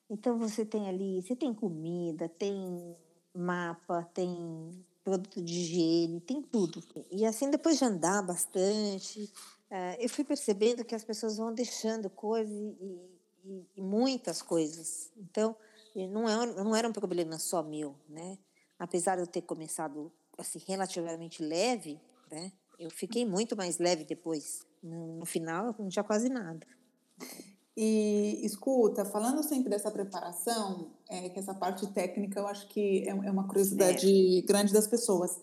Então 0.09 0.37
você 0.37 0.65
tem 0.65 0.87
ali, 0.87 1.21
você 1.21 1.35
tem 1.35 1.53
comida, 1.53 2.27
tem 2.29 2.95
mapa, 3.33 4.03
tem 4.13 4.85
produto 5.03 5.41
de 5.41 5.53
higiene, 5.53 6.21
tem 6.21 6.41
tudo. 6.41 6.81
E 7.11 7.25
assim, 7.25 7.49
depois 7.49 7.77
de 7.77 7.85
andar 7.85 8.21
bastante, 8.21 9.31
uh, 9.69 9.99
eu 9.99 10.09
fui 10.09 10.23
percebendo 10.23 10.85
que 10.85 10.95
as 10.95 11.03
pessoas 11.03 11.37
vão 11.37 11.53
deixando 11.53 12.09
coisas 12.09 12.53
e, 12.53 12.77
e, 13.45 13.67
e, 13.77 13.81
muitas 13.81 14.41
coisas. 14.41 15.11
Então, 15.17 15.55
é, 15.95 16.07
não 16.07 16.75
era 16.75 16.87
um 16.87 16.93
problema 16.93 17.37
só 17.37 17.61
meu, 17.61 17.95
né? 18.07 18.37
Apesar 18.79 19.15
de 19.15 19.23
eu 19.23 19.27
ter 19.27 19.41
começado 19.41 20.11
assim 20.37 20.59
relativamente 20.65 21.43
leve, 21.43 21.99
né? 22.31 22.51
Eu 22.79 22.89
fiquei 22.89 23.25
muito 23.25 23.55
mais 23.55 23.77
leve 23.77 24.03
depois. 24.03 24.65
No, 24.81 25.25
final, 25.25 25.75
não 25.77 25.87
tinha 25.87 26.03
quase 26.03 26.27
nada. 26.29 26.65
E 27.75 28.39
escuta, 28.45 29.03
falando 29.03 29.41
sempre 29.41 29.69
dessa 29.69 29.89
preparação, 29.89 30.91
é, 31.09 31.29
que 31.29 31.39
essa 31.39 31.55
parte 31.55 31.87
técnica 31.87 32.39
eu 32.39 32.47
acho 32.47 32.67
que 32.67 33.03
é, 33.07 33.09
é 33.09 33.31
uma 33.31 33.47
curiosidade 33.47 34.37
é. 34.37 34.41
grande 34.41 34.71
das 34.71 34.87
pessoas. 34.87 35.39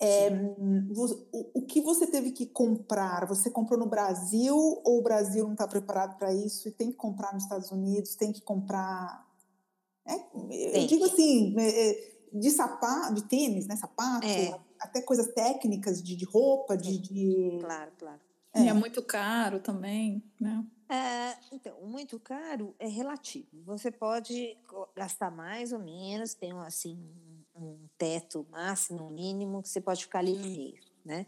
É, 0.00 0.28
o, 0.90 1.60
o, 1.60 1.62
que 1.62 1.80
você 1.80 2.06
teve 2.06 2.30
que 2.30 2.46
comprar? 2.46 3.26
Você 3.26 3.50
comprou 3.50 3.78
no 3.78 3.86
Brasil 3.86 4.56
ou 4.56 4.98
o 4.98 5.02
Brasil 5.02 5.44
não 5.44 5.52
está 5.52 5.66
preparado 5.66 6.16
para 6.16 6.32
isso 6.32 6.68
e 6.68 6.72
tem 6.72 6.90
que 6.90 6.96
comprar 6.96 7.32
nos 7.32 7.44
Estados 7.44 7.70
Unidos? 7.70 8.14
Tem 8.14 8.32
que 8.32 8.40
comprar. 8.40 9.26
É, 10.06 10.80
eu 10.82 10.86
digo 10.86 11.04
assim, 11.04 11.54
é, 11.58 11.90
é, 11.90 12.12
de 12.32 12.50
sapato, 12.50 13.14
de 13.14 13.24
tênis, 13.24 13.66
né? 13.66 13.74
Sapato, 13.76 14.26
até 14.80 15.00
coisas 15.00 15.28
técnicas 15.32 16.00
de, 16.00 16.16
de 16.16 16.24
roupa, 16.24 16.76
de, 16.76 16.98
de. 16.98 17.58
Claro, 17.60 17.92
claro. 17.98 18.20
É. 18.54 18.62
E 18.62 18.68
é 18.68 18.72
muito 18.72 19.02
caro 19.02 19.58
também, 19.58 20.22
né? 20.40 20.64
É, 20.88 21.36
então, 21.52 21.78
muito 21.82 22.18
caro 22.18 22.74
é 22.78 22.88
relativo. 22.88 23.48
Você 23.66 23.90
pode 23.90 24.56
gastar 24.96 25.30
mais 25.30 25.72
ou 25.72 25.78
menos, 25.78 26.34
tem 26.34 26.52
assim 26.60 26.98
um 27.54 27.76
teto 27.98 28.46
máximo, 28.50 29.10
mínimo, 29.10 29.62
que 29.62 29.68
você 29.68 29.80
pode 29.80 30.04
ficar 30.04 30.20
ali 30.20 30.36
no 30.36 30.48
meio, 30.48 30.80
né? 31.04 31.26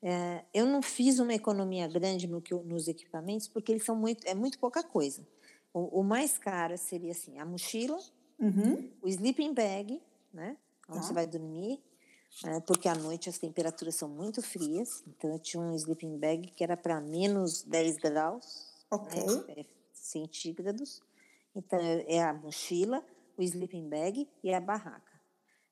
É, 0.00 0.44
eu 0.54 0.64
não 0.64 0.80
fiz 0.80 1.18
uma 1.18 1.34
economia 1.34 1.86
grande 1.88 2.26
no 2.28 2.40
que, 2.40 2.54
nos 2.54 2.86
equipamentos 2.86 3.48
porque 3.48 3.72
eles 3.72 3.84
são 3.84 3.96
muito 3.96 4.24
é 4.26 4.34
muito 4.34 4.58
pouca 4.58 4.82
coisa. 4.82 5.26
O, 5.72 6.00
o 6.00 6.04
mais 6.04 6.38
caro 6.38 6.78
seria 6.78 7.10
assim 7.10 7.38
a 7.38 7.44
mochila, 7.44 7.98
uhum. 8.38 8.90
o 9.02 9.08
sleeping 9.08 9.52
bag, 9.52 10.00
né? 10.32 10.56
Onde 10.88 11.00
tá. 11.00 11.06
você 11.06 11.12
vai 11.12 11.26
dormir, 11.26 11.82
é, 12.44 12.60
porque 12.60 12.88
à 12.88 12.94
noite 12.94 13.28
as 13.28 13.38
temperaturas 13.38 13.96
são 13.96 14.08
muito 14.08 14.40
frias. 14.40 15.02
Então 15.06 15.32
eu 15.32 15.38
tinha 15.38 15.62
um 15.62 15.74
sleeping 15.74 16.16
bag 16.16 16.50
que 16.52 16.64
era 16.64 16.76
para 16.76 17.00
menos 17.00 17.62
10 17.62 17.96
graus 17.98 18.67
Ok. 18.90 19.24
Né, 19.24 19.64
centígrados. 19.92 21.02
Então, 21.54 21.78
é, 21.78 22.16
é 22.16 22.22
a 22.22 22.32
mochila, 22.32 23.04
o 23.36 23.42
sleeping 23.42 23.88
bag 23.88 24.28
e 24.42 24.52
a 24.52 24.60
barraca. 24.60 25.18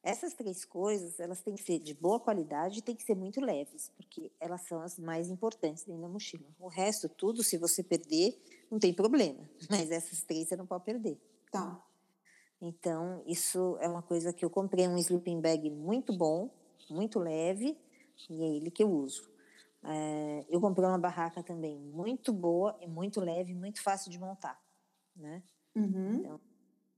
Essas 0.02 0.34
três 0.34 0.64
coisas, 0.64 1.18
elas 1.18 1.42
têm 1.42 1.56
que 1.56 1.62
ser 1.64 1.80
de 1.80 1.92
boa 1.92 2.20
qualidade 2.20 2.78
e 2.78 2.82
têm 2.82 2.94
que 2.94 3.02
ser 3.02 3.16
muito 3.16 3.40
leves, 3.40 3.90
porque 3.96 4.30
elas 4.38 4.62
são 4.62 4.80
as 4.80 4.96
mais 4.98 5.28
importantes 5.28 5.82
dentro 5.82 6.02
da 6.02 6.08
mochila. 6.08 6.46
O 6.60 6.68
resto, 6.68 7.08
tudo, 7.08 7.42
se 7.42 7.58
você 7.58 7.82
perder, 7.82 8.40
não 8.70 8.78
tem 8.78 8.94
problema. 8.94 9.48
Mas 9.68 9.90
essas 9.90 10.22
três 10.22 10.48
você 10.48 10.54
não 10.54 10.64
pode 10.64 10.84
perder. 10.84 11.18
Tá. 11.50 11.84
Então, 12.60 13.22
isso 13.26 13.76
é 13.80 13.88
uma 13.88 14.02
coisa 14.02 14.32
que 14.32 14.44
eu 14.44 14.50
comprei 14.50 14.86
um 14.86 14.96
sleeping 14.96 15.40
bag 15.40 15.68
muito 15.70 16.16
bom, 16.16 16.50
muito 16.88 17.18
leve, 17.18 17.76
e 18.30 18.42
é 18.42 18.56
ele 18.56 18.70
que 18.70 18.84
eu 18.84 18.90
uso. 18.90 19.28
É, 19.88 20.44
eu 20.48 20.60
comprei 20.60 20.86
uma 20.86 20.98
barraca 20.98 21.42
também 21.42 21.78
muito 21.78 22.32
boa 22.32 22.76
e 22.80 22.86
muito 22.86 23.20
leve, 23.20 23.54
muito 23.54 23.82
fácil 23.82 24.10
de 24.10 24.18
montar, 24.18 24.60
né? 25.14 25.42
Uhum. 25.74 26.14
Então, 26.14 26.40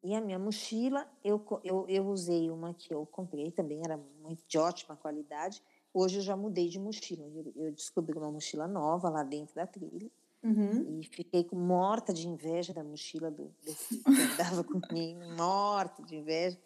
e 0.03 0.14
a 0.14 0.20
minha 0.20 0.39
mochila, 0.39 1.07
eu, 1.24 1.45
eu, 1.64 1.84
eu 1.89 2.07
usei 2.07 2.51
uma 2.51 2.72
que 2.72 2.95
eu 2.95 3.05
comprei 3.05 3.51
também, 3.51 3.80
era 3.84 3.97
muito 3.97 4.43
de 4.47 4.57
ótima 4.57 4.97
qualidade. 4.97 5.62
Hoje 5.93 6.18
eu 6.18 6.22
já 6.22 6.36
mudei 6.36 6.68
de 6.68 6.78
mochila. 6.78 7.26
Eu, 7.26 7.53
eu 7.57 7.72
descobri 7.72 8.16
uma 8.16 8.30
mochila 8.30 8.68
nova 8.68 9.11
lá 9.11 9.24
dentro 9.24 9.55
da 9.55 9.66
trilha. 9.66 10.11
Uhum. 10.43 11.01
E 11.01 11.05
fiquei 11.05 11.47
morta 11.53 12.12
de 12.12 12.28
inveja 12.28 12.72
da 12.72 12.84
mochila 12.84 13.28
do, 13.28 13.53
desse 13.64 13.99
que 13.99 14.22
andava 14.32 14.62
comigo, 14.64 15.20
morta 15.36 16.03
de 16.05 16.16
inveja. 16.16 16.59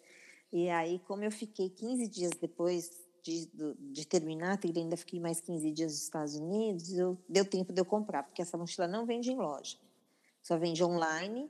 E 0.51 0.69
aí, 0.69 0.99
como 0.99 1.23
eu 1.23 1.31
fiquei 1.31 1.69
15 1.69 2.07
dias 2.07 2.31
depois 2.39 3.02
de, 3.23 3.49
de 3.79 4.05
terminar 4.05 4.53
a 4.53 4.57
trilha, 4.57 4.81
ainda 4.81 4.97
fiquei 4.97 5.19
mais 5.19 5.39
15 5.39 5.71
dias 5.71 5.93
nos 5.93 6.03
Estados 6.03 6.35
Unidos, 6.35 6.91
eu, 6.93 7.17
deu 7.27 7.45
tempo 7.45 7.71
de 7.71 7.79
eu 7.79 7.85
comprar, 7.85 8.23
porque 8.23 8.41
essa 8.41 8.57
mochila 8.57 8.87
não 8.87 9.05
vende 9.05 9.31
em 9.31 9.37
loja, 9.37 9.77
só 10.41 10.57
vende 10.57 10.83
online 10.83 11.49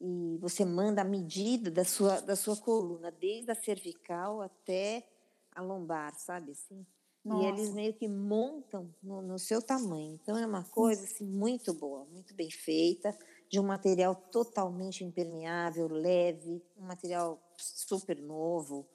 e 0.00 0.38
você 0.40 0.64
manda 0.64 1.02
a 1.02 1.04
medida 1.04 1.70
da 1.70 1.84
sua, 1.84 2.20
da 2.20 2.36
sua 2.36 2.56
coluna, 2.56 3.10
desde 3.10 3.50
a 3.50 3.54
cervical 3.54 4.40
até 4.40 5.04
a 5.52 5.60
lombar, 5.60 6.14
sabe 6.18 6.52
assim? 6.52 6.86
Nossa. 7.24 7.42
E 7.42 7.48
eles 7.48 7.72
meio 7.72 7.94
que 7.94 8.06
montam 8.06 8.94
no, 9.02 9.22
no, 9.22 9.38
seu 9.38 9.62
tamanho. 9.62 10.18
Então 10.22 10.36
é 10.36 10.46
uma 10.46 10.62
coisa 10.62 11.04
assim, 11.04 11.24
muito 11.24 11.72
boa, 11.72 12.04
muito 12.04 12.34
bem 12.34 12.50
feita, 12.50 13.16
de 13.50 13.58
um 13.58 13.62
material 13.62 14.14
totalmente 14.14 15.02
impermeável, 15.02 15.88
leve, 15.88 16.62
um 16.76 16.86
material 16.86 17.40
super 17.56 18.20
novo 18.20 18.86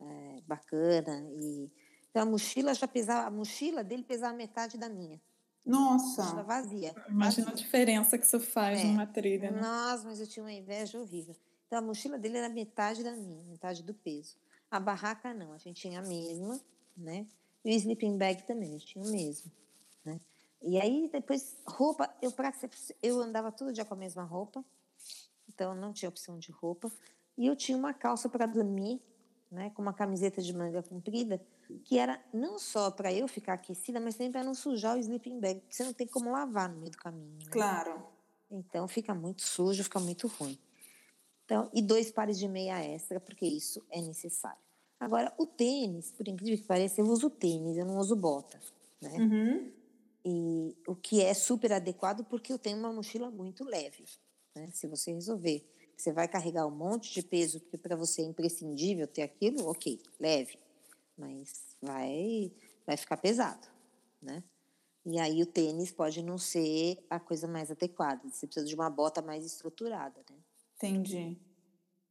é, 0.00 0.40
bacana. 0.46 1.20
E, 1.40 1.70
então 2.10 2.22
a 2.22 2.26
mochila 2.26 2.74
já 2.74 2.88
pesava, 2.88 3.26
a 3.26 3.30
mochila 3.30 3.84
dele 3.84 4.02
pesava 4.02 4.36
metade 4.36 4.76
da 4.76 4.88
minha. 4.88 5.20
Nossa! 5.64 6.22
Mochila 6.22 6.42
vazia. 6.42 6.94
Imagina 7.08 7.46
vazia. 7.46 7.52
a 7.52 7.54
diferença 7.54 8.18
que 8.18 8.24
isso 8.24 8.40
faz 8.40 8.80
é. 8.80 8.84
numa 8.84 9.06
trilha. 9.06 9.50
Né? 9.50 9.60
Nossa, 9.60 10.04
mas 10.04 10.20
eu 10.20 10.26
tinha 10.26 10.44
uma 10.44 10.52
inveja 10.52 10.98
horrível. 10.98 11.36
Então 11.66 11.78
a 11.78 11.82
mochila 11.82 12.18
dele 12.18 12.38
era 12.38 12.48
metade 12.48 13.04
da 13.04 13.12
minha, 13.12 13.44
metade 13.44 13.82
do 13.82 13.92
peso. 13.92 14.36
A 14.70 14.80
barraca 14.80 15.34
não, 15.34 15.52
a 15.52 15.58
gente 15.58 15.80
tinha 15.80 16.00
a 16.00 16.02
mesma, 16.02 16.58
né? 16.96 17.26
E 17.64 17.74
o 17.74 17.76
sleeping 17.76 18.16
bag 18.16 18.46
também, 18.46 18.70
a 18.70 18.72
gente 18.72 18.86
tinha 18.86 19.04
o 19.04 19.10
mesmo, 19.10 19.50
né? 20.04 20.20
E 20.62 20.80
aí 20.80 21.08
depois 21.12 21.56
roupa, 21.66 22.12
eu 22.20 22.32
para 22.32 22.52
eu 23.02 23.20
andava 23.20 23.52
todo 23.52 23.72
dia 23.72 23.84
com 23.84 23.94
a 23.94 23.96
mesma 23.96 24.24
roupa, 24.24 24.64
então 25.48 25.74
não 25.74 25.92
tinha 25.92 26.08
opção 26.08 26.38
de 26.38 26.50
roupa. 26.50 26.90
E 27.36 27.46
eu 27.46 27.54
tinha 27.54 27.76
uma 27.78 27.94
calça 27.94 28.28
para 28.28 28.46
dormir 28.46 29.00
né, 29.50 29.70
com 29.70 29.82
uma 29.82 29.92
camiseta 29.92 30.42
de 30.42 30.52
manga 30.52 30.82
comprida, 30.82 31.40
que 31.84 31.98
era 31.98 32.22
não 32.32 32.58
só 32.58 32.90
para 32.90 33.12
eu 33.12 33.26
ficar 33.26 33.54
aquecida, 33.54 33.98
mas 34.00 34.14
também 34.14 34.30
para 34.30 34.44
não 34.44 34.54
sujar 34.54 34.96
o 34.96 34.98
sleeping 34.98 35.40
bag, 35.40 35.60
porque 35.60 35.74
você 35.74 35.84
não 35.84 35.92
tem 35.92 36.06
como 36.06 36.30
lavar 36.30 36.68
no 36.68 36.78
meio 36.78 36.90
do 36.90 36.98
caminho. 36.98 37.38
Né? 37.38 37.50
Claro. 37.50 38.02
Então 38.50 38.86
fica 38.86 39.14
muito 39.14 39.42
sujo, 39.42 39.82
fica 39.84 40.00
muito 40.00 40.26
ruim. 40.26 40.58
Então, 41.44 41.70
e 41.72 41.80
dois 41.80 42.10
pares 42.10 42.38
de 42.38 42.46
meia 42.46 42.82
extra, 42.84 43.18
porque 43.18 43.46
isso 43.46 43.82
é 43.90 44.02
necessário. 44.02 44.60
Agora, 45.00 45.32
o 45.38 45.46
tênis, 45.46 46.10
por 46.10 46.28
incrível 46.28 46.58
que 46.58 46.64
pareça, 46.64 47.00
eu 47.00 47.06
uso 47.06 47.30
tênis, 47.30 47.76
eu 47.76 47.86
não 47.86 47.98
uso 47.98 48.14
bota, 48.16 48.60
né? 49.00 49.16
Uhum. 49.16 49.72
E 50.24 50.76
o 50.86 50.94
que 50.94 51.22
é 51.22 51.32
super 51.32 51.72
adequado 51.72 52.24
porque 52.24 52.52
eu 52.52 52.58
tenho 52.58 52.76
uma 52.76 52.92
mochila 52.92 53.30
muito 53.30 53.64
leve, 53.64 54.04
né? 54.54 54.68
Se 54.72 54.86
você 54.86 55.12
resolver 55.12 55.64
você 55.98 56.12
vai 56.12 56.28
carregar 56.28 56.64
um 56.64 56.70
monte 56.70 57.12
de 57.12 57.22
peso 57.22 57.58
que 57.60 57.76
para 57.76 57.96
você 57.96 58.22
é 58.22 58.24
imprescindível 58.24 59.08
ter 59.08 59.22
aquilo, 59.22 59.68
ok, 59.68 60.00
leve, 60.20 60.56
mas 61.16 61.76
vai, 61.82 62.52
vai 62.86 62.96
ficar 62.96 63.16
pesado, 63.16 63.66
né? 64.22 64.44
E 65.04 65.18
aí 65.18 65.42
o 65.42 65.46
tênis 65.46 65.90
pode 65.90 66.22
não 66.22 66.38
ser 66.38 67.04
a 67.10 67.18
coisa 67.18 67.48
mais 67.48 67.70
adequada, 67.70 68.22
você 68.30 68.46
precisa 68.46 68.64
de 68.64 68.74
uma 68.74 68.88
bota 68.88 69.20
mais 69.20 69.44
estruturada, 69.44 70.20
né? 70.30 70.36
Entendi. 70.76 71.36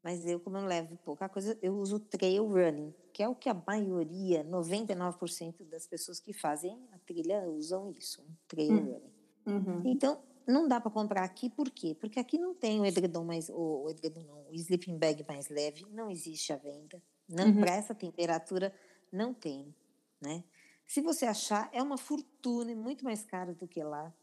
Mas 0.03 0.25
eu, 0.25 0.39
como 0.39 0.57
eu 0.57 0.65
levo 0.65 0.97
pouca 0.97 1.29
coisa, 1.29 1.57
eu 1.61 1.75
uso 1.77 1.99
trail 1.99 2.45
running, 2.45 2.93
que 3.13 3.23
é 3.23 3.29
o 3.29 3.35
que 3.35 3.49
a 3.49 3.53
maioria, 3.53 4.43
99% 4.43 5.63
das 5.65 5.87
pessoas 5.87 6.19
que 6.19 6.33
fazem 6.33 6.77
a 6.91 6.97
trilha 6.99 7.47
usam 7.47 7.91
isso, 7.91 8.21
um 8.21 8.35
trail 8.47 8.73
Hum. 8.73 8.85
running. 8.85 9.13
Uhum. 9.45 9.81
Então, 9.85 10.21
não 10.47 10.67
dá 10.67 10.79
para 10.79 10.89
comprar 10.89 11.23
aqui, 11.23 11.49
por 11.49 11.69
quê? 11.69 11.95
Porque 11.99 12.19
aqui 12.19 12.37
não 12.37 12.55
tem 12.55 12.79
o 12.79 12.85
edredom 12.85 13.23
mais, 13.23 13.49
o, 13.49 13.83
o 13.83 13.89
edredom 13.89 14.23
não, 14.23 14.49
o 14.49 14.53
sleeping 14.53 14.97
bag 14.97 15.25
mais 15.27 15.49
leve, 15.49 15.85
não 15.91 16.09
existe 16.09 16.53
à 16.53 16.55
venda. 16.55 17.01
Não, 17.27 17.47
Uhum. 17.47 17.59
Para 17.59 17.75
essa 17.75 17.93
temperatura, 17.93 18.73
não 19.11 19.33
tem, 19.33 19.75
né? 20.21 20.43
Se 20.85 21.01
você 21.01 21.25
achar, 21.25 21.69
é 21.73 21.83
uma 21.83 21.97
fortuna 21.97 22.71
e 22.71 22.75
muito 22.75 23.03
mais 23.03 23.25
caro 23.25 23.53
do 23.53 23.67
que 23.67 23.83
lá, 23.83 24.13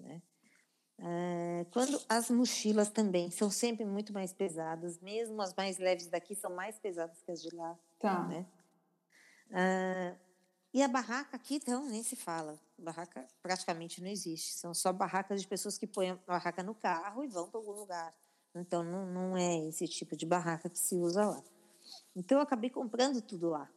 né? 0.00 0.20
Eh, 1.00 1.64
quando 1.70 2.00
as 2.08 2.28
mochilas 2.28 2.90
também 2.90 3.30
são 3.30 3.48
sempre 3.48 3.84
muito 3.84 4.12
mais 4.12 4.32
pesadas, 4.32 4.98
mesmo 4.98 5.40
as 5.40 5.54
mais 5.54 5.78
leves 5.78 6.08
daqui 6.08 6.34
são 6.34 6.52
mais 6.52 6.76
pesadas 6.80 7.22
que 7.22 7.30
as 7.30 7.40
de 7.40 7.54
lá. 7.54 7.78
Tá. 8.00 8.26
né? 8.26 8.46
Ah, 9.52 10.16
e 10.72 10.82
a 10.82 10.88
barraca 10.88 11.36
aqui, 11.36 11.56
então, 11.56 11.86
nem 11.86 12.02
se 12.02 12.14
fala. 12.14 12.60
Barraca 12.78 13.26
praticamente 13.42 14.00
não 14.02 14.08
existe. 14.08 14.54
São 14.54 14.74
só 14.74 14.92
barracas 14.92 15.40
de 15.40 15.48
pessoas 15.48 15.78
que 15.78 15.86
põem 15.86 16.10
a 16.10 16.16
barraca 16.16 16.62
no 16.62 16.74
carro 16.74 17.24
e 17.24 17.28
vão 17.28 17.48
para 17.48 17.58
algum 17.58 17.72
lugar. 17.72 18.14
Então, 18.54 18.82
não, 18.82 19.06
não 19.06 19.36
é 19.36 19.66
esse 19.68 19.86
tipo 19.88 20.16
de 20.16 20.26
barraca 20.26 20.68
que 20.68 20.78
se 20.78 20.94
usa 20.96 21.24
lá. 21.24 21.42
Então, 22.14 22.38
eu 22.38 22.42
acabei 22.42 22.68
comprando 22.68 23.22
tudo 23.22 23.48
lá, 23.48 23.70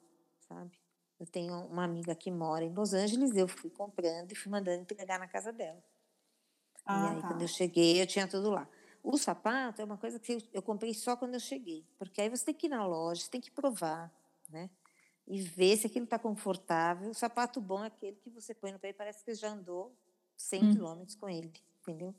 sabe? 0.48 0.78
Eu 1.20 1.26
tenho 1.26 1.54
uma 1.68 1.84
amiga 1.84 2.16
que 2.16 2.32
mora 2.32 2.66
em 2.66 2.74
Los 2.74 2.94
Angeles, 2.94 3.36
eu 3.36 3.48
fui 3.48 3.70
comprando 3.70 4.32
e 4.32 4.36
fui 4.36 4.52
mandando 4.52 4.82
entregar 4.82 5.20
na 5.20 5.28
casa 5.28 5.54
dela. 5.54 5.82
Ah, 6.86 7.06
e 7.06 7.16
aí, 7.16 7.22
tá. 7.22 7.28
quando 7.28 7.42
eu 7.44 7.48
cheguei, 7.48 8.02
eu 8.02 8.08
tinha 8.08 8.28
tudo 8.28 8.50
lá. 8.50 8.68
O 9.04 9.18
sapato 9.18 9.82
é 9.82 9.86
uma 9.86 9.98
coisa 9.98 10.20
que 10.20 10.38
eu, 10.54 10.62
comprei 10.62 10.94
só 10.94 11.16
quando 11.16 11.34
eu 11.34 11.39
cheguei, 11.39 11.86
porque 11.98 12.22
aí 12.22 12.30
você 12.30 12.46
tem 12.46 12.54
que 12.54 12.68
ir 12.68 12.70
na 12.70 12.86
loja, 12.86 13.22
você 13.22 13.30
tem 13.30 13.42
que 13.42 13.50
provar, 13.50 14.12
né? 14.50 14.70
E 15.28 15.41
ver 15.41 15.78
se 15.78 15.88
aquilo 15.88 16.05
está 16.05 16.19
confortável. 16.19 17.09
O 17.09 17.13
sapato 17.13 17.61
bom 17.61 17.84
é 17.84 17.88
aquele 17.88 18.17
que 18.17 18.30
você 18.30 18.53
põe 18.53 18.72
no 18.72 18.80
pé 18.80 18.89
e 18.89 18.93
parece 18.93 19.24
que 19.24 19.34
já 19.34 19.49
andou 19.49 19.95
100 20.36 20.65
Hum. 20.65 20.72
quilômetros 20.72 21.15
com 21.15 21.30
ele, 21.30 21.51
entendeu? 21.82 22.13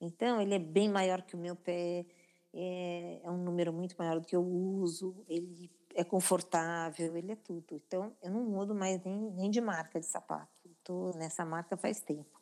Então, 0.00 0.40
ele 0.40 0.54
é 0.54 0.58
bem 0.58 0.88
maior 0.88 1.22
que 1.22 1.34
o 1.34 1.38
meu 1.38 1.54
pé, 1.56 2.04
é, 2.52 3.20
é 3.22 3.30
um 3.30 3.38
número 3.38 3.72
muito 3.72 3.96
maior 3.96 4.20
do 4.20 4.26
que 4.26 4.34
eu 4.36 4.44
uso, 4.44 5.24
ele 5.28 5.70
é 5.94 6.04
confortável, 6.04 7.16
ele 7.16 7.32
é 7.32 7.36
tudo. 7.36 7.76
Então, 7.86 8.16
eu 8.22 8.30
não 8.30 8.42
mudo 8.44 8.74
mais 8.74 9.02
nem, 9.04 9.30
nem 9.32 9.50
de 9.50 9.60
marca 9.60 10.00
de 10.00 10.06
sapato. 10.06 10.68
Estou 10.78 11.14
nessa 11.16 11.44
marca 11.44 11.76
faz 11.76 12.00
tempo. 12.00 12.40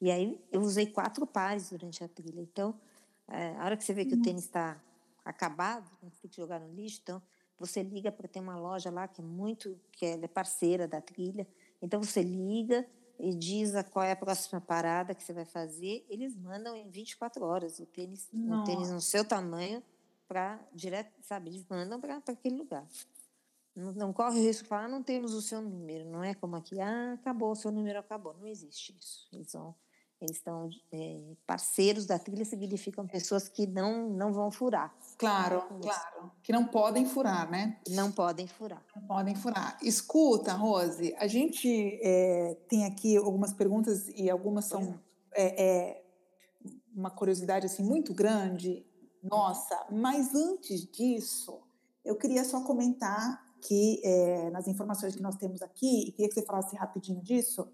E 0.00 0.10
aí, 0.10 0.40
eu 0.52 0.60
usei 0.60 0.86
quatro 0.86 1.26
pares 1.26 1.70
durante 1.70 2.04
a 2.04 2.08
trilha. 2.08 2.40
Então, 2.40 2.80
eh, 3.28 3.56
a 3.56 3.64
hora 3.64 3.76
que 3.76 3.84
você 3.84 3.92
vê 3.92 4.04
que 4.04 4.14
o 4.14 4.22
tênis 4.22 4.44
está 4.44 4.80
acabado, 5.24 5.90
né, 6.02 6.10
você 6.10 6.22
tem 6.22 6.30
que 6.30 6.36
jogar 6.36 6.60
no 6.60 6.72
lixo, 6.72 7.00
então 7.02 7.22
você 7.58 7.82
liga 7.82 8.12
para 8.12 8.28
ter 8.28 8.40
uma 8.40 8.56
loja 8.58 8.90
lá 8.90 9.08
que 9.08 9.20
é 9.20 9.24
muito, 9.24 9.78
que 9.92 10.06
ela 10.06 10.24
é 10.24 10.28
parceira 10.28 10.86
da 10.86 11.00
trilha. 11.00 11.46
Então 11.82 12.02
você 12.02 12.22
liga 12.22 12.86
e 13.18 13.34
diz 13.34 13.74
a 13.74 13.82
qual 13.82 14.04
é 14.04 14.12
a 14.12 14.16
próxima 14.16 14.60
parada 14.60 15.14
que 15.14 15.22
você 15.22 15.32
vai 15.32 15.44
fazer. 15.44 16.06
Eles 16.08 16.36
mandam 16.36 16.76
em 16.76 16.88
24 16.88 17.44
horas 17.44 17.78
o 17.80 17.86
tênis, 17.86 18.28
o 18.32 18.64
tênis 18.64 18.90
no 18.90 19.00
seu 19.00 19.24
tamanho 19.24 19.82
para 20.28 20.60
direto, 20.72 21.12
sabe? 21.22 21.50
Eles 21.50 21.64
mandam 21.68 22.00
para 22.00 22.16
aquele 22.16 22.56
lugar. 22.56 22.86
Não, 23.74 23.92
não 23.92 24.12
corre 24.12 24.38
o 24.38 24.42
risco 24.42 24.64
de 24.64 24.68
falar, 24.68 24.84
ah, 24.84 24.88
não 24.88 25.02
temos 25.02 25.34
o 25.34 25.42
seu 25.42 25.60
número. 25.60 26.04
Não 26.04 26.22
é 26.22 26.34
como 26.34 26.56
aqui, 26.56 26.80
ah, 26.80 27.14
acabou, 27.14 27.52
o 27.52 27.56
seu 27.56 27.70
número 27.72 27.98
acabou. 27.98 28.34
Não 28.34 28.46
existe 28.46 28.96
isso. 29.00 29.28
Eles 29.32 29.50
são 29.50 29.74
eles 30.20 30.36
estão 30.36 30.68
é, 30.92 31.36
parceiros 31.46 32.06
da 32.06 32.18
trilha 32.18 32.44
significam 32.44 33.06
pessoas 33.06 33.48
que 33.48 33.66
não 33.66 34.10
não 34.10 34.32
vão 34.32 34.50
furar 34.50 34.94
Claro, 35.16 35.58
Isso. 35.58 35.80
claro. 35.80 36.32
Que 36.42 36.52
não 36.52 36.64
podem 36.64 37.04
furar, 37.04 37.50
né? 37.50 37.78
não 37.90 38.12
podem 38.12 38.46
furar 38.46 38.84
Não 38.94 39.02
podem 39.02 39.34
furar. 39.34 39.76
Escuta, 39.82 40.52
Rose, 40.52 41.14
a 41.18 41.26
gente 41.26 41.98
é, 42.02 42.56
tem 42.68 42.84
aqui 42.84 43.16
algumas 43.16 43.52
perguntas 43.52 44.08
e 44.08 44.30
algumas 44.30 44.66
são 44.66 44.98
é, 45.32 45.64
é, 45.64 46.04
uma 46.94 47.10
curiosidade 47.10 47.66
assim 47.66 47.82
muito 47.82 48.14
grande, 48.14 48.86
nossa. 49.22 49.86
Mas 49.90 50.34
antes 50.34 50.86
disso, 50.86 51.60
eu 52.04 52.16
queria 52.16 52.44
só 52.44 52.62
comentar 52.62 53.46
que 53.60 54.00
é, 54.04 54.50
nas 54.50 54.68
informações 54.68 55.16
que 55.16 55.22
nós 55.22 55.36
temos 55.36 55.62
aqui, 55.62 56.08
e 56.08 56.12
queria 56.12 56.28
que 56.28 56.34
você 56.34 56.44
falasse 56.44 56.76
rapidinho 56.76 57.20
disso, 57.20 57.68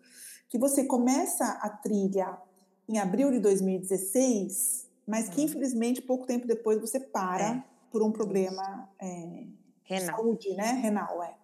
que 0.49 0.59
você 0.59 0.85
começa 0.85 1.45
a 1.63 1.69
trilha 1.71 2.39
em 2.89 2.99
abril 2.99 3.31
de 3.31 3.41
2016, 3.41 4.91
mas 5.07 5.29
que 5.29 5.41
Uhum. 5.41 5.45
infelizmente 5.45 6.03
pouco 6.03 6.27
tempo 6.27 6.47
depois 6.47 6.81
você 6.81 7.01
para 7.01 7.45
É. 7.45 7.65
por 7.91 8.03
um 8.03 8.13
problema 8.13 8.89
é, 9.01 9.47
de 9.93 10.01
Renal 10.01 10.11
saúde, 10.17 10.55
né? 10.55 10.73
Renal, 10.73 11.23
é. 11.23 11.37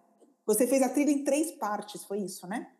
Você 0.45 0.67
fez 0.67 0.81
a 0.81 0.89
trilha 0.89 1.11
em 1.11 1.23
três 1.23 1.51
partes, 1.51 2.03
foi 2.03 2.19
isso, 2.19 2.47
né? 2.47 2.71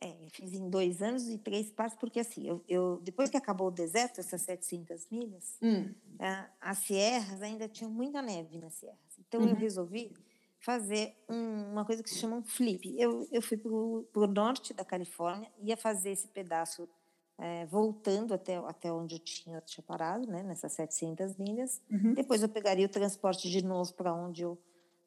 é, 0.00 0.10
eu 0.24 0.28
fiz 0.30 0.52
em 0.52 0.68
dois 0.68 1.02
anos 1.02 1.28
e 1.28 1.38
três 1.38 1.70
partes 1.70 1.96
porque 1.98 2.20
assim 2.20 2.46
eu, 2.46 2.62
eu 2.68 3.00
depois 3.02 3.30
que 3.30 3.36
acabou 3.36 3.68
o 3.68 3.70
deserto 3.70 4.20
essas 4.20 4.42
700 4.42 5.08
milhas 5.10 5.62
Hum. 5.62 5.94
a- 6.20 6.50
as 6.60 6.78
sierras 6.80 7.42
ainda 7.42 7.68
tinham 7.68 7.90
muita 7.90 8.22
neve 8.22 8.58
nas 8.58 8.74
sierras 8.74 9.18
então 9.18 9.46
eu 9.48 9.54
Uhum. 9.54 9.56
resolvi 9.56 10.12
fazer 10.60 11.14
um- 11.28 11.72
uma 11.72 11.84
coisa 11.84 12.02
que 12.02 12.10
se 12.10 12.16
chama 12.18 12.36
um 12.36 12.42
flip 12.44 12.94
eu, 12.98 13.26
eu 13.30 13.42
fui 13.42 13.56
para 13.56 13.70
o 13.70 14.26
norte 14.26 14.72
da 14.74 14.84
Califórnia 14.84 15.50
ia 15.62 15.76
fazer 15.76 16.10
esse 16.10 16.28
pedaço 16.28 16.88
é, 17.38 17.66
voltando 17.66 18.32
até 18.32 18.56
até 18.56 18.90
onde 18.92 19.16
eu 19.16 19.18
tinha, 19.18 19.60
tinha 19.60 19.84
parado 19.84 20.26
né 20.26 20.42
nessas 20.42 20.72
700 20.72 21.36
milhas 21.36 21.80
Uhum. 21.90 22.14
Depois 22.14 22.42
eu 22.42 22.48
pegaria 22.48 22.86
o 22.86 22.88
transporte 22.88 23.48
de 23.50 23.62
novo 23.62 23.92
para 23.94 24.12
onde 24.14 24.42
eu, 24.42 24.58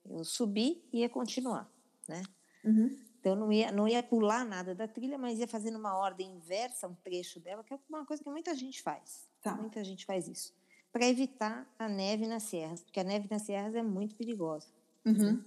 eu 0.05 0.23
subi 0.23 0.87
e 0.93 0.99
ia 0.99 1.09
continuar, 1.09 1.69
né? 2.07 2.21
Uhum. 2.63 2.89
Então 3.19 3.33
eu 3.33 3.35
não 3.35 3.51
ia, 3.51 3.71
não 3.71 3.87
ia 3.87 4.01
pular 4.01 4.45
nada 4.45 4.73
da 4.73 4.87
trilha, 4.87 5.17
mas 5.17 5.39
ia 5.39 5.47
fazendo 5.47 5.77
uma 5.77 5.97
ordem 5.97 6.31
inversa, 6.31 6.87
um 6.87 6.95
trecho 6.95 7.39
dela, 7.39 7.63
que 7.63 7.73
é 7.73 7.79
uma 7.89 8.05
coisa 8.05 8.23
que 8.23 8.29
muita 8.29 8.53
gente 8.55 8.81
faz. 8.81 9.27
Tá. 9.41 9.55
Muita 9.55 9.83
gente 9.83 10.05
faz 10.05 10.27
isso. 10.27 10.53
Para 10.91 11.05
evitar 11.07 11.67
a 11.77 11.89
neve 11.89 12.25
nas 12.27 12.43
serras, 12.43 12.81
porque 12.81 12.99
a 12.99 13.03
neve 13.03 13.27
nas 13.29 13.41
serras 13.41 13.75
é 13.75 13.83
muito 13.83 14.15
perigosa. 14.15 14.67
Uhum. 15.05 15.43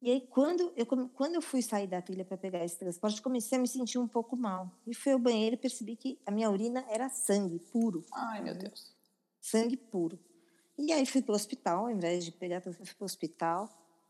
E 0.00 0.10
aí, 0.10 0.20
quando 0.28 0.72
eu, 0.76 0.84
quando 0.86 1.34
eu 1.36 1.42
fui 1.42 1.62
sair 1.62 1.86
da 1.86 2.02
trilha 2.02 2.24
para 2.24 2.36
pegar 2.36 2.64
esse 2.64 2.76
transporte, 2.78 3.22
comecei 3.22 3.56
a 3.56 3.60
me 3.60 3.68
sentir 3.68 3.98
um 3.98 4.08
pouco 4.08 4.36
mal. 4.36 4.70
E 4.86 4.94
fui 4.94 5.12
ao 5.12 5.18
banheiro 5.18 5.54
e 5.54 5.58
percebi 5.58 5.94
que 5.96 6.18
a 6.26 6.30
minha 6.30 6.50
urina 6.50 6.84
era 6.90 7.08
sangue 7.08 7.60
puro. 7.60 8.04
Ai, 8.12 8.42
meu 8.42 8.54
Deus. 8.54 8.92
sangue 9.40 9.76
puro. 9.76 10.18
E 10.78 10.92
aí 10.92 11.06
fui 11.06 11.22
para 11.22 11.32
o 11.32 11.36
hospital, 11.36 11.84
ao 11.86 11.90
invés 11.90 12.24
de 12.24 12.32
pegar, 12.32 12.62
eu 12.66 12.72
fui 12.72 12.84
para 12.86 13.02
o 13.02 13.04
hospital. 13.04 13.68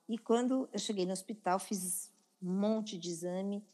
E 0.09 0.17
quando 0.19 0.69
eu 0.73 0.79
cheguei 0.79 1.05
no 1.07 1.13
hospital, 1.13 1.59
fiz 1.59 2.11
um 2.43 2.53
monte 2.53 2.99
de 2.99 3.09
exame 3.11 3.65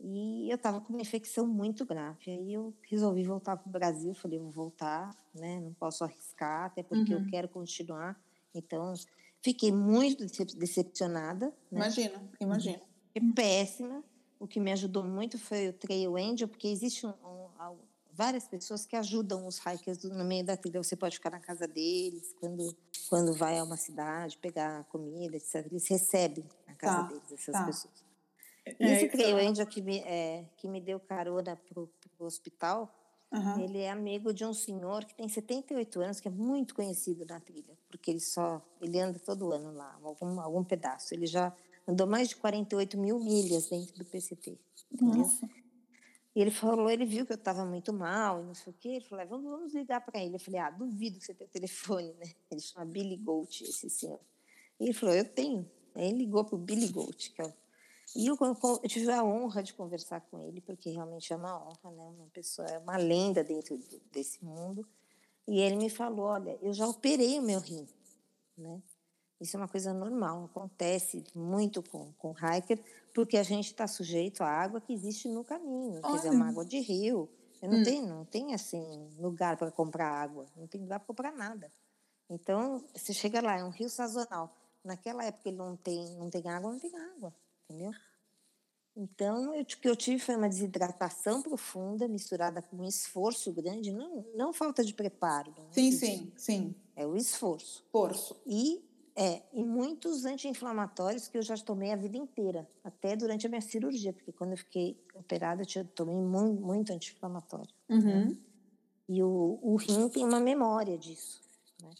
e 0.00 0.50
eu 0.50 0.56
estava 0.56 0.80
com 0.80 0.92
uma 0.92 1.02
infecção 1.02 1.46
muito 1.46 1.84
grave. 1.84 2.30
Aí 2.30 2.52
eu 2.52 2.74
resolvi 2.82 3.24
voltar 3.24 3.56
para 3.56 3.68
o 3.68 3.72
Brasil, 3.72 4.14
falei, 4.14 4.38
vou 4.38 4.50
voltar, 4.50 5.16
né? 5.34 5.60
Não 5.60 5.72
posso 5.74 6.04
arriscar, 6.04 6.66
até 6.66 6.82
porque 6.82 7.14
Uhum. 7.14 7.20
eu 7.20 7.26
quero 7.26 7.48
continuar. 7.48 8.20
Então, 8.54 8.92
fiquei 9.44 9.70
muito 9.70 10.24
decep- 10.26 10.56
decepcionada, 10.56 11.46
né? 11.70 11.80
Imagino, 11.80 12.30
imagino. 12.40 12.80
Fiquei 13.12 13.32
péssima. 13.32 14.02
O 14.40 14.48
que 14.48 14.58
me 14.58 14.72
ajudou 14.72 15.04
muito 15.04 15.38
foi 15.38 15.68
o 15.68 15.72
Trail 15.72 16.16
Angel, 16.16 16.48
porque 16.48 16.66
existe 16.68 17.06
um, 17.06 17.10
um- 17.10 17.76
várias 18.12 18.46
pessoas 18.48 18.86
que 18.86 18.94
ajudam 18.96 19.46
os 19.46 19.58
hikers 19.58 20.02
no 20.04 20.24
meio 20.24 20.44
da 20.44 20.56
trilha. 20.56 20.82
Você 20.82 20.96
pode 20.96 21.16
ficar 21.16 21.30
na 21.30 21.40
casa 21.40 21.66
deles 21.68 22.34
quando 22.40 22.74
quando 23.10 23.34
vai 23.34 23.58
a 23.58 23.64
uma 23.64 23.76
cidade 23.76 24.38
pegar 24.38 24.84
comida, 24.84 25.36
etc. 25.36 25.66
Eles 25.70 25.86
recebem 25.88 26.44
na 26.66 26.74
casa 26.74 27.02
Tá, 27.02 27.08
deles 27.08 27.32
essas 27.32 27.52
tá. 27.52 27.64
pessoas. 27.66 28.04
E 28.66 28.70
É, 28.84 28.92
esse 28.96 29.06
isso- 29.06 29.16
Trail 29.16 29.36
Angel 29.50 29.66
que 29.66 29.82
me, 29.82 29.98
é, 29.98 30.46
que 30.56 30.66
me 30.68 30.80
deu 30.80 30.98
carona 30.98 31.54
pro, 31.56 31.86
pro 32.16 32.26
hospital, 32.26 32.90
Aham. 33.34 33.60
ele 33.60 33.78
é 33.78 33.90
amigo 33.90 34.32
de 34.32 34.44
um 34.44 34.54
senhor 34.54 35.04
que 35.04 35.14
tem 35.14 35.28
78 35.28 36.00
anos, 36.00 36.20
que 36.20 36.28
é 36.28 36.30
muito 36.30 36.74
conhecido 36.74 37.24
na 37.26 37.40
trilha, 37.40 37.76
porque 37.88 38.10
ele 38.10 38.20
só 38.20 38.62
ele 38.80 38.98
anda 39.00 39.18
todo 39.18 39.52
ano 39.52 39.72
lá, 39.72 39.98
algum, 40.02 40.40
algum 40.40 40.62
pedaço. 40.64 41.14
Ele 41.14 41.26
já 41.26 41.52
andou 41.86 42.06
mais 42.06 42.28
de 42.28 42.36
48 42.36 42.98
mil 42.98 43.18
milhas 43.18 43.68
dentro 43.68 43.94
do 43.94 44.04
PCT. 44.04 44.58
entendeu? 44.92 45.18
Nossa. 45.18 45.48
E 46.36 46.40
ele 46.40 46.50
falou, 46.50 46.90
ele 46.90 47.04
viu 47.06 47.24
que 47.24 47.32
eu 47.32 47.36
estava 47.36 47.64
muito 47.64 47.92
mal 47.92 48.40
e 48.40 48.44
não 48.44 48.54
sei 48.54 48.72
o 48.72 48.76
quê. 48.76 48.88
Ele 48.88 49.04
falou, 49.04 49.22
"Ah, 49.24 49.26
vamos, 49.28 49.50
vamos 49.50 49.74
ligar 49.74 50.00
para 50.00 50.20
ele. 50.22 50.34
Eu 50.34 50.40
falei, 50.40 50.58
ah, 50.60 50.70
duvido 50.70 51.18
que 51.18 51.24
você 51.24 51.32
tenha 51.32 51.46
o 51.48 51.52
telefone, 51.52 52.12
né? 52.14 52.32
Ele 52.50 52.60
chama 52.60 52.84
Billy 52.84 53.16
Goat, 53.16 53.62
esse 53.62 53.88
senhor. 53.88 54.18
E 54.80 54.84
ele 54.84 54.92
falou, 54.92 55.14
eu 55.14 55.24
tenho. 55.24 55.70
Aí 55.94 56.08
ele 56.08 56.18
ligou 56.18 56.44
para 56.44 56.56
o 56.56 56.58
Billy 56.58 56.88
Goat, 56.88 57.30
que 57.32 57.40
é 57.40 57.44
o... 57.46 57.52
E 58.14 58.26
eu, 58.26 58.36
eu 58.40 58.88
tive 58.88 59.10
a 59.10 59.24
honra 59.24 59.62
de 59.62 59.74
conversar 59.74 60.20
com 60.20 60.40
ele, 60.40 60.60
porque 60.60 60.90
realmente 60.90 61.32
é 61.32 61.36
uma 61.36 61.56
honra, 61.58 61.90
né? 61.90 62.08
Uma 62.16 62.28
pessoa, 62.32 62.68
é 62.68 62.78
uma 62.78 62.96
lenda 62.96 63.42
dentro 63.42 63.76
desse 64.12 64.44
mundo. 64.44 64.86
E 65.46 65.60
ele 65.60 65.76
me 65.76 65.90
falou, 65.90 66.26
olha, 66.26 66.58
eu 66.62 66.72
já 66.72 66.86
operei 66.86 67.38
o 67.38 67.42
meu 67.42 67.60
rim, 67.60 67.86
né? 68.56 68.80
Isso 69.40 69.56
é 69.56 69.60
uma 69.60 69.68
coisa 69.68 69.92
normal, 69.92 70.44
acontece 70.44 71.24
muito 71.34 71.82
com, 71.82 72.12
com 72.14 72.32
hiker, 72.32 72.80
porque 73.12 73.36
a 73.36 73.42
gente 73.42 73.66
está 73.66 73.86
sujeito 73.86 74.42
à 74.42 74.48
água 74.48 74.80
que 74.80 74.92
existe 74.92 75.28
no 75.28 75.44
caminho, 75.44 76.00
quer 76.02 76.16
dizer, 76.16 76.28
Olha. 76.28 76.36
uma 76.38 76.48
água 76.48 76.64
de 76.64 76.78
rio. 76.80 77.28
Eu 77.60 77.68
não 77.68 77.80
Hum. 77.80 77.82
tem, 77.82 78.02
não 78.02 78.24
tem 78.24 78.54
assim 78.54 79.10
lugar 79.18 79.56
para 79.56 79.70
comprar 79.70 80.08
água, 80.08 80.46
não 80.56 80.66
tem 80.66 80.80
lugar 80.80 81.00
para 81.00 81.06
comprar 81.06 81.32
nada. 81.32 81.70
Então, 82.30 82.84
você 82.94 83.12
chega 83.12 83.40
lá, 83.42 83.58
é 83.58 83.64
um 83.64 83.70
rio 83.70 83.88
sazonal. 83.90 84.54
Naquela 84.82 85.24
época 85.24 85.48
ele 85.48 85.58
não 85.58 85.76
tem, 85.76 86.14
não 86.16 86.30
tem 86.30 86.48
água, 86.48 86.70
não 86.70 86.78
tem 86.78 86.94
água, 86.96 87.34
entendeu? 87.68 87.92
Então, 88.96 89.60
o 89.60 89.64
que 89.64 89.88
eu 89.88 89.96
tive 89.96 90.20
foi 90.20 90.36
uma 90.36 90.48
desidratação 90.48 91.42
profunda, 91.42 92.06
misturada 92.06 92.62
com 92.62 92.76
um 92.76 92.84
esforço 92.84 93.52
grande, 93.52 93.92
não, 93.92 94.24
não 94.36 94.52
falta 94.52 94.84
de 94.84 94.94
preparo. 94.94 95.52
é 95.58 95.72
Sim, 95.72 95.90
sim, 95.90 96.32
sim. 96.36 96.74
É 96.94 97.04
o 97.04 97.16
esforço. 97.16 97.84
Forço. 97.90 98.40
E, 98.46 98.84
é, 99.16 99.42
e 99.52 99.64
muitos 99.64 100.24
anti-inflamatórios 100.24 101.26
que 101.26 101.36
eu 101.36 101.42
já 101.42 101.56
tomei 101.56 101.92
a 101.92 101.96
vida 101.96 102.16
inteira, 102.16 102.68
até 102.84 103.16
durante 103.16 103.46
a 103.46 103.50
minha 103.50 103.60
cirurgia, 103.60 104.12
porque 104.12 104.30
quando 104.30 104.52
eu 104.52 104.58
fiquei 104.58 104.96
operada 105.12 105.64
eu 105.74 105.84
tomei 105.86 106.14
muito, 106.14 106.62
muito 106.62 106.92
anti-inflamatório. 106.92 107.74
Uhum. 107.88 108.38
E 109.08 109.22
o, 109.24 109.58
o 109.60 109.74
rim 109.74 110.08
tem 110.08 110.24
uma 110.24 110.40
memória 110.40 110.96
disso, 110.96 111.42
né? 111.82 111.90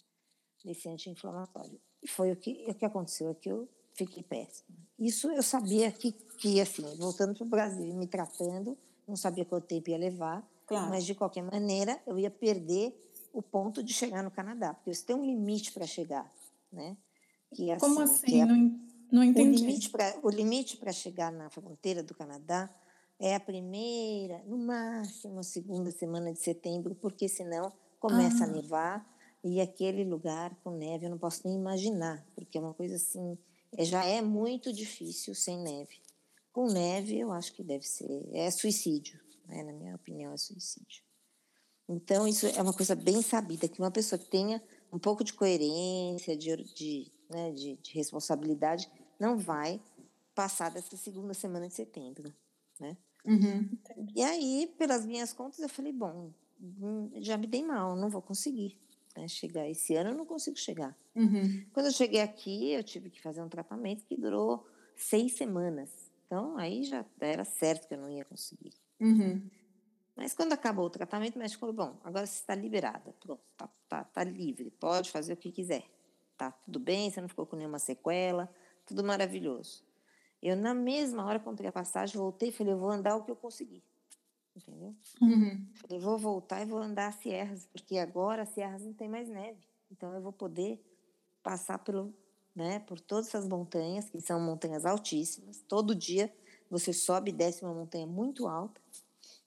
desse 0.65 0.89
anti-inflamatório. 0.89 1.81
E 2.01 2.07
foi 2.07 2.31
o 2.31 2.37
que, 2.37 2.65
o 2.69 2.75
que 2.75 2.85
aconteceu, 2.85 3.31
é 3.31 3.35
que 3.35 3.51
eu 3.51 3.69
fiquei 3.95 4.23
péssima. 4.23 4.84
Isso 4.99 5.31
eu 5.31 5.43
sabia 5.43 5.91
que, 5.91 6.13
que 6.13 6.61
assim, 6.61 6.85
voltando 6.97 7.35
para 7.35 7.45
o 7.45 7.49
Brasil, 7.49 7.87
e 7.87 7.93
me 7.95 8.07
tratando, 8.07 8.77
não 9.07 9.17
sabia 9.17 9.45
quanto 9.45 9.67
tempo 9.67 9.91
ia 9.91 9.99
levar, 9.99 10.49
Claro. 10.67 10.91
mas 10.91 11.05
de 11.05 11.15
qualquer 11.15 11.43
maneira 11.43 12.01
eu 12.07 12.19
ia 12.19 12.31
perder 12.31 12.95
o 13.33 13.43
ponto 13.43 13.83
de 13.83 13.93
chegar 13.93 14.23
no 14.23 14.31
Canadá, 14.31 14.73
porque 14.75 14.95
você 14.95 15.05
tem 15.05 15.17
um 15.17 15.25
limite 15.25 15.73
para 15.73 15.87
chegar, 15.87 16.33
né? 16.73 16.97
Que 17.53 17.71
é 17.71 17.79
Como 17.79 18.01
assim, 18.01 18.03
assim? 18.15 18.27
que 18.27 18.41
é 18.41 18.47
Não, 18.47 18.81
não 19.13 19.25
entendi. 19.25 19.65
o 20.23 20.31
limite 20.31 20.77
para 20.77 20.93
chegar 20.93 21.33
na 21.33 21.51
fronteira 21.51 22.03
do 22.03 22.15
Canadá 22.15 22.71
é 23.21 23.35
a 23.35 23.41
primeira, 23.41 24.43
no 24.47 24.57
máximo 24.59 25.39
a 25.41 25.43
segunda 25.43 25.91
semana 25.91 26.33
de 26.33 26.39
setembro, 26.41 26.95
porque 26.95 27.29
senão 27.29 27.73
começa 28.01 28.45
Ah. 28.45 28.49
a 28.49 28.51
nevar 28.51 29.15
e 29.43 29.61
aquele 29.61 30.05
lugar 30.05 30.55
com 30.63 30.71
neve 30.71 31.07
eu 31.07 31.11
não 31.11 31.19
posso 31.19 31.47
nem 31.47 31.57
imaginar, 31.57 32.25
porque 32.35 32.57
é 32.59 32.61
uma 32.61 32.75
coisa 32.75 32.97
assim, 32.97 33.37
já 33.79 34.05
é 34.05 34.21
muito 34.21 34.73
difícil 34.73 35.35
sem 35.35 35.59
neve. 35.59 36.01
Com 36.53 36.67
neve 36.67 37.19
eu 37.19 37.33
acho 37.33 37.53
que 37.53 37.63
deve 37.63 37.85
ser, 37.85 38.29
é 38.33 38.51
suicídio, 38.51 39.21
né? 39.47 39.63
na 39.65 39.73
minha 39.73 39.95
opinião 39.95 40.33
é 40.33 40.37
suicídio. 40.37 41.03
Então, 41.89 42.27
isso 42.27 42.47
é 42.47 42.63
uma 42.63 42.73
coisa 42.73 42.95
bem 42.95 43.21
sabida, 43.21 43.69
que 43.69 43.79
uma 43.79 43.91
pessoa 43.91 44.19
que 44.19 44.31
tenha 44.31 44.63
um 44.93 44.99
pouco 44.99 45.23
de 45.23 45.35
coerência, 45.35 46.37
de, 46.37 46.57
de, 46.75 47.13
né, 47.29 47.51
de, 47.53 47.77
de 47.77 47.93
responsabilidade, 47.93 48.91
não 49.21 49.37
vai 49.37 49.83
passar 50.35 50.71
dessa 50.71 50.97
segunda 50.97 51.35
semana 51.35 51.69
de 51.69 51.75
setembro. 51.75 52.33
Né? 52.81 52.97
Uhum. 53.27 53.69
E 54.15 54.23
aí, 54.23 54.73
pelas 54.79 55.05
minhas 55.05 55.33
contas, 55.33 55.59
eu 55.59 55.69
falei, 55.69 55.93
bom, 55.93 56.33
hum, 56.61 57.11
já 57.17 57.37
me 57.37 57.47
dei 57.47 57.63
mal, 57.63 57.95
não 57.95 58.09
vou 58.09 58.23
conseguir 58.23 58.81
né, 59.17 59.29
chegar. 59.29 59.69
Esse 59.69 59.95
ano 59.95 60.11
eu 60.11 60.15
não 60.17 60.27
consigo 60.27 60.57
chegar. 60.57 60.97
Uhum. 61.15 61.65
Quando 61.73 61.87
eu 61.87 61.93
cheguei 61.93 62.21
aqui, 62.21 62.73
eu 62.73 62.83
tive 62.83 63.11
que 63.11 63.21
fazer 63.21 63.43
um 63.43 63.49
tratamento 63.49 64.05
que 64.05 64.17
durou 64.17 64.67
seis 64.97 65.35
semanas. 65.35 65.91
Então, 66.27 66.57
aí 66.57 66.83
já 66.83 67.05
era 67.21 67.45
certo 67.45 67.87
que 67.87 67.95
eu 67.95 67.99
não 67.99 68.11
ia 68.11 68.25
conseguir. 68.25 68.73
Uhum. 69.01 69.49
Mas 70.17 70.33
quando 70.33 70.53
acabou 70.53 70.87
o 70.87 70.91
tratamento, 70.91 71.37
o 71.37 71.39
médico 71.39 71.61
falou: 71.61 71.75
bom, 71.75 72.01
agora 72.05 72.27
você 72.27 72.39
está 72.41 72.55
liberada, 72.55 73.13
pronto, 73.21 73.43
tá, 73.57 73.69
tá, 73.89 74.05
tá 74.05 74.25
livre, 74.25 74.71
pode 74.71 75.11
fazer 75.11 75.33
o 75.33 75.37
que 75.37 75.51
quiser. 75.51 75.85
Tá 76.37 76.51
tudo 76.51 76.79
bem, 76.79 77.11
você 77.11 77.21
não 77.21 77.29
ficou 77.29 77.47
com 77.47 77.57
nenhuma 77.57 77.79
sequela, 77.79 78.53
tudo 78.87 79.03
maravilhoso. 79.05 79.85
Eu, 80.43 80.57
na 80.57 80.75
mesma 80.75 81.25
hora, 81.25 81.41
comprei 81.41 81.69
a 81.69 81.73
passagem, 81.73 82.17
voltei 82.17 82.51
e 82.51 82.53
falei: 82.53 82.73
eu 82.73 82.79
vou 82.79 82.91
andar 82.91 83.17
o 83.17 83.25
que 83.25 83.31
eu 83.31 83.37
conseguir. 83.37 83.83
Entendeu? 84.57 84.95
Uhum. 85.21 85.67
Falei: 85.75 85.99
vou 85.99 86.17
voltar 86.19 86.63
e 86.63 86.67
vou 86.67 86.79
andar 86.79 87.09
as 87.09 87.17
Sierras, 87.17 87.67
porque 87.73 87.99
agora 87.99 88.43
as 88.43 88.51
Sierras 88.51 88.83
não 88.83 88.93
tem 88.93 89.09
mais 89.09 89.29
neve. 89.29 89.59
Então 89.91 90.13
eu 90.15 90.21
vou 90.21 90.33
poder 90.33 90.81
passar 91.43 91.79
pelo, 91.79 92.15
né, 92.55 92.79
por 92.81 93.01
todas 93.01 93.29
essas 93.29 93.47
montanhas, 93.49 94.09
que 94.09 94.21
são 94.21 94.41
montanhas 94.41 94.87
altíssimas. 94.87 95.63
Todo 95.69 95.95
dia 95.95 96.33
você 96.71 96.93
sobe 96.93 97.31
e 97.31 97.35
desce 97.35 97.65
uma 97.65 97.75
montanha 97.75 98.07
muito 98.07 98.47
alta. 98.47 98.81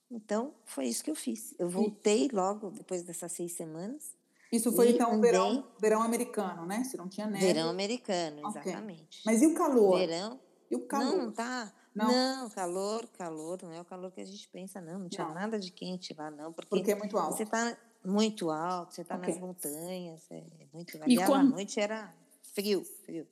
Então, 0.09 0.53
foi 0.65 0.85
isso 0.85 1.03
que 1.03 1.11
eu 1.11 1.15
fiz. 1.15 1.53
Eu 1.59 1.69
voltei 1.69 2.29
logo 2.31 2.69
depois 2.71 3.03
dessas 3.03 3.31
seis 3.31 3.51
semanas. 3.53 4.15
Isso 4.51 4.71
foi 4.71 4.91
então 4.91 5.11
andei- 5.13 5.31
verão, 5.31 5.67
verão 5.79 6.01
americano, 6.01 6.65
né? 6.65 6.83
Se 6.85 6.95
não 6.95 7.09
tinha 7.09 7.27
neve. 7.27 7.45
Verão 7.45 7.69
americano, 7.69 8.47
exatamente. 8.47 9.21
Mas 9.25 9.41
e 9.41 9.47
o 9.47 9.53
calor? 9.53 9.97
Verão. 9.97 10.39
E 10.71 10.75
o 10.75 10.85
calor? 10.85 11.05
Não, 11.17 11.25
não 11.25 11.31
tá. 11.33 11.73
Não? 11.97 12.11
Não? 12.43 12.49
calor, 12.49 13.07
calor, 13.17 13.59
não 13.63 13.73
é 13.73 13.81
o 13.81 13.85
calor 13.85 14.11
que 14.11 14.21
a 14.21 14.25
gente 14.25 14.47
pensa, 14.49 14.79
não. 14.79 14.99
Não 14.99 15.09
tinha 15.09 15.25
Não. 15.27 15.33
nada 15.33 15.59
de 15.59 15.71
quente 15.71 16.13
lá, 16.17 16.29
não. 16.31 16.53
Porque, 16.53 16.69
Porque 16.69 16.91
é 16.91 16.95
muito 16.95 17.17
alto. 17.17 17.35
você 17.37 17.45
tá 17.45 17.75
muito 18.05 18.49
alto, 18.51 18.93
você 18.93 19.03
tá 19.03 19.15
Ok. 19.15 19.29
nas 19.33 19.39
montanhas. 19.41 20.25
É 20.29 20.43
muito... 20.73 20.97
E 21.07 21.17
quando- 21.25 21.49
noite 21.51 21.79
era 21.79 22.13
frio, 22.53 22.83
frio. 23.03 23.27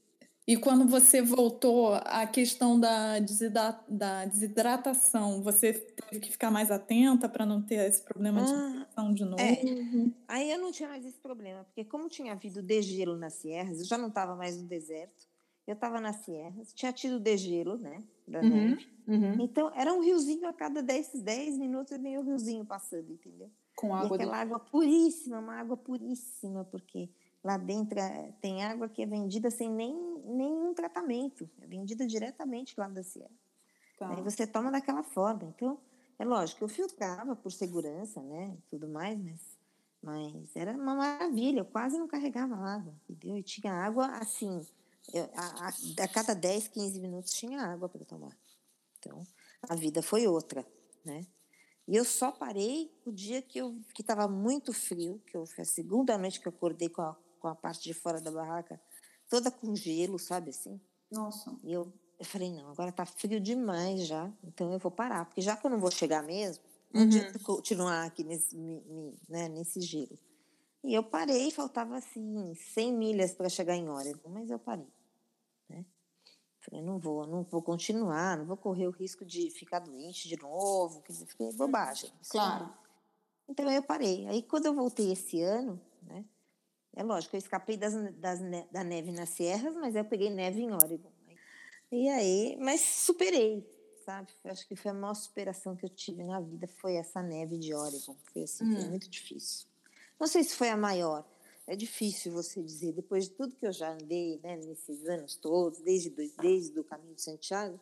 E 0.47 0.55
quando 0.57 0.87
você 0.87 1.23
voltou, 1.23 1.95
a 1.95 2.27
questão 2.27 2.79
da, 2.79 3.17
desida- 3.17 3.79
da 3.87 4.25
desidratação, 4.25 5.41
você 5.41 5.73
teve 5.73 6.19
que 6.19 6.31
ficar 6.31 6.51
mais 6.51 6.69
atenta 6.69 7.27
para 7.27 7.47
não 7.47 7.63
ter 7.63 7.87
esse 7.89 8.03
problema 8.03 8.43
de 8.43 8.51
Ah, 8.51 8.69
infecção 8.75 9.13
de 9.13 9.25
novo? 9.25 9.41
é. 9.41 9.61
Aí 10.27 10.51
eu 10.51 10.59
não 10.59 10.71
tinha 10.71 10.87
mais 10.89 11.03
esse 11.03 11.17
problema, 11.19 11.63
porque 11.63 11.83
como 11.83 12.07
tinha 12.07 12.33
havido 12.33 12.61
degelo 12.61 13.17
nas 13.17 13.33
sierras, 13.33 13.79
eu 13.79 13.85
já 13.85 13.97
não 13.97 14.09
estava 14.09 14.35
mais 14.35 14.55
no 14.55 14.67
deserto, 14.67 15.27
eu 15.65 15.73
estava 15.73 15.99
nas 15.99 16.17
sierras, 16.17 16.71
tinha 16.73 16.93
tido 16.93 17.19
degelo, 17.19 17.77
né, 17.79 18.03
da 18.27 18.41
Uhum. 18.41 18.49
neve. 18.49 18.87
Uhum. 19.07 19.41
Então, 19.41 19.71
era 19.75 19.93
um 19.93 20.01
riozinho 20.01 20.47
a 20.47 20.53
cada 20.53 20.81
10, 20.81 21.21
10 21.21 21.57
minutos, 21.57 21.97
meio 21.99 22.21
rio 22.21 22.37
zinho 22.39 22.65
passando, 22.65 23.11
entendeu? 23.11 23.49
Com 23.75 23.89
E 23.89 23.91
água 23.91 24.17
do... 24.17 24.23
aquela 24.23 24.37
água 24.37 24.59
puríssima, 24.59 25.39
uma 25.39 25.55
água 25.55 25.77
puríssima, 25.77 26.63
porque 26.65 27.09
lá 27.43 27.57
dentro 27.57 27.99
eh, 27.99 28.33
tem 28.41 28.63
água 28.63 28.89
que 28.89 29.03
é 29.03 29.05
vendida 29.05 29.51
sem 29.51 29.69
nem, 29.69 29.93
nenhum 30.25 30.73
tratamento, 30.73 31.47
é 31.61 31.67
vendida 31.67 32.07
diretamente 32.07 32.73
lá 32.77 32.87
da 32.87 33.03
sierra. 33.03 33.29
Tá. 33.97 34.09
Aí 34.09 34.21
você 34.21 34.47
toma 34.47 34.71
daquela 34.71 35.03
forma. 35.03 35.43
Então, 35.55 35.77
é 36.17 36.25
lógico, 36.25 36.63
eu 36.63 36.67
filtrava 36.67 37.35
por 37.35 37.51
segurança, 37.51 38.21
né? 38.21 38.55
e 38.57 38.61
Tudo 38.69 38.87
mais, 38.87 39.19
mas, 39.21 39.57
mas 40.01 40.55
era 40.55 40.71
uma 40.73 40.95
maravilha. 40.95 41.59
Eu 41.59 41.65
quase 41.65 41.97
não 41.99 42.07
carregava 42.07 42.55
água, 42.55 42.93
entendeu? 43.09 43.37
E 43.37 43.43
tinha 43.43 43.71
água 43.73 44.07
assim. 44.17 44.65
Eu- 45.13 45.29
a, 45.35 45.67
a, 45.69 46.03
a 46.03 46.07
cada 46.07 46.33
10, 46.35 46.67
15 46.67 46.99
minutos 46.99 47.33
tinha 47.33 47.61
água 47.61 47.89
para 47.89 48.05
tomar. 48.05 48.37
Então, 48.99 49.23
a 49.69 49.75
vida 49.75 50.01
foi 50.01 50.27
outra, 50.27 50.65
né? 51.05 51.25
E 51.87 51.95
eu 51.95 52.05
só 52.05 52.31
parei 52.31 52.91
o 53.05 53.11
dia 53.11 53.41
que 53.41 53.59
eu 53.59 53.79
que 53.93 54.01
estava 54.01 54.27
muito 54.27 54.73
frio, 54.73 55.21
que 55.27 55.37
eu, 55.37 55.45
foi 55.45 55.63
a 55.63 55.65
segunda 55.65 56.17
noite 56.17 56.39
que 56.39 56.47
eu 56.47 56.51
acordei 56.53 56.89
com 56.89 57.01
a, 57.01 57.15
com 57.39 57.47
a 57.47 57.55
parte 57.55 57.83
de 57.83 57.93
fora 57.93 58.21
da 58.21 58.31
barraca 58.31 58.81
toda 59.29 59.51
com 59.51 59.75
gelo, 59.75 60.17
sabe 60.19 60.49
assim? 60.51 60.81
Nossa. 61.11 61.51
E 61.63 61.73
eu, 61.73 61.91
eu 62.19 62.25
falei, 62.25 62.51
não, 62.51 62.69
agora 62.71 62.91
tá 62.91 63.05
frio 63.05 63.39
demais 63.39 64.07
já, 64.07 64.31
então 64.43 64.71
eu 64.73 64.79
vou 64.79 64.91
parar, 64.91 65.25
porque 65.25 65.41
já 65.41 65.57
que 65.57 65.65
eu 65.65 65.71
não 65.71 65.79
vou 65.79 65.91
chegar 65.91 66.23
mesmo, 66.23 66.63
não 66.93 67.01
Uhum. 67.01 67.07
adianta 67.07 67.39
continuar 67.39 68.05
aqui 68.05 68.23
nesse, 68.23 68.55
me- 68.55 68.81
me- 68.81 69.15
né, 69.29 69.49
nesse 69.49 69.81
gelo. 69.81 70.17
E 70.83 70.93
eu 70.93 71.03
parei, 71.03 71.51
faltava 71.51 71.97
assim 71.97 72.53
100 72.55 72.93
milhas 72.93 73.33
para 73.33 73.49
chegar 73.49 73.75
em 73.75 73.89
Oregon, 73.89 74.29
mas 74.29 74.49
eu 74.49 74.59
parei? 74.59 74.87
Falei, 76.65 76.83
não 76.83 76.97
vou, 76.97 77.27
não 77.27 77.43
vou 77.43 77.61
continuar, 77.61 78.37
não 78.37 78.45
vou 78.45 78.57
correr 78.57 78.87
o 78.87 78.91
risco 78.91 79.23
de 79.23 79.51
ficar 79.51 79.79
doente 79.79 80.27
de 80.27 80.35
novo, 80.41 81.03
fiquei 81.27 81.51
bobagem. 81.53 82.11
Isso 82.21 82.31
Claro. 82.31 82.73
então 83.47 83.69
eu 83.71 83.83
parei. 83.83 84.27
Aí 84.27 84.41
quando 84.41 84.65
eu 84.65 84.73
voltei 84.73 85.11
esse 85.11 85.41
ano, 85.41 85.79
né? 86.01 86.25
É 86.95 87.03
lógico, 87.03 87.35
eu 87.35 87.39
escapei 87.39 87.75
das, 87.77 87.93
das 88.15 88.39
da 88.71 88.83
neve 88.83 89.11
nas 89.11 89.29
serras, 89.29 89.75
mas 89.75 89.95
eu 89.95 90.05
peguei 90.05 90.29
neve 90.29 90.61
em 90.61 90.71
Oregon. 90.71 91.11
E 91.91 92.09
aí, 92.09 92.57
mas 92.59 92.81
superei, 92.81 93.69
sabe? 94.05 94.31
Acho 94.45 94.67
que 94.67 94.75
foi 94.75 94.91
a 94.91 94.93
maior 94.93 95.13
superação 95.13 95.75
que 95.75 95.85
eu 95.85 95.89
tive 95.89 96.23
na 96.23 96.39
vida, 96.39 96.67
foi 96.67 96.95
essa 96.95 97.21
neve 97.21 97.57
de 97.59 97.73
Oregon. 97.73 98.15
Foi 98.31 98.43
assim, 98.43 98.65
foi 98.73 98.83
Hum. 98.85 98.89
muito 98.89 99.09
difícil. 99.09 99.67
Não 100.19 100.25
sei 100.25 100.43
se 100.43 100.55
foi 100.55 100.69
a 100.69 100.77
maior. 100.77 101.25
É 101.67 101.75
difícil 101.75 102.31
você 102.31 102.61
dizer, 102.61 102.93
depois 102.93 103.25
de 103.25 103.31
tudo 103.31 103.55
que 103.55 103.65
eu 103.65 103.71
já 103.71 103.91
andei, 103.91 104.39
né, 104.43 104.55
nesses 104.57 105.07
anos 105.07 105.35
todos, 105.35 105.79
desde, 105.79 106.09
desde 106.09 106.79
o 106.79 106.83
caminho 106.83 107.15
de 107.15 107.21
Santiago, 107.21 107.79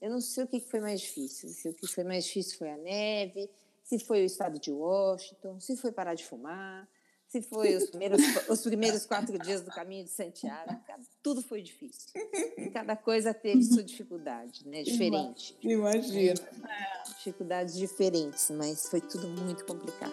eu 0.00 0.10
não 0.10 0.20
sei 0.20 0.44
o 0.44 0.46
que 0.46 0.60
foi 0.60 0.80
mais 0.80 1.00
difícil. 1.00 1.48
Se 1.48 1.68
o 1.68 1.74
que 1.74 1.86
foi 1.86 2.04
mais 2.04 2.24
difícil 2.24 2.58
foi 2.58 2.70
a 2.70 2.76
neve, 2.76 3.48
se 3.82 3.98
foi 3.98 4.22
o 4.22 4.26
estado 4.26 4.58
de 4.58 4.70
Washington, 4.70 5.58
se 5.60 5.76
foi 5.76 5.92
parar 5.92 6.14
de 6.14 6.24
fumar, 6.24 6.86
se 7.28 7.42
foi 7.42 7.74
os 7.74 7.90
primeiros, 7.90 8.20
os 8.48 8.60
primeiros 8.60 9.06
quatro 9.06 9.38
dias 9.38 9.62
do 9.62 9.70
caminho 9.70 10.04
de 10.04 10.10
Santiago. 10.10 10.78
Tudo 11.22 11.42
foi 11.42 11.62
difícil. 11.62 12.12
Cada 12.72 12.94
coisa 12.94 13.32
teve 13.34 13.62
sua 13.62 13.82
dificuldade, 13.82 14.68
né? 14.68 14.82
Diferente. 14.82 15.56
Imagina. 15.62 16.34
Dificuldades 17.16 17.74
diferentes, 17.74 18.50
mas 18.50 18.88
foi 18.88 19.00
tudo 19.00 19.26
muito 19.28 19.64
complicado. 19.64 20.12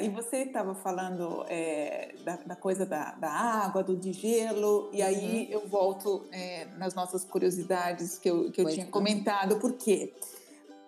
E 0.00 0.08
você 0.08 0.38
estava 0.38 0.74
falando 0.74 1.44
é, 1.48 2.14
da, 2.24 2.36
da, 2.36 2.56
coisa 2.56 2.84
da, 2.84 3.12
da, 3.12 3.30
água, 3.30 3.82
do 3.82 3.96
de 3.96 4.12
gelo, 4.12 4.90
e 4.92 5.02
aí 5.02 5.46
uhum. 5.46 5.52
eu 5.52 5.68
volto 5.68 6.26
é, 6.32 6.66
nas 6.76 6.94
nossas 6.94 7.24
curiosidades 7.24 8.18
que 8.18 8.28
eu, 8.28 8.50
que 8.50 8.60
eu 8.60 8.68
tinha 8.68 8.86
comentado. 8.86 9.58
Por 9.58 9.74
quê? 9.74 10.12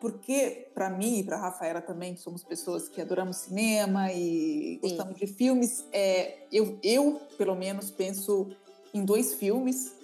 Porque, 0.01 0.71
para 0.75 0.89
mim 0.89 1.19
e 1.19 1.25
para 1.25 1.37
a 1.37 1.41
Rafaela 1.41 1.83
também, 1.83 2.15
que 2.15 2.21
somos 2.21 2.43
pessoas 2.43 2.89
que 2.89 3.03
adoramos 3.03 3.37
cinema 3.37 4.11
e 4.13 4.75
Sim. 4.75 4.79
gostamos 4.81 5.19
de 5.19 5.27
filmes, 5.27 5.85
é, 5.93 6.39
eu, 6.51 6.79
eu, 6.83 7.21
pelo 7.37 7.55
menos, 7.55 7.91
penso 7.91 8.49
em 8.95 9.05
dois 9.05 9.35
filmes. 9.35 10.00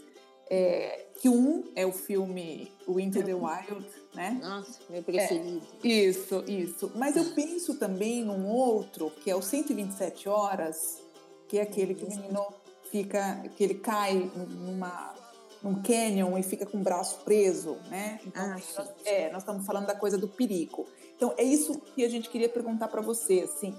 É, 0.48 1.06
que 1.20 1.28
um 1.28 1.64
é 1.74 1.84
o 1.84 1.92
filme 1.92 2.70
o 2.86 3.00
Into 3.00 3.22
the 3.22 3.34
Wild, 3.34 3.86
né? 4.14 4.38
Nossa, 4.40 4.80
meu 4.88 5.02
preferido. 5.02 5.66
É, 5.82 5.88
isso, 5.88 6.44
isso. 6.46 6.92
Mas 6.94 7.16
eu 7.16 7.24
penso 7.34 7.78
também 7.78 8.24
num 8.24 8.46
outro, 8.46 9.10
que 9.10 9.30
é 9.30 9.34
o 9.34 9.42
127 9.42 10.28
Horas, 10.28 11.02
que 11.48 11.58
é 11.58 11.62
aquele 11.62 11.94
que 11.94 12.04
o 12.04 12.08
menino 12.08 12.46
fica, 12.90 13.42
que 13.56 13.64
ele 13.64 13.74
cai 13.74 14.30
numa 14.34 15.14
num 15.62 15.82
canyon 15.82 16.38
e 16.38 16.42
fica 16.42 16.64
com 16.64 16.78
o 16.78 16.82
braço 16.82 17.20
preso, 17.24 17.76
né? 17.88 18.20
Então, 18.24 18.42
ah, 18.44 18.48
nós, 18.50 18.94
é, 19.04 19.30
nós 19.32 19.42
estamos 19.42 19.66
falando 19.66 19.86
da 19.86 19.94
coisa 19.94 20.16
do 20.16 20.28
perigo. 20.28 20.86
Então, 21.16 21.34
é 21.36 21.42
isso 21.42 21.80
que 21.94 22.04
a 22.04 22.08
gente 22.08 22.28
queria 22.28 22.48
perguntar 22.48 22.88
para 22.88 23.00
você, 23.00 23.40
assim. 23.40 23.74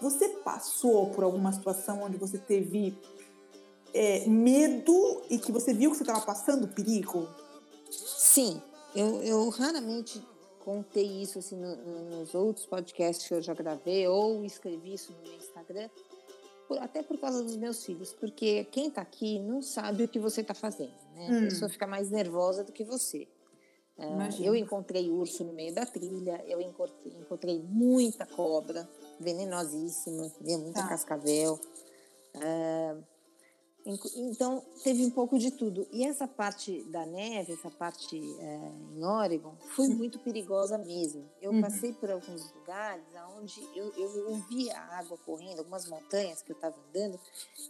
Você 0.00 0.28
passou 0.28 1.10
por 1.10 1.24
alguma 1.24 1.52
situação 1.52 2.02
onde 2.02 2.16
você 2.16 2.36
teve 2.36 2.98
é, 3.94 4.26
medo 4.26 5.22
e 5.30 5.38
que 5.38 5.52
você 5.52 5.72
viu 5.72 5.90
que 5.90 5.96
você 5.96 6.02
estava 6.02 6.20
passando 6.20 6.68
perigo? 6.68 7.28
Sim, 7.90 8.60
eu, 8.94 9.22
eu 9.22 9.48
raramente 9.48 10.22
contei 10.60 11.22
isso 11.22 11.38
assim, 11.38 11.56
no, 11.56 11.76
nos 12.10 12.34
outros 12.34 12.66
podcasts 12.66 13.26
que 13.26 13.34
eu 13.34 13.42
já 13.42 13.54
gravei 13.54 14.06
ou 14.06 14.44
escrevi 14.44 14.94
isso 14.94 15.12
no 15.12 15.22
meu 15.22 15.34
Instagram, 15.36 15.88
por, 16.68 16.78
até 16.78 17.02
por 17.02 17.18
causa 17.18 17.42
dos 17.42 17.56
meus 17.56 17.84
filhos, 17.84 18.12
porque 18.12 18.64
quem 18.64 18.88
está 18.88 19.02
aqui 19.02 19.38
não 19.40 19.62
sabe 19.62 20.04
o 20.04 20.08
que 20.08 20.18
você 20.18 20.42
está 20.42 20.54
fazendo, 20.54 20.92
né? 21.14 21.28
A 21.28 21.32
hum. 21.32 21.40
pessoa 21.40 21.68
fica 21.68 21.86
mais 21.86 22.10
nervosa 22.10 22.62
do 22.62 22.72
que 22.72 22.84
você. 22.84 23.26
Uh, 23.98 24.42
eu 24.42 24.56
encontrei 24.56 25.10
urso 25.10 25.44
no 25.44 25.52
meio 25.52 25.74
da 25.74 25.84
trilha, 25.84 26.42
eu 26.46 26.58
encontrei, 26.60 27.12
encontrei 27.20 27.62
muita 27.62 28.24
cobra, 28.24 28.88
venenosíssima, 29.18 30.32
muita 30.40 30.82
tá. 30.82 30.88
cascavel. 30.88 31.60
Uh, 32.34 33.04
então, 33.86 34.62
teve 34.84 35.04
um 35.04 35.10
pouco 35.10 35.38
de 35.38 35.50
tudo. 35.50 35.86
E 35.90 36.04
essa 36.04 36.28
parte 36.28 36.82
da 36.84 37.06
neve, 37.06 37.54
essa 37.54 37.70
parte 37.70 38.16
é, 38.38 38.72
em 38.94 39.04
Oregon, 39.04 39.54
foi 39.74 39.88
hum. 39.88 39.96
muito 39.96 40.18
perigosa 40.18 40.76
mesmo. 40.76 41.24
Eu 41.40 41.52
uhum. 41.52 41.62
passei 41.62 41.92
por 41.92 42.10
alguns 42.10 42.52
lugares 42.52 43.04
onde 43.38 43.60
eu, 43.74 43.92
eu 43.96 44.30
ouvia 44.30 44.76
a 44.76 44.98
água 44.98 45.16
correndo, 45.18 45.58
algumas 45.58 45.88
montanhas 45.88 46.42
que 46.42 46.52
eu 46.52 46.56
estava 46.56 46.76
andando, 46.88 47.18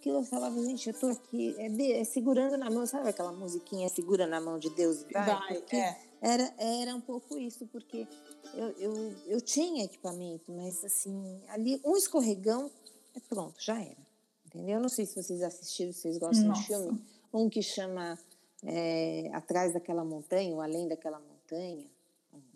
que 0.01 0.09
eu 0.09 0.23
falava, 0.25 0.61
gente, 0.63 0.89
eu 0.89 0.93
estou 0.93 1.11
aqui 1.11 1.55
é, 1.59 1.69
de, 1.69 1.93
é, 1.93 2.05
segurando 2.05 2.57
na 2.57 2.69
mão, 2.71 2.87
sabe 2.87 3.09
aquela 3.09 3.33
musiquinha 3.33 3.89
segura 3.89 4.27
na 4.27 4.41
mão 4.41 4.59
de 4.59 4.71
Deus 4.71 5.03
e 5.03 5.13
vai? 5.13 5.25
vai 5.25 5.65
é. 5.73 5.97
era, 6.21 6.55
era 6.59 6.95
um 6.95 7.01
pouco 7.01 7.39
isso, 7.39 7.67
porque 7.69 8.07
eu, 8.55 8.69
eu, 8.79 9.17
eu 9.27 9.41
tinha 9.41 9.85
equipamento, 9.85 10.51
mas 10.53 10.85
assim, 10.85 11.41
ali 11.49 11.81
um 11.85 11.97
escorregão, 11.97 12.71
é 13.15 13.21
pronto, 13.21 13.55
já 13.61 13.81
era. 13.81 14.10
Entendeu? 14.53 14.81
Não 14.81 14.89
sei 14.89 15.07
se 15.07 15.23
vocês 15.23 15.43
assistiram, 15.43 15.93
se 15.93 16.01
vocês 16.01 16.19
gostam 16.19 16.49
Nossa. 16.49 16.61
de 16.61 16.67
filme. 16.67 17.01
Um 17.33 17.49
que 17.49 17.63
chama 17.63 18.19
é, 18.65 19.31
Atrás 19.33 19.73
daquela 19.73 20.05
montanha, 20.05 20.53
ou 20.53 20.61
Além 20.61 20.89
daquela 20.89 21.21
montanha. 21.21 21.87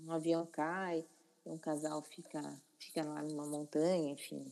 Um 0.04 0.10
avião 0.10 0.46
cai, 0.46 1.04
um 1.46 1.56
casal 1.56 2.02
fica, 2.02 2.42
fica 2.78 3.04
lá 3.04 3.22
numa 3.22 3.46
montanha, 3.46 4.10
enfim. 4.10 4.44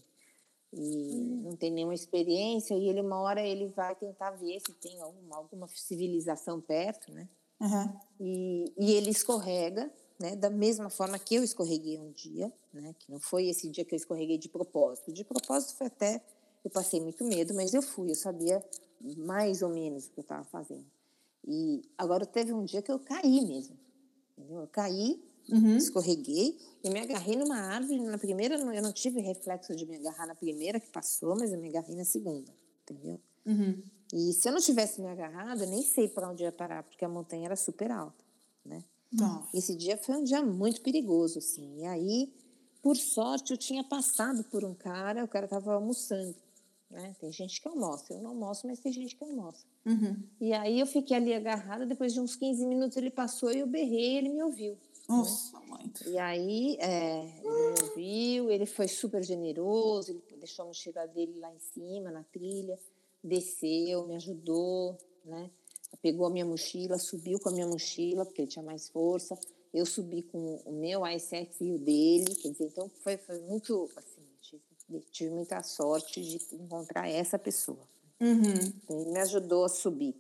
E 0.73 0.81
hum. 0.81 1.43
não 1.45 1.57
tem 1.57 1.71
nenhuma 1.71 1.95
experiência. 1.95 2.75
E 2.75 2.89
ele, 2.89 3.01
uma 3.01 3.21
hora, 3.21 3.43
ele 3.43 3.67
vai 3.69 3.95
tentar 3.97 4.31
ver 4.31 4.61
se 4.61 4.73
tem 4.75 5.01
alguma, 5.01 5.37
alguma 5.37 5.69
civilização 5.69 6.61
perto, 6.61 7.13
né? 7.13 7.29
Uhum. 7.61 8.01
E, 8.21 8.73
e 8.79 8.93
ele 8.93 9.11
escorrega, 9.11 9.93
né? 10.19 10.37
Da 10.37 10.49
mesma 10.49 10.89
forma 10.91 11.19
que 11.19 11.35
eu 11.35 11.43
escorreguei 11.43 11.99
um 11.99 12.11
dia, 12.13 12.53
né? 12.73 12.95
Que 12.99 13.11
não 13.11 13.19
foi 13.19 13.49
esse 13.49 13.69
dia 13.69 13.85
que 13.85 13.95
eu 13.95 13.97
escorreguei 13.97 14.39
de 14.39 14.49
propósito. 14.49 15.13
De 15.13 15.25
propósito 15.25 15.77
foi 15.77 15.89
até 15.89 16.23
eu 16.65 16.71
passei 16.71 17.01
muito 17.01 17.25
medo, 17.25 17.55
mas 17.55 17.75
eu 17.75 17.83
fui, 17.83 18.11
eu 18.11 18.15
sabia 18.15 18.65
mais 19.19 19.63
ou 19.63 19.69
menos 19.69 20.07
o 20.07 20.11
que 20.11 20.21
eu 20.21 20.23
estava 20.23 20.45
fazendo. 20.45 20.87
E 21.47 21.83
agora 21.99 22.25
teve 22.25 22.53
um 22.53 22.65
dia 22.65 22.81
que 22.81 22.91
eu 22.91 22.99
caí 22.99 23.45
mesmo. 23.45 23.77
Entendeu? 24.39 24.61
Eu 24.61 24.69
caí, 24.69 25.23
uhum. 25.51 25.77
escorreguei 25.77 26.59
e 26.83 26.91
me 26.91 27.01
agarrei 27.01 27.37
numa 27.37 27.57
árvore. 27.57 28.01
Na 28.01 28.19
primeira, 28.19 28.55
eu 28.57 28.83
não 28.83 28.93
tive 28.93 29.21
reflexo 29.21 29.75
de 29.75 29.85
me 29.87 29.97
agarrar 29.97 30.27
na 30.27 30.35
primeira 30.35 30.79
que 30.79 30.89
passou, 30.91 31.37
mas 31.37 31.53
eu 31.53 31.59
me 31.59 31.69
agarrei 31.69 31.97
na 31.97 32.05
segunda, 32.05 32.53
entendeu? 32.83 33.21
Uhum. 33.45 33.83
E 34.13 34.33
se 34.35 34.49
eu 34.49 34.53
não 34.53 34.61
tivesse 34.61 35.01
me 35.01 35.09
agarrado, 35.09 35.63
eu 35.63 35.69
nem 35.69 35.83
sei 35.83 36.09
para 36.09 36.31
onde 36.31 36.43
ia 36.43 36.53
parar, 36.53 36.83
porque 36.83 37.05
a 37.05 37.09
montanha 37.09 37.47
era 37.47 37.57
super 37.57 37.91
alta, 37.91 38.25
né? 38.65 38.85
Nossa. 39.11 39.49
Esse 39.55 39.75
dia 39.75 39.97
foi 39.97 40.17
um 40.17 40.25
dia 40.25 40.43
muito 40.43 40.81
perigoso, 40.81 41.39
assim. 41.39 41.81
E 41.81 41.85
aí, 41.87 42.33
por 42.83 42.97
sorte, 42.97 43.53
eu 43.53 43.57
tinha 43.57 43.85
passado 43.85 44.45
por 44.45 44.65
um 44.65 44.75
cara, 44.75 45.25
o 45.25 45.29
cara 45.29 45.45
estava 45.45 45.75
almoçando. 45.75 46.35
Né? 46.93 47.17
Tem 47.19 47.33
gente 47.33 47.59
que 47.59 47.67
almoça, 47.67 48.13
eu 48.13 48.21
não 48.21 48.33
almoço, 48.33 48.67
mas 48.67 48.79
tem 48.79 48.93
gente 48.93 49.17
que 49.17 49.25
almoça. 49.25 49.65
Uhum. 49.87 50.15
E 50.39 50.53
aí 50.53 50.79
eu 50.79 50.87
fiquei 50.87 51.17
ali 51.17 51.33
agarrada, 51.33 51.87
depois 51.87 52.13
de 52.13 52.21
uns 52.21 52.37
15 52.37 52.67
minutos 52.67 52.99
ele 52.99 53.11
passou 53.11 53.51
e 53.51 53.61
eu 53.61 53.67
berrei 53.67 54.19
ele 54.19 54.29
me 54.29 54.43
ouviu. 54.43 54.73
Né? 54.73 54.79
Nossa, 55.09 55.59
né? 55.59 55.67
mãe. 55.69 55.91
E 56.07 56.19
aí 56.19 56.77
é, 56.79 57.25
ele 57.39 57.73
me 57.73 57.83
ouviu, 57.83 58.51
ele 58.51 58.67
foi 58.67 58.89
super 58.89 59.25
generoso, 59.25 60.11
ele 60.11 60.23
deixou 60.39 60.67
a 60.67 60.69
mochila 60.69 61.07
dele 61.07 61.39
lá 61.39 61.51
em 61.51 61.59
cima, 61.59 62.11
na 62.11 62.25
trilha, 62.25 62.79
desceu, 63.25 64.07
me 64.07 64.17
ajudou, 64.17 64.99
né? 65.25 65.51
Pegou 66.03 66.27
a 66.27 66.31
minha 66.31 66.45
mochila, 66.45 66.99
subiu 66.99 67.39
com 67.41 67.49
a 67.49 67.53
minha 67.53 67.67
mochila, 67.67 68.27
porque 68.27 68.43
ele 68.43 68.49
tinha 68.49 68.63
mais 68.63 68.89
força. 68.89 69.39
Eu 69.73 69.87
subi 69.87 70.23
com 70.23 70.57
o 70.67 70.73
meu 70.73 71.07
iSex 71.07 71.59
e 71.61 71.73
o 71.73 71.79
dele, 71.79 72.35
quer 72.35 72.51
dizer, 72.51 72.67
então 72.67 72.91
foi, 73.03 73.17
foi 73.17 73.39
muito, 73.39 73.89
assim, 73.97 74.12
tive 75.01 75.31
muita 75.31 75.63
sorte 75.63 76.21
de 76.23 76.39
encontrar 76.55 77.09
essa 77.09 77.39
pessoa. 77.39 77.87
Uhum. 78.21 78.73
Ele 78.89 79.11
me 79.11 79.19
ajudou 79.21 79.65
a 79.65 79.69
subir. 79.69 80.15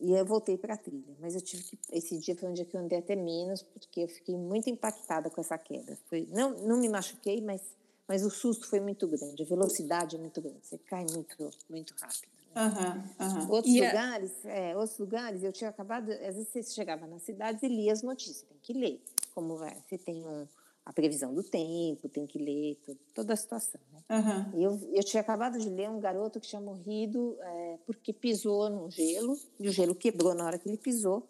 E 0.00 0.12
eu 0.12 0.24
voltei 0.24 0.56
para 0.56 0.74
a 0.74 0.76
trilha. 0.76 1.16
Mas 1.18 1.34
eu 1.34 1.40
tive 1.40 1.62
que. 1.62 1.78
Esse 1.90 2.18
dia 2.18 2.36
foi 2.36 2.48
um 2.48 2.52
dia 2.52 2.64
que 2.64 2.76
eu 2.76 2.80
andei 2.80 2.98
até 2.98 3.16
menos, 3.16 3.62
porque 3.62 4.00
eu 4.00 4.08
fiquei 4.08 4.36
muito 4.36 4.70
impactada 4.70 5.28
com 5.28 5.40
essa 5.40 5.58
queda. 5.58 5.98
Foi, 6.08 6.28
não, 6.30 6.50
não 6.50 6.78
me 6.78 6.88
machuquei, 6.88 7.40
mas, 7.40 7.62
mas 8.06 8.24
o 8.24 8.30
susto 8.30 8.66
foi 8.66 8.80
muito 8.80 9.08
grande. 9.08 9.42
A 9.42 9.46
velocidade 9.46 10.14
é 10.14 10.18
muito 10.18 10.40
grande. 10.40 10.60
Você 10.62 10.78
cai 10.78 11.04
muito, 11.10 11.50
muito 11.68 11.94
rápido. 12.00 12.28
Uhum, 12.56 13.26
uhum. 13.26 13.50
Outros 13.50 13.74
yeah. 13.74 14.00
lugares, 14.00 14.44
é, 14.44 14.76
outros 14.76 14.98
lugares, 14.98 15.42
eu 15.42 15.52
tinha 15.52 15.70
acabado. 15.70 16.10
Às 16.12 16.36
vezes 16.36 16.48
você 16.48 16.62
chegava 16.62 17.06
nas 17.06 17.22
cidades 17.22 17.62
e 17.62 17.68
lia 17.68 17.92
as 17.92 18.02
notícias. 18.02 18.42
Tem 18.42 18.58
que 18.62 18.72
ler. 18.72 19.02
Como 19.34 19.62
é, 19.64 19.76
você 19.88 19.98
tem 19.98 20.24
um 20.24 20.46
a 20.88 20.92
previsão 20.92 21.34
do 21.34 21.42
tempo, 21.42 22.08
tem 22.08 22.26
que 22.26 22.38
ler 22.38 22.78
toda 23.12 23.34
a 23.34 23.36
situação. 23.36 23.78
Né? 23.92 24.02
Uhum. 24.08 24.58
Eu, 24.58 24.90
eu 24.94 25.04
tinha 25.04 25.20
acabado 25.20 25.58
de 25.58 25.68
ler 25.68 25.90
um 25.90 26.00
garoto 26.00 26.40
que 26.40 26.48
tinha 26.48 26.62
morrido 26.62 27.36
é, 27.42 27.78
porque 27.84 28.10
pisou 28.10 28.70
no 28.70 28.90
gelo, 28.90 29.38
e 29.60 29.68
o 29.68 29.70
gelo 29.70 29.94
quebrou 29.94 30.34
na 30.34 30.46
hora 30.46 30.58
que 30.58 30.66
ele 30.66 30.78
pisou, 30.78 31.28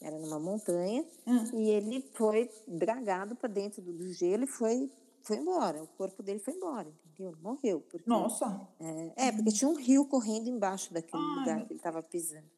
era 0.00 0.18
numa 0.18 0.40
montanha, 0.40 1.04
uhum. 1.26 1.60
e 1.60 1.68
ele 1.68 2.00
foi 2.14 2.50
dragado 2.66 3.36
para 3.36 3.50
dentro 3.50 3.82
do, 3.82 3.92
do, 3.92 4.10
gelo 4.10 4.44
e 4.44 4.46
foi, 4.46 4.90
foi 5.22 5.36
embora, 5.36 5.82
o 5.82 5.86
corpo 5.86 6.22
dele 6.22 6.38
foi 6.38 6.54
embora, 6.54 6.88
entendeu? 7.04 7.36
Morreu. 7.42 7.82
Porque, 7.90 8.08
Nossa! 8.08 8.66
É, 8.80 9.26
é, 9.28 9.32
porque 9.32 9.52
tinha 9.52 9.68
um 9.68 9.76
rio 9.76 10.06
correndo 10.06 10.48
embaixo 10.48 10.94
daquele 10.94 11.22
Ai. 11.22 11.38
lugar 11.40 11.66
que 11.66 11.74
ele 11.74 11.78
estava 11.78 12.02
pisando. 12.02 12.50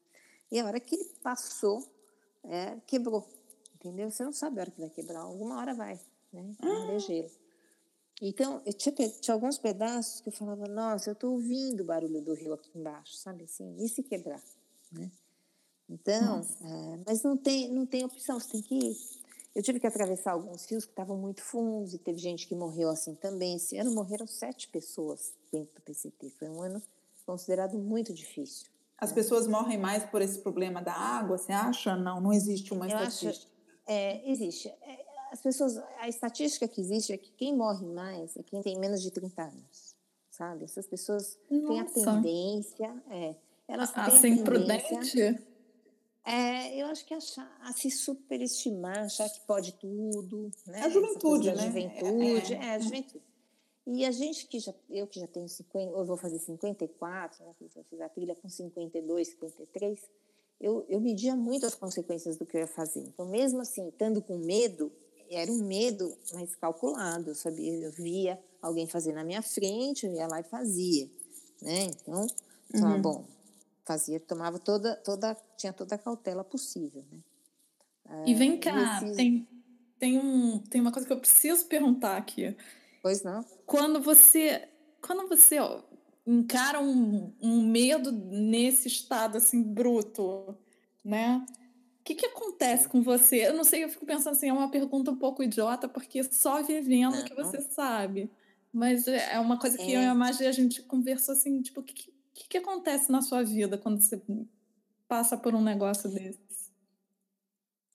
E 0.53 0.61
a 0.61 0.65
hora 0.65 0.79
que 0.79 0.95
ele 0.95 1.11
passou, 1.25 1.85
é, 2.45 2.77
quebrou, 2.87 3.27
entendeu? 3.75 4.09
Você 4.13 4.23
não 4.23 4.33
sabe 4.33 4.61
a 4.61 4.63
hora 4.63 4.71
que 4.71 4.81
vai 4.81 4.91
quebrar, 4.91 5.23
alguma 5.23 5.57
hora 5.57 5.75
vai 5.75 5.99
né? 6.43 6.55
Ah. 6.61 6.99
gelo. 6.99 7.31
Então, 8.21 8.63
eu 8.65 8.73
tinha, 8.73 8.95
tinha, 8.95 9.35
alguns 9.35 9.59
pedaços 9.59 10.21
que 10.21 10.29
eu 10.29 10.33
falava, 10.33 10.67
nossa, 10.67 11.11
eu 11.11 11.13
estou 11.13 11.33
ouvindo 11.33 11.83
o 11.83 11.85
barulho 11.85 12.23
do 12.23 12.33
rio 12.33 12.55
aqui 12.55 12.71
embaixo, 12.75 13.15
sabe 13.17 13.45
assim? 13.45 13.77
E 13.79 13.89
se 13.89 14.03
quebrar, 14.03 14.43
né? 14.91 15.11
Então, 15.89 16.41
é, 16.63 17.01
mas 17.07 17.23
não 17.23 17.37
tem, 17.37 17.71
não 17.71 17.87
tem 17.87 18.05
opção, 18.05 18.41
você 18.41 18.53
tem 18.53 18.63
que 18.63 18.75
ir. 18.75 18.97
Eu 19.55 19.63
tive 19.63 19.81
que 19.81 19.87
atravessar 19.87 20.33
alguns 20.33 20.67
rios 20.67 20.85
que 20.85 20.93
estavam 20.93 21.17
muito 21.17 21.43
fundos 21.43 21.95
e 21.95 21.99
teve 21.99 22.19
gente 22.19 22.47
que 22.47 22.55
morreu 22.55 22.91
assim 22.91 23.15
também. 23.15 23.57
Esse 23.57 23.79
ano 23.79 23.95
morreram 23.95 24.27
sete 24.27 24.69
pessoas 24.69 25.33
dentro 25.51 25.75
do 25.75 25.81
PCT. 25.81 26.31
Foi 26.39 26.49
um 26.49 26.61
ano 26.61 26.83
considerado 27.25 27.79
muito 27.79 28.13
difícil. 28.13 28.69
As 28.99 29.11
né? 29.11 29.15
pessoas 29.15 29.47
morrem 29.47 29.79
mais 29.79 30.05
por 30.05 30.21
esse 30.21 30.41
problema 30.41 30.83
da 30.83 30.93
água, 30.93 31.39
você 31.39 31.53
acha? 31.53 31.97
Não, 31.97 32.21
não 32.21 32.33
existe 32.33 32.75
uma 32.75 32.87
eu 32.87 32.99
estatística. 32.99 33.31
Acho, 33.31 33.49
é, 33.87 34.31
existe. 34.31 34.69
É, 34.69 35.06
as 35.37 35.43
pessoas, 35.43 35.77
a 35.99 36.09
estatística 36.09 36.67
que 36.67 36.81
existe 36.81 37.13
é 37.13 37.19
que 37.19 37.31
quem 37.33 37.55
morre 37.55 37.87
mais 37.87 38.37
é 38.37 38.43
quem 38.43 38.63
tem 38.63 38.79
menos 38.79 39.03
de 39.03 39.11
30 39.11 39.43
anos, 39.43 39.95
sabe? 40.31 40.65
Essas 40.65 40.87
pessoas 40.87 41.39
Nossa. 41.51 41.67
têm 41.67 41.81
a 41.81 41.85
tendência, 41.85 43.03
é, 43.11 43.35
elas 43.69 43.91
a, 43.91 43.93
têm 43.93 44.03
a 44.03 44.11
ser 44.19 44.43
prudente. 44.43 45.45
É, 46.25 46.75
eu 46.83 46.87
acho 46.87 47.05
que 47.05 47.15
achar, 47.15 47.47
a 47.63 47.73
se 47.73 47.91
superestimar, 47.91 48.99
achar 48.99 49.29
que 49.29 49.41
pode 49.41 49.73
tudo, 49.75 50.51
né? 50.67 50.81
A 50.81 50.89
juventude, 50.89 51.53
né? 51.53 51.63
A 51.63 51.67
juventude, 51.67 52.55
é, 52.55 52.57
é, 52.57 52.65
é, 52.65 52.75
a 52.75 52.79
juventude. 52.79 53.25
E 53.87 54.05
a 54.05 54.11
gente 54.11 54.47
que 54.47 54.59
já, 54.59 54.75
eu 54.91 55.07
que 55.07 55.21
já 55.21 55.27
tenho 55.29 55.49
50, 55.49 55.93
eu 55.93 56.05
vou 56.05 56.17
fazer 56.17 56.39
54, 56.39 57.45
né, 57.45 57.55
eu 57.61 57.85
fiz 57.85 58.01
a 58.01 58.09
trilha 58.09 58.35
com 58.35 58.49
52, 58.49 59.29
53, 59.29 60.01
eu, 60.61 60.85
eu 60.89 60.99
media 60.99 61.37
muito 61.37 61.67
as 61.67 61.75
consequências 61.75 62.37
do 62.37 62.47
que 62.47 62.57
eu 62.57 62.63
ia 62.63 62.67
fazer. 62.67 63.01
Então, 63.01 63.29
mesmo 63.29 63.61
assim, 63.61 63.89
estando 63.89 64.21
com 64.21 64.39
medo, 64.39 64.91
era 65.31 65.51
um 65.51 65.63
medo 65.63 66.17
mais 66.33 66.55
calculado, 66.57 67.31
eu 67.31 67.35
sabia, 67.35 67.73
eu 67.75 67.93
via 67.93 68.39
alguém 68.61 68.87
fazer 68.87 69.13
na 69.13 69.25
minha 69.25 69.43
frente, 69.43 70.07
eu 70.07 70.13
ia 70.13 70.27
lá 70.27 70.41
e 70.41 70.45
fazia, 70.45 71.11
né? 71.63 71.91
Então, 72.03 72.27
uhum. 72.75 73.01
bom, 73.01 73.25
fazia, 73.85 74.19
tomava 74.21 74.59
toda, 74.59 74.97
toda, 74.97 75.37
tinha 75.57 75.73
toda 75.73 75.95
a 75.95 75.99
cautela 75.99 76.45
possível, 76.45 77.05
né? 77.11 77.19
E 78.27 78.35
vem 78.35 78.55
ah, 78.55 78.59
cá, 78.59 79.01
fiz... 79.01 79.17
tem, 79.17 79.49
tem, 79.99 80.19
um, 80.19 80.59
tem 80.59 80.81
uma 80.81 80.93
coisa 80.93 81.07
que 81.07 81.13
eu 81.13 81.21
preciso 81.21 81.67
perguntar 81.67 82.17
aqui. 82.17 82.57
Pois 83.03 83.23
não. 83.23 83.45
Quando 83.65 84.01
você, 84.01 84.69
quando 85.01 85.29
você 85.29 85.59
ó, 85.59 85.83
encara 86.27 86.81
um, 86.81 87.33
um 87.41 87.63
medo 87.63 88.13
nesse 88.13 88.89
estado 88.89 89.39
assim 89.39 89.63
bruto, 89.63 90.57
né? 91.05 91.45
O 92.07 92.09
que, 92.09 92.15
que 92.15 92.27
acontece 92.27 92.89
com 92.89 93.03
você? 93.03 93.49
Eu 93.49 93.55
não 93.55 93.65
sei, 93.65 93.83
eu 93.83 93.89
fico 93.89 94.07
pensando 94.07 94.35
assim, 94.35 94.49
é 94.49 94.53
uma 94.53 94.71
pergunta 94.71 95.11
um 95.11 95.17
pouco 95.17 95.43
idiota, 95.43 95.89
porque 95.89 96.23
só 96.23 96.63
vivendo 96.63 97.25
que 97.25 97.35
você 97.35 97.61
sabe. 97.61 98.31
Mas 98.73 99.09
é, 99.09 99.33
é 99.35 99.41
uma 99.41 99.59
coisa 99.59 99.77
que 99.77 99.93
é. 99.93 99.97
eu 99.97 100.03
e 100.03 100.07
a 100.07 100.15
Magi, 100.15 100.47
a 100.47 100.53
gente 100.53 100.85
conversou 100.85 101.35
assim, 101.35 101.61
tipo, 101.61 101.81
o 101.81 101.83
que, 101.83 102.13
que, 102.33 102.49
que 102.49 102.59
acontece 102.59 103.11
na 103.11 103.23
sua 103.23 103.43
vida 103.43 103.77
quando 103.77 104.01
você 104.01 104.23
passa 105.09 105.37
por 105.37 105.53
um 105.53 105.61
negócio 105.61 106.09
desse? 106.09 106.39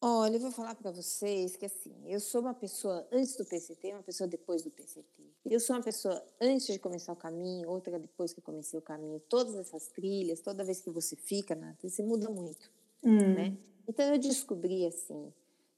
Olha, 0.02 0.36
eu 0.36 0.42
vou 0.42 0.52
falar 0.52 0.76
para 0.76 0.92
vocês 0.92 1.56
que 1.56 1.66
assim, 1.66 1.96
eu 2.06 2.20
sou 2.20 2.42
uma 2.42 2.54
pessoa 2.54 3.08
antes 3.14 3.38
do 3.38 3.46
PCT, 3.46 3.94
uma 3.94 4.04
pessoa 4.04 4.28
depois 4.28 4.62
do 4.62 4.72
PCT. 4.72 5.24
Eu 5.46 5.60
sou 5.62 5.74
uma 5.74 5.82
pessoa 5.82 6.22
antes 6.42 6.68
de 6.68 6.80
começar 6.80 7.14
o 7.14 7.16
caminho, 7.16 7.70
outra 7.70 7.98
depois 7.98 8.34
que 8.34 8.42
comecei 8.42 8.78
o 8.78 8.82
caminho. 8.82 9.22
Todas 9.30 9.56
essas 9.56 9.88
trilhas, 9.88 10.42
toda 10.42 10.66
vez 10.66 10.82
que 10.82 10.90
você 10.90 11.16
fica 11.16 11.56
na 11.56 11.72
trilha, 11.76 11.94
você 11.94 12.04
muda 12.04 12.30
muito, 12.30 12.70
hum. 13.02 13.36
né? 13.36 13.58
Então 13.88 14.06
eu 14.14 14.18
descobri 14.18 14.86
assim 14.86 15.34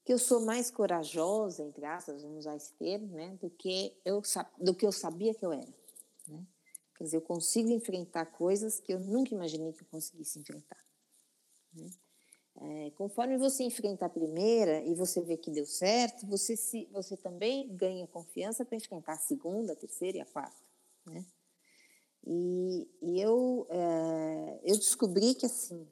que 0.05 0.11
eu 0.11 0.17
sou 0.17 0.41
mais 0.41 0.69
corajosa, 0.69 1.63
entre 1.63 1.85
aspas, 1.85 2.21
vamos 2.21 2.39
usar 2.39 2.55
esse 2.55 2.73
termo, 2.73 3.15
né, 3.15 3.37
do 3.41 3.49
que 3.49 3.95
eu 4.03 4.21
do 4.59 4.75
que 4.75 4.85
eu 4.85 4.91
sabia 4.91 5.33
que 5.33 5.45
eu 5.45 5.53
era, 5.53 5.73
né? 6.27 6.45
Quer 6.95 7.05
dizer, 7.05 7.17
eu 7.17 7.21
consigo 7.21 7.69
enfrentar 7.69 8.25
coisas 8.27 8.79
que 8.79 8.93
eu 8.93 8.99
nunca 8.99 9.33
imaginei 9.33 9.73
que 9.73 9.81
eu 9.81 9.87
conseguisse 9.87 10.39
enfrentar. 10.39 10.77
Né? 11.73 11.89
É, 12.55 12.91
conforme 12.91 13.35
você 13.35 13.63
enfrenta 13.63 14.05
a 14.05 14.09
primeira 14.09 14.79
e 14.83 14.93
você 14.93 15.19
vê 15.19 15.35
que 15.35 15.49
deu 15.49 15.65
certo, 15.65 16.27
você, 16.27 16.55
se, 16.55 16.87
você 16.91 17.17
também 17.17 17.75
ganha 17.75 18.05
confiança 18.07 18.63
para 18.63 18.77
enfrentar 18.77 19.13
a 19.13 19.17
segunda, 19.17 19.73
a 19.73 19.75
terceira 19.75 20.19
e 20.19 20.21
a 20.21 20.25
quarta. 20.25 20.61
Né? 21.07 21.25
E, 22.25 22.87
e 23.01 23.19
eu, 23.19 23.67
é, 23.69 24.59
eu 24.63 24.77
descobri 24.77 25.33
que 25.33 25.47
assim 25.47 25.87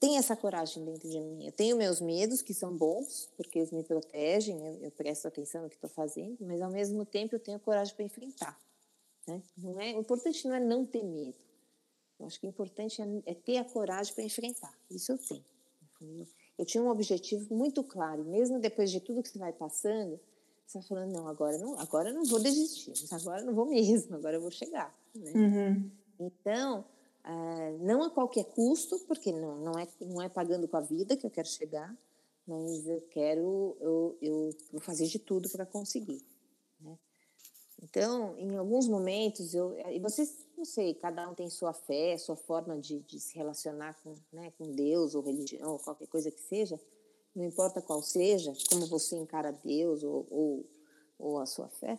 tem 0.00 0.16
essa 0.16 0.34
coragem 0.34 0.84
dentro 0.84 1.08
de 1.08 1.20
mim. 1.20 1.46
Eu 1.46 1.52
tenho 1.52 1.76
meus 1.76 2.00
medos, 2.00 2.42
que 2.42 2.54
são 2.54 2.74
bons, 2.74 3.28
porque 3.36 3.58
eles 3.58 3.70
me 3.70 3.84
protegem, 3.84 4.66
eu, 4.66 4.84
eu 4.84 4.90
presto 4.90 5.28
atenção 5.28 5.62
no 5.62 5.68
que 5.68 5.76
estou 5.76 5.90
fazendo, 5.90 6.38
mas 6.40 6.60
ao 6.60 6.70
mesmo 6.70 7.04
tempo 7.04 7.36
eu 7.36 7.40
tenho 7.40 7.60
coragem 7.60 7.94
para 7.94 8.04
enfrentar. 8.04 8.58
Né? 9.28 9.42
Não 9.58 9.78
é, 9.78 9.94
o 9.94 10.00
importante 10.00 10.48
não 10.48 10.54
é 10.54 10.60
não 10.60 10.84
ter 10.84 11.04
medo 11.04 11.36
eu 12.20 12.26
acho 12.26 12.38
que 12.38 12.46
o 12.46 12.50
importante 12.50 13.00
é, 13.00 13.06
é 13.24 13.34
ter 13.34 13.56
a 13.56 13.64
coragem 13.64 14.14
para 14.14 14.22
enfrentar. 14.22 14.72
Isso 14.90 15.12
eu 15.12 15.18
tenho. 15.18 16.28
Eu 16.58 16.66
tinha 16.66 16.82
um 16.82 16.88
objetivo 16.88 17.54
muito 17.54 17.82
claro, 17.82 18.24
mesmo 18.24 18.58
depois 18.58 18.90
de 18.90 19.00
tudo 19.00 19.22
que 19.22 19.28
você 19.30 19.38
vai 19.38 19.52
passando, 19.52 20.20
você 20.66 20.78
vai 20.78 20.86
falando, 20.86 21.12
não, 21.12 21.26
agora 21.26 21.58
não, 21.58 21.78
agora 21.78 22.12
não 22.12 22.24
vou 22.24 22.38
desistir, 22.38 22.92
agora 23.12 23.42
não 23.42 23.54
vou 23.54 23.66
mesmo, 23.66 24.14
agora 24.14 24.36
eu 24.36 24.40
vou 24.40 24.50
chegar. 24.50 24.94
Né? 25.14 25.32
Uhum. 25.34 25.90
Então, 26.18 26.84
uh, 27.30 27.78
não 27.84 28.02
a 28.02 28.10
qualquer 28.10 28.44
custo, 28.44 28.98
porque 29.06 29.32
não, 29.32 29.58
não, 29.58 29.78
é, 29.78 29.86
não 30.00 30.20
é 30.20 30.28
pagando 30.28 30.66
com 30.66 30.76
a 30.76 30.80
vida 30.80 31.16
que 31.16 31.24
eu 31.24 31.30
quero 31.30 31.48
chegar, 31.48 31.96
mas 32.46 32.86
eu 32.86 33.00
quero, 33.10 33.76
eu, 33.80 34.18
eu 34.20 34.50
vou 34.72 34.80
fazer 34.80 35.06
de 35.06 35.18
tudo 35.18 35.48
para 35.48 35.64
conseguir. 35.64 36.22
Né? 36.80 36.98
Então, 37.82 38.36
em 38.36 38.56
alguns 38.56 38.88
momentos, 38.88 39.54
eu, 39.54 39.78
e 39.88 39.98
vocês 40.00 40.46
não 40.56 40.64
sei, 40.64 40.92
cada 40.92 41.28
um 41.30 41.34
tem 41.34 41.48
sua 41.48 41.72
fé, 41.72 42.18
sua 42.18 42.36
forma 42.36 42.78
de, 42.78 43.00
de 43.00 43.18
se 43.18 43.34
relacionar 43.34 43.98
com, 44.02 44.14
né, 44.30 44.52
com 44.58 44.70
Deus 44.72 45.14
ou 45.14 45.22
religião 45.22 45.72
ou 45.72 45.78
qualquer 45.78 46.06
coisa 46.06 46.30
que 46.30 46.40
seja, 46.40 46.78
não 47.34 47.44
importa 47.44 47.80
qual 47.80 48.02
seja, 48.02 48.52
como 48.68 48.86
você 48.86 49.16
encara 49.16 49.52
Deus 49.52 50.02
ou, 50.02 50.26
ou, 50.30 50.66
ou 51.18 51.38
a 51.38 51.46
sua 51.46 51.68
fé, 51.68 51.98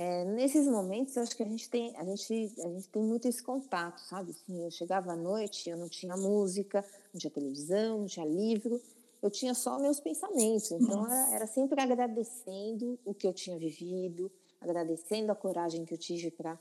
é, 0.00 0.24
nesses 0.24 0.66
momentos 0.68 1.16
eu 1.16 1.24
acho 1.24 1.36
que 1.36 1.42
a 1.42 1.46
gente 1.46 1.68
tem 1.68 1.92
a 1.96 2.04
gente 2.04 2.54
a 2.60 2.68
gente 2.68 2.88
tem 2.88 3.02
muito 3.02 3.26
esse 3.26 3.42
contato 3.42 3.98
sabe? 4.02 4.30
Assim, 4.30 4.64
eu 4.64 4.70
chegava 4.70 5.12
à 5.12 5.16
noite 5.16 5.68
eu 5.68 5.76
não 5.76 5.88
tinha 5.88 6.16
música 6.16 6.84
não 7.12 7.18
tinha 7.18 7.30
televisão 7.30 7.98
não 7.98 8.06
tinha 8.06 8.24
livro 8.24 8.80
eu 9.20 9.28
tinha 9.28 9.52
só 9.52 9.80
meus 9.80 9.98
pensamentos. 9.98 10.70
Então 10.70 11.04
era, 11.04 11.34
era, 11.34 11.46
sempre 11.48 11.80
agradecendo 11.80 12.96
o 13.04 13.12
que 13.12 13.26
eu 13.26 13.32
tinha 13.32 13.58
vivido 13.58 14.30
agradecendo 14.60 15.32
a 15.32 15.34
coragem 15.34 15.84
que 15.84 15.94
eu 15.94 15.98
tive 15.98 16.30
para 16.30 16.58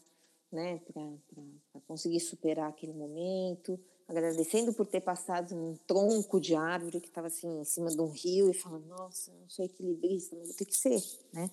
né, 0.52 0.80
para 0.88 1.82
conseguir 1.88 2.22
superar 2.22 2.70
aquele 2.70 2.94
momento, 2.94 3.78
agradecendo 4.08 4.74
por 4.74 4.86
ter 4.86 5.02
passado 5.02 5.54
num 5.54 5.76
tronco 5.86 6.40
de 6.40 6.56
árvore 6.56 7.02
que 7.02 7.10
estava 7.10 7.28
assim 7.28 7.60
em 7.60 7.66
cima 7.66 7.90
de 7.90 8.00
um 8.00 8.10
rio 8.10 8.50
e 8.50 8.54
falando, 8.54 8.86
nossa, 8.88 9.32
não 9.34 9.50
sou 9.50 9.66
equilibrista, 9.66 10.36
mas 10.38 10.48
vou 10.48 10.56
ter 10.56 10.66
que 10.66 10.78
ser, 10.78 11.04
né? 11.34 11.52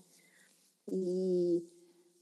E, 0.90 1.62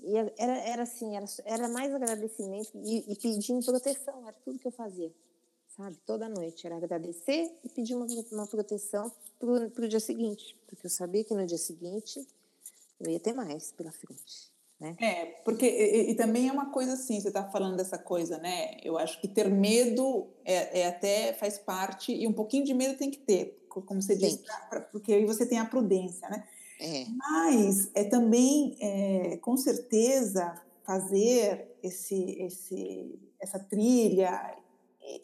e 0.00 0.16
era, 0.16 0.58
era 0.58 0.82
assim, 0.82 1.16
era, 1.16 1.26
era 1.44 1.68
mais 1.68 1.94
agradecimento 1.94 2.70
e, 2.74 3.12
e 3.12 3.16
pedindo 3.16 3.64
proteção, 3.64 4.26
era 4.26 4.36
tudo 4.44 4.58
que 4.58 4.66
eu 4.66 4.72
fazia, 4.72 5.12
sabe? 5.68 5.96
Toda 6.06 6.28
noite 6.28 6.66
era 6.66 6.76
agradecer 6.76 7.50
e 7.64 7.68
pedir 7.68 7.94
uma, 7.94 8.06
uma 8.32 8.46
proteção 8.46 9.12
para 9.38 9.84
o 9.84 9.88
dia 9.88 10.00
seguinte, 10.00 10.56
porque 10.66 10.86
eu 10.86 10.90
sabia 10.90 11.24
que 11.24 11.34
no 11.34 11.46
dia 11.46 11.58
seguinte 11.58 12.26
eu 13.00 13.10
ia 13.10 13.20
ter 13.20 13.32
mais 13.32 13.72
pela 13.72 13.90
frente. 13.92 14.52
Né? 14.82 14.96
É, 15.00 15.24
porque 15.44 15.64
e, 15.64 16.10
e, 16.10 16.14
também 16.16 16.48
é 16.48 16.52
uma 16.52 16.72
coisa 16.72 16.94
assim, 16.94 17.20
você 17.20 17.28
está 17.28 17.48
falando 17.48 17.76
dessa 17.76 17.96
coisa, 17.96 18.38
né? 18.38 18.78
Eu 18.82 18.98
acho 18.98 19.20
que 19.20 19.28
ter 19.28 19.48
medo 19.48 20.26
é, 20.44 20.80
é, 20.80 20.88
até 20.88 21.32
faz 21.34 21.56
parte, 21.56 22.12
e 22.12 22.26
um 22.26 22.32
pouquinho 22.32 22.64
de 22.64 22.74
medo 22.74 22.98
tem 22.98 23.08
que 23.08 23.18
ter, 23.18 23.64
como 23.68 24.02
você 24.02 24.16
disse, 24.16 24.42
porque 24.90 25.14
aí 25.14 25.24
você 25.24 25.46
tem 25.46 25.60
a 25.60 25.64
prudência, 25.64 26.28
né? 26.28 26.48
É. 26.82 27.06
Mas 27.16 27.90
é 27.94 28.04
também, 28.04 28.76
é, 28.80 29.36
com 29.36 29.56
certeza, 29.56 30.60
fazer 30.84 31.76
esse, 31.80 32.32
esse, 32.42 33.18
essa 33.40 33.58
trilha 33.58 34.56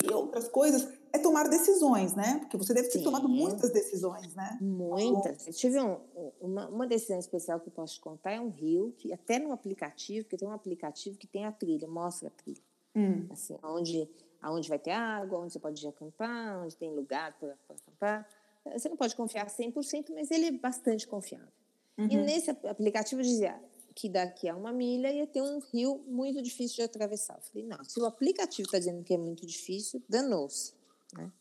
e 0.03 0.13
outras 0.13 0.49
coisas 0.49 0.89
é 1.13 1.19
tomar 1.19 1.49
decisões, 1.49 2.15
né? 2.15 2.39
Porque 2.41 2.57
você 2.57 2.75
deve 2.75 2.89
ter 2.89 2.99
Sim. 2.99 3.05
tomado 3.05 3.29
muitas 3.29 3.71
decisões, 3.73 4.35
né? 4.35 4.59
Muitas. 4.61 5.47
Eu 5.47 5.53
tive 5.53 5.81
um, 5.81 5.99
uma, 6.41 6.69
uma 6.69 6.87
decisão 6.87 7.19
especial 7.19 7.59
que 7.61 7.69
eu 7.69 7.73
posso 7.73 7.95
te 7.95 8.01
contar, 8.01 8.33
é 8.33 8.41
um 8.41 8.51
rio, 8.51 8.95
que 8.99 9.13
até 9.13 9.39
no 9.39 9.53
aplicativo, 9.53 10.29
que 10.29 10.37
tem 10.37 10.47
um 10.47 10.53
aplicativo 10.53 11.19
que 11.19 11.27
tem 11.27 11.45
a 11.45 11.53
trilha, 11.53 11.89
mostra 11.89 12.29
a 12.29 12.31
trilha. 12.31 12.63
Hum. 12.95 13.27
Assim, 13.31 13.57
onde, 13.63 14.09
onde 14.45 14.69
vai 14.69 14.79
ter 14.79 14.91
água, 14.91 15.39
onde 15.39 15.53
você 15.53 15.59
pode 15.59 15.85
ir 15.85 15.89
acampar, 15.89 16.63
onde 16.63 16.77
tem 16.77 16.95
lugar 16.95 17.37
para 17.39 17.57
acampar. 17.69 18.29
Você 18.73 18.89
não 18.89 18.97
pode 18.97 19.15
confiar 19.15 19.47
100%, 19.47 20.13
mas 20.15 20.31
ele 20.31 20.47
é 20.47 20.53
bastante 20.53 21.07
confiável. 21.07 21.49
Uhum. 21.97 22.09
E 22.11 22.17
nesse 22.17 22.51
aplicativo 22.51 23.23
dizia 23.23 23.61
que 23.95 24.09
daqui 24.09 24.49
a 24.49 24.55
uma 24.55 24.73
milha 24.73 25.11
ia 25.13 25.27
ter 25.27 25.43
um 25.43 25.59
rio 25.59 26.05
muito 26.07 26.41
difícil 26.41 26.77
de 26.77 26.83
atravessar. 26.83 27.35
Eu 27.37 27.43
falei, 27.43 27.67
não, 27.67 27.83
se 27.85 27.99
o 27.99 28.07
aplicativo 28.07 28.67
está 28.67 28.79
dizendo 28.79 29.03
que 29.03 29.13
é 29.13 29.19
muito 29.19 29.45
difícil, 29.45 30.01
danou-se. 30.09 30.73
Né? 31.15 31.33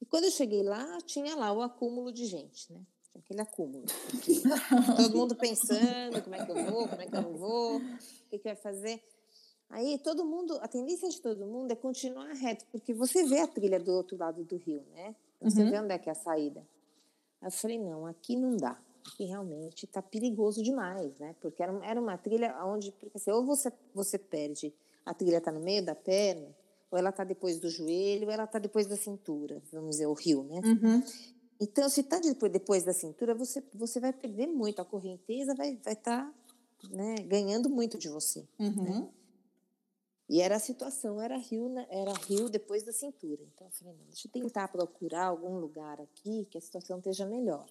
E 0.00 0.06
quando 0.06 0.24
eu 0.24 0.30
cheguei 0.30 0.62
lá, 0.62 0.98
tinha 1.02 1.36
lá 1.36 1.52
o 1.52 1.60
acúmulo 1.60 2.10
de 2.10 2.24
gente, 2.24 2.72
né? 2.72 2.80
Aquele 3.14 3.42
acúmulo. 3.42 3.84
todo 4.96 5.16
mundo 5.16 5.36
pensando, 5.36 6.22
como 6.22 6.34
é 6.34 6.44
que 6.44 6.50
eu 6.50 6.64
vou, 6.64 6.88
como 6.88 7.02
é 7.02 7.06
que 7.06 7.16
eu 7.16 7.22
não 7.22 7.36
vou, 7.36 7.76
o 7.76 7.98
que, 8.30 8.38
que 8.38 8.44
vai 8.44 8.56
fazer. 8.56 9.02
Aí 9.68 9.98
todo 9.98 10.24
mundo, 10.24 10.58
a 10.62 10.68
tendência 10.68 11.08
de 11.08 11.20
todo 11.20 11.46
mundo 11.46 11.70
é 11.70 11.76
continuar 11.76 12.32
reto, 12.32 12.64
porque 12.72 12.92
você 12.92 13.24
vê 13.24 13.40
a 13.40 13.46
trilha 13.46 13.78
do 13.78 13.92
outro 13.92 14.16
lado 14.16 14.42
do 14.44 14.56
rio, 14.56 14.84
né? 14.92 15.14
Você 15.44 15.62
uhum. 15.62 15.70
vê 15.70 15.78
onde 15.80 15.92
é 15.92 15.98
que 15.98 16.08
é 16.08 16.12
a 16.12 16.14
saída. 16.14 16.60
Aí 17.40 17.48
eu 17.48 17.52
falei, 17.52 17.78
não, 17.78 18.06
aqui 18.06 18.36
não 18.36 18.56
dá. 18.56 18.78
Aqui 19.06 19.24
realmente 19.24 19.84
está 19.84 20.00
perigoso 20.00 20.62
demais, 20.62 21.18
né? 21.18 21.34
Porque 21.40 21.62
era, 21.62 21.72
era 21.84 22.00
uma 22.00 22.16
trilha 22.16 22.56
onde, 22.64 22.90
porque 22.92 23.18
assim, 23.18 23.30
ou 23.30 23.44
você, 23.44 23.70
você 23.94 24.18
perde, 24.18 24.74
a 25.04 25.12
trilha 25.12 25.36
está 25.36 25.52
no 25.52 25.60
meio 25.60 25.84
da 25.84 25.94
perna, 25.94 26.48
ou 26.90 26.98
ela 26.98 27.10
está 27.10 27.22
depois 27.22 27.60
do 27.60 27.68
joelho, 27.68 28.26
ou 28.26 28.32
ela 28.32 28.44
está 28.44 28.58
depois 28.58 28.86
da 28.86 28.96
cintura, 28.96 29.62
vamos 29.70 29.90
dizer, 29.90 30.06
o 30.06 30.14
rio, 30.14 30.42
né? 30.44 30.60
Uhum. 30.64 31.02
Então, 31.60 31.88
se 31.88 32.00
está 32.00 32.18
depois, 32.18 32.50
depois 32.50 32.82
da 32.82 32.92
cintura, 32.92 33.34
você, 33.34 33.62
você 33.74 34.00
vai 34.00 34.12
perder 34.12 34.46
muito, 34.46 34.80
a 34.80 34.84
correnteza 34.84 35.54
vai 35.54 35.74
estar 35.74 35.84
vai 35.84 35.96
tá, 35.96 36.32
né, 36.90 37.16
ganhando 37.26 37.68
muito 37.68 37.98
de 37.98 38.08
você. 38.08 38.44
Uhum. 38.58 38.82
Né? 38.82 39.08
E 40.28 40.40
era 40.40 40.56
a 40.56 40.58
situação, 40.58 41.20
era 41.20 41.36
rio, 41.36 41.72
era 41.90 42.12
rio 42.12 42.48
depois 42.48 42.82
da 42.82 42.92
cintura. 42.92 43.42
Então, 43.54 43.66
eu 43.66 43.70
falei, 43.72 43.94
não, 43.94 44.04
deixa 44.06 44.26
eu 44.26 44.32
tentar 44.32 44.68
procurar 44.68 45.26
algum 45.26 45.58
lugar 45.58 46.00
aqui 46.00 46.46
que 46.50 46.56
a 46.56 46.60
situação 46.60 46.98
esteja 46.98 47.26
melhor, 47.26 47.66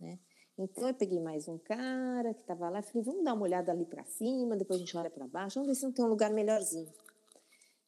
né? 0.00 0.18
Então 0.62 0.86
eu 0.86 0.94
peguei 0.94 1.18
mais 1.18 1.48
um 1.48 1.56
cara 1.56 2.34
que 2.34 2.42
estava 2.42 2.68
lá, 2.68 2.82
falei, 2.82 3.02
vamos 3.02 3.24
dar 3.24 3.32
uma 3.32 3.44
olhada 3.44 3.72
ali 3.72 3.86
para 3.86 4.04
cima, 4.04 4.54
depois 4.56 4.78
a 4.78 4.84
gente 4.84 4.94
olha 4.94 5.08
para 5.08 5.26
baixo, 5.26 5.54
vamos 5.54 5.68
ver 5.68 5.74
se 5.74 5.86
não 5.86 5.92
tem 5.92 6.04
um 6.04 6.08
lugar 6.08 6.30
melhorzinho. 6.30 6.92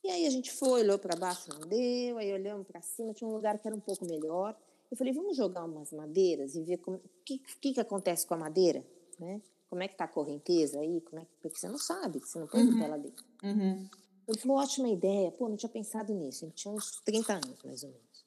E 0.02 0.08
aí 0.08 0.26
a 0.26 0.30
gente 0.30 0.50
foi, 0.50 0.80
olhou 0.80 0.98
para 0.98 1.14
baixo, 1.14 1.50
não 1.52 1.68
deu, 1.68 2.16
aí 2.16 2.32
olhamos 2.32 2.66
para 2.66 2.80
cima, 2.80 3.12
tinha 3.12 3.28
um 3.28 3.32
lugar 3.34 3.58
que 3.58 3.68
era 3.68 3.76
um 3.76 3.80
pouco 3.80 4.06
melhor. 4.06 4.56
Eu 4.90 4.96
falei, 4.96 5.12
vamos 5.12 5.36
jogar 5.36 5.64
umas 5.64 5.92
madeiras 5.92 6.54
e 6.54 6.62
ver 6.62 6.80
o 6.86 6.98
que, 7.24 7.38
que, 7.60 7.74
que 7.74 7.80
acontece 7.80 8.26
com 8.26 8.34
a 8.34 8.38
madeira, 8.38 8.82
né? 9.18 9.42
Como 9.68 9.82
é 9.82 9.88
que 9.88 9.96
tá 9.96 10.04
a 10.04 10.08
correnteza 10.08 10.80
aí? 10.80 11.00
Como 11.02 11.20
é 11.20 11.24
que, 11.24 11.30
porque 11.42 11.58
você 11.58 11.68
não 11.68 11.78
sabe, 11.78 12.20
você 12.20 12.38
não 12.38 12.46
pode 12.46 12.64
uhum. 12.64 12.88
lá 12.88 12.96
dentro. 12.96 13.24
Uhum. 13.42 13.88
Ele 14.28 14.38
falou, 14.38 14.58
ótima 14.58 14.88
ideia. 14.88 15.30
Pô, 15.32 15.48
não 15.48 15.56
tinha 15.56 15.68
pensado 15.68 16.12
nisso. 16.14 16.44
Ele 16.44 16.52
tinha 16.52 16.72
uns 16.72 17.00
30 17.04 17.34
anos, 17.34 17.62
mais 17.64 17.82
ou 17.82 17.90
menos. 17.90 18.24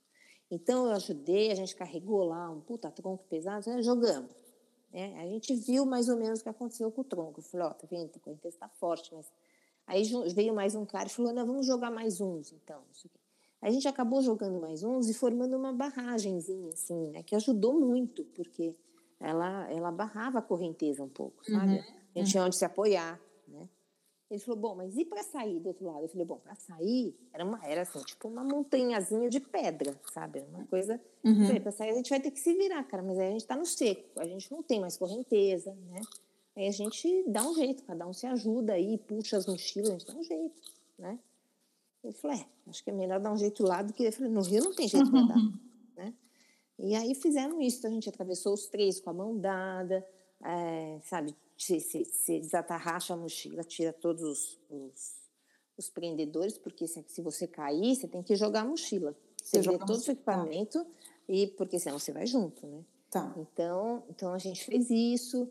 Então, 0.52 0.86
eu 0.88 0.92
ajudei, 0.92 1.52
a 1.52 1.56
gente 1.56 1.76
carregou 1.76 2.24
lá 2.24 2.50
um 2.50 2.62
puta 2.62 2.92
tronco 2.92 3.24
pesado, 3.28 3.70
né, 3.70 3.82
jogamos. 3.82 4.30
Né? 4.92 5.20
A 5.20 5.28
gente 5.28 5.56
viu 5.56 5.86
mais 5.86 6.08
ou 6.08 6.18
menos 6.18 6.40
o 6.40 6.44
que 6.44 6.50
aconteceu 6.50 6.92
com 6.92 7.02
o 7.02 7.04
tronco. 7.04 7.40
Eu 7.40 7.44
falei, 7.44 7.68
ó, 7.68 7.72
oh, 7.72 7.74
tá 7.74 7.88
vendo, 7.90 8.12
a 8.16 8.20
correnteza 8.20 8.58
tá 8.58 8.70
forte, 8.70 9.14
mas... 9.14 9.32
Aí 9.88 10.04
veio 10.34 10.54
mais 10.54 10.74
um 10.74 10.84
cara 10.84 11.08
e 11.08 11.12
falou, 11.12 11.32
não, 11.32 11.46
vamos 11.46 11.68
jogar 11.68 11.92
mais 11.92 12.20
uns, 12.20 12.52
então. 12.52 12.82
A 13.62 13.70
gente 13.70 13.88
acabou 13.88 14.22
jogando 14.22 14.60
mais 14.60 14.84
uns 14.84 15.10
e 15.10 15.14
formando 15.14 15.56
uma 15.56 15.72
barragenzinha, 15.72 16.74
assim, 16.74 17.10
né? 17.10 17.22
Que 17.22 17.36
ajudou 17.36 17.80
muito, 17.80 18.24
porque 18.36 18.76
ela, 19.20 19.72
ela 19.72 19.92
barrava 19.92 20.40
a 20.40 20.42
correnteza 20.42 21.04
um 21.04 21.10
pouco, 21.10 21.44
sabe? 21.46 21.76
Uhum, 21.76 21.84
a 22.16 22.20
gente 22.20 22.32
tinha 22.32 22.44
onde 22.44 22.58
se 22.58 22.66
apoiar? 22.66 23.20
Ele 24.30 24.40
falou, 24.40 24.60
bom, 24.60 24.76
mas 24.76 24.98
e 24.98 25.06
para 25.06 25.22
sair 25.22 25.60
do 25.60 25.68
outro 25.68 25.86
lado? 25.86 26.02
Eu 26.02 26.08
falei, 26.08 26.26
bom, 26.26 26.38
para 26.38 26.56
sair, 26.56 27.16
era, 27.32 27.46
uma, 27.46 27.64
era 27.64 27.84
assim, 27.84 28.00
tipo 28.00 28.28
uma 28.28 28.44
montanhazinha 28.44 29.30
de 29.30 29.40
pedra, 29.40 29.96
sabe? 30.12 30.44
Uma 30.52 30.66
coisa. 30.66 31.00
Uhum. 31.24 31.62
Para 31.62 31.72
sair 31.72 31.92
a 31.92 31.94
gente 31.94 32.10
vai 32.10 32.20
ter 32.20 32.32
que 32.32 32.40
se 32.40 32.54
virar, 32.56 32.84
cara, 32.86 33.04
mas 33.04 33.20
aí 33.20 33.28
a 33.28 33.32
gente 33.32 33.42
está 33.42 33.56
no 33.56 33.66
seco, 33.66 34.20
a 34.20 34.26
gente 34.26 34.52
não 34.52 34.64
tem 34.64 34.80
mais 34.80 34.98
correnteza, 34.98 35.76
né? 35.90 36.02
Aí 36.56 36.68
a 36.68 36.72
gente 36.72 37.24
dá 37.28 37.48
um 37.48 37.54
jeito, 37.54 37.84
cada 37.84 38.08
um 38.08 38.14
se 38.14 38.26
ajuda 38.26 38.74
aí, 38.74 38.98
puxa 38.98 39.38
as 39.38 39.46
mochilas, 39.46 39.90
a 39.90 39.94
gente 39.94 40.08
dá 40.08 40.16
um 40.16 40.24
jeito, 40.24 40.62
né? 40.98 41.20
Ele 42.04 42.14
falou, 42.14 42.38
é, 42.38 42.46
acho 42.68 42.84
que 42.84 42.90
é 42.90 42.94
melhor 42.94 43.20
dar 43.20 43.32
um 43.32 43.38
jeito 43.38 43.64
lá 43.64 43.82
do 43.82 43.94
que. 43.94 44.04
Eu 44.04 44.14
falei, 44.14 44.32
no 44.32 44.42
Rio 44.42 44.64
não 44.64 44.74
tem 44.74 44.88
jeito 44.88 45.10
para 45.10 45.22
dar, 45.22 45.42
né? 45.98 46.14
E 46.80 46.96
aí 46.96 47.14
fizeram 47.16 47.62
isso, 47.62 47.86
a 47.86 47.90
gente 47.90 48.10
atravessou 48.10 48.54
os 48.54 48.68
três 48.68 49.00
com 49.00 49.10
a 49.10 49.14
mão 49.14 49.38
dada, 49.38 50.06
é, 50.44 51.00
sabe? 51.04 51.36
Se, 51.58 51.80
se, 51.80 52.06
se 52.06 52.40
desatarracha 52.40 53.14
a 53.14 53.18
mochila, 53.18 53.64
tira 53.64 53.94
todos 53.94 54.24
os, 54.24 54.60
os, 54.70 55.22
os, 55.78 55.90
prendedores, 55.90 56.58
porque 56.58 56.88
se, 56.88 57.04
se 57.08 57.22
você 57.22 57.48
cair, 57.48 57.96
você 57.96 58.08
tem 58.08 58.22
que 58.22 58.36
jogar 58.36 58.62
a 58.62 58.66
mochila. 58.66 59.16
Você, 59.42 59.62
vê 59.62 59.78
todo 59.78 60.00
o 60.00 60.12
equipamento, 60.12 60.86
e 61.28 61.48
porque 61.48 61.80
senão 61.80 62.00
você 62.00 62.12
vai 62.12 62.26
junto, 62.26 62.66
né? 62.68 62.84
Tá. 63.10 63.34
Então, 63.38 64.04
então 64.10 64.34
a 64.34 64.38
gente 64.38 64.66
fez 64.66 64.90
isso, 64.90 65.50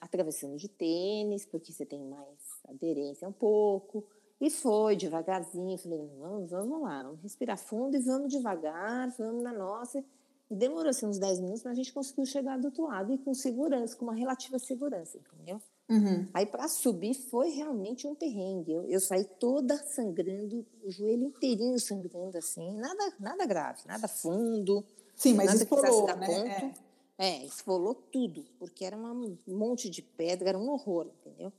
atravessando 0.00 0.56
de 0.56 0.68
tênis, 0.68 1.46
porque 1.46 1.72
você 1.72 1.86
tem 1.86 2.04
mais 2.04 2.60
aderência 2.68 3.28
um 3.28 3.32
pouco. 3.32 4.04
E 4.40 4.50
foi 4.50 4.94
devagarzinho, 4.94 5.78
falei, 5.78 5.98
vamos, 6.18 6.50
vamos 6.50 6.82
lá, 6.82 7.02
vamos 7.02 7.20
respirar 7.22 7.58
fundo 7.58 7.96
e 7.96 8.00
vamos 8.00 8.30
devagar, 8.30 9.08
vamos 9.18 9.42
na 9.42 9.52
nossa. 9.52 10.04
Demorou 10.50 10.88
assim, 10.88 11.06
uns 11.06 11.18
10 11.18 11.40
minutos, 11.40 11.62
mas 11.62 11.72
a 11.72 11.76
gente 11.76 11.92
conseguiu 11.92 12.24
chegar 12.24 12.58
do 12.58 12.66
outro 12.66 12.84
lado 12.84 13.12
e 13.12 13.18
com 13.18 13.34
segurança, 13.34 13.94
com 13.94 14.06
uma 14.06 14.14
relativa 14.14 14.58
segurança, 14.58 15.18
entendeu? 15.18 15.60
Uhum. 15.90 16.26
Aí 16.32 16.46
para 16.46 16.68
subir 16.68 17.14
foi 17.14 17.50
realmente 17.50 18.06
um 18.06 18.14
perrengue. 18.14 18.72
Eu, 18.72 18.84
eu, 18.84 19.00
saí 19.00 19.24
toda 19.24 19.76
sangrando, 19.76 20.66
o 20.82 20.90
joelho 20.90 21.24
inteirinho 21.24 21.78
sangrando 21.78 22.38
assim, 22.38 22.72
nada, 22.72 23.12
nada 23.20 23.46
grave, 23.46 23.82
nada 23.86 24.08
fundo. 24.08 24.84
Sim, 25.14 25.34
mas 25.34 25.52
esfolou, 25.52 26.06
né? 26.16 26.74
É. 27.18 27.26
é, 27.26 27.44
esfolou 27.44 27.94
tudo, 27.94 28.44
porque 28.58 28.84
era 28.84 28.96
um 28.96 29.36
monte 29.46 29.90
de 29.90 30.00
pedra, 30.00 30.50
era 30.50 30.58
um 30.58 30.70
horror, 30.70 31.10
entendeu? 31.20 31.52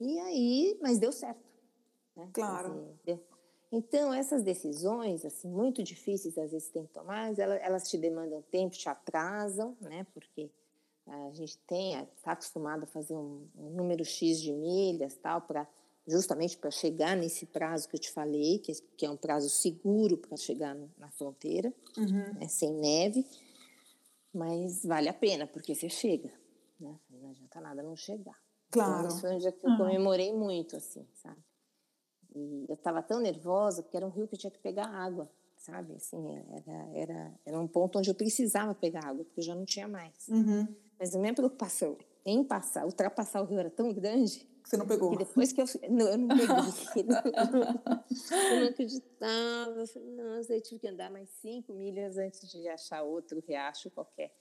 E 0.00 0.18
aí, 0.20 0.78
mas 0.80 0.98
deu 0.98 1.12
certo. 1.12 1.44
Né? 2.16 2.28
Claro. 2.32 2.72
Dizer, 2.72 2.96
deu, 3.04 3.20
então, 3.74 4.14
essas 4.14 4.44
decisões, 4.44 5.24
assim, 5.24 5.48
muito 5.48 5.82
difíceis, 5.82 6.38
às 6.38 6.52
vezes 6.52 6.68
tem 6.68 6.86
que 6.86 6.92
tomar, 6.92 7.36
elas, 7.36 7.60
elas 7.60 7.90
te 7.90 7.98
demandam 7.98 8.40
tempo, 8.42 8.76
te 8.76 8.88
atrasam, 8.88 9.76
né? 9.80 10.06
Porque 10.14 10.48
a 11.06 11.32
gente 11.32 11.58
tem, 11.66 12.00
está 12.16 12.32
acostumado 12.32 12.84
a 12.84 12.86
fazer 12.86 13.14
um, 13.14 13.46
um, 13.56 13.70
número 13.70 14.04
X 14.04 14.40
de 14.40 14.52
milhas, 14.52 15.16
tal, 15.16 15.40
para 15.40 15.66
justamente 16.06 16.56
para 16.56 16.70
chegar 16.70 17.16
nesse 17.16 17.46
prazo 17.46 17.88
que 17.88 17.96
eu 17.96 18.00
te 18.00 18.12
falei, 18.12 18.60
que, 18.60 18.72
que 18.96 19.04
é 19.04 19.10
um 19.10 19.16
prazo 19.16 19.48
seguro 19.48 20.18
para 20.18 20.36
chegar 20.36 20.74
no, 20.74 20.88
na 20.96 21.10
fronteira, 21.10 21.72
uhum. 21.96 22.34
né, 22.34 22.46
sem 22.46 22.72
neve, 22.72 23.26
mas 24.32 24.84
vale 24.84 25.08
a 25.08 25.14
pena, 25.14 25.46
porque 25.46 25.74
você 25.74 25.88
chega, 25.88 26.30
né? 26.78 26.96
Não 27.10 27.30
adianta 27.30 27.60
nada 27.60 27.82
não 27.82 27.96
chegar. 27.96 28.38
Claro. 28.70 28.98
Então, 28.98 29.08
isso 29.08 29.20
foi 29.20 29.34
um 29.34 29.38
dia 29.38 29.52
que 29.52 29.66
eu 29.66 29.76
comemorei 29.76 30.32
muito, 30.32 30.76
assim, 30.76 31.04
sabe? 31.14 31.42
E 32.34 32.66
eu 32.68 32.74
estava 32.74 33.02
tão 33.02 33.20
nervosa 33.20 33.82
porque 33.82 33.96
era 33.96 34.06
um 34.06 34.10
rio 34.10 34.26
que 34.26 34.34
eu 34.34 34.38
tinha 34.38 34.50
que 34.50 34.58
pegar 34.58 34.86
água, 34.86 35.30
sabe? 35.56 35.94
Assim, 35.94 36.36
era, 36.50 36.88
era, 36.92 37.34
era 37.46 37.60
um 37.60 37.68
ponto 37.68 37.98
onde 37.98 38.10
eu 38.10 38.14
precisava 38.14 38.74
pegar 38.74 39.06
água, 39.06 39.24
porque 39.24 39.40
eu 39.40 39.44
já 39.44 39.54
não 39.54 39.64
tinha 39.64 39.86
mais. 39.86 40.28
Uhum. 40.28 40.66
Mas 40.98 41.14
a 41.14 41.18
minha 41.18 41.34
preocupação 41.34 41.96
em 42.24 42.42
passar, 42.42 42.84
ultrapassar 42.86 43.42
o 43.42 43.44
rio 43.44 43.58
era 43.58 43.70
tão 43.70 43.92
grande. 43.92 44.48
Você 44.64 44.78
não 44.78 44.86
pegou? 44.86 45.10
Que 45.10 45.18
depois 45.18 45.52
que 45.52 45.60
eu. 45.60 45.66
Não, 45.90 46.08
eu 46.08 46.18
não 46.18 46.28
peguei. 46.28 47.04
eu 47.04 48.60
não 48.60 48.68
acreditava. 48.68 49.80
Eu 49.80 49.86
falei, 49.86 50.10
nossa, 50.12 50.54
eu 50.54 50.60
tive 50.62 50.80
que 50.80 50.88
andar 50.88 51.10
mais 51.10 51.28
cinco 51.42 51.74
milhas 51.74 52.16
antes 52.16 52.50
de 52.50 52.66
achar 52.68 53.02
outro 53.02 53.42
riacho 53.46 53.90
qualquer. 53.90 54.34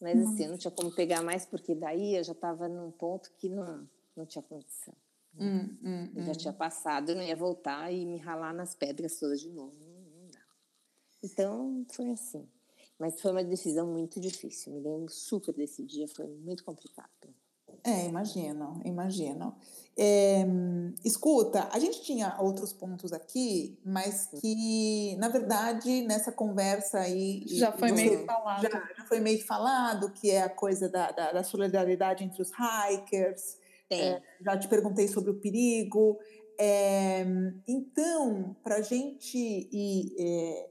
Mas 0.00 0.20
assim, 0.20 0.44
eu 0.44 0.50
não 0.50 0.58
tinha 0.58 0.70
como 0.70 0.92
pegar 0.92 1.22
mais, 1.22 1.46
porque 1.46 1.74
daí 1.74 2.16
eu 2.16 2.24
já 2.24 2.32
estava 2.32 2.68
num 2.68 2.90
ponto 2.90 3.30
que 3.38 3.48
não, 3.48 3.88
não 4.16 4.26
tinha 4.26 4.42
condição. 4.42 4.94
Hum, 5.40 5.76
hum, 5.82 6.12
eu 6.16 6.24
já 6.24 6.34
tinha 6.34 6.52
passado, 6.52 7.10
eu 7.10 7.16
não 7.16 7.22
ia 7.22 7.36
voltar 7.36 7.92
e 7.92 8.04
me 8.04 8.18
ralar 8.18 8.52
nas 8.52 8.74
pedras 8.74 9.18
todas 9.18 9.40
de 9.40 9.48
novo. 9.48 9.76
Então, 11.22 11.84
foi 11.90 12.10
assim. 12.10 12.48
Mas 12.98 13.20
foi 13.20 13.30
uma 13.30 13.44
decisão 13.44 13.86
muito 13.86 14.20
difícil. 14.20 14.72
Me 14.72 14.80
lembro 14.80 15.12
super 15.12 15.54
desse 15.54 15.84
dia, 15.84 16.08
foi 16.08 16.26
muito 16.26 16.64
complicado. 16.64 17.08
É, 17.84 18.06
imagino, 18.06 18.80
imagino. 18.84 19.54
É, 19.96 20.44
escuta, 21.04 21.68
a 21.72 21.78
gente 21.78 22.02
tinha 22.02 22.36
outros 22.40 22.72
pontos 22.72 23.12
aqui, 23.12 23.78
mas 23.84 24.28
que, 24.40 25.16
na 25.18 25.28
verdade, 25.28 26.02
nessa 26.02 26.32
conversa 26.32 26.98
aí. 27.00 27.44
Já 27.46 27.72
foi 27.72 27.92
meio 27.92 28.24
falado. 28.24 28.62
Já, 28.62 28.68
já, 28.68 29.04
foi 29.06 29.20
meio 29.20 29.44
falado, 29.44 30.10
que 30.12 30.30
é 30.30 30.42
a 30.42 30.48
coisa 30.48 30.88
da, 30.88 31.10
da, 31.12 31.32
da 31.32 31.44
solidariedade 31.44 32.24
entre 32.24 32.42
os 32.42 32.50
hikers. 32.50 33.56
É, 33.90 34.22
já 34.40 34.58
te 34.58 34.68
perguntei 34.68 35.08
sobre 35.08 35.30
o 35.30 35.40
perigo. 35.40 36.18
É, 36.58 37.24
então, 37.66 38.56
para 38.62 38.76
a 38.76 38.82
gente 38.82 39.38
ir, 39.38 40.14
é, 40.18 40.70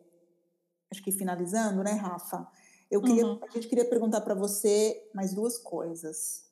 acho 0.91 1.03
que 1.03 1.11
finalizando, 1.11 1.83
né, 1.83 1.93
Rafa? 1.93 2.47
Eu 2.89 3.01
queria, 3.01 3.25
uhum. 3.25 3.39
a 3.43 3.49
gente 3.49 3.67
queria 3.67 3.85
perguntar 3.85 4.21
para 4.21 4.33
você 4.33 5.09
mais 5.13 5.33
duas 5.33 5.57
coisas. 5.57 6.45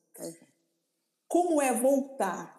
Como 1.28 1.60
é 1.62 1.72
voltar 1.72 2.55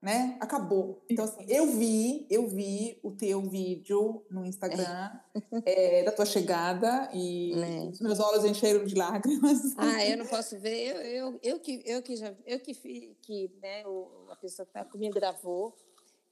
né? 0.00 0.36
Acabou. 0.40 1.02
Então, 1.10 1.24
assim, 1.24 1.44
eu 1.48 1.66
vi, 1.66 2.26
eu 2.30 2.46
vi 2.46 2.98
o 3.02 3.10
teu 3.10 3.42
vídeo 3.42 4.24
no 4.30 4.44
Instagram 4.44 5.10
é. 5.64 6.00
É, 6.00 6.04
da 6.04 6.12
tua 6.12 6.26
chegada 6.26 7.08
e 7.12 7.52
é. 7.54 7.88
os 7.88 8.00
meus 8.00 8.20
olhos 8.20 8.44
encheram 8.44 8.84
de 8.84 8.94
lágrimas. 8.94 9.74
Ah, 9.76 10.04
eu 10.04 10.18
não 10.18 10.26
posso 10.26 10.58
ver. 10.58 10.88
Eu, 10.88 11.00
eu, 11.00 11.40
eu 11.42 11.60
que, 11.60 11.82
eu 11.84 12.02
que 12.02 12.16
já, 12.16 12.32
eu 12.46 12.60
que, 12.60 12.74
que 13.22 13.50
né, 13.60 13.86
o, 13.86 14.28
a 14.30 14.36
pessoa 14.36 14.66
que 14.66 14.72
tá 14.72 14.84
comigo 14.84 15.14
gravou. 15.14 15.74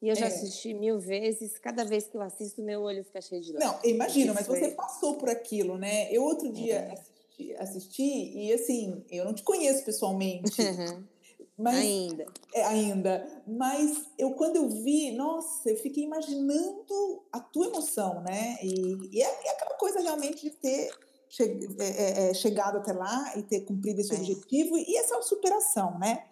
E 0.02 0.08
eu 0.08 0.14
já 0.14 0.26
é. 0.26 0.28
assisti 0.28 0.74
mil 0.74 0.98
vezes. 0.98 1.58
Cada 1.58 1.84
vez 1.84 2.06
que 2.06 2.16
eu 2.16 2.20
assisto, 2.20 2.62
meu 2.62 2.82
olho 2.82 3.02
fica 3.04 3.22
cheio 3.22 3.40
de 3.40 3.52
lágrimas. 3.52 3.82
Não, 3.82 3.90
imagino, 3.90 4.34
mas 4.34 4.46
você 4.46 4.70
passou 4.72 5.14
por 5.16 5.30
aquilo, 5.30 5.78
né? 5.78 6.12
Eu 6.12 6.22
outro 6.22 6.52
dia 6.52 6.74
é. 6.74 6.92
assisti, 6.92 7.54
assisti, 7.54 8.38
e 8.38 8.52
assim, 8.52 9.02
eu 9.10 9.24
não 9.24 9.32
te 9.32 9.42
conheço 9.42 9.82
pessoalmente. 9.82 10.60
Uhum. 10.60 11.13
Mas, 11.56 11.76
ainda. 11.76 12.26
É, 12.52 12.64
ainda. 12.64 13.42
Mas 13.46 14.04
eu, 14.18 14.32
quando 14.32 14.56
eu 14.56 14.68
vi, 14.68 15.12
nossa, 15.12 15.70
eu 15.70 15.76
fiquei 15.76 16.02
imaginando 16.02 17.22
a 17.32 17.38
tua 17.38 17.66
emoção, 17.66 18.22
né? 18.22 18.58
E, 18.62 19.16
e, 19.16 19.22
é, 19.22 19.46
é 19.46 19.50
aquela 19.50 19.76
coisa 19.76 20.00
realmente 20.00 20.42
de 20.42 20.50
ter 20.50 20.90
che, 21.28 21.42
é, 21.78 21.84
é, 21.84 22.30
é 22.30 22.34
chegado 22.34 22.78
até 22.78 22.92
lá 22.92 23.36
e 23.36 23.42
ter 23.42 23.60
cumprido 23.60 24.00
esse 24.00 24.14
objetivo 24.14 24.76
e 24.76 24.96
essa 24.96 25.20
superação, 25.22 25.96
né? 25.98 26.24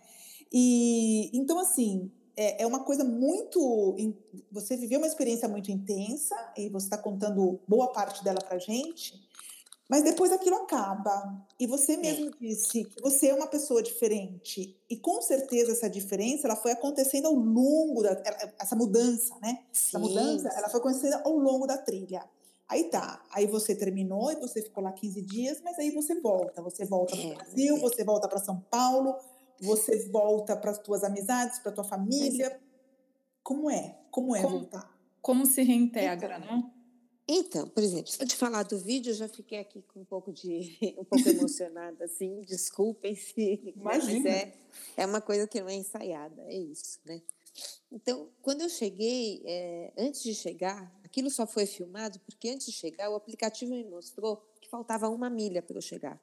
E 0.53 1.31
então, 1.33 1.59
assim, 1.59 2.11
é, 2.37 2.63
é 2.63 2.67
uma 2.67 2.85
coisa 2.85 3.05
muito. 3.05 3.97
Você 4.51 4.77
viveu 4.77 4.99
uma 4.99 5.07
experiência 5.07 5.49
muito 5.49 5.71
intensa 5.71 6.35
e 6.57 6.69
você 6.69 6.87
está 6.87 6.99
contando 6.99 7.61
boa 7.69 7.93
parte 7.93 8.25
dela 8.25 8.41
para 8.41 8.59
gente. 8.59 9.21
Mas 9.93 10.05
depois 10.05 10.33
aquilo 10.33 10.57
acaba. 10.57 11.45
E 11.61 11.67
você 11.67 11.99
mesmo 11.99 12.29
é. 12.31 12.33
disse 12.41 12.83
que 12.87 13.03
você 13.03 13.27
é 13.29 13.35
uma 13.35 13.47
pessoa 13.47 13.83
diferente. 13.83 14.75
E 14.89 14.97
com 14.97 15.21
certeza 15.21 15.73
essa 15.73 15.91
diferença 15.91 16.47
ela 16.47 16.57
foi 16.57 16.73
acontecendo 16.73 17.27
ao 17.27 17.35
longo 17.35 18.03
da 18.03 18.11
essa 18.59 18.75
mudança, 18.75 19.37
né? 19.43 19.59
Sim. 19.71 19.89
Essa 19.89 19.99
mudança 19.99 20.49
ela 20.57 20.71
foi 20.71 20.81
acontecendo 20.81 21.21
ao 21.27 21.37
longo 21.37 21.67
da 21.67 21.77
trilha. 21.77 22.25
Aí 22.67 22.85
tá, 22.85 23.23
aí 23.31 23.47
você 23.47 23.75
terminou 23.75 24.33
e 24.33 24.37
você 24.37 24.63
ficou 24.63 24.83
lá 24.83 24.93
15 24.93 25.21
dias, 25.21 25.61
mas 25.63 25.79
aí 25.79 25.91
você 25.91 26.19
volta. 26.19 26.63
Você 26.63 26.87
volta 26.87 27.15
para 27.15 27.27
o 27.27 27.33
É, 27.33 27.35
Brasil, 27.35 27.77
é. 27.77 27.81
você 27.81 28.03
volta 28.03 28.27
para 28.27 28.39
São 28.39 28.61
Paulo, 28.71 29.15
você 29.61 30.09
volta 30.09 30.57
para 30.57 30.71
as 30.71 30.79
tuas 30.79 31.05
amizades, 31.05 31.59
para 31.59 31.71
tua 31.71 31.85
família. 31.85 32.59
Como 33.43 33.69
é? 33.71 33.99
Como 34.11 34.35
é 34.35 34.41
Como- 34.41 34.59
voltar? 34.61 34.91
Como 35.21 35.45
se 35.45 35.63
reintegra, 35.63 36.39
Então, 36.43 36.57
né? 36.57 36.71
Então, 37.27 37.69
por 37.69 37.83
exemplo, 37.83 38.11
só 38.11 38.25
de 38.25 38.35
falar 38.35 38.65
do 38.65 38.79
vídeo, 38.79 39.11
eu 39.11 39.15
já 39.15 39.29
fiquei 39.29 39.59
aqui 39.59 39.83
com 39.83 40.01
um 40.01 40.05
pouco 40.05 40.33
de 40.33 40.77
um 40.99 41.05
pouco 41.05 41.29
emocionada, 41.29 42.05
assim. 42.05 42.43
Desculpem 42.43 43.15
se, 43.15 43.75
mas 43.77 44.05
Imagina. 44.05 44.31
é, 44.31 44.55
é 44.97 45.07
uma 45.07 45.21
coisa 45.21 45.47
que 45.47 45.61
não 45.61 45.69
é 45.69 45.75
ensaiada, 45.75 46.43
é 46.43 46.57
isso, 46.57 46.99
né? 47.05 47.23
Então, 47.91 48.29
quando 48.41 48.63
eu 48.63 48.69
cheguei, 48.69 49.43
é, 49.45 49.93
antes 49.97 50.23
de 50.23 50.35
chegar, 50.35 50.91
aquilo 51.05 51.31
só 51.31 51.47
foi 51.47 51.67
filmado 51.67 52.19
porque 52.21 52.49
antes 52.49 52.67
de 52.67 52.73
chegar 52.73 53.11
o 53.11 53.15
aplicativo 53.15 53.73
me 53.73 53.85
mostrou 53.85 54.43
que 54.61 54.69
faltava 54.69 55.09
uma 55.09 55.29
milha 55.29 55.63
para 55.63 55.77
eu 55.77 55.83
chegar. 55.83 56.19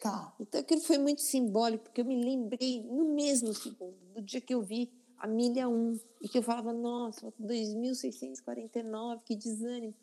Tá. 0.00 0.34
Então 0.40 0.60
aquilo 0.60 0.80
foi 0.80 0.98
muito 0.98 1.22
simbólico, 1.22 1.84
porque 1.84 2.00
eu 2.00 2.04
me 2.04 2.20
lembrei 2.22 2.82
no 2.82 3.14
mesmo 3.14 3.54
segundo, 3.54 3.96
do 4.12 4.20
dia 4.20 4.40
que 4.40 4.52
eu 4.52 4.60
vi 4.60 4.92
a 5.16 5.26
milha 5.26 5.68
1, 5.68 6.00
e 6.20 6.28
que 6.28 6.36
eu 6.36 6.42
falava, 6.42 6.72
nossa, 6.72 7.20
falta 7.22 7.42
2.649, 7.42 9.22
que 9.24 9.36
desânimo. 9.36 9.94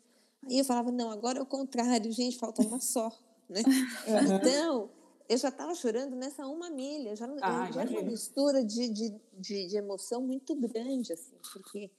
Aí 0.48 0.58
eu 0.58 0.64
falava, 0.64 0.90
não, 0.90 1.10
agora 1.10 1.38
é 1.38 1.42
o 1.42 1.46
contrário, 1.46 2.10
gente, 2.12 2.38
falta 2.38 2.62
uma 2.62 2.80
só, 2.80 3.10
né? 3.48 3.62
Aham. 4.08 4.36
Então, 4.36 4.90
eu 5.28 5.38
já 5.38 5.48
estava 5.48 5.74
chorando 5.74 6.16
nessa 6.16 6.46
uma 6.46 6.68
milha, 6.68 7.14
já, 7.14 7.26
Ah, 7.40 7.70
já 7.70 7.82
era 7.82 7.90
uma 7.90 8.02
mistura 8.02 8.64
de, 8.64 8.88
de, 8.88 9.10
de, 9.32 9.66
de 9.68 9.76
emoção 9.76 10.20
muito 10.20 10.54
grande, 10.54 11.12
assim, 11.12 11.36
porque 11.52 11.90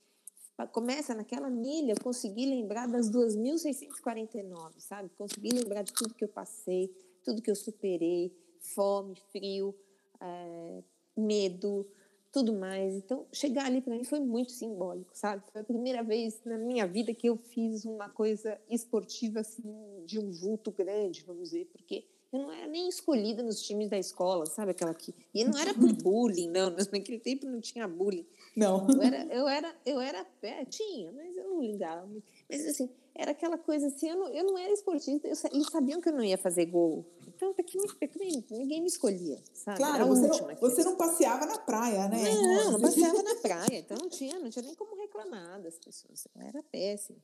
começa 0.71 1.15
naquela 1.15 1.49
milha, 1.49 1.93
eu 1.93 2.03
consegui 2.03 2.45
lembrar 2.45 2.87
das 2.87 3.09
2.649, 3.09 4.79
sabe? 4.79 5.09
Consegui 5.17 5.49
lembrar 5.49 5.81
de 5.81 5.93
tudo 5.93 6.13
que 6.13 6.23
eu 6.23 6.29
passei, 6.29 6.89
tudo 7.23 7.41
que 7.41 7.49
eu 7.49 7.55
superei, 7.55 8.31
fome, 8.59 9.15
frio, 9.31 9.75
eh, 10.21 10.83
medo, 11.17 11.87
tudo 12.33 12.51
mais. 12.51 12.95
Então, 12.95 13.27
chegar 13.31 13.67
ali 13.67 13.79
para 13.79 13.95
mim 13.95 14.03
foi 14.03 14.19
muito 14.19 14.51
simbólico, 14.51 15.11
sabe? 15.13 15.43
Foi 15.53 15.61
a 15.61 15.63
primeira 15.63 16.03
vez 16.03 16.41
na 16.43 16.57
minha 16.57 16.87
vida 16.87 17.13
que 17.13 17.29
eu 17.29 17.37
fiz 17.37 17.85
uma 17.85 18.09
coisa 18.09 18.59
esportiva 18.67 19.41
assim 19.41 19.63
de 20.05 20.19
um 20.19 20.31
vulto 20.31 20.71
grande, 20.71 21.23
vamos 21.25 21.51
dizer, 21.51 21.69
porque 21.71 22.03
eu 22.33 22.39
não 22.39 22.51
era 22.51 22.65
nem 22.65 22.89
escolhida 22.89 23.43
nos 23.43 23.61
times 23.61 23.87
da 23.87 23.99
escola, 23.99 24.47
sabe 24.47 24.71
aquela 24.71 24.95
que 24.95 25.13
e 25.31 25.45
não 25.45 25.57
era 25.59 25.71
por 25.75 25.93
bullying, 26.01 26.49
não, 26.49 26.71
naquele 26.71 27.19
tempo 27.19 27.45
não 27.45 27.61
tinha 27.61 27.87
bullying. 27.87 28.25
Não. 28.57 28.87
Eu 28.89 29.01
era, 29.03 29.25
eu 29.25 29.47
era, 29.47 29.75
eu 29.85 30.01
era, 30.01 30.27
é, 30.41 30.65
tinha, 30.65 31.11
mas 31.11 31.37
eu 31.37 31.43
não 31.43 31.61
ligava. 31.61 32.03
muito. 32.07 32.25
Mas 32.49 32.65
assim, 32.65 32.89
era 33.13 33.29
aquela 33.29 33.59
coisa 33.59 33.85
assim, 33.85 34.09
eu 34.09 34.15
não, 34.15 34.29
eu 34.29 34.43
não 34.43 34.57
era 34.57 34.73
esportista, 34.73 35.27
eu, 35.27 35.35
eles 35.51 35.67
sabiam 35.71 36.01
que 36.01 36.09
eu 36.09 36.13
não 36.13 36.23
ia 36.23 36.37
fazer 36.37 36.65
gol. 36.65 37.05
Então, 37.43 37.53
daqui 37.57 37.77
muito 37.77 37.97
ninguém, 38.17 38.45
ninguém 38.51 38.81
me 38.81 38.87
escolhia, 38.87 39.37
sabe? 39.53 39.77
Claro, 39.77 40.07
você 40.07 40.27
não, 40.27 40.55
que 40.55 40.61
você 40.61 40.83
não 40.83 40.95
passeava 40.95 41.45
na 41.45 41.57
praia, 41.57 42.07
né? 42.07 42.23
não, 42.33 42.71
não 42.71 42.81
passeava 42.81 43.21
na 43.21 43.35
praia, 43.41 43.79
então 43.79 43.97
não 43.97 44.09
tinha, 44.09 44.39
não 44.39 44.49
tinha 44.49 44.63
nem 44.63 44.73
como 44.75 44.95
reclamar 44.95 45.61
das 45.61 45.77
pessoas. 45.77 46.25
Era 46.37 46.63
péssimo. 46.63 47.21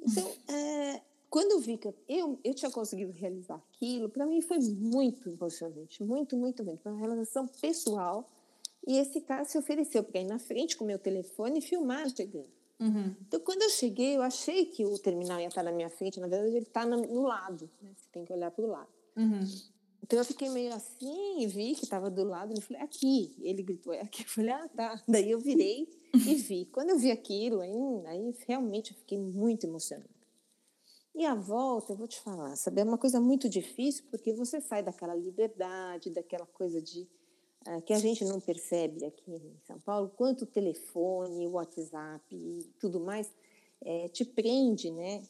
Então, 0.00 0.28
é, 0.48 1.00
quando 1.30 1.52
eu 1.52 1.60
vi 1.60 1.78
que 1.78 1.86
eu, 2.08 2.40
eu, 2.42 2.54
tinha 2.54 2.72
conseguido 2.72 3.12
realizar 3.12 3.54
aquilo, 3.54 4.08
para 4.08 4.26
mim 4.26 4.40
foi 4.40 4.58
muito 4.58 5.28
emocionante, 5.28 6.02
muito, 6.02 6.36
muito, 6.36 6.64
muito. 6.64 6.82
Foi 6.82 6.90
uma 6.90 7.00
relação 7.00 7.46
pessoal. 7.46 8.28
E 8.84 8.98
esse 8.98 9.20
cara 9.20 9.44
se 9.44 9.56
ofereceu 9.56 10.02
para 10.02 10.20
ir 10.20 10.24
na 10.24 10.40
frente 10.40 10.76
com 10.76 10.82
o 10.82 10.86
meu 10.88 10.98
telefone 10.98 11.60
e 11.60 11.62
filmar 11.62 12.10
chegando. 12.10 12.50
Uhum. 12.80 13.14
Então, 13.28 13.38
quando 13.38 13.62
eu 13.62 13.70
cheguei, 13.70 14.16
eu 14.16 14.22
achei 14.22 14.66
que 14.66 14.84
o 14.84 14.98
terminal 14.98 15.38
ia 15.38 15.46
estar 15.46 15.62
na 15.62 15.70
minha 15.70 15.88
frente, 15.88 16.18
na 16.18 16.26
verdade, 16.26 16.56
ele 16.56 16.66
está 16.66 16.84
no, 16.84 16.96
no 16.96 17.22
lado, 17.22 17.70
né? 17.80 17.92
Você 17.96 18.08
tem 18.10 18.24
que 18.24 18.32
olhar 18.32 18.50
para 18.50 18.64
o 18.64 18.66
lado. 18.66 18.88
Uhum. 19.16 19.44
Então 20.02 20.18
eu 20.18 20.24
fiquei 20.24 20.50
meio 20.50 20.74
assim 20.74 21.42
e 21.42 21.46
vi 21.46 21.74
que 21.74 21.84
estava 21.84 22.10
do 22.10 22.24
lado. 22.24 22.52
Ele 22.52 22.60
falou, 22.60 22.82
é 22.82 22.84
aqui. 22.84 23.36
Ele 23.40 23.62
gritou, 23.62 23.92
é 23.92 24.00
aqui. 24.00 24.22
Eu 24.22 24.28
falei, 24.28 24.50
ah, 24.50 24.68
tá. 24.68 25.02
Daí 25.06 25.30
eu 25.30 25.38
virei 25.38 25.88
e 26.14 26.34
vi. 26.34 26.66
Quando 26.66 26.90
eu 26.90 26.98
vi 26.98 27.10
aquilo, 27.10 27.60
aí, 27.60 27.72
aí 28.06 28.34
realmente 28.46 28.90
eu 28.90 28.96
fiquei 28.96 29.18
muito 29.18 29.64
emocionada. 29.64 30.10
E 31.14 31.24
a 31.26 31.34
volta, 31.34 31.92
eu 31.92 31.96
vou 31.96 32.08
te 32.08 32.18
falar, 32.20 32.56
sabe, 32.56 32.80
é 32.80 32.84
uma 32.84 32.96
coisa 32.96 33.20
muito 33.20 33.46
difícil 33.46 34.04
porque 34.10 34.32
você 34.32 34.62
sai 34.62 34.82
daquela 34.82 35.14
liberdade, 35.14 36.10
daquela 36.10 36.46
coisa 36.46 36.80
de 36.80 37.06
ah, 37.66 37.80
que 37.82 37.92
a 37.92 37.98
gente 37.98 38.24
não 38.24 38.40
percebe 38.40 39.04
aqui 39.04 39.30
em 39.30 39.56
São 39.66 39.78
Paulo, 39.80 40.10
quanto 40.16 40.42
o 40.42 40.46
telefone, 40.46 41.46
o 41.46 41.52
WhatsApp 41.52 42.24
e 42.34 42.64
tudo 42.80 42.98
mais 42.98 43.30
eh, 43.84 44.08
te 44.08 44.24
prende, 44.24 44.90
né? 44.90 45.22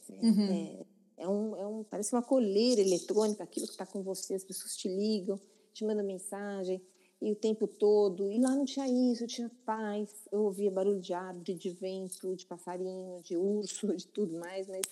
É, 0.50 0.86
é 1.22 1.28
um, 1.28 1.56
é 1.56 1.66
um, 1.66 1.84
parece 1.84 2.12
uma 2.12 2.22
coleira 2.22 2.80
eletrônica, 2.80 3.44
aquilo 3.44 3.66
que 3.66 3.72
está 3.72 3.86
com 3.86 4.02
você, 4.02 4.34
as 4.34 4.44
pessoas 4.44 4.76
te 4.76 4.88
ligam, 4.88 5.40
te 5.72 5.84
mandam 5.84 6.04
mensagem, 6.04 6.82
e 7.20 7.30
o 7.30 7.36
tempo 7.36 7.68
todo. 7.68 8.30
E 8.30 8.40
lá 8.40 8.50
não 8.50 8.64
tinha 8.64 8.88
isso, 8.88 9.26
tinha 9.28 9.50
paz. 9.64 10.10
Eu 10.32 10.42
ouvia 10.42 10.70
barulho 10.70 11.00
de 11.00 11.14
árvore, 11.14 11.54
de 11.54 11.70
vento, 11.70 12.34
de 12.34 12.44
passarinho, 12.44 13.22
de 13.22 13.36
urso, 13.36 13.94
de 13.96 14.06
tudo 14.08 14.36
mais, 14.36 14.66
mas, 14.66 14.82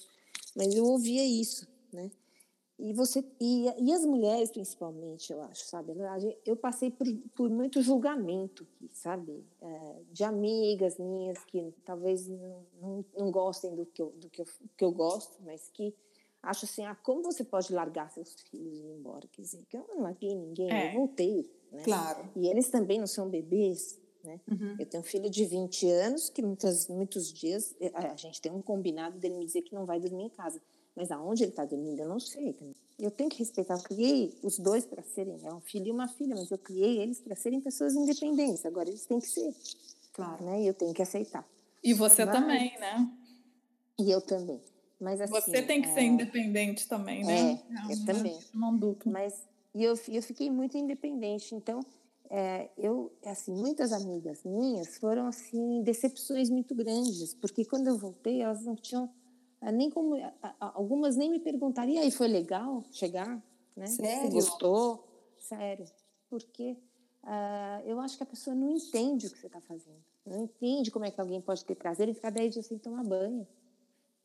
mas 0.57 0.75
eu 0.75 0.85
ouvia 0.85 1.25
isso, 1.25 1.67
né? 1.93 2.11
E 2.79 2.95
você 2.95 3.23
e, 3.39 3.67
e 3.79 3.93
as 3.93 4.07
mulheres 4.07 4.51
principalmente, 4.51 5.31
eu 5.31 5.43
acho, 5.43 5.67
sabe? 5.67 5.93
Eu 6.47 6.57
passei 6.57 6.91
por, 6.91 7.07
por 7.35 7.51
muito 7.51 7.83
julgamento, 7.83 8.67
sabe? 8.91 9.45
É, 9.61 10.03
de 10.11 10.25
amigas 10.25 10.99
minhas 10.99 11.45
que 11.45 11.75
talvez 11.85 12.27
não, 12.27 12.65
não, 12.81 13.05
não 13.19 13.31
gostem 13.31 13.75
do 13.75 13.85
que, 13.85 14.01
eu, 14.01 14.15
do 14.17 14.31
que 14.31 14.41
eu, 14.41 14.47
que 14.79 14.85
eu 14.85 14.93
gosto, 14.93 15.37
mas 15.45 15.69
que 15.69 15.95
acho 16.43 16.65
assim, 16.65 16.85
ah, 16.85 16.95
como 16.95 17.23
você 17.23 17.45
pode 17.45 17.73
largar 17.73 18.11
seus 18.11 18.35
filhos 18.51 18.79
e 18.79 18.83
ir 18.83 18.93
embora? 18.99 19.27
Quer 19.33 19.43
dizer, 19.43 19.65
que 19.69 19.77
eu 19.77 19.85
não 19.89 20.03
larguei 20.03 20.35
ninguém, 20.35 20.71
É. 20.71 20.89
eu 20.91 20.95
voltei, 20.99 21.51
né? 21.73 21.83
Claro. 21.83 22.29
E 22.37 22.49
eles 22.49 22.69
também 22.69 22.99
não 22.99 23.07
são 23.07 23.29
bebês, 23.29 23.99
né? 24.25 24.41
Uhum. 24.51 24.77
Eu 24.79 24.87
tenho 24.87 25.03
um 25.03 25.07
filho 25.07 25.29
de 25.31 25.45
20 25.45 25.89
anos 25.89 26.29
que 26.31 26.43
muitas, 26.43 26.89
muitos 26.89 27.33
dias 27.33 27.75
eh, 27.81 27.91
a 27.95 28.17
gente 28.17 28.41
tem 28.41 28.51
um 28.53 28.63
combinado 28.63 29.19
dele 29.19 29.37
me 29.39 29.45
dizer 29.47 29.63
que 29.63 29.75
não 29.75 29.85
vai 29.87 29.99
dormir 30.01 30.25
em 30.25 30.29
casa. 30.31 30.61
Mas 30.97 31.11
aonde 31.13 31.45
ele 31.45 31.53
está 31.53 31.65
dormindo, 31.65 32.01
eu 32.01 32.09
não 32.09 32.19
sei. 32.19 32.55
Eu 32.99 33.11
tenho 33.11 33.31
que 33.31 33.39
respeitar. 33.39 33.75
Eu 33.75 33.83
criei 33.83 34.35
os 34.43 34.59
dois 34.59 34.85
para 34.85 35.03
serem, 35.03 35.39
é 35.47 35.55
um 35.55 35.61
filho 35.61 35.87
e 35.87 35.91
uma 35.93 36.09
filha, 36.09 36.35
mas 36.35 36.51
eu 36.51 36.59
criei 36.59 36.99
eles 37.01 37.21
para 37.21 37.35
serem 37.37 37.61
pessoas 37.61 37.95
independentes. 37.95 38.67
Agora 38.67 38.89
eles 38.89 39.07
têm 39.07 39.21
que 39.21 39.29
ser, 39.29 39.55
Claro. 40.13 40.45
né? 40.45 40.63
E 40.63 40.67
eu 40.67 40.75
tenho 40.75 40.93
que 40.93 41.01
aceitar. 41.01 41.49
E 41.83 41.95
você 41.95 42.25
Mas- 42.25 42.35
também, 42.37 42.79
né? 42.79 43.09
E 43.99 44.11
eu 44.11 44.21
também. 44.21 44.61
Mas 45.01 45.21
assim, 45.21 45.33
Você 45.33 45.63
tem 45.63 45.81
que 45.81 45.89
ser 45.89 46.01
é, 46.01 46.05
independente 46.05 46.87
também, 46.87 47.25
né? 47.25 47.53
É, 47.89 47.93
eu 47.93 48.05
também. 48.05 48.39
Mão 48.53 48.77
dupla. 48.77 49.11
Mas 49.11 49.49
e 49.75 49.85
eu, 49.85 49.95
eu 50.09 50.23
fiquei 50.23 50.51
muito 50.51 50.77
independente. 50.77 51.55
Então, 51.55 51.81
é, 52.29 52.69
eu, 52.77 53.13
assim, 53.25 53.53
muitas 53.55 53.93
amigas 53.93 54.43
minhas 54.45 54.99
foram, 54.99 55.27
assim, 55.27 55.83
decepções 55.83 56.51
muito 56.51 56.75
grandes. 56.75 57.35
Porque 57.35 57.65
quando 57.65 57.87
eu 57.87 57.97
voltei, 57.97 58.43
elas 58.43 58.65
não 58.65 58.75
tinham 58.75 59.09
ah, 59.61 59.73
nem 59.73 59.91
como... 59.91 60.15
ah, 60.17 60.35
ah, 60.43 60.73
Algumas 60.75 61.17
nem 61.17 61.31
me 61.31 61.39
perguntaram, 61.39 61.91
e 61.91 61.99
aí, 61.99 62.11
foi 62.11 62.29
legal 62.29 62.83
chegar? 62.91 63.43
Né? 63.77 63.87
Você 63.87 64.03
Sério? 64.03 64.31
gostou? 64.31 65.07
Sério. 65.39 65.87
Porque 66.29 66.77
ah, 67.23 67.83
eu 67.85 68.01
acho 68.01 68.17
que 68.17 68.23
a 68.23 68.27
pessoa 68.27 68.57
não 68.57 68.71
entende 68.71 69.27
o 69.27 69.31
que 69.31 69.39
você 69.39 69.47
está 69.47 69.61
fazendo. 69.61 70.03
Não 70.27 70.45
entende 70.45 70.91
como 70.91 71.05
é 71.05 71.11
que 71.11 71.21
alguém 71.21 71.41
pode 71.41 71.65
ter 71.65 71.75
prazer 71.75 72.09
em 72.09 72.15
ficar 72.15 72.31
10 72.31 72.53
dias 72.53 72.67
sem 72.67 72.79
tomar 72.79 73.05
banho. 73.05 73.47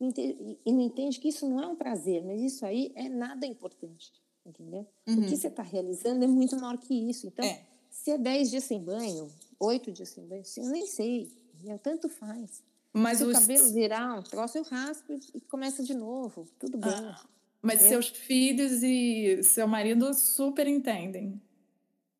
E 0.00 0.72
não 0.72 0.80
entende 0.82 1.18
que 1.18 1.28
isso 1.28 1.48
não 1.48 1.62
é 1.62 1.66
um 1.66 1.76
prazer, 1.76 2.22
mas 2.24 2.40
isso 2.42 2.64
aí 2.66 2.92
é 2.94 3.08
nada 3.08 3.46
importante, 3.46 4.12
entendeu? 4.44 4.86
O 5.06 5.22
que 5.22 5.36
você 5.36 5.48
está 5.48 5.62
realizando 5.62 6.22
é 6.24 6.26
muito 6.26 6.54
maior 6.60 6.76
que 6.78 6.92
isso. 6.94 7.26
Então, 7.26 7.44
É. 7.44 7.64
se 7.90 8.10
é 8.10 8.18
10 8.18 8.50
dias 8.50 8.64
sem 8.64 8.82
banho, 8.82 9.28
8 9.58 9.90
dias 9.90 10.10
sem 10.10 10.26
banho, 10.26 10.42
assim, 10.42 10.62
eu 10.62 10.70
nem 10.70 10.86
sei. 10.86 11.30
entendeu? 11.54 11.78
Tanto 11.78 12.08
faz. 12.10 12.62
Mas, 12.92 13.18
se 13.18 13.24
o 13.24 13.28
os, 13.28 13.32
cabelo 13.38 13.72
virar 13.72 14.18
um 14.18 14.22
troço, 14.22 14.58
eu 14.58 14.62
raspo 14.62 15.10
e- 15.14 15.20
e 15.34 15.40
começa 15.40 15.82
de 15.82 15.94
novo. 15.94 16.46
Tudo 16.58 16.76
bem. 16.76 16.90
Ah, 16.92 17.18
mas 17.62 17.80
entendeu? 17.80 18.02
seus 18.02 18.08
filhos 18.18 18.82
e 18.82 19.42
seu 19.42 19.66
marido 19.66 20.12
super 20.12 20.66
entendem. 20.66 21.40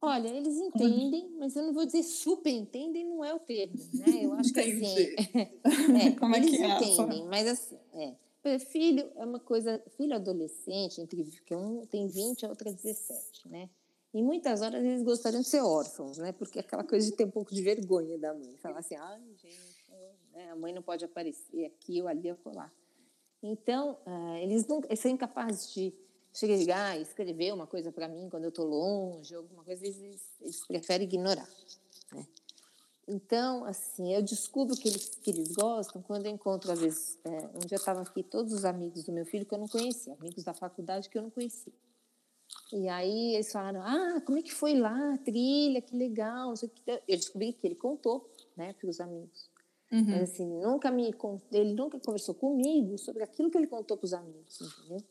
Olha, 0.07 0.29
eles 0.29 0.57
entendem, 0.57 1.29
mas 1.37 1.57
eu 1.57 1.65
não 1.65 1.73
vou 1.73 1.85
dizer 1.85 2.05
super 2.05 2.51
entendem, 2.51 3.05
não 3.05 3.25
é 3.25 3.35
o 3.35 3.41
termo, 3.41 3.75
né? 3.95 4.07
Eu 4.23 4.33
acho 4.35 4.53
que 4.53 4.61
assim, 4.61 4.97
é, 6.01 6.13
Como 6.17 6.37
é 6.37 6.39
eles 6.39 6.51
que 6.51 6.63
é? 6.63 6.77
entendem, 6.77 7.25
mas 7.25 7.49
assim, 7.49 7.79
é. 7.93 8.15
Filho 8.61 9.11
é 9.17 9.25
uma 9.25 9.41
coisa, 9.41 9.83
filho 9.97 10.15
adolescente, 10.15 11.01
entre 11.01 11.25
que 11.45 11.53
um 11.57 11.85
tem 11.87 12.07
20 12.07 12.47
a 12.47 12.49
outra 12.49 12.73
17, 12.73 13.49
né? 13.49 13.69
E 14.15 14.23
muitas 14.23 14.63
horas 14.63 14.85
eles 14.85 15.03
gostariam 15.03 15.43
de 15.43 15.49
ser 15.49 15.61
órfãos, 15.61 16.19
né? 16.19 16.31
Porque 16.31 16.61
é 16.61 16.63
aquela 16.63 16.85
coisa 16.85 17.11
de 17.11 17.17
ter 17.17 17.25
um 17.25 17.31
pouco 17.31 17.53
de 17.53 17.61
vergonha 17.61 18.17
da 18.17 18.33
mãe, 18.33 18.57
falar 18.59 18.79
assim, 18.79 18.95
ai, 18.95 19.21
gente, 19.35 19.91
né? 20.33 20.51
a 20.53 20.55
mãe 20.55 20.73
não 20.73 20.83
pode 20.83 21.05
aparecer 21.05 21.65
aqui 21.65 22.01
ou 22.01 22.07
ali 22.07 22.31
ou 22.31 22.55
lá. 22.55 22.73
Então, 23.43 23.99
ah, 24.07 24.39
eles 24.41 24.65
não 24.69 24.81
eles 24.85 25.01
são 25.01 25.11
incapazes 25.11 25.75
de 25.75 25.93
chegar 26.37 26.99
e 26.99 27.03
escrever 27.03 27.53
uma 27.53 27.67
coisa 27.67 27.91
para 27.91 28.09
mim 28.09 28.29
quando 28.29 28.45
eu 28.45 28.51
estou 28.51 28.67
longe, 28.67 29.35
alguma 29.35 29.65
coisa, 29.65 29.87
eles, 29.87 30.23
eles 30.41 30.67
preferem 30.67 31.07
ignorar. 31.07 31.49
Né? 32.13 32.27
então, 33.09 33.65
assim, 33.65 34.13
eu 34.15 34.23
descubro 34.23 34.77
que 34.77 34.89
eles, 34.89 35.09
que 35.09 35.31
eles 35.31 35.53
gostam 35.53 36.03
quando 36.03 36.27
eu 36.27 36.33
encontro, 36.33 36.71
às 36.71 36.81
vezes, 36.81 37.19
é, 37.25 37.31
um 37.55 37.61
dia 37.61 37.73
eu 37.73 37.77
estava 37.77 38.03
aqui, 38.03 38.23
todos 38.23 38.53
os 38.53 38.65
amigos 38.65 39.05
do 39.05 39.13
meu 39.13 39.25
filho 39.25 39.47
que 39.47 39.55
eu 39.55 39.59
não 39.59 39.69
conhecia, 39.69 40.15
amigos 40.15 40.45
da 40.45 40.53
faculdade 40.53 41.09
que 41.09 41.17
eu 41.17 41.23
não 41.23 41.31
conhecia. 41.31 41.73
E 42.73 42.89
aí 42.89 43.35
eles 43.35 43.51
falaram, 43.51 43.83
ah, 43.83 44.21
como 44.25 44.39
é 44.39 44.43
que 44.43 44.53
foi 44.53 44.75
lá, 44.75 45.19
trilha, 45.25 45.81
que 45.81 45.97
legal. 45.97 46.53
Eu 46.87 47.17
descobri 47.17 47.53
que 47.53 47.67
ele 47.67 47.75
contou, 47.75 48.29
né, 48.57 48.73
para 48.73 48.89
os 48.89 49.01
amigos. 49.01 49.49
Uhum. 49.91 50.05
Mas 50.05 50.31
assim, 50.33 50.47
nunca 50.47 50.91
me, 50.91 51.15
ele 51.53 51.75
nunca 51.75 51.99
conversou 52.01 52.35
comigo 52.35 52.99
sobre 52.99 53.23
aquilo 53.23 53.51
que 53.51 53.57
ele 53.57 53.69
contou 53.69 53.97
para 53.97 54.05
os 54.05 54.13
amigos, 54.13 54.61
entendeu? 54.61 55.03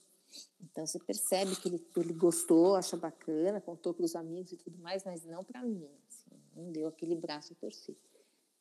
Então 0.61 0.85
você 0.85 0.99
percebe 0.99 1.55
que 1.55 1.69
ele, 1.69 1.87
ele 1.97 2.13
gostou, 2.13 2.75
achou 2.75 2.99
bacana, 2.99 3.61
contou 3.61 3.93
para 3.93 4.05
os 4.05 4.15
amigos 4.15 4.51
e 4.51 4.57
tudo 4.57 4.77
mais, 4.79 5.03
mas 5.03 5.23
não 5.25 5.43
para 5.43 5.61
mim. 5.61 5.87
Assim, 6.07 6.39
não 6.55 6.71
deu 6.71 6.87
aquele 6.87 7.15
braço 7.15 7.55
torcer. 7.55 7.95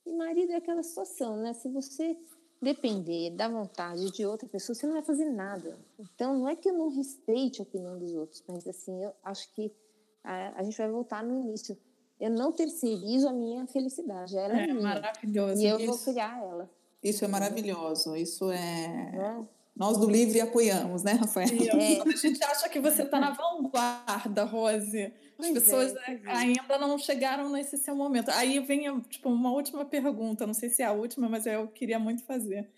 E 0.07 0.13
marido 0.13 0.53
é 0.53 0.57
aquela 0.57 0.83
situação, 0.83 1.37
né? 1.37 1.55
Se 1.55 1.69
você 1.69 2.17
depender 2.61 3.31
da 3.31 3.49
vontade 3.49 4.11
de 4.11 4.25
outra 4.25 4.49
pessoa, 4.49 4.75
você 4.75 4.87
não 4.87 4.95
vai 4.95 5.03
fazer 5.03 5.27
nada. 5.27 5.79
Então, 5.99 6.39
não 6.39 6.49
é 6.49 6.57
que 6.57 6.69
eu 6.69 6.75
não 6.75 6.89
respeite 6.89 7.61
a 7.61 7.63
opinião 7.63 7.99
dos 7.99 8.15
outros, 8.15 8.43
mas 8.49 8.67
assim, 8.67 9.05
eu 9.05 9.13
acho 9.23 9.53
que 9.55 9.73
a, 10.23 10.61
a 10.61 10.63
gente 10.63 10.77
vai 10.79 10.91
voltar 10.91 11.23
no 11.23 11.35
início. 11.35 11.77
Eu 12.19 12.31
não 12.31 12.53
terceirizo 12.53 13.29
a 13.29 13.33
minha 13.33 13.67
felicidade, 13.67 14.37
ela 14.37 14.59
é, 14.59 14.65
é 14.65 14.73
minha. 14.73 14.83
maravilhoso. 14.83 15.61
E 15.61 15.67
eu 15.67 15.79
isso, 15.79 15.87
vou 15.87 15.99
criar 15.99 16.43
ela. 16.43 16.71
Isso 17.03 17.25
é 17.25 17.29
maravilhoso, 17.29 18.17
isso 18.17 18.51
é... 18.51 18.57
é. 18.57 19.45
Nós 19.77 19.99
do 19.99 20.09
Livre 20.09 20.41
apoiamos, 20.41 21.03
né, 21.03 21.13
Rafael? 21.13 21.49
É. 21.49 22.01
A 22.01 22.17
gente 22.17 22.43
acha 22.45 22.69
que 22.69 22.79
você 22.79 23.03
está 23.03 23.19
na 23.19 23.31
vanguarda, 23.31 24.45
Rose. 24.45 25.03
As 25.03 25.13
pois 25.37 25.53
pessoas 25.53 25.95
é, 25.97 26.21
ainda 26.27 26.79
não 26.79 26.97
chegaram 26.97 27.51
nesse 27.51 27.77
seu 27.79 27.97
momento. 27.97 28.31
Aí 28.31 28.61
vem 28.61 29.01
tipo, 29.03 29.29
uma 29.29 29.51
última 29.51 29.85
pergunta, 29.85 30.47
não 30.47 30.55
sei 30.55 30.71
se 30.71 30.83
é 30.83 30.87
a 30.87 30.93
última, 30.93 31.29
mas 31.29 31.45
eu 31.47 31.67
queria 31.67 31.99
muito 31.99 32.23
fazer. 32.23 32.71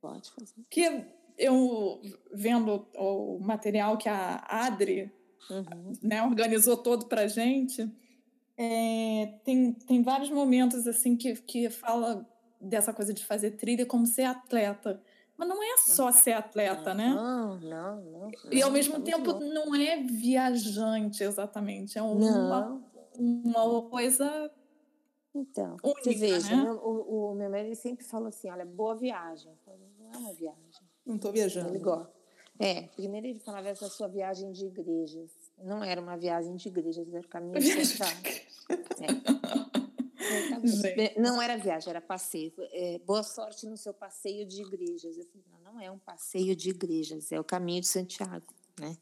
Pode 0.00 0.30
fazer. 0.30 0.54
Que 0.70 1.04
eu, 1.36 2.00
vendo 2.32 2.86
o 2.94 3.38
material 3.40 3.98
que 3.98 4.08
a 4.08 4.44
Adri 4.48 5.12
uhum. 5.50 5.92
né, 6.02 6.22
organizou 6.22 6.76
todo 6.76 7.06
para 7.06 7.26
gente, 7.26 7.90
é, 8.56 9.34
tem, 9.44 9.72
tem 9.72 10.02
vários 10.02 10.30
momentos 10.30 10.86
assim 10.86 11.16
que, 11.16 11.34
que 11.34 11.68
fala 11.68 12.24
dessa 12.60 12.92
coisa 12.92 13.12
de 13.12 13.24
fazer 13.24 13.52
trilha 13.52 13.84
como 13.84 14.06
ser 14.06 14.22
atleta. 14.22 15.02
Mas 15.36 15.48
não 15.48 15.62
é 15.62 15.76
só 15.78 16.12
ser 16.12 16.32
atleta, 16.32 16.94
né? 16.94 17.08
Não, 17.08 17.58
não, 17.58 18.00
não. 18.02 18.30
E 18.50 18.62
ao 18.62 18.70
mesmo 18.70 19.00
tempo 19.00 19.32
não. 19.32 19.66
não 19.66 19.74
é 19.74 20.02
viajante 20.02 21.24
exatamente. 21.24 21.98
É 21.98 22.02
uma, 22.02 22.80
uma 23.18 23.82
coisa. 23.82 24.50
Então, 25.34 25.76
única, 25.82 26.04
você 26.04 26.14
veja, 26.14 26.54
né? 26.54 26.70
o, 26.70 27.32
o 27.32 27.34
meu 27.34 27.50
marido 27.50 27.74
sempre 27.74 28.04
falou 28.04 28.28
assim: 28.28 28.48
olha, 28.48 28.64
boa 28.64 28.94
viagem. 28.94 29.52
Falei, 29.64 29.80
não 29.98 30.12
é 30.12 30.16
uma 30.18 30.32
viagem. 30.32 30.88
Não 31.04 31.16
estou 31.16 31.32
viajando. 31.32 31.70
Ele 31.70 31.80
gosta. 31.80 32.12
É, 32.58 32.82
primeiro 32.82 33.26
ele 33.26 33.40
falava 33.40 33.68
essa 33.68 33.88
sua 33.88 34.06
viagem 34.06 34.52
de 34.52 34.66
igrejas. 34.66 35.30
Não 35.58 35.82
era 35.82 36.00
uma 36.00 36.16
viagem 36.16 36.54
de 36.54 36.68
igrejas, 36.68 37.12
era 37.12 37.26
o 37.26 37.28
caminho 37.28 37.58
de 37.58 37.70
é. 39.02 39.33
Não 41.18 41.40
era 41.40 41.56
viagem, 41.56 41.90
era 41.90 42.00
passeio. 42.00 42.52
É, 42.72 42.98
boa 42.98 43.22
sorte 43.22 43.66
no 43.66 43.76
seu 43.76 43.92
passeio 43.92 44.46
de 44.46 44.62
igrejas. 44.62 45.16
Eu 45.16 45.24
falei, 45.26 45.44
não, 45.50 45.72
não 45.74 45.80
é 45.80 45.90
um 45.90 45.98
passeio 45.98 46.54
de 46.54 46.70
igrejas, 46.70 47.32
é 47.32 47.40
o 47.40 47.44
caminho 47.44 47.80
de 47.80 47.88
Santiago, 47.88 48.54
né? 48.78 48.96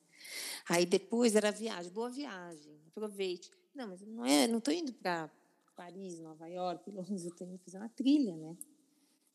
Aí 0.69 0.86
depois 0.86 1.35
era 1.35 1.51
viagem, 1.51 1.90
boa 1.93 2.11
viagem, 2.11 2.81
aproveite. 2.89 3.51
Não, 3.74 3.89
mas 3.89 4.01
não 4.03 4.24
é, 4.24 4.47
não 4.47 4.59
estou 4.59 4.73
indo 4.73 4.93
para 4.93 5.31
Paris, 5.77 6.19
Nova 6.19 6.47
York, 6.47 6.89
Londres, 6.90 7.24
eu 7.24 7.31
estou 7.31 7.47
indo 7.47 7.59
fazer 7.59 7.78
uma 7.78 7.89
trilha, 7.89 8.36
né? 8.36 8.57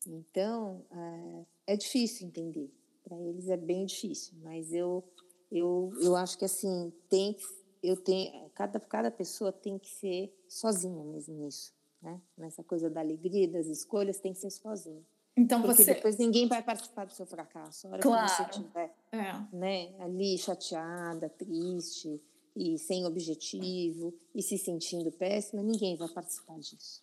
Então 0.06 0.84
é, 0.90 1.74
é 1.74 1.76
difícil 1.76 2.26
entender. 2.26 2.72
Para 3.04 3.18
eles 3.20 3.48
é 3.48 3.56
bem 3.56 3.86
difícil, 3.86 4.34
mas 4.42 4.72
eu 4.72 5.04
eu, 5.50 5.90
eu 6.02 6.14
acho 6.14 6.36
que 6.36 6.44
assim 6.44 6.92
tem 7.08 7.36
eu 7.82 7.96
tenho 7.96 8.50
cada 8.50 8.78
cada 8.78 9.10
pessoa 9.10 9.50
tem 9.50 9.78
que 9.78 9.88
ser 9.88 10.30
sozinha 10.46 11.02
mesmo 11.04 11.34
nisso 11.34 11.72
né? 12.02 12.20
Nessa 12.36 12.62
coisa 12.62 12.88
da 12.88 13.00
alegria, 13.00 13.48
das 13.48 13.66
escolhas, 13.66 14.20
tem 14.20 14.32
que 14.32 14.38
ser 14.38 14.50
sozinho. 14.50 15.04
Então 15.36 15.62
Porque 15.62 15.84
você... 15.84 15.94
depois 15.94 16.16
ninguém 16.16 16.48
vai 16.48 16.62
participar 16.62 17.04
do 17.06 17.12
seu 17.12 17.24
fracasso. 17.24 17.86
A 17.86 17.90
hora 17.90 18.02
claro. 18.02 18.26
que 18.26 18.36
você 18.36 18.42
estiver 18.42 18.94
é. 19.12 19.56
né, 19.56 19.94
ali 20.00 20.36
chateada, 20.36 21.28
triste 21.28 22.20
e 22.56 22.76
sem 22.76 23.06
objetivo 23.06 24.12
e 24.34 24.42
se 24.42 24.58
sentindo 24.58 25.12
péssima, 25.12 25.62
ninguém 25.62 25.96
vai 25.96 26.08
participar 26.08 26.58
disso. 26.58 27.02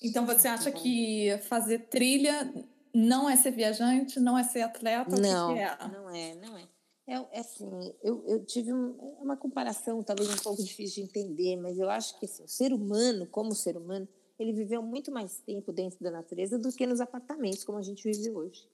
Então 0.00 0.24
você 0.24 0.46
acha 0.46 0.70
que 0.70 1.36
fazer 1.48 1.88
trilha 1.88 2.52
não 2.94 3.28
é 3.28 3.36
ser 3.36 3.50
viajante, 3.50 4.20
não 4.20 4.38
é 4.38 4.44
ser 4.44 4.62
atleta? 4.62 5.16
Não, 5.16 5.48
que 5.48 5.54
que 5.54 5.60
é? 5.60 5.88
não 5.88 6.10
é, 6.10 6.34
não 6.36 6.56
é. 6.56 6.68
É, 7.06 7.14
é 7.14 7.40
assim, 7.40 7.68
eu, 8.02 8.24
eu 8.26 8.44
tive 8.44 8.72
um, 8.72 8.96
é 9.18 9.22
uma 9.22 9.36
comparação 9.36 10.02
talvez 10.02 10.28
um 10.30 10.36
pouco 10.36 10.62
difícil 10.62 11.04
de 11.04 11.10
entender, 11.10 11.56
mas 11.56 11.78
eu 11.78 11.90
acho 11.90 12.18
que 12.18 12.24
assim, 12.24 12.44
o 12.44 12.48
ser 12.48 12.72
humano, 12.72 13.26
como 13.26 13.54
ser 13.54 13.76
humano, 13.76 14.08
ele 14.38 14.52
viveu 14.52 14.82
muito 14.82 15.12
mais 15.12 15.38
tempo 15.38 15.72
dentro 15.72 16.02
da 16.02 16.10
natureza 16.10 16.58
do 16.58 16.72
que 16.72 16.86
nos 16.86 17.00
apartamentos 17.00 17.62
como 17.62 17.78
a 17.78 17.82
gente 17.82 18.02
vive 18.04 18.30
hoje. 18.30 18.66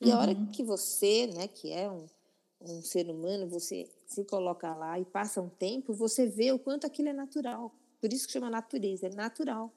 E 0.00 0.08
uhum. 0.08 0.14
a 0.14 0.20
hora 0.20 0.32
uhum. 0.32 0.46
que 0.46 0.62
você, 0.62 1.26
né, 1.26 1.48
que 1.48 1.72
é 1.72 1.90
um, 1.90 2.06
um 2.60 2.82
ser 2.82 3.08
humano, 3.08 3.48
você 3.48 3.88
se 4.06 4.24
coloca 4.24 4.74
lá 4.74 4.98
e 4.98 5.04
passa 5.04 5.40
um 5.40 5.48
tempo, 5.48 5.92
você 5.92 6.26
vê 6.26 6.52
o 6.52 6.58
quanto 6.58 6.86
aquilo 6.86 7.08
é 7.08 7.12
natural. 7.12 7.74
Por 8.00 8.12
isso 8.12 8.26
que 8.26 8.32
chama 8.32 8.50
natureza, 8.50 9.06
é 9.06 9.10
natural, 9.10 9.72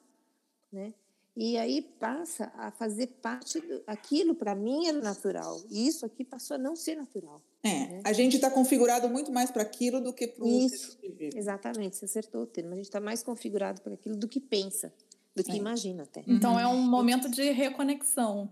né? 0.72 0.94
E 1.36 1.58
aí 1.58 1.82
passa 1.82 2.52
a 2.56 2.70
fazer 2.70 3.08
parte 3.08 3.60
do, 3.60 3.82
aquilo 3.88 4.36
para 4.36 4.54
mim 4.54 4.88
era 4.88 5.02
natural 5.02 5.60
e 5.70 5.88
isso 5.88 6.06
aqui 6.06 6.24
passou 6.24 6.56
a 6.56 6.58
não 6.60 6.76
ser 6.76 6.96
natural. 6.96 7.42
É, 7.64 7.88
né? 7.88 8.02
a 8.04 8.12
gente 8.12 8.36
está 8.36 8.52
configurado 8.52 9.08
muito 9.08 9.32
mais 9.32 9.50
para 9.50 9.62
aquilo 9.62 10.02
do 10.02 10.12
que 10.12 10.28
para 10.28 10.44
o 10.44 10.48
Isso, 10.48 11.00
exatamente, 11.34 11.96
você 11.96 12.06
acertou 12.06 12.42
o 12.44 12.46
termo. 12.46 12.74
A 12.74 12.76
gente 12.76 12.86
está 12.86 13.00
mais 13.00 13.24
configurado 13.24 13.82
para 13.82 13.94
aquilo 13.94 14.18
do 14.18 14.28
que 14.28 14.42
pensa, 14.42 14.94
do 15.34 15.44
que 15.44 15.54
é. 15.54 15.56
imagina 15.56 16.04
até. 16.04 16.24
Então 16.28 16.60
é 16.60 16.68
um 16.68 16.76
uhum. 16.76 16.90
momento 16.90 17.30
de 17.30 17.52
reconexão. 17.52 18.52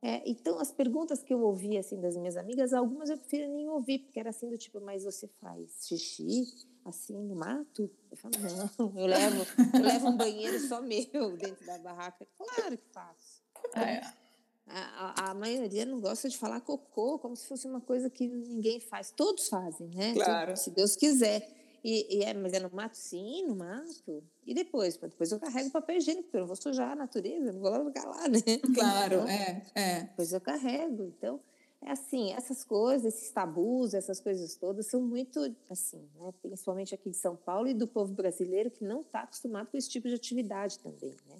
É, 0.00 0.22
então 0.28 0.58
as 0.58 0.72
perguntas 0.72 1.22
que 1.22 1.32
eu 1.32 1.40
ouvi 1.40 1.76
assim 1.76 2.00
das 2.00 2.16
minhas 2.16 2.36
amigas, 2.36 2.72
algumas 2.72 3.10
eu 3.10 3.18
prefiro 3.18 3.48
nem 3.52 3.68
ouvir, 3.68 4.00
porque 4.00 4.18
era 4.18 4.30
assim 4.30 4.48
do 4.48 4.58
tipo, 4.58 4.80
mas 4.80 5.04
você 5.04 5.28
faz 5.40 5.86
xixi 5.86 6.44
assim 6.84 7.16
no 7.16 7.34
mato? 7.34 7.90
Eu 8.10 8.16
falo, 8.16 8.34
não, 8.78 8.92
eu 8.98 9.06
levo, 9.06 9.46
eu 9.74 9.82
levo 9.82 10.08
um 10.08 10.16
banheiro 10.16 10.58
só 10.60 10.80
meu 10.80 11.02
dentro 11.38 11.64
da 11.66 11.78
barraca. 11.78 12.26
Claro 12.36 12.78
que 12.78 12.88
faço. 12.92 13.42
É. 13.76 14.21
A, 14.66 15.30
a, 15.30 15.34
maioria 15.34 15.84
não 15.84 16.00
gosta 16.00 16.28
de 16.28 16.38
falar 16.38 16.60
cocô 16.60 17.18
como 17.18 17.36
se 17.36 17.46
fosse 17.46 17.66
uma 17.66 17.80
coisa 17.80 18.08
que 18.08 18.26
ninguém 18.26 18.80
faz. 18.80 19.10
Todos 19.10 19.48
fazem, 19.48 19.88
né? 19.88 20.14
Claro. 20.14 20.56
se 20.56 20.70
Deus 20.70 20.96
quiser. 20.96 21.46
E, 21.84 22.18
e, 22.18 22.22
é, 22.22 22.32
mas 22.32 22.52
é 22.52 22.60
no 22.60 22.70
mato? 22.70 22.96
Sim, 22.96 23.44
no 23.46 23.56
mato. 23.56 24.22
E 24.46 24.54
depois? 24.54 24.96
Depois 24.96 25.32
eu 25.32 25.40
carrego 25.40 25.70
papel 25.70 25.96
higiênico, 25.96 26.24
porque 26.24 26.36
eu 26.36 26.40
não 26.42 26.46
vou 26.46 26.56
sujar 26.56 26.92
a 26.92 26.96
natureza, 26.96 27.52
não 27.52 27.60
vou 27.60 27.70
lá 27.70 27.84
ficar 27.84 28.04
lá, 28.08 28.28
né? 28.28 28.38
Claro, 28.74 29.14
então, 29.14 29.28
é, 29.28 29.66
é. 29.74 30.00
Depois 30.02 30.32
eu 30.32 30.40
carrego. 30.40 31.12
Então, 31.18 31.40
é 31.84 31.90
assim, 31.90 32.32
essas 32.32 32.62
coisas, 32.62 33.12
esses 33.12 33.30
tabus, 33.32 33.94
essas 33.94 34.20
coisas 34.20 34.54
todas 34.54 34.86
são 34.86 35.02
muito, 35.02 35.40
assim, 35.68 36.08
né? 36.14 36.32
Principalmente 36.40 36.94
aqui 36.94 37.10
de 37.10 37.16
São 37.16 37.34
Paulo 37.34 37.66
e 37.66 37.74
do 37.74 37.88
povo 37.88 38.14
brasileiro 38.14 38.70
que 38.70 38.84
não 38.84 39.00
está 39.00 39.22
acostumado 39.22 39.66
com 39.66 39.76
esse 39.76 39.90
tipo 39.90 40.08
de 40.08 40.14
atividade 40.14 40.78
também, 40.78 41.16
né? 41.28 41.36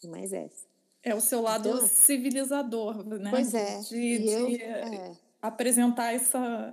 Tem 0.00 0.08
mais 0.08 0.32
essa. 0.32 0.71
É 1.02 1.14
o 1.14 1.20
seu 1.20 1.40
lado 1.42 1.68
então, 1.68 1.86
civilizador, 1.86 3.04
né? 3.04 3.30
Pois 3.30 3.54
é. 3.54 3.80
De, 3.80 4.18
de 4.18 4.28
eu, 4.28 4.48
é. 4.48 5.16
apresentar 5.40 6.12
essa. 6.12 6.72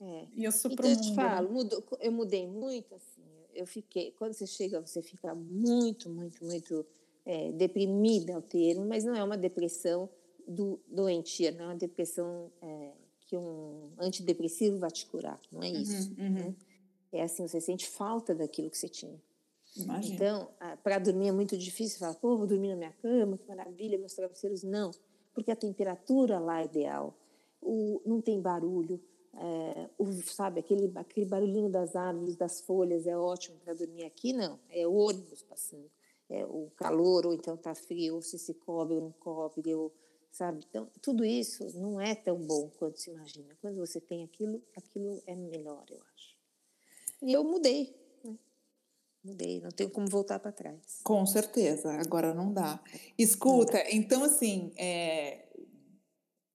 É. 0.00 0.26
Isso 0.34 0.68
para 0.74 0.88
então, 0.88 0.90
eu 0.90 1.00
te 1.00 1.14
falo, 1.14 1.52
mudou, 1.52 1.84
eu 2.00 2.12
mudei 2.12 2.46
muito, 2.46 2.94
assim. 2.94 3.22
Eu 3.54 3.66
fiquei. 3.66 4.12
Quando 4.12 4.32
você 4.32 4.46
chega, 4.46 4.80
você 4.80 5.02
fica 5.02 5.34
muito, 5.34 6.08
muito, 6.08 6.44
muito 6.44 6.86
é, 7.24 7.52
deprimida 7.52 8.34
ao 8.34 8.42
termo, 8.42 8.86
mas 8.86 9.04
não 9.04 9.14
é 9.14 9.22
uma 9.22 9.36
depressão 9.36 10.08
do, 10.46 10.80
doentia, 10.88 11.52
não 11.52 11.64
é 11.64 11.66
uma 11.68 11.76
depressão 11.76 12.50
é, 12.62 12.92
que 13.26 13.36
um 13.36 13.90
antidepressivo 13.98 14.78
vai 14.78 14.90
te 14.90 15.06
curar, 15.06 15.40
não 15.50 15.62
é 15.62 15.68
isso. 15.68 16.12
Uhum, 16.18 16.26
uhum. 16.26 16.32
Né? 16.32 16.54
É 17.12 17.22
assim, 17.22 17.46
você 17.46 17.60
sente 17.60 17.88
falta 17.88 18.34
daquilo 18.34 18.70
que 18.70 18.76
você 18.76 18.88
tinha. 18.88 19.20
Imagina. 19.76 20.14
Então, 20.14 20.48
para 20.82 20.98
dormir 20.98 21.28
é 21.28 21.32
muito 21.32 21.56
difícil 21.56 21.98
falar, 21.98 22.14
pô, 22.14 22.36
vou 22.36 22.46
dormir 22.46 22.68
na 22.68 22.76
minha 22.76 22.92
cama, 22.92 23.36
que 23.36 23.46
maravilha, 23.48 23.98
meus 23.98 24.14
travesseiros. 24.14 24.62
Não, 24.62 24.90
porque 25.32 25.50
a 25.50 25.56
temperatura 25.56 26.38
lá 26.38 26.60
é 26.60 26.64
ideal, 26.64 27.18
o, 27.60 28.00
não 28.06 28.20
tem 28.20 28.40
barulho, 28.40 29.02
é, 29.36 29.90
o, 29.98 30.12
sabe, 30.22 30.60
aquele, 30.60 30.92
aquele 30.94 31.26
barulhinho 31.26 31.68
das 31.68 31.96
árvores, 31.96 32.36
das 32.36 32.60
folhas 32.60 33.06
é 33.06 33.16
ótimo 33.16 33.58
para 33.58 33.74
dormir 33.74 34.04
aqui, 34.04 34.32
não, 34.32 34.60
é 34.70 34.86
o 34.86 34.94
ônibus 34.94 35.42
passando, 35.42 35.90
é 36.28 36.44
o 36.44 36.70
calor, 36.76 37.26
ou 37.26 37.34
então 37.34 37.54
está 37.54 37.74
frio, 37.74 38.14
ou 38.14 38.22
se 38.22 38.38
se 38.38 38.54
cobre 38.54 38.94
ou 38.94 39.02
não 39.02 39.12
cobre, 39.12 39.74
ou, 39.74 39.92
sabe? 40.30 40.64
Então, 40.68 40.88
tudo 41.02 41.24
isso 41.24 41.66
não 41.76 42.00
é 42.00 42.14
tão 42.14 42.38
bom 42.38 42.70
quanto 42.78 43.00
se 43.00 43.10
imagina. 43.10 43.56
Quando 43.60 43.76
você 43.76 44.00
tem 44.00 44.22
aquilo, 44.22 44.62
aquilo 44.76 45.20
é 45.26 45.34
melhor, 45.34 45.84
eu 45.90 46.00
acho. 46.14 46.36
E 47.22 47.32
eu 47.32 47.42
mudei, 47.42 47.94
Mudei, 49.24 49.60
não 49.60 49.70
tenho 49.70 49.88
como 49.88 50.06
voltar 50.06 50.38
para 50.38 50.52
trás. 50.52 51.00
Com 51.02 51.24
certeza, 51.24 51.92
agora 51.94 52.34
não 52.34 52.52
dá. 52.52 52.78
Escuta, 53.16 53.82
então 53.90 54.22
assim, 54.22 54.70
é, 54.76 55.46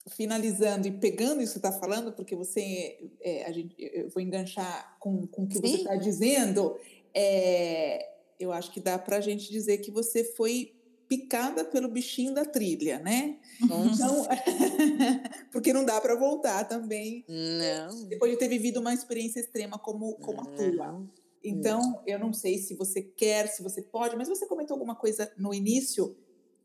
finalizando 0.10 0.88
e 0.88 0.92
pegando 0.92 1.42
isso 1.42 1.54
que 1.54 1.60
você 1.60 1.68
está 1.68 1.72
falando, 1.72 2.14
porque 2.14 2.36
você, 2.36 3.12
é, 3.22 3.46
a 3.46 3.52
gente, 3.52 3.76
eu 3.78 4.10
vou 4.10 4.22
enganchar 4.22 4.98
com, 5.00 5.26
com 5.28 5.44
o 5.44 5.48
que 5.48 5.60
você 5.60 5.78
está 5.78 5.96
dizendo, 5.96 6.78
é, 7.14 8.08
eu 8.40 8.52
acho 8.52 8.72
que 8.72 8.80
dá 8.80 9.00
para 9.00 9.18
a 9.18 9.22
gente 9.22 9.52
dizer 9.52 9.80
que 9.80 9.90
você 9.90 10.24
foi 10.24 10.76
picada 11.08 11.66
pelo 11.66 11.88
bichinho 11.88 12.36
da 12.36 12.46
trilha, 12.46 13.00
né? 13.00 13.40
Então, 13.64 14.28
porque 15.52 15.74
não 15.74 15.84
dá 15.84 16.00
para 16.00 16.14
voltar 16.16 16.66
também. 16.66 17.26
Não. 17.28 18.06
Depois 18.06 18.32
de 18.32 18.38
ter 18.38 18.48
vivido 18.48 18.80
uma 18.80 18.94
experiência 18.94 19.40
extrema 19.40 19.80
como, 19.80 20.14
como 20.20 20.42
a 20.42 20.46
tua. 20.46 21.04
Então, 21.44 22.02
eu 22.06 22.20
não 22.20 22.34
sei 22.34 22.58
se 22.58 22.76
você 22.76 23.02
quer, 23.02 23.48
se 23.48 23.64
você 23.64 23.82
pode, 23.82 24.16
mas 24.16 24.28
você 24.28 24.46
comentou 24.46 24.76
alguma 24.76 24.96
coisa 24.96 25.32
no 25.38 25.54
início. 25.54 26.18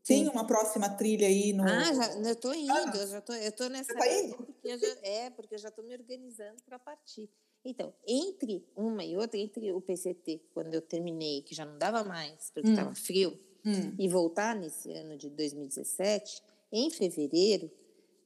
Tem 0.03 0.27
uma 0.29 0.45
próxima 0.45 0.87
trilha 0.89 1.27
aí 1.27 1.51
no. 1.51 1.63
Ah, 1.63 1.93
já, 1.93 2.13
eu 2.13 2.33
estou 2.33 2.53
indo, 2.53 2.71
ah, 2.71 2.91
eu 2.95 3.07
já 3.07 3.21
tô, 3.21 3.33
eu 3.33 3.51
tô 3.51 3.67
nessa. 3.69 3.91
Você 3.91 3.97
tá 3.97 4.13
indo? 4.13 4.35
Porque 4.35 4.77
já, 4.77 4.87
é, 5.01 5.29
porque 5.31 5.55
eu 5.55 5.59
já 5.59 5.69
estou 5.69 5.83
me 5.83 5.95
organizando 5.95 6.61
para 6.63 6.77
partir. 6.77 7.27
Então, 7.63 7.91
entre 8.07 8.63
uma 8.75 9.03
e 9.03 9.17
outra, 9.17 9.39
entre 9.39 9.73
o 9.73 9.81
PCT, 9.81 10.41
quando 10.53 10.75
eu 10.75 10.81
terminei, 10.81 11.41
que 11.41 11.55
já 11.55 11.65
não 11.65 11.79
dava 11.79 12.03
mais, 12.03 12.51
porque 12.53 12.69
estava 12.69 12.91
hum. 12.91 12.95
frio, 12.95 13.39
hum. 13.65 13.95
e 13.97 14.07
voltar 14.07 14.55
nesse 14.55 14.91
ano 14.91 15.17
de 15.17 15.29
2017, 15.31 16.43
em 16.71 16.91
fevereiro, 16.91 17.71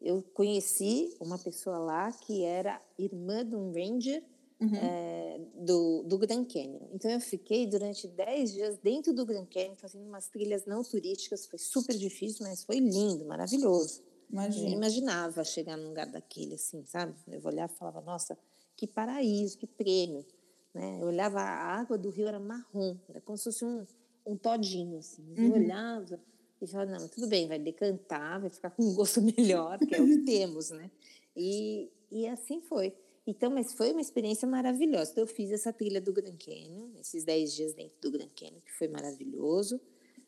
eu 0.02 0.22
conheci 0.34 1.16
uma 1.20 1.38
pessoa 1.38 1.78
lá 1.78 2.12
que 2.12 2.44
era 2.44 2.82
irmã 2.98 3.46
de 3.46 3.56
um 3.56 3.72
ranger 3.72 4.24
uhum. 4.60 4.76
é, 4.76 5.42
do, 5.56 6.04
do 6.04 6.18
Grand 6.18 6.46
Canyon. 6.46 6.88
Então 6.94 7.10
eu 7.10 7.20
fiquei 7.20 7.66
durante 7.66 8.08
10 8.08 8.54
dias 8.54 8.78
dentro 8.78 9.14
do 9.14 9.26
Grand 9.26 9.46
Canyon 9.46 9.76
fazendo 9.76 10.06
umas 10.06 10.28
trilhas 10.28 10.66
não 10.66 10.84
turísticas. 10.84 11.46
Foi 11.46 11.60
super 11.60 11.96
difícil, 11.96 12.46
mas 12.46 12.64
foi 12.64 12.80
lindo, 12.80 13.26
maravilhoso. 13.26 14.04
Imagina. 14.32 14.70
Eu 14.70 14.74
imaginava 14.74 15.44
chegar 15.44 15.76
num 15.76 15.88
lugar 15.90 16.06
daquele 16.06 16.56
assim, 16.56 16.86
sabe? 16.86 17.16
Eu 17.28 17.42
olhava 17.44 17.72
e 17.74 17.76
falava, 17.76 18.02
nossa, 18.02 18.38
que 18.76 18.86
paraíso, 18.86 19.58
que 19.58 19.66
prêmio. 19.66 20.26
Né? 20.74 21.00
Eu 21.02 21.08
olhava, 21.08 21.40
a 21.40 21.80
água 21.80 21.98
do 21.98 22.10
rio 22.10 22.28
era 22.28 22.40
marrom, 22.40 22.96
era 23.10 23.20
como 23.22 23.38
se 23.38 23.46
fosse 23.46 23.66
um, 23.66 23.86
um 24.26 24.38
todinho, 24.38 25.00
assim. 25.00 25.24
Eu 25.36 25.46
uhum. 25.46 25.54
olhava 25.54 26.20
e 26.62 26.68
falava, 26.68 26.92
não, 26.92 27.08
tudo 27.08 27.28
bem, 27.28 27.48
vai 27.48 27.58
decantar, 27.58 28.40
vai 28.40 28.50
ficar 28.50 28.70
com 28.70 28.84
um 28.84 28.94
gosto 28.94 29.20
melhor, 29.36 29.80
que 29.80 29.96
é 29.96 30.02
o 30.02 30.06
que 30.06 30.20
temos, 30.20 30.70
né? 30.70 30.92
E, 31.36 31.90
e 32.12 32.28
assim 32.28 32.62
foi. 32.62 32.94
Então, 33.26 33.52
mas 33.52 33.74
foi 33.74 33.92
uma 33.92 34.02
experiência 34.02 34.48
maravilhosa. 34.48 35.12
Então, 35.12 35.24
eu 35.24 35.28
fiz 35.28 35.52
essa 35.52 35.72
trilha 35.72 36.02
do 36.02 36.12
Grand 36.12 36.38
Canyon, 36.38 36.90
esses 37.00 37.24
10 37.24 37.54
dias 37.54 37.74
dentro 37.74 38.00
do 38.02 38.12
Grand 38.12 38.30
Canyon, 38.36 38.62
que 38.62 38.72
foi 38.72 38.88
maravilhoso. 38.88 39.80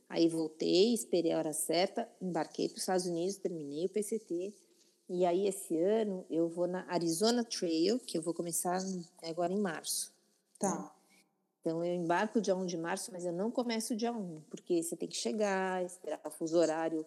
Aí 0.07 0.27
voltei, 0.27 0.93
esperei 0.93 1.31
a 1.31 1.37
hora 1.37 1.53
certa, 1.53 2.07
embarquei 2.21 2.67
para 2.67 2.75
os 2.75 2.81
Estados 2.81 3.05
Unidos, 3.05 3.37
terminei 3.37 3.85
o 3.85 3.89
PCT. 3.89 4.53
E 5.09 5.25
aí, 5.25 5.47
esse 5.47 5.77
ano, 5.77 6.25
eu 6.29 6.47
vou 6.47 6.67
na 6.67 6.85
Arizona 6.87 7.43
Trail, 7.43 7.99
que 7.99 8.17
eu 8.17 8.21
vou 8.21 8.33
começar 8.33 8.77
agora 9.23 9.51
em 9.51 9.59
março. 9.59 10.13
Tá. 10.59 10.93
Então, 11.61 11.83
eu 11.83 11.95
embarco 11.95 12.41
dia 12.41 12.55
1 12.55 12.65
de 12.65 12.77
março, 12.77 13.11
mas 13.11 13.25
eu 13.25 13.31
não 13.31 13.51
começo 13.51 13.95
dia 13.95 14.11
1, 14.11 14.41
porque 14.49 14.81
você 14.81 14.95
tem 14.95 15.07
que 15.07 15.15
chegar, 15.15 15.83
esperar 15.85 16.19
o 16.25 16.31
fuso 16.31 16.57
horário 16.57 17.05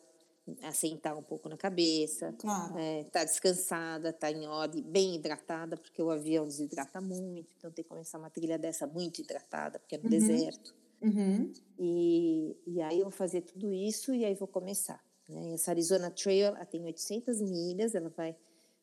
assentar 0.63 1.17
um 1.17 1.23
pouco 1.23 1.49
na 1.49 1.57
cabeça, 1.57 2.35
claro. 2.39 2.79
é, 2.79 3.05
tá 3.05 3.25
descansada, 3.25 4.13
tá 4.13 4.31
em 4.31 4.47
ordem, 4.47 4.83
bem 4.83 5.15
hidratada, 5.15 5.77
porque 5.77 6.03
o 6.03 6.11
avião 6.11 6.45
desidrata 6.45 7.01
muito, 7.01 7.55
então 7.57 7.71
tem 7.71 7.83
que 7.83 7.89
começar 7.89 8.19
uma 8.19 8.29
trilha 8.29 8.59
dessa 8.59 8.87
muito 8.87 9.21
hidratada, 9.21 9.79
porque 9.79 9.95
é 9.95 9.99
no 9.99 10.05
uhum. 10.05 10.11
deserto. 10.11 10.75
Uhum. 11.01 11.53
E, 11.79 12.57
e 12.67 12.83
aí 12.83 12.99
eu 12.99 13.05
vou 13.05 13.13
fazer 13.13 13.43
tudo 13.43 13.73
isso 13.73 14.15
e 14.15 14.25
aí 14.25 14.35
vou 14.35 14.49
começar. 14.49 15.03
Né? 15.29 15.55
Essa 15.55 15.71
Arizona 15.71 16.11
Trail 16.11 16.47
ela 16.47 16.65
tem 16.65 16.85
800 16.85 17.41
milhas, 17.41 17.95
ela 17.95 18.11
vai 18.11 18.37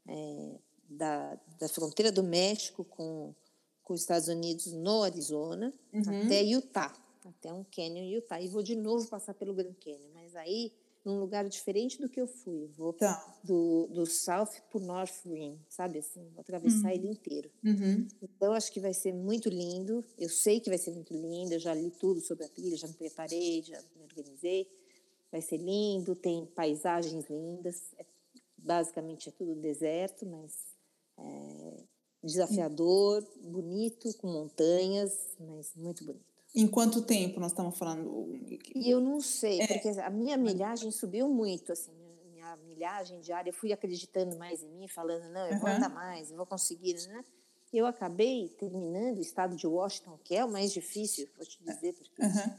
é, 0.08 0.56
da, 0.90 1.40
da 1.60 1.70
fronteira 1.70 2.12
do 2.12 2.24
México 2.24 2.84
com, 2.84 3.34
com 3.84 3.94
os 3.94 4.02
Estados 4.02 4.28
Unidos 4.28 4.72
no 4.74 5.04
Arizona 5.04 5.74
uhum. 5.94 6.26
até 6.26 6.42
Utah, 6.42 6.94
até 7.26 7.54
um 7.54 7.64
canyon 7.64 8.06
Utah. 8.06 8.42
E 8.42 8.48
vou 8.48 8.64
de 8.64 8.76
novo 8.76 9.08
passar 9.08 9.36
pelo 9.36 9.54
Grand 9.54 9.74
Canyon, 9.74 10.10
mas 10.14 10.36
aí 10.36 10.74
num 11.04 11.20
lugar 11.20 11.48
diferente 11.48 12.00
do 12.00 12.08
que 12.08 12.22
eu 12.22 12.28
fui. 12.28 12.68
Vou 12.78 12.94
tá. 12.94 13.40
do, 13.44 13.88
do 13.88 14.06
South 14.06 14.50
para 14.70 14.80
o 14.80 14.86
North 14.86 15.26
Rim, 15.26 15.60
sabe 15.68 16.00
assim? 16.00 16.30
Vou 16.30 16.42
atravessar 16.42 16.90
uhum. 16.90 16.96
ele 16.96 17.08
inteiro. 17.08 17.52
Uhum. 17.64 18.08
Então, 18.22 18.54
acho 18.54 18.72
que 18.72 18.80
vai 18.80 18.94
ser 18.94 19.14
muito 19.14 19.50
lindo. 19.50 20.06
Eu 20.18 20.30
sei 20.30 20.60
que 20.60 20.70
vai 20.70 20.78
ser 20.78 20.92
muito 20.92 21.14
lindo. 21.14 21.54
Eu 21.54 21.60
já 21.60 21.74
li 21.74 21.92
tudo 21.92 22.22
sobre 22.22 22.46
a 22.46 22.50
trilha, 22.50 22.78
já 22.78 22.88
me 22.88 22.94
preparei, 22.94 23.64
já 23.64 23.82
me 23.96 24.04
organizei. 24.04 24.68
Vai 25.32 25.42
ser 25.42 25.58
lindo, 25.58 26.16
tem 26.16 26.46
paisagens 26.46 27.30
lindas. 27.30 27.94
É, 27.98 28.06
basicamente 28.58 29.30
é 29.30 29.32
tudo 29.32 29.56
deserto, 29.56 30.26
mas 30.26 30.54
é 31.18 31.84
desafiador, 32.24 33.28
bonito, 33.44 34.16
com 34.18 34.28
montanhas, 34.28 35.36
mas 35.40 35.76
muito 35.76 36.06
bonito. 36.06 36.31
Em 36.54 36.68
quanto 36.68 37.02
tempo 37.02 37.40
nós 37.40 37.52
estamos 37.52 37.78
falando? 37.78 38.30
E 38.76 38.90
eu 38.90 39.00
não 39.00 39.22
sei, 39.22 39.62
é. 39.62 39.68
porque 39.68 39.88
a 40.00 40.10
minha 40.10 40.36
milhagem 40.36 40.92
subiu 40.92 41.30
muito, 41.30 41.72
assim, 41.72 41.92
minha 42.32 42.56
milhagem 42.58 43.22
diária, 43.22 43.50
eu 43.50 43.54
fui 43.54 43.72
acreditando 43.72 44.38
mais 44.38 44.62
em 44.62 44.70
mim, 44.70 44.88
falando, 44.88 45.30
não, 45.32 45.46
eu 45.48 45.54
uhum. 45.54 45.60
vou 45.60 45.70
andar 45.70 45.90
mais, 45.90 46.30
eu 46.30 46.38
vou 46.38 46.46
conseguir, 46.46 46.96
né? 47.08 47.24
Eu 47.72 47.86
acabei 47.86 48.50
terminando 48.60 49.20
o 49.20 49.22
estado 49.22 49.56
de 49.56 49.66
Washington, 49.66 50.20
que 50.24 50.36
é 50.36 50.44
o 50.44 50.52
mais 50.52 50.74
difícil, 50.74 51.30
vou 51.38 51.46
te 51.46 51.58
dizer, 51.64 51.94
porque 51.94 52.22
uhum. 52.22 52.56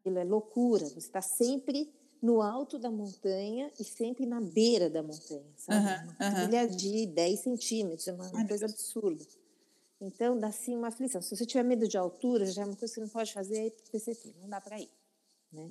aquilo 0.00 0.18
é 0.18 0.24
loucura, 0.24 0.86
você 0.86 0.98
está 0.98 1.20
sempre 1.20 1.92
no 2.22 2.40
alto 2.40 2.78
da 2.78 2.90
montanha 2.90 3.70
e 3.78 3.84
sempre 3.84 4.24
na 4.24 4.40
beira 4.40 4.88
da 4.88 5.02
montanha, 5.02 5.52
sabe? 5.56 5.86
Uhum. 5.86 6.14
Uma 6.18 6.34
trilha 6.34 6.66
de 6.66 7.06
10 7.06 7.40
centímetros, 7.40 8.08
é 8.08 8.12
uma 8.14 8.46
coisa 8.46 8.64
absurda. 8.64 9.22
Então, 10.04 10.38
dá 10.38 10.52
sim 10.52 10.76
uma 10.76 10.88
aflição. 10.88 11.22
Se 11.22 11.34
você 11.34 11.46
tiver 11.46 11.62
medo 11.62 11.88
de 11.88 11.96
altura, 11.96 12.44
já 12.46 12.62
é 12.62 12.64
uma 12.66 12.76
coisa 12.76 12.92
que 12.92 12.94
você 12.94 13.00
não 13.00 13.08
pode 13.08 13.32
fazer 13.32 13.58
aí 13.58 13.70
para 13.70 13.86
PCT. 13.90 14.34
Não 14.40 14.48
dá 14.48 14.60
para 14.60 14.78
ir. 14.78 14.90
Né? 15.50 15.68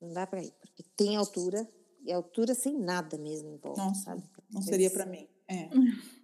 Não 0.00 0.12
dá 0.12 0.26
para 0.26 0.42
ir. 0.42 0.52
Porque 0.60 0.82
tem 0.96 1.16
altura, 1.16 1.68
e 2.04 2.12
altura 2.12 2.54
sem 2.54 2.78
nada 2.78 3.16
mesmo 3.16 3.50
em 3.50 3.56
volta, 3.56 3.82
Nossa, 3.82 4.02
sabe? 4.02 4.22
Não 4.50 4.62
seria 4.62 4.90
para 4.90 5.06
mim. 5.06 5.28
É. 5.46 5.68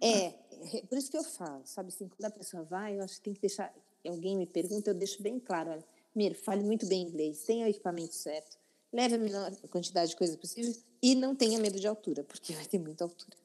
é. 0.01 0.25
é. 0.25 0.81
por 0.89 0.97
isso 0.97 1.09
que 1.09 1.17
eu 1.17 1.23
falo, 1.23 1.61
sabe 1.65 1.89
assim, 1.89 2.07
quando 2.07 2.25
a 2.25 2.31
pessoa 2.31 2.63
vai, 2.63 2.97
eu 2.97 3.03
acho 3.03 3.15
que 3.15 3.21
tem 3.21 3.33
que 3.33 3.41
deixar. 3.41 3.73
Alguém 4.05 4.37
me 4.37 4.45
pergunta, 4.45 4.89
eu 4.89 4.93
deixo 4.93 5.21
bem 5.21 5.39
claro: 5.39 5.71
olha, 5.71 5.85
primeiro, 6.11 6.35
fale 6.35 6.63
muito 6.63 6.85
bem 6.85 7.03
inglês, 7.03 7.43
tenha 7.43 7.65
o 7.65 7.69
equipamento 7.69 8.15
certo, 8.15 8.57
leve 8.91 9.15
a 9.15 9.17
menor 9.17 9.55
quantidade 9.69 10.11
de 10.11 10.15
coisas 10.15 10.35
possível 10.35 10.73
e 11.01 11.13
não 11.13 11.35
tenha 11.35 11.59
medo 11.59 11.79
de 11.79 11.87
altura, 11.87 12.23
porque 12.23 12.53
vai 12.53 12.65
ter 12.65 12.79
muita 12.79 13.03
altura. 13.03 13.37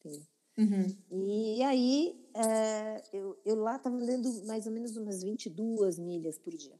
Entendeu? 0.00 0.22
Uhum. 0.58 0.96
E 1.10 1.62
aí, 1.62 2.20
é, 2.34 3.02
eu, 3.12 3.38
eu 3.44 3.54
lá 3.54 3.76
estava 3.76 3.96
andando 3.96 4.44
mais 4.44 4.66
ou 4.66 4.72
menos 4.72 4.96
umas 4.96 5.22
22 5.22 5.98
milhas 5.98 6.36
por 6.38 6.52
dia. 6.54 6.74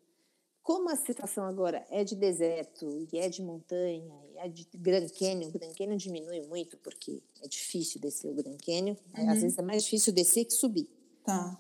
Como 0.62 0.90
a 0.90 0.96
situação 0.96 1.44
agora 1.44 1.86
é 1.88 2.04
de 2.04 2.14
deserto, 2.14 3.06
e 3.10 3.18
é 3.18 3.28
de 3.28 3.40
montanha, 3.40 4.14
e 4.34 4.38
é 4.38 4.48
de 4.48 4.68
Grand 4.74 5.06
Canyon, 5.08 5.48
o 5.48 5.52
Grand 5.52 5.72
Canyon 5.72 5.96
diminui 5.96 6.42
muito, 6.42 6.76
porque 6.76 7.22
é 7.42 7.48
difícil 7.48 8.00
descer 8.00 8.30
o 8.30 8.34
Grand 8.34 8.58
Canyon. 8.58 8.96
Uhum. 9.16 9.30
Às 9.30 9.40
vezes 9.40 9.56
é 9.56 9.62
mais 9.62 9.84
difícil 9.84 10.12
descer 10.12 10.44
que 10.44 10.52
subir. 10.52 10.90
Tá. 11.24 11.58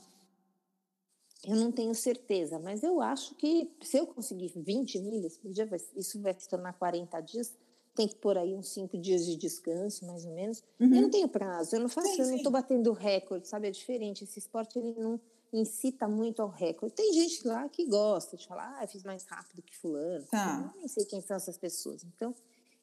Eu 1.44 1.56
não 1.56 1.70
tenho 1.70 1.94
certeza, 1.94 2.58
mas 2.58 2.82
eu 2.82 3.00
acho 3.00 3.34
que 3.36 3.70
se 3.80 3.96
eu 3.96 4.06
conseguir 4.06 4.52
20 4.54 4.98
milhas 4.98 5.38
por 5.38 5.52
dia, 5.52 5.68
isso 5.96 6.20
vai 6.20 6.34
se 6.38 6.48
tornar 6.48 6.72
40 6.74 7.20
dias, 7.20 7.56
tem 7.98 8.06
que 8.06 8.14
pôr 8.14 8.38
aí 8.38 8.54
uns 8.54 8.68
cinco 8.68 8.96
dias 8.96 9.26
de 9.26 9.34
descanso, 9.34 10.06
mais 10.06 10.24
ou 10.24 10.32
menos. 10.32 10.62
Uhum. 10.78 10.94
Eu 10.94 11.02
não 11.02 11.10
tenho 11.10 11.28
prazo, 11.28 11.74
eu 11.74 11.80
não 11.80 11.88
faço, 11.88 12.06
sim, 12.14 12.20
eu 12.20 12.28
não 12.28 12.36
estou 12.36 12.52
batendo 12.52 12.92
recorde, 12.92 13.48
sabe? 13.48 13.66
É 13.66 13.70
diferente. 13.72 14.22
Esse 14.22 14.38
esporte 14.38 14.78
ele 14.78 14.92
não 14.92 15.20
incita 15.52 16.06
muito 16.06 16.40
ao 16.40 16.48
recorde. 16.48 16.94
Tem 16.94 17.12
gente 17.12 17.44
lá 17.44 17.68
que 17.68 17.84
gosta 17.86 18.36
de 18.36 18.46
falar, 18.46 18.76
ah, 18.78 18.84
eu 18.84 18.88
fiz 18.88 19.02
mais 19.02 19.24
rápido 19.24 19.62
que 19.62 19.76
fulano. 19.76 20.24
Tá. 20.30 20.72
Eu 20.72 20.78
nem 20.78 20.86
sei 20.86 21.04
quem 21.06 21.20
são 21.20 21.36
essas 21.36 21.58
pessoas. 21.58 22.04
Então, 22.04 22.32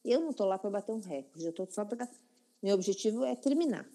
eu 0.03 0.19
não 0.19 0.31
estou 0.31 0.45
lá 0.45 0.57
para 0.57 0.69
bater 0.69 0.91
um 0.91 0.99
recorde. 0.99 1.45
Eu 1.45 1.51
estou 1.51 1.65
só 1.71 1.85
para 1.85 2.09
meu 2.61 2.75
objetivo 2.75 3.23
é 3.23 3.35
terminar, 3.35 3.87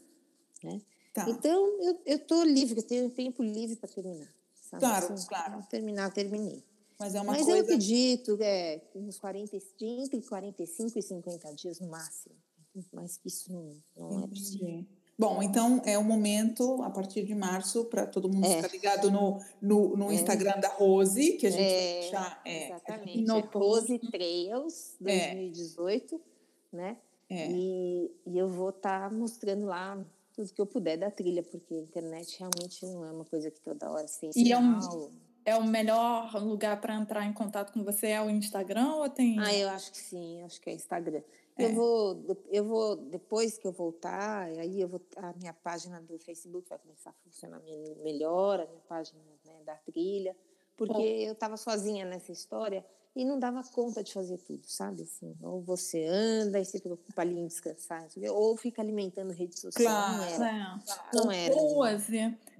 né? 0.65 0.81
Tá. 1.13 1.29
Então, 1.29 2.01
eu 2.07 2.17
estou 2.17 2.45
livre, 2.45 2.79
eu 2.79 2.83
tenho 2.83 3.11
tempo 3.11 3.43
livre 3.43 3.77
para 3.77 3.91
terminar. 3.91 4.29
Sabe? 4.55 4.81
Claro, 4.81 5.13
assim, 5.13 5.27
claro. 5.27 5.67
Terminar, 5.69 6.15
terminei. 6.15 6.65
Mas 7.01 7.15
é 7.15 7.21
uma 7.23 7.33
Mas 7.33 7.47
coisa... 7.47 7.59
eu 7.59 7.65
acredito, 7.65 8.37
é, 8.43 8.79
uns 8.95 9.19
40, 9.19 9.57
entre 9.81 10.21
45 10.21 10.99
e 10.99 11.03
50 11.03 11.55
dias 11.55 11.81
no 11.81 11.89
máximo. 11.89 12.35
Que 12.73 13.29
isso 13.29 13.51
não, 13.51 13.83
não 13.97 14.25
é 14.25 14.27
possível. 14.29 14.85
Bom, 15.19 15.43
então 15.43 15.83
é 15.85 15.99
o 15.99 16.05
momento, 16.05 16.83
a 16.83 16.91
partir 16.91 17.25
de 17.25 17.35
março, 17.35 17.87
para 17.87 18.07
todo 18.07 18.29
mundo 18.29 18.47
é. 18.47 18.57
ficar 18.57 18.69
ligado 18.69 19.11
no, 19.11 19.41
no, 19.61 19.97
no 19.97 20.11
é. 20.11 20.15
Instagram 20.15 20.61
da 20.61 20.69
Rose, 20.69 21.33
que 21.33 21.47
a 21.47 21.51
gente 21.51 21.63
é, 21.63 21.91
vai 21.91 22.01
deixar. 22.01 22.43
É, 22.45 22.67
exatamente. 22.67 23.27
No 23.27 23.39
é 23.39 23.49
Rose 23.53 23.99
Trails 23.99 24.97
2018, 25.01 26.21
né? 26.73 26.97
É. 27.29 27.51
E, 27.51 28.11
e 28.27 28.39
eu 28.39 28.49
vou 28.49 28.71
estar 28.71 29.09
tá 29.09 29.15
mostrando 29.15 29.67
lá 29.67 30.03
tudo 30.35 30.53
que 30.53 30.61
eu 30.61 30.67
puder 30.67 30.97
da 30.97 31.11
trilha, 31.11 31.43
porque 31.43 31.75
a 31.75 31.79
internet 31.79 32.39
realmente 32.39 32.87
não 32.87 33.05
é 33.05 33.11
uma 33.11 33.25
coisa 33.25 33.51
que 33.51 33.61
toda 33.61 33.91
hora 33.91 34.07
tem 34.21 34.31
e 34.35 34.53
é 34.53 34.59
um, 34.59 34.79
é 35.45 35.57
o 35.57 35.65
melhor 35.65 36.35
lugar 36.43 36.81
para 36.81 36.95
entrar 36.95 37.25
em 37.27 37.33
contato 37.33 37.73
com 37.73 37.83
você 37.83 38.09
é 38.09 38.23
o 38.23 38.31
Instagram 38.31 38.95
ou 38.97 39.09
tem? 39.09 39.39
Ah, 39.39 39.55
eu 39.55 39.69
acho 39.71 39.91
que 39.93 39.99
sim, 39.99 40.43
acho 40.43 40.61
que 40.61 40.71
é 40.71 40.75
Instagram. 40.75 41.23
É. 41.57 41.65
Eu 41.65 41.75
vou, 41.75 42.39
eu 42.51 42.65
vou 42.65 42.97
depois 42.97 43.59
que 43.59 43.67
eu 43.67 43.73
voltar, 43.73 44.45
aí 44.45 44.81
eu 44.81 44.89
vou 44.89 45.01
a 45.17 45.33
minha 45.35 45.53
página 45.53 46.01
do 46.01 46.19
Facebook 46.19 46.69
vai 46.69 46.79
começar 46.79 47.11
a 47.11 47.15
funcionar 47.25 47.61
melhor, 48.03 48.61
a 48.61 48.67
minha 48.67 48.83
página 48.89 49.21
né, 49.45 49.55
da 49.65 49.75
trilha, 49.75 50.37
porque 50.77 50.93
Bom. 50.93 51.01
eu 51.01 51.33
estava 51.33 51.57
sozinha 51.57 52.05
nessa 52.05 52.33
história 52.33 52.85
e 53.15 53.25
não 53.25 53.39
dava 53.39 53.63
conta 53.65 54.03
de 54.03 54.13
fazer 54.13 54.39
tudo, 54.39 54.67
sabe? 54.67 55.03
Assim, 55.03 55.37
ou 55.43 55.61
você 55.61 56.05
anda 56.05 56.61
e 56.61 56.65
se 56.65 56.81
preocupa 56.81 57.23
ali 57.23 57.39
em 57.39 57.47
descansar, 57.47 58.07
ou 58.31 58.57
fica 58.57 58.81
alimentando 58.81 59.33
rede 59.33 59.59
social. 59.59 59.85
Claro, 59.85 60.17
não 60.17 60.25
era. 60.25 60.81
É. 61.13 61.17
Não 61.17 61.33
era. 61.33 61.55
Boas, 61.55 62.07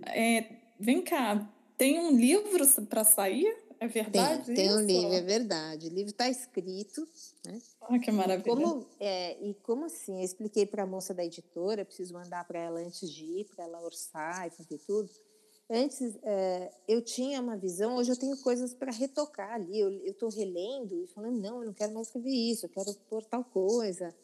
é, 0.07 0.57
vem 0.79 1.03
cá, 1.03 1.49
tem 1.81 1.99
um 1.99 2.15
livro 2.15 2.67
para 2.85 3.05
sair? 3.05 3.57
É 3.81 3.89
verdade? 3.89 4.45
Tem, 4.45 4.55
tem 4.55 4.73
um 4.75 4.81
livro, 4.81 5.15
é 5.15 5.23
verdade. 5.23 5.87
O 5.87 5.91
livro 5.91 6.11
está 6.11 6.29
escrito. 6.29 7.09
Né? 7.47 7.59
Ah, 7.81 7.99
que 7.99 8.13
maravilha. 8.13 8.53
E 8.53 8.55
como, 8.55 8.87
é, 9.01 9.43
e 9.43 9.55
como 9.63 9.87
assim? 9.87 10.19
Eu 10.19 10.25
expliquei 10.25 10.67
para 10.67 10.83
a 10.83 10.87
moça 10.87 11.15
da 11.15 11.25
editora, 11.25 11.83
preciso 11.83 12.13
mandar 12.13 12.47
para 12.47 12.59
ela 12.59 12.81
antes 12.81 13.11
de 13.11 13.25
ir, 13.25 13.47
para 13.47 13.65
ela 13.65 13.81
orçar 13.81 14.47
e 14.47 14.51
fazer 14.51 14.77
tudo. 14.87 15.09
Antes, 15.71 16.19
é, 16.23 16.71
eu 16.87 17.01
tinha 17.01 17.41
uma 17.41 17.57
visão, 17.57 17.97
hoje 17.97 18.13
eu 18.13 18.19
tenho 18.19 18.37
coisas 18.43 18.75
para 18.75 18.93
retocar 18.93 19.55
ali. 19.55 19.81
Eu 19.81 19.91
estou 20.05 20.29
relendo 20.29 21.03
e 21.03 21.07
falando, 21.07 21.41
não, 21.41 21.61
eu 21.61 21.67
não 21.69 21.73
quero 21.73 21.95
mais 21.95 22.09
escrever 22.09 22.31
isso, 22.31 22.67
eu 22.67 22.71
quero 22.71 22.93
pôr 23.09 23.25
tal 23.25 23.43
coisa. 23.43 24.15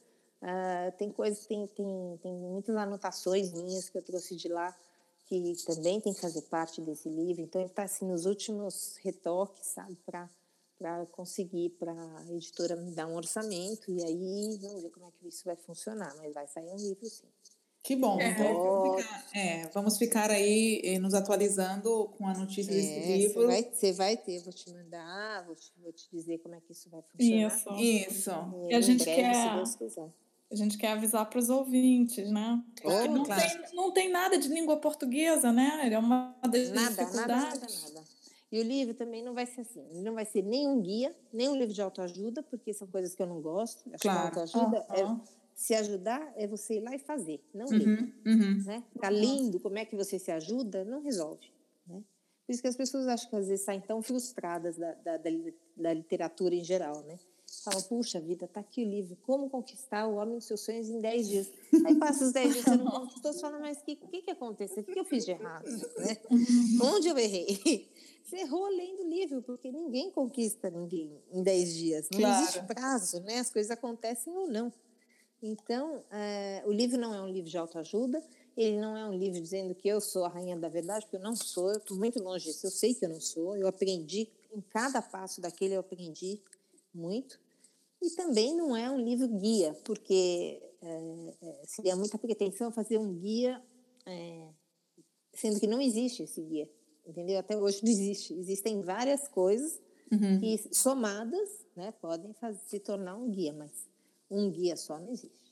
Uh, 0.42 0.92
tem 0.98 1.10
coisas, 1.10 1.46
tem, 1.46 1.66
tem, 1.68 2.18
tem 2.22 2.34
muitas 2.34 2.76
anotações 2.76 3.54
minhas 3.54 3.88
que 3.88 3.96
eu 3.96 4.02
trouxe 4.02 4.36
de 4.36 4.48
lá 4.48 4.76
que 5.26 5.54
também 5.66 6.00
tem 6.00 6.14
que 6.14 6.20
fazer 6.20 6.42
parte 6.42 6.80
desse 6.80 7.08
livro. 7.08 7.42
Então, 7.42 7.60
ele 7.60 7.70
está 7.70 7.82
assim, 7.82 8.06
nos 8.06 8.26
últimos 8.26 8.96
retoques, 9.02 9.66
sabe, 9.66 9.96
para 10.06 10.28
para 10.78 11.06
conseguir 11.06 11.70
para 11.70 11.90
a 11.92 12.32
editora 12.32 12.76
me 12.76 12.90
dar 12.90 13.06
um 13.06 13.16
orçamento 13.16 13.90
e 13.90 14.04
aí 14.04 14.58
vamos 14.60 14.82
ver 14.82 14.90
como 14.90 15.06
é 15.06 15.10
que 15.10 15.26
isso 15.26 15.42
vai 15.44 15.56
funcionar, 15.56 16.14
mas 16.18 16.34
vai 16.34 16.46
sair 16.46 16.68
um 16.70 16.76
livro 16.76 17.08
sim. 17.08 17.26
Que 17.82 17.94
bom. 17.94 18.20
É, 18.20 18.30
então, 18.30 18.52
vamos 18.52 19.00
ficar, 19.00 19.38
é, 19.38 19.68
vamos 19.68 19.98
ficar 19.98 20.30
aí 20.30 20.80
eh, 20.84 20.98
nos 20.98 21.14
atualizando 21.14 22.08
com 22.18 22.26
a 22.26 22.34
notícia 22.34 22.72
é, 22.72 22.74
desse 22.74 23.16
livro. 23.16 23.42
Você 23.42 23.46
vai, 23.46 23.62
você 23.62 23.92
vai 23.92 24.16
ter, 24.16 24.42
vou 24.42 24.52
te 24.52 24.70
mandar, 24.70 25.46
vou 25.46 25.54
te, 25.54 25.72
vou 25.80 25.92
te 25.92 26.10
dizer 26.10 26.38
como 26.38 26.56
é 26.56 26.60
que 26.60 26.72
isso 26.72 26.90
vai 26.90 27.00
funcionar. 27.00 27.46
Isso, 27.46 28.10
isso. 28.10 28.30
E, 28.68 28.74
a 28.74 28.80
gente 28.80 29.04
breve, 29.04 29.22
quer 29.22 29.66
a 30.50 30.54
gente 30.54 30.78
quer 30.78 30.92
avisar 30.92 31.28
para 31.28 31.38
os 31.38 31.50
ouvintes, 31.50 32.30
né? 32.30 32.62
Não, 32.84 33.24
claro. 33.24 33.24
tem, 33.24 33.74
não 33.74 33.92
tem 33.92 34.10
nada 34.10 34.38
de 34.38 34.48
língua 34.48 34.76
portuguesa, 34.76 35.52
né? 35.52 35.88
É 35.90 35.98
uma 35.98 36.36
das 36.42 36.70
nada, 36.70 36.90
dificuldades. 36.90 37.16
Nada, 37.26 37.60
nada, 37.60 37.94
nada. 37.94 38.16
E 38.52 38.60
o 38.60 38.62
livro 38.62 38.94
também 38.94 39.24
não 39.24 39.34
vai 39.34 39.44
ser 39.44 39.62
assim. 39.62 39.84
Ele 39.90 40.02
não 40.02 40.14
vai 40.14 40.24
ser 40.24 40.42
nem 40.42 40.68
um 40.68 40.80
guia, 40.80 41.14
nem 41.32 41.48
um 41.48 41.56
livro 41.56 41.74
de 41.74 41.82
autoajuda, 41.82 42.42
porque 42.44 42.72
são 42.72 42.86
coisas 42.86 43.14
que 43.14 43.22
eu 43.22 43.26
não 43.26 43.40
gosto. 43.40 43.82
Acho 43.92 44.02
claro. 44.02 44.32
que 44.32 44.38
autoajuda 44.38 44.86
uhum. 44.90 45.20
é 45.22 45.36
se 45.56 45.74
ajudar 45.74 46.32
é 46.36 46.46
você 46.46 46.76
ir 46.76 46.80
lá 46.80 46.94
e 46.94 46.98
fazer, 46.98 47.42
não 47.52 47.66
ler. 47.66 47.88
Uhum, 47.88 48.12
uhum. 48.26 48.62
Né? 48.64 48.84
Tá 49.00 49.08
lindo, 49.08 49.58
como 49.58 49.78
é 49.78 49.86
que 49.86 49.96
você 49.96 50.18
se 50.18 50.30
ajuda, 50.30 50.84
não 50.84 51.00
resolve. 51.00 51.50
Né? 51.88 52.02
Por 52.46 52.52
isso 52.52 52.60
que 52.60 52.68
as 52.68 52.76
pessoas 52.76 53.08
acham 53.08 53.30
que 53.30 53.36
às 53.36 53.48
vezes 53.48 53.64
saem 53.64 53.80
tão 53.80 54.02
frustradas 54.02 54.76
da, 54.76 54.92
da, 54.92 55.16
da 55.16 55.92
literatura 55.94 56.54
em 56.54 56.62
geral, 56.62 57.02
né? 57.04 57.18
Fala, 57.64 57.82
puxa 57.82 58.20
vida, 58.20 58.46
tá 58.46 58.60
aqui 58.60 58.84
o 58.84 58.88
livro, 58.88 59.16
Como 59.22 59.50
Conquistar 59.50 60.06
o 60.06 60.16
Homem 60.16 60.36
dos 60.36 60.46
Seus 60.46 60.60
Sonhos 60.60 60.88
em 60.88 61.00
10 61.00 61.28
Dias. 61.28 61.50
Aí 61.84 61.94
passa 61.98 62.24
os 62.24 62.32
10 62.32 62.52
dias 62.52 62.64
você 62.64 62.76
não 62.76 62.90
conquistou, 62.90 63.32
você 63.32 63.40
fala, 63.40 63.58
mas 63.58 63.78
o 63.78 63.84
que, 63.84 63.96
que, 63.96 64.22
que 64.22 64.30
aconteceu? 64.30 64.82
O 64.82 64.86
que 64.86 64.98
eu 64.98 65.04
fiz 65.04 65.24
de 65.24 65.32
errado? 65.32 65.64
Né? 65.98 66.16
Onde 66.82 67.08
eu 67.08 67.18
errei? 67.18 67.88
Você 68.26 68.38
errou 68.38 68.66
lendo 68.66 69.04
o 69.04 69.08
livro, 69.08 69.40
porque 69.40 69.70
ninguém 69.70 70.10
conquista 70.10 70.68
ninguém 70.68 71.16
em 71.30 71.44
10 71.44 71.74
dias. 71.76 72.08
Não 72.10 72.18
claro. 72.18 72.42
existe 72.42 72.62
prazo, 72.64 73.20
né? 73.20 73.38
As 73.38 73.50
coisas 73.50 73.70
acontecem 73.70 74.36
ou 74.36 74.48
não. 74.48 74.72
Então, 75.40 76.02
é, 76.10 76.60
o 76.66 76.72
livro 76.72 76.98
não 76.98 77.14
é 77.14 77.22
um 77.22 77.28
livro 77.28 77.48
de 77.48 77.56
autoajuda, 77.56 78.20
ele 78.56 78.80
não 78.80 78.96
é 78.96 79.06
um 79.06 79.16
livro 79.16 79.40
dizendo 79.40 79.76
que 79.76 79.86
eu 79.86 80.00
sou 80.00 80.24
a 80.24 80.28
rainha 80.28 80.56
da 80.56 80.68
verdade, 80.68 81.04
porque 81.04 81.16
eu 81.16 81.20
não 81.20 81.36
sou, 81.36 81.70
eu 81.70 81.76
estou 81.76 81.96
muito 81.96 82.20
longe 82.20 82.46
disso, 82.46 82.66
eu 82.66 82.70
sei 82.70 82.94
que 82.94 83.04
eu 83.04 83.10
não 83.10 83.20
sou, 83.20 83.56
eu 83.56 83.68
aprendi, 83.68 84.28
em 84.52 84.60
cada 84.60 85.00
passo 85.00 85.40
daquele 85.40 85.74
eu 85.74 85.80
aprendi 85.80 86.40
muito. 86.92 87.38
E 88.02 88.10
também 88.10 88.54
não 88.54 88.76
é 88.76 88.90
um 88.90 89.00
livro 89.00 89.28
guia, 89.28 89.74
porque 89.84 90.62
é, 90.82 91.62
seria 91.66 91.96
muita 91.96 92.18
pretensão 92.18 92.70
fazer 92.70 92.98
um 92.98 93.12
guia, 93.14 93.62
é, 94.04 94.48
sendo 95.34 95.58
que 95.58 95.66
não 95.66 95.80
existe 95.80 96.22
esse 96.22 96.40
guia, 96.42 96.70
entendeu? 97.06 97.38
Até 97.38 97.56
hoje 97.56 97.82
não 97.82 97.90
existe. 97.90 98.34
Existem 98.34 98.82
várias 98.82 99.26
coisas 99.28 99.80
uhum. 100.12 100.38
que, 100.40 100.74
somadas, 100.74 101.66
né, 101.74 101.92
podem 101.92 102.32
fazer, 102.34 102.60
se 102.66 102.78
tornar 102.80 103.16
um 103.16 103.30
guia, 103.30 103.52
mas 103.52 103.88
um 104.30 104.50
guia 104.50 104.76
só 104.76 104.98
não 104.98 105.10
existe. 105.10 105.46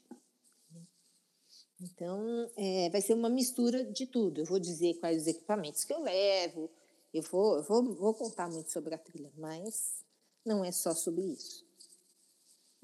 Então, 1.80 2.50
é, 2.56 2.88
vai 2.90 3.00
ser 3.00 3.14
uma 3.14 3.28
mistura 3.28 3.84
de 3.84 4.06
tudo. 4.06 4.40
Eu 4.40 4.46
vou 4.46 4.58
dizer 4.58 4.94
quais 4.94 5.22
os 5.22 5.26
equipamentos 5.26 5.84
que 5.84 5.92
eu 5.92 6.00
levo, 6.00 6.70
eu 7.12 7.22
vou, 7.22 7.56
eu 7.56 7.62
vou, 7.62 7.94
vou 7.94 8.14
contar 8.14 8.48
muito 8.48 8.70
sobre 8.70 8.94
a 8.94 8.98
trilha, 8.98 9.30
mas 9.36 10.04
não 10.44 10.64
é 10.64 10.72
só 10.72 10.92
sobre 10.94 11.22
isso. 11.22 11.63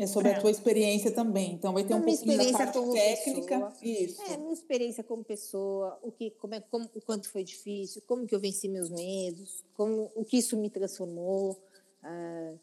É 0.01 0.07
sobre 0.07 0.31
é. 0.31 0.35
a 0.35 0.41
tua 0.41 0.51
experiência 0.51 1.11
também. 1.11 1.53
Então 1.53 1.75
vai 1.75 1.85
ter 1.85 1.93
a 1.93 1.97
um 1.97 2.03
pouquinho 2.03 2.39
da 2.39 2.53
parte 2.53 2.79
técnica. 2.93 3.61
Pessoa. 3.61 3.75
Isso. 3.83 4.23
É, 4.23 4.39
minha 4.39 4.55
experiência 4.55 5.05
como 5.05 5.23
pessoa, 5.23 5.99
o 6.03 6.11
que, 6.11 6.31
como 6.31 6.55
é, 6.55 6.61
como, 6.63 6.89
o 6.95 7.03
quanto 7.03 7.29
foi 7.29 7.45
difícil, 7.45 8.01
como 8.07 8.27
que 8.27 8.35
eu 8.35 8.41
venci 8.41 8.67
meus 8.67 8.89
medos, 8.89 9.63
como 9.75 10.11
o 10.15 10.25
que 10.25 10.39
isso 10.39 10.57
me 10.57 10.71
transformou, 10.71 11.63
ah, 12.03 12.55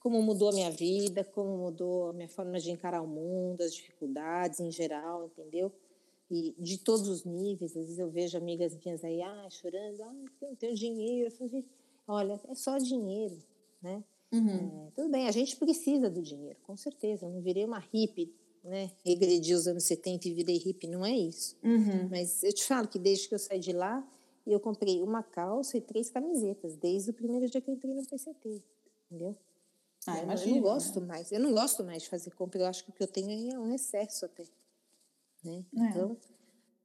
como 0.00 0.22
mudou 0.22 0.48
a 0.48 0.52
minha 0.52 0.70
vida, 0.70 1.22
como 1.24 1.58
mudou 1.58 2.08
a 2.08 2.12
minha 2.14 2.28
forma 2.28 2.58
de 2.58 2.70
encarar 2.70 3.02
o 3.02 3.06
mundo, 3.06 3.60
as 3.60 3.74
dificuldades 3.74 4.58
em 4.58 4.70
geral, 4.70 5.26
entendeu? 5.26 5.70
E 6.30 6.54
de 6.58 6.78
todos 6.78 7.06
os 7.06 7.22
níveis, 7.22 7.76
às 7.76 7.84
vezes 7.84 7.98
eu 7.98 8.10
vejo 8.10 8.38
amigas 8.38 8.74
minhas 8.82 9.04
aí, 9.04 9.20
ah, 9.20 9.46
chorando, 9.50 10.00
ah, 10.00 10.14
eu 10.40 10.48
não 10.48 10.56
tenho 10.56 10.74
dinheiro. 10.74 11.28
Eu 11.28 11.36
falo, 11.36 11.64
olha, 12.08 12.40
é 12.48 12.54
só 12.54 12.78
dinheiro, 12.78 13.36
né? 13.82 14.02
Uhum. 14.32 14.86
É, 14.86 14.90
tudo 14.94 15.08
bem, 15.10 15.28
a 15.28 15.30
gente 15.30 15.56
precisa 15.56 16.10
do 16.10 16.20
dinheiro, 16.20 16.58
com 16.62 16.76
certeza. 16.76 17.26
Eu 17.26 17.30
não 17.30 17.40
virei 17.40 17.64
uma 17.64 17.78
hippie, 17.78 18.34
né? 18.62 18.90
Regredi 19.04 19.54
os 19.54 19.66
anos 19.66 19.84
70 19.84 20.28
e 20.28 20.34
virei 20.34 20.58
hippie, 20.58 20.86
não 20.86 21.04
é 21.04 21.16
isso. 21.16 21.56
Uhum. 21.62 22.08
Mas 22.10 22.42
eu 22.42 22.52
te 22.52 22.64
falo 22.64 22.88
que 22.88 22.98
desde 22.98 23.28
que 23.28 23.34
eu 23.34 23.38
saí 23.38 23.60
de 23.60 23.72
lá, 23.72 24.06
eu 24.46 24.60
comprei 24.60 25.02
uma 25.02 25.22
calça 25.22 25.76
e 25.76 25.80
três 25.80 26.10
camisetas, 26.10 26.76
desde 26.76 27.10
o 27.10 27.14
primeiro 27.14 27.48
dia 27.48 27.60
que 27.60 27.70
eu 27.70 27.74
entrei 27.74 27.94
no 27.94 28.06
PCT, 28.06 28.62
entendeu? 29.06 29.36
Ah, 30.06 30.22
eu, 30.22 30.30
eu 30.30 30.46
não 30.54 30.60
gosto 30.60 31.00
né? 31.00 31.06
mais, 31.06 31.32
eu 31.32 31.40
não 31.40 31.52
gosto 31.52 31.82
mais 31.82 32.04
de 32.04 32.08
fazer 32.08 32.30
compra, 32.30 32.60
eu 32.60 32.66
acho 32.66 32.84
que 32.84 32.90
o 32.90 32.92
que 32.92 33.02
eu 33.02 33.08
tenho 33.08 33.52
é 33.52 33.58
um 33.58 33.74
excesso 33.74 34.24
até. 34.24 34.44
Né? 35.44 35.64
É. 35.76 35.80
Então, 35.88 36.16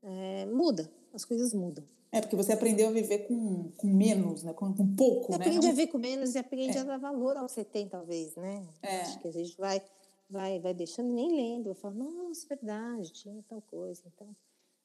é, 0.01 0.45
muda, 0.47 0.91
as 1.13 1.23
coisas 1.23 1.53
mudam. 1.53 1.85
É, 2.11 2.19
porque 2.19 2.35
você 2.35 2.51
aprendeu 2.51 2.89
a 2.89 2.91
viver 2.91 3.19
com, 3.19 3.71
com 3.77 3.87
menos, 3.87 4.43
né? 4.43 4.53
com, 4.53 4.73
com 4.73 4.95
pouco, 4.95 5.31
você 5.31 5.37
né? 5.37 5.45
Aprende 5.45 5.67
a 5.67 5.69
viver 5.69 5.87
com 5.87 5.97
menos 5.97 6.35
e 6.35 6.37
aprende 6.37 6.77
é. 6.77 6.81
a 6.81 6.83
dar 6.83 6.97
valor 6.97 7.37
ao 7.37 7.47
você 7.47 7.63
tem, 7.63 7.87
talvez, 7.87 8.35
né? 8.35 8.67
É. 8.81 9.01
Acho 9.01 9.19
que 9.19 9.27
a 9.29 9.31
gente 9.31 9.57
vai, 9.57 9.81
vai, 10.29 10.59
vai 10.59 10.73
deixando, 10.73 11.13
nem 11.13 11.33
lendo. 11.33 11.69
Eu 11.69 11.75
falo, 11.75 11.95
nossa, 11.95 12.45
verdade, 12.47 13.13
tinha 13.13 13.41
tal 13.47 13.61
coisa. 13.61 14.01
Então, 14.13 14.35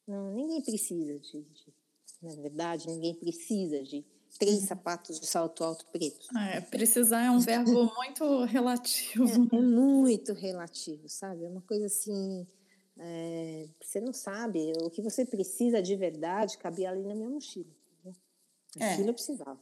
não, 0.07 0.31
ninguém 0.31 0.63
precisa 0.63 1.19
de, 1.19 1.43
de 1.43 1.75
na 2.23 2.35
verdade, 2.35 2.87
ninguém 2.89 3.15
precisa 3.15 3.83
de 3.83 4.05
três 4.39 4.61
uhum. 4.61 4.67
sapatos 4.67 5.21
de 5.21 5.27
salto 5.27 5.65
alto 5.65 5.85
preto. 5.87 6.27
É, 6.39 6.61
precisar 6.61 7.25
é 7.25 7.31
um 7.31 7.41
verbo 7.41 7.93
muito 7.97 8.45
relativo. 8.45 9.25
É, 9.53 9.57
é, 9.57 9.61
muito 9.61 10.33
relativo, 10.33 11.09
sabe? 11.09 11.45
É 11.45 11.49
uma 11.49 11.63
coisa 11.63 11.87
assim 11.87 12.47
é, 12.99 13.69
você 13.81 14.01
não 14.01 14.13
sabe, 14.13 14.73
o 14.83 14.91
que 14.91 15.03
você 15.03 15.25
precisa 15.25 15.83
de 15.83 15.95
verdade 15.97 16.59
cabia 16.59 16.91
ali 16.91 17.03
na 17.03 17.15
minha 17.15 17.29
mochila. 17.29 17.71
Né? 18.05 18.13
Aquilo 18.81 19.09
é. 19.09 19.11
eu 19.11 19.15
precisava. 19.15 19.61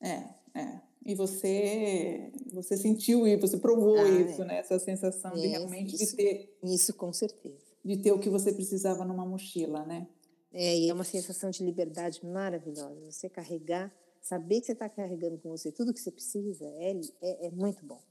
É, 0.00 0.24
é. 0.54 0.80
E 1.04 1.14
você, 1.14 2.30
você 2.52 2.76
sentiu 2.76 3.26
e 3.26 3.36
você 3.36 3.56
provou 3.56 3.98
ah, 3.98 4.08
isso, 4.08 4.42
é. 4.42 4.44
né? 4.46 4.58
Essa 4.58 4.78
sensação 4.78 5.32
de 5.32 5.46
realmente 5.46 5.94
isso, 5.94 6.16
de 6.16 6.16
ter. 6.16 6.58
Isso 6.62 6.94
com 6.94 7.12
certeza. 7.12 7.64
De 7.82 7.96
ter 7.96 8.12
o 8.12 8.18
que 8.18 8.28
você 8.28 8.52
precisava 8.52 9.04
numa 9.04 9.24
mochila, 9.24 9.84
né? 9.84 10.06
É, 10.52 10.76
e 10.76 10.90
é 10.90 10.92
uma 10.92 11.04
sensação 11.04 11.50
de 11.50 11.64
liberdade 11.64 12.24
maravilhosa. 12.26 13.00
Você 13.10 13.28
carregar, 13.28 13.92
saber 14.20 14.60
que 14.60 14.66
você 14.66 14.72
está 14.72 14.88
carregando 14.88 15.38
com 15.38 15.48
você 15.50 15.70
tudo 15.72 15.94
que 15.94 16.00
você 16.00 16.10
precisa, 16.10 16.66
é, 16.66 17.00
é, 17.22 17.46
é 17.46 17.50
muito 17.50 17.84
bom. 17.86 18.02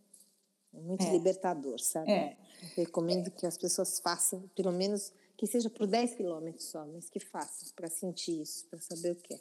É 0.74 0.80
muito 0.80 1.04
é. 1.04 1.12
libertador, 1.12 1.80
sabe? 1.80 2.12
É. 2.12 2.38
recomendo 2.76 3.32
que 3.32 3.46
as 3.46 3.58
pessoas 3.58 4.00
façam, 4.00 4.44
pelo 4.56 4.72
menos 4.72 5.12
que 5.38 5.48
seja 5.48 5.70
por 5.70 5.88
10 5.88 6.16
quilômetros 6.16 6.66
só, 6.66 6.86
mas 6.86 7.10
que 7.10 7.20
façam 7.20 7.70
para 7.76 7.88
sentir 7.90 8.42
isso, 8.42 8.68
para 8.68 8.80
saber 8.80 9.12
o 9.12 9.16
que 9.16 9.34
é. 9.34 9.40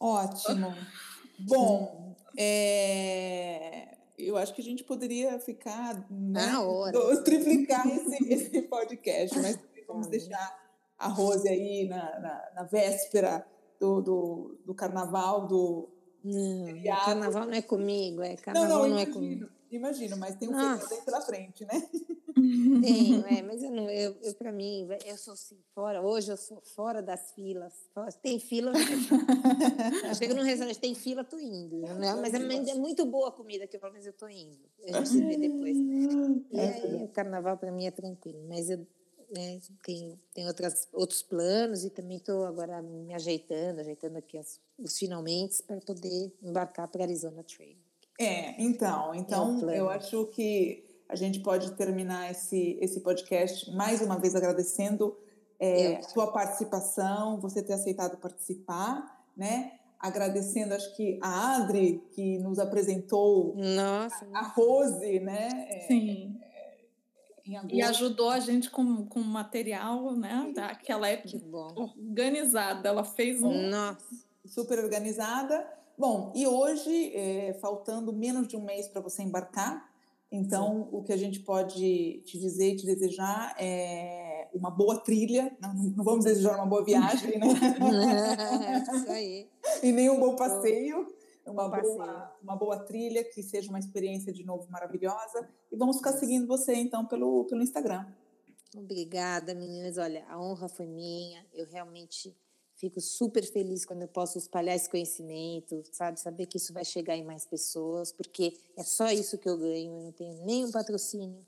Ótimo. 0.00 0.74
Bom, 1.40 2.16
é, 2.36 3.96
eu 4.18 4.36
acho 4.36 4.54
que 4.54 4.60
a 4.60 4.64
gente 4.64 4.84
poderia 4.84 5.38
ficar. 5.38 5.94
Né, 6.10 6.46
Na 6.46 6.62
hora. 6.62 7.22
Triplicar 7.22 7.86
esse, 7.88 8.24
esse 8.32 8.62
podcast, 8.62 9.38
mas 9.38 9.58
vamos 9.86 10.06
deixar 10.06 10.64
a 10.98 11.08
Rose 11.08 11.48
aí 11.48 11.86
na, 11.88 12.20
na, 12.20 12.50
na 12.54 12.62
véspera 12.64 13.46
do, 13.78 14.00
do, 14.00 14.58
do 14.64 14.74
carnaval 14.74 15.46
do, 15.46 15.88
Não, 16.22 16.66
feriado. 16.66 17.04
carnaval 17.04 17.46
não 17.46 17.54
é 17.54 17.62
comigo, 17.62 18.22
é 18.22 18.30
Não, 18.30 18.36
carnaval 18.36 18.68
não, 18.68 18.88
não, 18.88 18.98
é 18.98 19.02
imagino, 19.02 19.14
comigo. 19.14 19.48
Imagino, 19.70 20.16
mas 20.16 20.36
tem 20.36 20.48
um 20.48 20.52
Nossa. 20.52 21.02
pela 21.02 21.20
frente, 21.20 21.64
né? 21.64 21.88
Tenho, 22.82 23.24
é, 23.26 23.42
mas 23.42 23.62
eu 23.62 23.70
não, 23.70 23.88
eu, 23.88 24.16
eu 24.22 24.34
para 24.34 24.52
mim, 24.52 24.86
eu 25.06 25.16
sou 25.16 25.34
assim, 25.34 25.58
fora, 25.74 26.02
hoje 26.02 26.30
eu 26.32 26.36
sou 26.36 26.60
fora 26.60 27.00
das 27.02 27.32
filas. 27.32 27.72
Tem 28.22 28.38
fila, 28.38 28.72
eu 30.08 30.14
chego 30.14 30.34
num 30.34 30.42
restaurante, 30.42 30.78
tem 30.78 30.94
fila, 30.94 31.24
tô 31.24 31.38
indo. 31.38 31.76
Né? 31.94 32.14
Mas 32.14 32.34
é, 32.34 32.70
é 32.70 32.74
muito 32.74 33.06
boa 33.06 33.28
a 33.28 33.32
comida, 33.32 33.66
que 33.66 33.76
eu 33.76 33.80
pelo 33.80 33.92
menos 33.92 34.06
eu 34.06 34.12
tô 34.12 34.28
indo. 34.28 34.58
A 34.86 34.92
gente 34.92 35.08
se 35.08 35.20
vê 35.20 35.36
depois. 35.36 35.76
E 36.50 36.60
aí, 36.60 37.04
o 37.04 37.08
carnaval 37.08 37.56
para 37.56 37.70
mim 37.70 37.86
é 37.86 37.90
tranquilo, 37.90 38.42
mas 38.48 38.68
eu 38.68 38.86
né, 39.30 39.60
tenho, 39.84 40.18
tenho 40.32 40.48
outras, 40.48 40.88
outros 40.92 41.22
planos 41.22 41.84
e 41.84 41.90
também 41.90 42.16
estou 42.18 42.44
agora 42.44 42.82
me 42.82 43.14
ajeitando, 43.14 43.80
ajeitando 43.80 44.18
aqui 44.18 44.38
as- 44.38 44.60
os 44.78 44.98
finalmente 44.98 45.62
para 45.62 45.80
poder 45.80 46.32
embarcar 46.42 46.88
para 46.88 47.04
Arizona 47.04 47.42
Trail. 47.42 47.76
É, 48.18 48.62
então, 48.62 49.14
então 49.14 49.58
plano. 49.58 49.72
eu 49.72 49.88
acho 49.90 50.26
que 50.26 50.84
a 51.08 51.16
gente 51.16 51.40
pode 51.40 51.72
terminar 51.72 52.30
esse, 52.30 52.78
esse 52.80 53.00
podcast 53.00 53.70
mais 53.72 54.00
uma 54.00 54.18
vez 54.18 54.34
agradecendo 54.34 55.16
é, 55.58 56.02
sua 56.02 56.32
participação, 56.32 57.40
você 57.40 57.62
ter 57.62 57.72
aceitado 57.72 58.16
participar, 58.18 59.24
né? 59.36 59.72
Agradecendo, 59.98 60.74
acho 60.74 60.94
que 60.96 61.18
a 61.22 61.56
Adri, 61.56 62.02
que 62.12 62.38
nos 62.38 62.58
apresentou 62.58 63.54
Nossa, 63.56 64.26
a 64.34 64.48
Rose, 64.48 65.20
né? 65.20 65.48
é, 65.70 65.80
Sim. 65.86 66.38
agosto. 67.56 67.74
E 67.74 67.82
ajudou 67.82 68.30
a 68.30 68.38
gente 68.38 68.70
com, 68.70 69.06
com 69.06 69.20
material, 69.20 70.14
né? 70.14 70.52
Daquela 70.54 71.08
época 71.08 71.38
organizada. 71.74 72.88
Ela 72.88 73.04
fez 73.04 73.42
um. 73.42 73.68
Nossa, 73.70 74.04
super 74.46 74.78
organizada. 74.78 75.66
Bom, 75.96 76.32
e 76.34 76.46
hoje, 76.46 77.14
é, 77.14 77.54
faltando 77.54 78.12
menos 78.12 78.48
de 78.48 78.56
um 78.56 78.64
mês 78.64 78.88
para 78.88 79.00
você 79.00 79.22
embarcar, 79.22 79.88
então 80.30 80.88
o 80.90 81.02
que 81.04 81.12
a 81.12 81.16
gente 81.16 81.40
pode 81.40 82.22
te 82.24 82.38
dizer 82.38 82.72
e 82.72 82.76
te 82.76 82.84
desejar 82.84 83.54
é 83.58 84.48
uma 84.52 84.70
boa 84.70 84.98
trilha. 84.98 85.56
Não, 85.60 85.72
não 85.72 86.04
vamos 86.04 86.24
desejar 86.24 86.56
uma 86.56 86.66
boa 86.66 86.82
viagem, 86.86 87.38
né? 87.38 87.46
isso 88.92 89.10
aí. 89.10 89.48
e 89.82 89.92
nem 89.92 90.10
um 90.10 90.18
bom 90.18 90.34
passeio. 90.34 91.14
Uma 91.46 91.68
boa, 91.68 92.36
uma 92.42 92.56
boa 92.56 92.78
trilha, 92.84 93.22
que 93.22 93.42
seja 93.42 93.68
uma 93.68 93.78
experiência 93.78 94.32
de 94.32 94.42
novo 94.44 94.66
maravilhosa. 94.70 95.46
E 95.70 95.76
vamos 95.76 95.98
ficar 95.98 96.12
seguindo 96.12 96.46
você, 96.46 96.74
então, 96.74 97.04
pelo, 97.04 97.44
pelo 97.44 97.62
Instagram. 97.62 98.06
Obrigada, 98.74 99.54
meninas. 99.54 99.98
Olha, 99.98 100.24
a 100.26 100.40
honra 100.40 100.68
foi 100.68 100.86
minha. 100.86 101.44
Eu 101.52 101.66
realmente 101.66 102.34
fico 102.84 103.00
super 103.00 103.42
feliz 103.44 103.84
quando 103.84 104.02
eu 104.02 104.08
posso 104.08 104.36
espalhar 104.36 104.76
esse 104.76 104.90
conhecimento, 104.90 105.82
sabe? 105.90 106.20
Saber 106.20 106.46
que 106.46 106.58
isso 106.58 106.72
vai 106.72 106.84
chegar 106.84 107.16
em 107.16 107.24
mais 107.24 107.46
pessoas, 107.46 108.12
porque 108.12 108.58
é 108.76 108.82
só 108.82 109.10
isso 109.10 109.38
que 109.38 109.48
eu 109.48 109.56
ganho. 109.56 109.92
Eu 109.92 110.02
não 110.04 110.12
tenho 110.12 110.44
nenhum 110.44 110.70
patrocínio, 110.70 111.40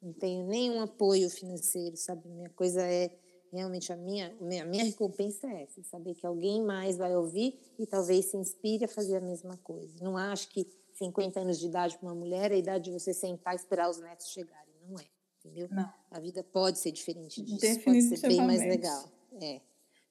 não 0.00 0.12
tenho 0.12 0.46
nenhum 0.46 0.80
apoio 0.80 1.28
financeiro, 1.28 1.96
sabe? 1.96 2.28
Minha 2.28 2.50
coisa 2.50 2.82
é 2.82 3.10
realmente 3.52 3.92
a 3.92 3.96
minha, 3.96 4.36
a 4.40 4.64
minha 4.64 4.84
recompensa 4.84 5.46
é 5.48 5.62
essa, 5.62 5.82
saber 5.82 6.14
que 6.14 6.26
alguém 6.26 6.62
mais 6.62 6.96
vai 6.96 7.14
ouvir 7.16 7.58
e 7.78 7.86
talvez 7.86 8.26
se 8.26 8.36
inspire 8.36 8.84
a 8.84 8.88
fazer 8.88 9.16
a 9.16 9.20
mesma 9.20 9.56
coisa. 9.58 9.94
Não 10.00 10.16
acho 10.16 10.48
que 10.50 10.66
50 10.94 11.40
anos 11.40 11.58
de 11.58 11.66
idade 11.66 11.98
para 11.98 12.06
uma 12.08 12.14
mulher 12.14 12.52
é 12.52 12.54
a 12.54 12.58
idade 12.58 12.84
de 12.84 12.92
você 12.92 13.12
sentar 13.12 13.54
e 13.54 13.56
esperar 13.56 13.90
os 13.90 13.98
netos 13.98 14.28
chegarem. 14.28 14.74
Não 14.88 14.98
é, 14.98 15.04
entendeu? 15.38 15.68
Não. 15.70 15.92
A 16.10 16.20
vida 16.20 16.42
pode 16.44 16.78
ser 16.78 16.92
diferente 16.92 17.42
disso, 17.42 17.80
pode 17.80 18.02
ser 18.02 18.28
bem 18.28 18.38
mais 18.38 18.60
legal. 18.60 19.08
É. 19.40 19.60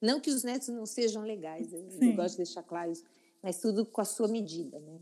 Não 0.04 0.20
que 0.20 0.30
os 0.30 0.44
netos 0.44 0.68
não 0.68 0.86
sejam 0.86 1.24
legais, 1.24 1.72
eu, 1.72 1.88
eu 2.02 2.14
gosto 2.14 2.32
de 2.32 2.44
deixar 2.44 2.62
claro 2.62 2.92
isso, 2.92 3.06
mas 3.42 3.60
tudo 3.62 3.86
com 3.86 4.02
a 4.02 4.06
sua 4.06 4.28
medida, 4.28 4.78
né? 4.78 5.00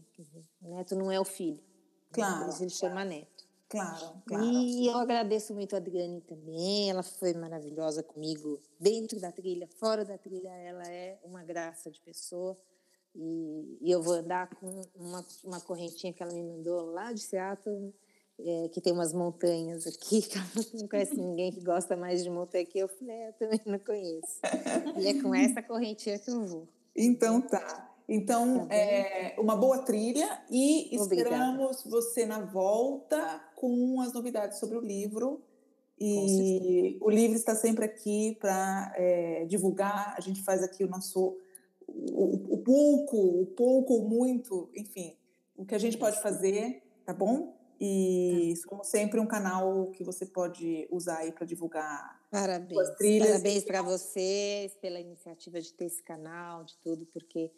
O 0.62 0.76
neto 0.76 0.96
não 0.96 1.12
é 1.12 1.20
o 1.20 1.26
filho. 1.26 1.58
né? 1.58 1.64
Claro, 2.12 2.50
isso 2.50 2.62
ele 2.64 2.70
chama 2.70 3.04
neto. 3.04 3.50
Claro, 3.68 4.22
claro. 4.28 4.44
E 4.46 4.86
eu 4.86 4.98
agradeço 4.98 5.56
muito 5.56 5.74
a 5.74 5.78
Adriane 5.78 6.22
também, 6.22 6.90
ela 6.92 7.02
foi 7.02 7.34
maravilhosa 7.34 8.04
comigo 8.04 8.62
dentro 8.80 9.20
da 9.20 9.32
trilha, 9.32 9.68
fora 9.68 10.06
da 10.06 10.20
trilha, 10.20 10.50
ela 10.50 10.84
é 10.88 11.18
uma 11.24 11.42
graça 11.44 11.90
de 11.90 12.00
pessoa. 12.02 12.56
E, 13.16 13.78
e 13.82 13.90
eu 13.92 14.04
vou 14.04 14.14
andar 14.14 14.54
com 14.56 14.82
uma, 14.96 15.26
uma 15.44 15.60
correntinha 15.62 16.14
que 16.14 16.22
ela 16.22 16.32
me 16.32 16.44
mandou 16.44 16.92
lá 16.92 17.12
de 17.12 17.22
Seattle, 17.22 17.92
é, 18.46 18.70
que 18.70 18.82
tem 18.82 18.94
umas 18.94 19.14
montanhas 19.14 19.88
aqui, 19.88 20.24
não 20.80 20.88
conhece 20.88 21.16
ninguém 21.16 21.52
que 21.52 21.62
gosta 21.62 21.96
mais 21.96 22.24
de 22.24 22.30
montanha 22.30 22.66
que 22.66 22.80
eu. 22.80 22.88
Falei, 22.88 23.16
é, 23.16 23.30
eu 23.30 23.34
também 23.34 23.62
não 23.66 23.80
conheço. 23.80 24.40
E 24.98 25.08
é 25.08 25.22
com 25.22 25.34
essa 25.34 25.62
correntinha 25.62 26.20
que 26.20 26.30
eu 26.30 26.46
vou. 26.46 26.68
Então 26.96 27.42
tá. 27.42 27.88
Então, 28.10 28.68
Tá 28.68 28.76
é, 28.76 29.36
uma 29.40 29.56
boa 29.56 29.80
trilha 29.84 30.42
e 30.50 30.98
Obrigada. 31.00 31.30
esperamos 31.30 31.84
você 31.86 32.26
na 32.26 32.42
volta 32.42 33.42
com 33.56 34.02
as 34.02 34.12
novidades 34.12 34.60
sobre 34.60 34.78
o 34.78 34.82
livro. 34.82 35.42
E 35.98 36.98
o 37.00 37.10
livro 37.10 37.38
está 37.38 37.56
sempre 37.56 37.86
aqui 37.86 38.36
para 38.42 38.92
divulgar. 39.48 40.16
A 40.18 40.20
gente 40.20 40.42
faz 40.42 40.64
aqui 40.64 40.84
o 40.84 40.90
nosso 40.90 41.38
o, 41.88 42.56
o 42.56 42.58
pouco, 42.58 43.18
o 43.42 43.46
pouco 43.46 43.94
ou 43.94 44.10
muito, 44.10 44.70
enfim, 44.76 45.16
o 45.56 45.66
que 45.66 45.76
a 45.76 45.80
gente 45.80 45.98
pode 45.98 46.22
fazer, 46.22 46.82
tá 47.06 47.14
bom? 47.14 47.56
E 47.84 48.54
somos 48.58 48.88
sempre 48.88 49.20
um 49.20 49.26
canal 49.26 49.88
que 49.88 50.04
você 50.04 50.24
pode 50.24 50.88
usar 50.92 51.18
aí 51.18 51.32
para 51.32 51.48
divulgar 51.48 52.22
Parabéns. 52.30 52.74
Suas 52.74 52.96
trilhas. 52.96 53.28
Parabéns 53.28 53.64
para 53.64 53.82
vocês 53.82 54.76
pela 54.76 55.00
iniciativa 55.00 55.60
de 55.60 55.74
ter 55.74 55.86
esse 55.86 56.04
canal, 56.04 56.64
de 56.64 56.78
tudo, 56.78 57.08
porque 57.08 57.52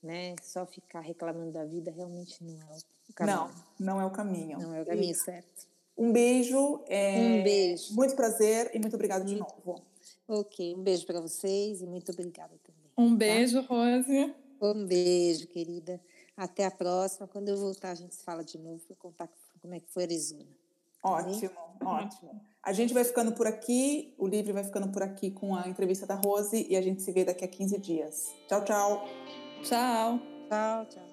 né, 0.00 0.36
só 0.40 0.64
ficar 0.64 1.00
reclamando 1.00 1.50
da 1.50 1.64
vida 1.64 1.90
realmente 1.90 2.42
não 2.44 2.54
é 2.54 2.76
o 3.08 3.14
caminho. 3.14 3.36
Não, 3.36 3.50
não 3.78 4.00
é 4.00 4.06
o 4.06 4.10
caminho. 4.10 4.58
Não 4.60 4.74
é 4.74 4.82
o 4.82 4.86
caminho 4.86 5.14
certo. 5.14 5.66
Um 5.98 6.12
beijo. 6.12 6.84
é, 6.86 7.18
Um 7.18 7.42
beijo. 7.42 7.94
Muito 7.94 8.14
prazer 8.14 8.70
e 8.72 8.78
muito 8.78 8.94
obrigada 8.94 9.24
de 9.24 9.34
novo. 9.34 9.82
Ok, 10.28 10.74
um 10.74 10.82
beijo 10.82 11.04
para 11.04 11.20
vocês 11.20 11.82
e 11.82 11.86
muito 11.86 12.12
obrigada 12.12 12.54
também. 12.64 12.92
Um 12.96 13.16
beijo, 13.16 13.60
Rose. 13.62 14.34
Um 14.62 14.86
beijo, 14.86 15.48
querida. 15.48 16.00
Até 16.36 16.64
a 16.64 16.70
próxima. 16.70 17.28
Quando 17.28 17.48
eu 17.48 17.56
voltar, 17.56 17.90
a 17.90 17.94
gente 17.94 18.14
se 18.14 18.24
fala 18.24 18.42
de 18.42 18.56
novo 18.56 18.80
para 18.86 18.96
contar 18.96 19.28
como 19.64 19.74
é 19.74 19.80
que 19.80 19.90
foi 19.90 20.02
Arizona. 20.02 20.46
Ótimo, 21.02 21.50
ótimo. 21.82 22.42
A 22.62 22.74
gente 22.74 22.92
vai 22.92 23.02
ficando 23.02 23.32
por 23.32 23.46
aqui, 23.46 24.14
o 24.18 24.26
livro 24.26 24.52
vai 24.52 24.62
ficando 24.62 24.92
por 24.92 25.02
aqui 25.02 25.30
com 25.30 25.56
a 25.56 25.66
entrevista 25.66 26.06
da 26.06 26.16
Rose 26.16 26.66
e 26.68 26.76
a 26.76 26.82
gente 26.82 27.00
se 27.00 27.10
vê 27.12 27.24
daqui 27.24 27.46
a 27.46 27.48
15 27.48 27.78
dias. 27.78 28.34
Tchau, 28.46 28.62
tchau. 28.62 29.04
Tchau. 29.62 30.20
Tchau, 30.50 30.86
tchau. 30.86 31.04